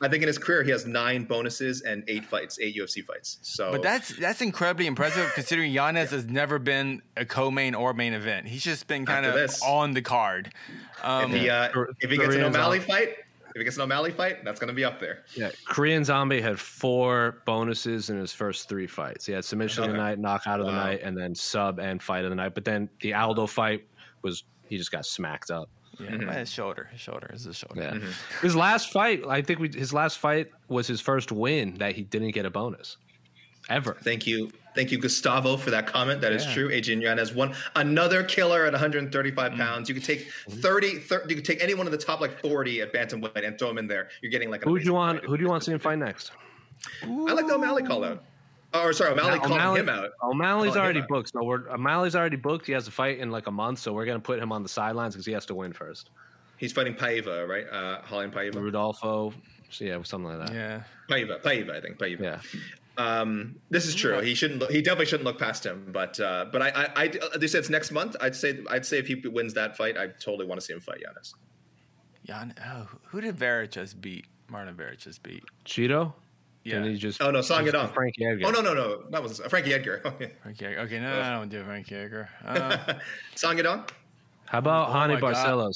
I 0.00 0.08
think 0.08 0.22
in 0.22 0.26
his 0.26 0.38
career 0.38 0.62
he 0.62 0.70
has 0.70 0.86
nine 0.86 1.24
bonuses 1.24 1.82
and 1.82 2.02
eight 2.08 2.24
fights, 2.24 2.58
eight 2.60 2.76
UFC 2.76 3.04
fights. 3.04 3.38
So, 3.42 3.72
But 3.72 3.82
that's 3.82 4.16
that's 4.16 4.40
incredibly 4.40 4.86
impressive 4.86 5.30
considering 5.34 5.70
Yanez 5.72 6.10
has 6.10 6.24
never 6.26 6.58
been 6.58 7.02
a 7.16 7.24
co-main 7.24 7.74
or 7.74 7.92
main 7.94 8.12
event. 8.14 8.46
He's 8.48 8.62
just 8.64 8.86
been 8.86 9.04
kind 9.06 9.26
After 9.26 9.38
of 9.40 9.50
this. 9.50 9.62
on 9.62 9.92
the 9.92 10.02
card. 10.02 10.50
if 10.98 11.04
Um, 11.04 11.30
he 11.32 11.50
uh, 11.50 11.68
if 12.00 12.10
he 12.10 12.16
gets 12.16 12.34
an 12.34 12.40
Koreans 12.40 12.56
O'Malley 12.56 12.78
out. 12.78 12.84
fight, 12.84 13.16
if 13.54 13.60
he 13.60 13.64
gets 13.64 13.76
an 13.76 13.82
O'Malley 13.82 14.10
fight, 14.10 14.44
that's 14.44 14.58
gonna 14.60 14.72
be 14.72 14.84
up 14.84 14.98
there. 15.00 15.24
Yeah, 15.36 15.50
Korean 15.66 16.04
Zombie 16.04 16.40
had 16.40 16.58
four 16.58 17.42
bonuses 17.46 18.10
in 18.10 18.18
his 18.18 18.32
first 18.32 18.68
three 18.68 18.86
fights. 18.86 19.26
He 19.26 19.32
had 19.32 19.44
submission 19.44 19.84
of 19.84 19.90
the 19.90 19.94
Okay. 19.96 20.02
night, 20.02 20.18
knockout 20.18 20.60
of 20.60 20.66
the 20.66 20.72
Wow. 20.72 20.84
night, 20.86 21.00
and 21.02 21.16
then 21.16 21.34
sub 21.34 21.78
and 21.78 22.02
fight 22.02 22.24
of 22.24 22.30
the 22.30 22.36
night. 22.36 22.54
But 22.54 22.64
then 22.64 22.88
the 23.00 23.14
Aldo 23.14 23.46
fight 23.46 23.86
was 24.22 24.42
he 24.68 24.76
just 24.76 24.90
got 24.90 25.06
smacked 25.06 25.50
up. 25.50 25.68
yeah, 26.00 26.10
Mm-hmm. 26.10 26.28
his 26.30 26.50
shoulder, 26.50 26.88
his 26.90 27.00
shoulder 27.00 27.30
is 27.32 27.44
his 27.44 27.56
shoulder. 27.56 27.80
Yeah, 27.80 28.10
his 28.42 28.56
last 28.56 28.90
fight, 28.90 29.24
I 29.28 29.42
think 29.42 29.60
we, 29.60 29.68
his 29.68 29.92
last 29.92 30.18
fight 30.18 30.48
was 30.66 30.88
his 30.88 31.00
first 31.00 31.30
win 31.30 31.74
that 31.78 31.94
he 31.94 32.02
didn't 32.02 32.32
get 32.32 32.44
a 32.46 32.50
bonus 32.50 32.96
ever. 33.68 33.96
Thank 34.02 34.26
you, 34.26 34.50
thank 34.74 34.90
you, 34.92 34.98
Gustavo, 34.98 35.56
for 35.56 35.70
that 35.70 35.86
comment. 35.86 36.20
That 36.20 36.32
is 36.32 36.44
Yeah. 36.46 36.54
true. 36.54 36.70
Adrian 36.70 37.00
Yanez 37.00 37.32
won 37.34 37.54
another 37.76 38.22
killer 38.22 38.64
at 38.66 38.72
135 38.74 39.52
Mm. 39.52 39.56
pounds. 39.56 39.88
You 39.88 39.94
could 39.94 40.04
take 40.04 40.28
30, 40.50 40.98
30 40.98 41.30
You 41.30 41.36
could 41.36 41.44
take 41.44 41.62
any 41.62 41.74
one 41.74 41.86
of 41.86 41.92
the 41.92 41.98
top 41.98 42.20
like 42.20 42.38
40 42.40 42.80
at 42.80 42.92
bantamweight 42.92 43.46
and 43.46 43.58
throw 43.58 43.68
them 43.68 43.78
in 43.78 43.86
there. 43.86 44.08
You're 44.22 44.30
getting 44.30 44.50
like. 44.50 44.62
An 44.64 44.68
Who 44.70 44.78
do 44.78 44.84
you 44.84 44.94
want? 44.94 45.20
fight. 45.20 45.28
Who 45.28 45.36
do 45.36 45.42
you 45.42 45.48
want 45.48 45.62
to 45.62 45.66
see 45.66 45.72
him 45.72 45.78
fight 45.78 45.98
next? 45.98 46.32
I 47.02 47.06
like 47.06 47.46
the 47.46 47.54
O'Malley 47.54 47.82
call 47.82 48.04
out. 48.04 48.22
Oh, 48.76 48.86
or 48.86 48.92
sorry, 48.92 49.12
O'Malley 49.12 49.38
calling 49.38 49.76
him 49.76 49.88
out. 49.88 50.10
O'Malley's 50.22 50.76
already 50.76 51.00
out. 51.00 51.08
booked. 51.08 51.30
So 51.30 51.44
we're, 51.44 51.68
O'Malley's 51.70 52.16
already 52.16 52.36
booked. 52.36 52.66
He 52.66 52.72
has 52.72 52.88
a 52.88 52.90
fight 52.90 53.18
in 53.20 53.30
like 53.30 53.46
a 53.46 53.50
month, 53.52 53.78
so 53.78 53.92
we're 53.92 54.04
gonna 54.04 54.18
put 54.18 54.40
him 54.40 54.50
on 54.50 54.64
the 54.64 54.68
sidelines 54.68 55.14
because 55.14 55.24
he 55.26 55.32
has 55.32 55.46
to 55.46 55.54
win 55.54 55.72
first. 55.72 56.10
He's 56.56 56.72
fighting 56.72 56.94
Paiva, 56.94 57.46
right? 57.48 57.66
Uh, 57.70 58.00
Holly 58.02 58.26
Paiva. 58.26 58.56
Rudolfo, 58.56 59.32
so 59.70 59.84
yeah, 59.84 60.02
something 60.02 60.36
like 60.36 60.48
that. 60.48 60.54
Yeah. 60.54 60.82
Paiva, 61.08 61.40
Paiva, 61.40 61.70
I 61.70 61.80
think. 61.80 61.98
Paiva. 61.98 62.20
Yeah. 62.20 62.40
Um, 62.96 63.56
this 63.70 63.86
is 63.86 63.94
true. 63.94 64.20
He 64.20 64.34
shouldn't. 64.34 64.60
Look, 64.60 64.70
he 64.70 64.80
definitely 64.82 65.06
shouldn't 65.06 65.24
look 65.24 65.38
past 65.38 65.66
him. 65.66 65.90
But 65.92 66.18
uh, 66.20 66.46
but 66.52 66.62
I, 66.62 66.68
I, 66.68 67.02
I 67.04 67.38
they 67.38 67.46
said 67.46 67.58
it's 67.60 67.70
next 67.70 67.90
month. 67.90 68.16
I'd 68.20 68.36
say 68.36 68.60
I'd 68.70 68.86
say 68.86 68.98
if 68.98 69.06
he 69.06 69.16
wins 69.16 69.54
that 69.54 69.76
fight, 69.76 69.96
I 69.98 70.08
totally 70.08 70.46
want 70.46 70.60
to 70.60 70.64
see 70.66 70.72
him 70.72 70.80
fight 70.80 71.00
Yanez. 71.00 71.34
Jan, 72.24 72.54
oh, 72.64 72.88
who 73.04 73.20
did 73.20 73.36
Varich 73.36 73.70
just 73.70 74.00
beat? 74.00 74.26
Marlon 74.50 74.74
Varich 74.74 74.98
just 74.98 75.22
beat. 75.22 75.42
Chito. 75.64 76.12
Yeah. 76.62 76.76
And 76.76 76.86
he 76.86 76.96
just 76.96 77.20
Oh 77.20 77.30
no, 77.30 77.42
Song 77.42 77.64
just 77.64 77.76
Yadong. 77.76 77.92
Frankie 77.92 78.24
Edgar. 78.24 78.46
Oh 78.46 78.50
no 78.50 78.60
no 78.60 78.72
no, 78.72 79.02
that 79.10 79.22
was 79.22 79.38
Frankie 79.48 79.74
Edgar. 79.74 80.00
Frankie 80.42 80.64
Edgar. 80.64 80.80
Okay, 80.80 80.98
no, 81.00 81.10
no, 81.10 81.20
I 81.20 81.30
don't 81.30 81.48
do 81.50 81.62
Frankie 81.64 81.94
Edgar. 81.94 82.30
Uh, 82.44 82.94
Song 83.34 83.56
Yadong. 83.56 83.88
How 84.46 84.58
about 84.58 84.88
Oh 84.88 84.92
Hani 84.92 85.20
my 85.20 85.32
God. 85.32 85.72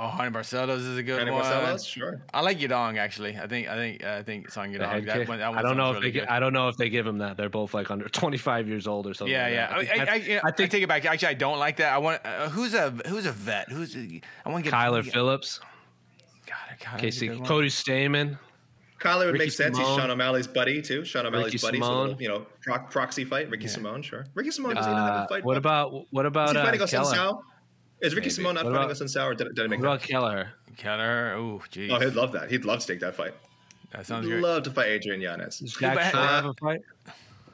Barcelos? 0.00 0.14
oh, 0.18 0.22
Raoni 0.22 0.32
Barcelos 0.32 0.76
is 0.78 0.96
a 0.98 1.02
good 1.02 1.16
Randy 1.18 1.32
one. 1.32 1.44
Barcelos, 1.44 1.86
sure. 1.86 2.22
I 2.32 2.40
like 2.40 2.58
Yadong 2.58 2.98
actually. 2.98 3.36
I 3.36 3.46
think 3.46 3.68
I 3.68 3.74
think 3.76 4.04
I 4.04 4.22
think 4.22 4.50
Song 4.50 4.72
The 4.72 4.78
Yadong. 4.78 4.88
head 4.90 5.04
That 5.06 5.16
kick? 5.18 5.28
one, 5.28 5.38
that 5.38 5.48
one 5.50 5.58
I 5.58 5.62
don't 5.62 5.76
know 5.76 5.90
if 5.90 5.96
really 5.96 6.08
they. 6.08 6.12
Get, 6.12 6.20
good. 6.20 6.28
I 6.28 6.40
don't 6.40 6.52
know 6.52 6.68
if 6.68 6.76
they 6.76 6.88
give 6.88 7.06
him 7.06 7.18
that. 7.18 7.36
They're 7.36 7.48
both 7.48 7.74
like 7.74 7.90
under 7.90 8.08
25 8.08 8.68
years 8.68 8.86
old 8.86 9.06
or 9.06 9.14
something. 9.14 9.32
Yeah, 9.32 9.44
like 9.44 9.52
yeah. 9.52 9.66
that. 9.68 9.76
I, 9.76 9.78
think 9.84 9.90
I, 9.90 9.94
I, 9.94 10.04
that's- 10.04 10.26
you 10.28 10.34
know, 10.36 10.40
I 10.44 10.50
take 10.52 10.74
it 10.74 10.88
back. 10.88 11.04
Actually, 11.04 11.28
I 11.28 11.34
don't 11.34 11.58
like 11.58 11.76
that. 11.76 11.92
I 11.92 11.98
want 11.98 12.20
uh, 12.24 12.48
who's 12.48 12.74
a 12.74 12.90
who's 13.06 13.26
a 13.26 13.32
vet? 13.32 13.68
Who's 13.70 13.94
a, 13.96 14.20
I 14.44 14.48
want 14.50 14.64
to 14.64 14.70
get 14.70 14.76
Kyler 14.76 15.04
yeah. 15.04 15.12
Phillips, 15.12 15.60
God, 16.46 16.56
Kyler's 16.80 16.94
a 16.94 17.00
Casey, 17.00 17.28
good. 17.28 17.44
Cody 17.44 17.68
Stamann. 17.68 18.38
Kyler 19.00 19.26
would 19.26 19.32
Ricky 19.32 19.44
make 19.46 19.52
sense. 19.52 19.78
Simón. 19.78 19.86
He's 19.86 19.96
Sean 19.96 20.10
O'Malley's 20.10 20.46
buddy 20.46 20.82
too. 20.82 21.06
Sean 21.06 21.24
O'Malley's 21.24 21.54
Ricky 21.54 21.66
buddy. 21.66 21.80
So 21.80 21.84
Simón. 21.86 22.00
little, 22.08 22.22
you 22.22 22.28
know, 22.28 22.46
pro- 22.62 22.78
proxy 22.80 23.24
fight. 23.24 23.48
Ricky 23.48 23.64
Simón, 23.64 24.04
sure. 24.04 24.26
Ricky 24.34 24.50
Simón 24.50 24.74
doesn't 24.74 24.92
even 24.92 25.02
have 25.02 25.20
Uh, 25.20 25.24
a 25.24 25.28
fight. 25.28 25.44
what 25.44 25.56
about 25.56 26.06
what 26.10 26.26
about 26.26 26.50
he 26.50 26.58
uh, 26.58 26.64
fighting 26.64 26.82
us 26.82 26.92
in 26.92 26.98
Keller? 27.00 27.14
Sao? 27.14 27.42
Is 28.02 28.14
Ricky 28.14 28.28
Maybe. 28.28 28.42
Simón 28.42 28.54
not 28.54 28.64
What 28.64 28.72
fighting 28.72 28.76
about- 28.76 28.90
us 28.90 29.00
in 29.00 29.08
Sao, 29.08 29.26
or 29.28 29.34
did, 29.34 29.54
did 29.54 29.64
I 29.64 29.68
make 29.68 29.80
What 29.80 29.86
about 29.86 30.00
that? 30.00 30.08
Keller? 30.08 30.50
Keller. 30.76 31.34
Oh, 31.36 31.62
geez. 31.70 31.90
Oh, 31.92 31.98
he'd 32.00 32.14
love 32.14 32.32
that. 32.32 32.50
He'd 32.50 32.64
love 32.64 32.80
to 32.80 32.86
take 32.86 33.00
that 33.00 33.14
fight. 33.14 33.34
That 33.92 34.06
sounds 34.06 34.26
great. 34.26 34.40
Love 34.42 34.62
to 34.64 34.70
fight 34.70 34.86
Adrian 34.88 35.20
Yanez. 35.20 35.58
Does 35.58 35.74
Jack 35.74 35.94
but- 35.96 36.10
Shore 36.12 36.20
uh, 36.20 36.26
have 36.28 36.44
a 36.46 36.54
fight? 36.54 36.80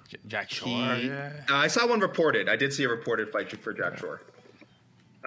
J- 0.09 0.19
Jack 0.29 0.51
Shore. 0.51 0.95
He- 0.95 1.09
yeah. 1.09 1.33
uh, 1.51 1.55
I 1.57 1.67
saw 1.67 1.87
one 1.89 1.99
reported. 2.01 2.49
I 2.49 2.57
did 2.57 2.73
see 2.73 2.85
a 2.85 2.89
reported 2.89 3.31
fight 3.33 3.51
for 3.61 3.73
Jack 3.73 3.99
Shore. 3.99 4.23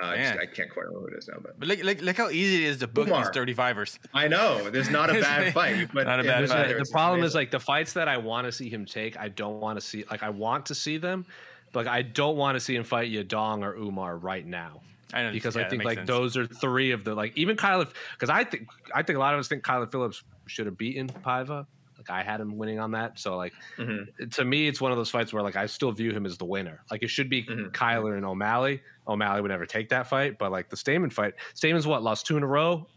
Uh, 0.02 0.06
I, 0.06 0.18
just, 0.18 0.40
I 0.40 0.46
can't 0.46 0.70
quite 0.70 0.84
remember 0.86 1.10
who 1.10 1.16
it 1.16 1.18
is 1.18 1.28
now, 1.28 1.40
but 1.42 1.60
But 1.60 1.68
look, 1.68 1.84
look, 1.84 2.02
look 2.02 2.16
how 2.16 2.30
easy 2.30 2.64
it 2.64 2.70
is 2.70 2.78
to 2.78 2.88
book 2.88 3.08
Umar. 3.08 3.26
these 3.26 3.32
35ers. 3.58 4.00
I 4.14 4.30
know 4.30 4.70
there's 4.70 4.90
not 4.90 5.10
a 5.10 5.14
bad 5.20 5.54
fight. 5.54 5.90
But 5.94 6.08
Not 6.08 6.22
a 6.22 6.24
bad 6.24 6.38
there's- 6.38 6.52
fight. 6.52 6.62
The- 6.68 6.74
there's- 6.76 6.88
the 6.88 6.92
problem 6.94 7.24
is 7.24 7.36
like 7.36 7.52
the 7.52 7.60
fights 7.60 7.92
that 7.94 8.08
I 8.08 8.16
want 8.18 8.46
to 8.46 8.52
see 8.54 8.70
him 8.70 8.86
take, 8.86 9.18
I 9.20 9.28
don't 9.28 9.60
want 9.60 9.78
to 9.78 9.86
see. 9.86 10.06
Like 10.10 10.24
I 10.24 10.30
want 10.30 10.68
to 10.68 10.76
see 10.76 10.98
them, 10.98 11.26
but 11.74 11.86
like, 11.86 11.94
I 11.94 12.02
don't 12.04 12.38
want 12.38 12.56
to 12.56 12.62
see 12.62 12.76
him 12.76 12.86
fight 12.86 13.12
Yadong 13.12 13.62
or 13.62 13.74
Umar 13.76 14.16
right 14.16 14.46
now. 14.46 14.80
I 15.14 15.24
know, 15.24 15.32
because 15.32 15.56
yeah, 15.56 15.64
I 15.66 15.70
think 15.70 15.84
like 15.84 15.98
sense. 16.00 16.08
those 16.08 16.38
are 16.38 16.46
three 16.46 16.92
of 16.92 17.04
the 17.04 17.16
like 17.16 17.36
even 17.38 17.56
Kyle 17.58 17.84
because 18.14 18.30
I 18.30 18.44
think 18.44 18.68
I 18.94 19.02
think 19.04 19.18
a 19.18 19.20
lot 19.20 19.34
of 19.34 19.40
us 19.40 19.48
think 19.48 19.64
Kyler 19.64 19.90
Phillips 19.92 20.24
should 20.48 20.66
have 20.68 20.78
beaten 20.78 21.08
Paiva. 21.08 21.66
Like 21.98 22.10
I 22.12 22.24
had 22.24 22.40
him 22.40 22.58
winning 22.58 22.80
on 22.80 22.92
that. 22.92 23.20
So 23.20 23.36
like 23.36 23.54
Mm-hmm. 23.78 24.30
to 24.30 24.46
me, 24.46 24.68
it's 24.68 24.80
one 24.80 24.92
of 24.92 24.98
those 24.98 25.10
fights 25.10 25.34
where 25.34 25.42
like 25.44 25.56
I 25.56 25.66
still 25.66 25.92
view 25.92 26.12
him 26.12 26.26
as 26.26 26.38
the 26.38 26.46
winner. 26.46 26.82
Like 26.92 27.02
it 27.04 27.10
should 27.10 27.30
be 27.30 27.44
Mhm. 27.44 27.72
Kyler 27.72 28.16
and 28.16 28.26
O'Malley. 28.26 28.82
O'Malley 29.08 29.42
would 29.42 29.50
never 29.52 29.66
take 29.66 29.90
that 29.90 30.08
fight, 30.08 30.38
but 30.38 30.52
like 30.52 30.70
the 30.70 30.76
Stamann 30.78 31.12
fight, 31.12 31.34
Stamann's 31.56 31.88
what 31.88 32.04
lost 32.04 32.26
two 32.28 32.38
in 32.38 32.44
a 32.44 32.48
row. 32.48 32.88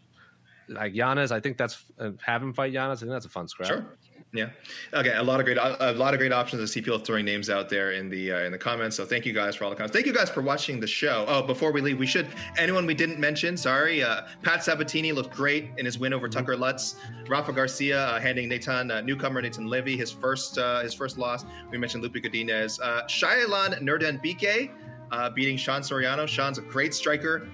Like 0.68 0.94
Yanez, 0.94 1.32
I 1.32 1.40
think 1.40 1.56
that's 1.56 1.84
uh, 1.98 2.10
have 2.24 2.42
him 2.42 2.52
fight 2.52 2.72
Yanez. 2.72 2.98
I 2.98 3.06
think 3.06 3.12
that's 3.12 3.26
a 3.26 3.30
fun 3.30 3.48
scrap. 3.48 3.68
Sure. 3.68 3.96
Yeah. 4.34 4.48
Okay. 4.94 5.14
A 5.14 5.22
lot 5.22 5.40
of 5.40 5.46
great, 5.46 5.58
a 5.58 5.92
lot 5.92 6.14
of 6.14 6.18
great 6.18 6.32
options. 6.32 6.62
I 6.62 6.64
see 6.64 6.80
people 6.80 6.98
throwing 6.98 7.26
names 7.26 7.50
out 7.50 7.68
there 7.68 7.92
in 7.92 8.08
the 8.08 8.32
uh, 8.32 8.38
in 8.40 8.52
the 8.52 8.56
comments. 8.56 8.96
So 8.96 9.04
thank 9.04 9.26
you 9.26 9.34
guys 9.34 9.56
for 9.56 9.64
all 9.64 9.70
the 9.70 9.76
comments. 9.76 9.92
Thank 9.92 10.06
you 10.06 10.14
guys 10.14 10.30
for 10.30 10.40
watching 10.40 10.80
the 10.80 10.86
show. 10.86 11.26
Oh, 11.28 11.42
before 11.42 11.70
we 11.70 11.82
leave, 11.82 11.98
we 11.98 12.06
should 12.06 12.26
anyone 12.56 12.86
we 12.86 12.94
didn't 12.94 13.18
mention. 13.18 13.58
Sorry. 13.58 14.02
Uh, 14.02 14.22
Pat 14.42 14.64
Sabatini 14.64 15.12
looked 15.12 15.34
great 15.36 15.68
in 15.76 15.84
his 15.84 15.98
win 15.98 16.14
over 16.14 16.30
Tucker 16.30 16.56
Lutz. 16.56 16.96
Rafa 17.28 17.52
Garcia 17.52 18.06
uh, 18.06 18.20
handing 18.20 18.48
Nathan 18.48 18.90
uh, 18.90 19.02
newcomer 19.02 19.42
Nathan 19.42 19.66
Levy 19.66 19.98
his 19.98 20.10
first 20.10 20.56
uh, 20.56 20.80
his 20.80 20.94
first 20.94 21.18
loss. 21.18 21.44
We 21.70 21.76
mentioned 21.76 22.02
Lupe 22.02 22.14
Godinez. 22.14 22.80
Uh, 22.82 23.02
Shayilan 23.08 23.82
Nuerdanbieke 23.82 24.70
uh, 25.10 25.28
beating 25.28 25.58
Sean 25.58 25.82
Soriano. 25.82 26.26
Sean's 26.26 26.56
a 26.56 26.62
great 26.62 26.94
striker. 26.94 27.46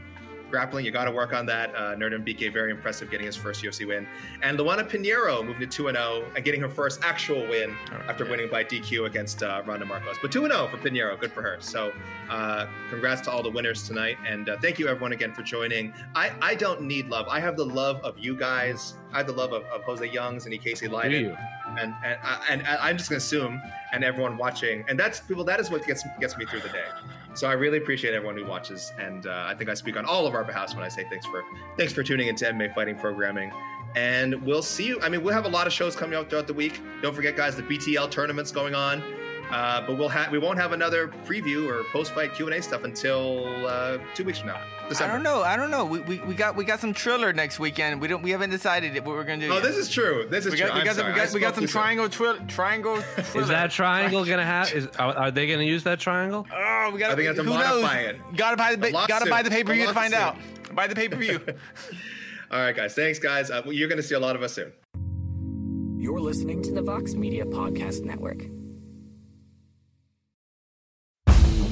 Grappling, 0.51 0.85
you 0.85 0.91
got 0.91 1.05
to 1.05 1.11
work 1.11 1.33
on 1.33 1.47
that. 1.47 1.75
Uh, 1.75 1.95
Nuerdanbieke, 1.95 2.53
very 2.53 2.71
impressive, 2.71 3.11
getting 3.11 3.27
his 3.27 3.37
first 3.37 3.63
UFC 3.63 3.87
win. 3.87 4.07
And 4.43 4.59
Luana 4.59 4.89
Pinheiro 4.89 5.45
moving 5.45 5.61
to 5.61 5.67
2 5.67 5.91
0 5.91 6.25
and 6.35 6.45
getting 6.45 6.61
her 6.61 6.69
first 6.69 7.01
actual 7.03 7.47
win 7.49 7.75
after 8.09 8.25
yeah. 8.25 8.31
winning 8.31 8.51
by 8.51 8.65
DQ 8.65 9.07
against 9.07 9.43
uh, 9.43 9.63
Randa 9.67 9.87
Markos. 9.87 10.17
But 10.21 10.33
2 10.33 10.43
0 10.43 10.69
for 10.69 10.77
Pinheiro, 10.79 11.19
good 11.19 11.33
for 11.33 11.43
her. 11.43 11.57
So, 11.61 11.93
uh, 12.31 12.67
congrats 12.91 13.21
to 13.23 13.31
all 13.31 13.43
the 13.43 13.51
winners 13.51 13.87
tonight. 13.87 14.17
And 14.27 14.49
uh, 14.49 14.57
thank 14.61 14.79
you, 14.79 14.89
everyone, 14.89 15.13
again 15.13 15.33
for 15.33 15.43
joining. 15.43 15.93
I, 16.15 16.33
I 16.41 16.55
don't 16.55 16.83
need 16.83 17.09
love. 17.09 17.29
I 17.29 17.41
have 17.41 17.57
the 17.57 17.67
love 17.67 18.01
of 18.03 18.19
you 18.19 18.37
guys. 18.37 18.95
I 19.13 19.19
have 19.19 19.27
the 19.27 19.33
love 19.33 19.53
of, 19.53 19.65
of 19.65 19.83
Jose 19.85 20.07
Youngs 20.07 20.47
and 20.47 20.59
Casey 20.63 20.89
Leydon 20.89 21.21
you? 21.21 21.37
and 21.79 21.95
and, 22.05 22.19
and, 22.51 22.63
and 22.63 22.79
I'm 22.81 22.97
just 22.97 23.11
gonna 23.11 23.19
assume, 23.19 23.61
and 23.93 24.05
everyone 24.05 24.37
watching, 24.37 24.85
and 24.89 24.99
that's 24.99 25.21
people. 25.21 25.45
That 25.45 25.61
is 25.61 25.71
what 25.71 25.87
gets 25.87 26.05
gets 26.21 26.37
me 26.37 26.45
through 26.47 26.61
the 26.61 26.69
day. 26.69 26.85
So 27.39 27.47
I 27.47 27.53
really 27.53 27.79
appreciate 27.79 28.15
everyone 28.15 28.37
who 28.37 28.45
watches, 28.45 28.93
and 28.99 29.29
uh, 29.29 29.45
I 29.47 29.55
think 29.55 29.71
I 29.71 29.75
speak 29.75 29.97
on 29.97 30.05
all 30.05 30.27
of 30.27 30.35
our 30.35 30.43
behalf 30.43 30.75
when 30.75 30.83
I 30.83 30.89
say 30.89 31.05
thanks 31.09 31.25
for 31.25 31.45
thanks 31.77 31.93
for 31.93 32.03
tuning 32.03 32.27
into 32.27 32.45
MMA 32.47 32.75
Fighting 32.75 32.97
Programming. 32.97 33.53
And 33.95 34.43
we'll 34.43 34.61
see 34.61 34.85
you. 34.85 35.01
I 35.03 35.09
mean, 35.09 35.23
we'll 35.23 35.35
have 35.35 35.45
a 35.45 35.49
lot 35.49 35.69
of 35.69 35.73
shows 35.73 35.95
coming 35.95 36.19
out 36.19 36.31
throughout 36.31 36.49
the 36.49 36.53
week. 36.53 36.81
Don't 37.01 37.15
forget, 37.15 37.37
guys, 37.37 37.55
the 37.55 37.63
BTL 37.63 38.11
tournament's 38.11 38.51
going 38.51 38.75
on. 38.75 39.05
Uh, 39.51 39.87
but 39.87 39.97
we'll 39.97 40.09
have 40.09 40.31
we 40.31 40.39
won't 40.39 40.59
have 40.59 40.73
another 40.73 41.09
preview 41.27 41.67
or 41.69 41.85
post 41.85 42.13
fight 42.13 42.35
Q 42.35 42.47
and 42.47 42.55
A 42.55 42.63
stuff 42.63 42.85
until 42.85 43.67
uh, 43.67 43.99
two 44.15 44.25
weeks 44.25 44.39
from 44.39 44.49
now. 44.49 44.61
I 45.01 45.07
don't 45.07 45.23
know. 45.23 45.43
I 45.43 45.57
don't 45.57 45.71
know. 45.71 45.85
We, 45.85 46.01
we, 46.01 46.19
we 46.21 46.35
got 46.35 46.57
we 46.57 46.65
got 46.65 46.81
some 46.81 46.95
Triller 46.95 47.33
next 47.33 47.59
weekend. 47.59 48.01
We 48.01 48.09
don't 48.09 48.23
we 48.23 48.31
haven't 48.31 48.51
decided 48.51 48.95
what 49.05 49.17
we're 49.17 49.25
gonna 49.25 49.47
do. 49.47 49.53
Oh, 49.53 49.55
yet. 49.55 49.63
this 49.63 49.77
is 49.77 49.89
true. 49.89 50.27
This 50.29 50.47
is 50.47 50.53
we 50.53 50.59
true. 50.59 50.69
got 50.69 50.77
we 50.77 50.85
got, 50.85 50.97
some, 50.97 51.07
we 51.07 51.13
got, 51.15 51.33
we 51.33 51.41
got 51.41 51.55
some 51.55 51.67
triangle 51.67 52.09
twi- 52.09 52.39
triangle. 52.49 53.03
Triller. 53.03 53.41
Is 53.43 53.49
that 53.49 53.71
triangle 53.71 54.25
gonna 54.25 54.45
have? 54.45 54.73
Is 54.73 54.87
are, 54.99 55.15
are 55.15 55.31
they 55.31 55.47
gonna 55.47 55.63
use 55.63 55.85
that 55.85 56.01
triangle? 56.01 56.47
Oh, 56.53 56.91
we 56.93 56.99
got. 56.99 57.11
I 57.11 57.15
think 57.15 57.25
I 57.25 57.29
have 57.29 57.37
to 57.37 57.43
who 57.43 57.51
modify 57.51 58.03
knows? 58.03 58.15
it. 58.15 58.37
Gotta 58.37 58.57
buy 58.57 58.75
the 58.77 58.91
gotta 58.91 59.29
buy 59.29 59.43
the 59.43 59.51
pay 59.51 59.65
per 59.65 59.75
view 59.75 59.87
to 59.87 59.95
find 59.95 60.15
out. 60.15 60.37
Buy 60.75 60.87
the 60.87 60.95
pay 60.95 61.09
per 61.09 61.17
view. 61.17 61.41
All 62.51 62.61
right, 62.61 62.75
guys. 62.75 62.95
Thanks, 62.95 63.19
guys. 63.19 63.51
Uh, 63.51 63.63
you're 63.67 63.89
going 63.89 64.01
to 64.01 64.03
see 64.03 64.15
a 64.15 64.21
lot 64.21 64.35
of 64.35 64.43
us 64.43 64.55
soon. 64.55 64.73
You're 66.01 66.21
listening 66.21 66.63
to 66.63 66.73
the 66.73 66.81
Vox 66.81 67.13
Media 67.13 67.45
Podcast 67.45 68.05
Network. 68.05 68.47